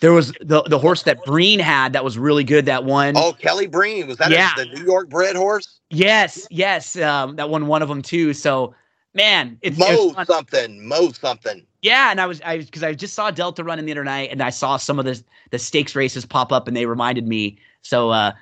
[0.00, 2.66] there was the the horse that Breen had that was really good.
[2.66, 3.16] That one.
[3.16, 4.50] Oh, Kelly Breen was that yeah.
[4.56, 5.80] A, the New York bred horse?
[5.90, 6.96] Yes, yes.
[6.96, 8.34] Um, that won one of them too.
[8.34, 8.74] So,
[9.14, 11.64] man, it's Mo it's something, Mo something.
[11.82, 14.30] Yeah, and I was I because I just saw Delta run in the other night,
[14.30, 17.58] and I saw some of the the stakes races pop up, and they reminded me.
[17.82, 18.32] So, uh,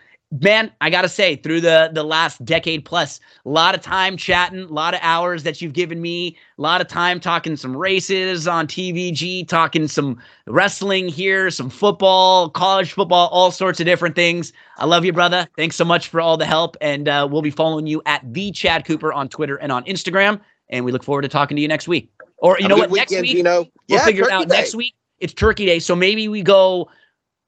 [0.41, 4.63] man, I gotta say, through the the last decade plus, a lot of time chatting,
[4.63, 8.49] a lot of hours that you've given me, a lot of time talking some races
[8.49, 14.53] on TVG, talking some wrestling here, some football, college football, all sorts of different things.
[14.79, 15.47] I love you, brother.
[15.57, 18.51] Thanks so much for all the help, and uh, we'll be following you at the
[18.51, 20.41] Chad Cooper on Twitter and on Instagram.
[20.71, 22.11] And we look forward to talking to you next week.
[22.39, 22.91] Or you know what?
[22.91, 24.49] Weekend, next week, you know, we'll yeah, figure it out.
[24.49, 24.57] Day.
[24.57, 26.89] Next week, it's Turkey Day, so maybe we go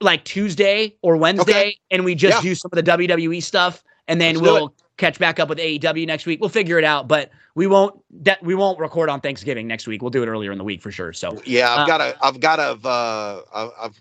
[0.00, 1.78] like Tuesday or Wednesday, okay.
[1.91, 2.50] and we just yeah.
[2.50, 6.07] do some of the WWE stuff, and then Let's we'll catch back up with AEW
[6.07, 6.41] next week.
[6.41, 10.02] We'll figure it out, but we won't de- we won't record on Thanksgiving next week.
[10.02, 11.12] We'll do it earlier in the week for sure.
[11.12, 14.00] So yeah, I've uh, got to I've got to uh, I've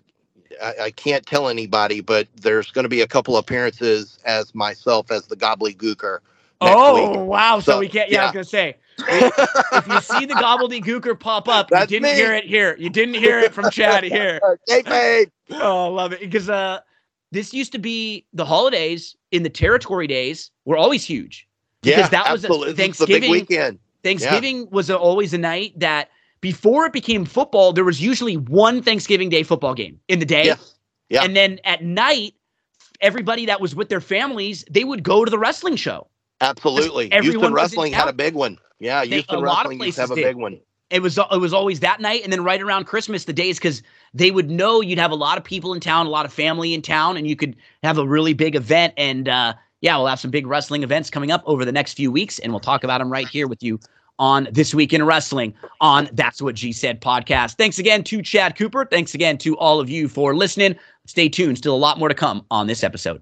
[0.61, 5.11] I, I can't tell anybody, but there's going to be a couple appearances as myself
[5.11, 6.19] as the gobbledygooker.
[6.61, 7.19] Oh week.
[7.27, 7.59] wow!
[7.59, 8.09] So, so, we can't.
[8.09, 11.99] Yeah, yeah, I was gonna say if you see the gobbledygooker pop up, That's you
[11.99, 12.21] didn't me.
[12.21, 12.75] hear it here.
[12.79, 14.39] You didn't hear it from Chad here.
[14.67, 16.79] Hey, oh, I love it because uh,
[17.31, 21.47] this used to be the holidays in the territory days were always huge.
[21.81, 22.71] Because yeah, that was absolutely.
[22.71, 23.79] a Thanksgiving weekend.
[24.03, 24.65] Thanksgiving yeah.
[24.71, 26.09] was a, always a night that
[26.41, 30.45] before it became football, there was usually one Thanksgiving Day football game in the day.
[30.45, 30.55] Yeah.
[31.09, 31.23] yeah.
[31.23, 32.33] And then at night,
[33.01, 36.07] everybody that was with their families, they would go to the wrestling show.
[36.41, 37.09] Absolutely.
[37.09, 38.57] Houston Wrestling had a big one.
[38.79, 40.23] Yeah, Houston Wrestling used to have a did.
[40.23, 40.59] big one.
[40.91, 43.81] It was it was always that night, and then right around Christmas, the days because
[44.13, 46.73] they would know you'd have a lot of people in town, a lot of family
[46.73, 48.93] in town, and you could have a really big event.
[48.95, 52.11] And uh, yeah, we'll have some big wrestling events coming up over the next few
[52.11, 53.79] weeks, and we'll talk about them right here with you
[54.19, 57.55] on This Week in Wrestling on That's What G Said podcast.
[57.55, 58.85] Thanks again to Chad Cooper.
[58.85, 60.75] Thanks again to all of you for listening.
[61.07, 61.57] Stay tuned.
[61.57, 63.21] Still a lot more to come on this episode.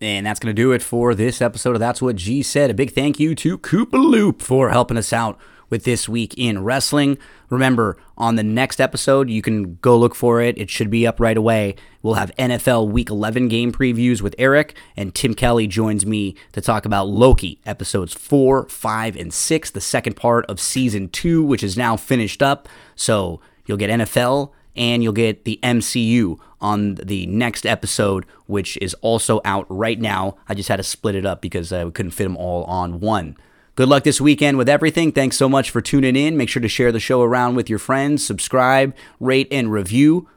[0.00, 2.70] And that's going to do it for this episode of That's What G Said.
[2.70, 5.38] A big thank you to Koopa Loop for helping us out
[5.68, 7.18] with This Week in Wrestling.
[7.50, 10.56] Remember, on the next episode, you can go look for it.
[10.56, 11.76] It should be up right away.
[12.02, 16.62] We'll have NFL Week 11 game previews with Eric, and Tim Kelly joins me to
[16.62, 21.62] talk about Loki, episodes 4, 5, and 6, the second part of season 2, which
[21.62, 22.68] is now finished up.
[22.96, 28.94] So you'll get NFL and you'll get the MCU on the next episode, which is
[28.94, 30.36] also out right now.
[30.48, 33.00] I just had to split it up because uh, I couldn't fit them all on
[33.00, 33.36] one.
[33.76, 35.12] Good luck this weekend with everything.
[35.12, 36.36] Thanks so much for tuning in.
[36.36, 40.28] Make sure to share the show around with your friends, subscribe, rate, and review.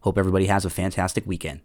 [0.00, 1.60] Hope everybody has a fantastic weekend.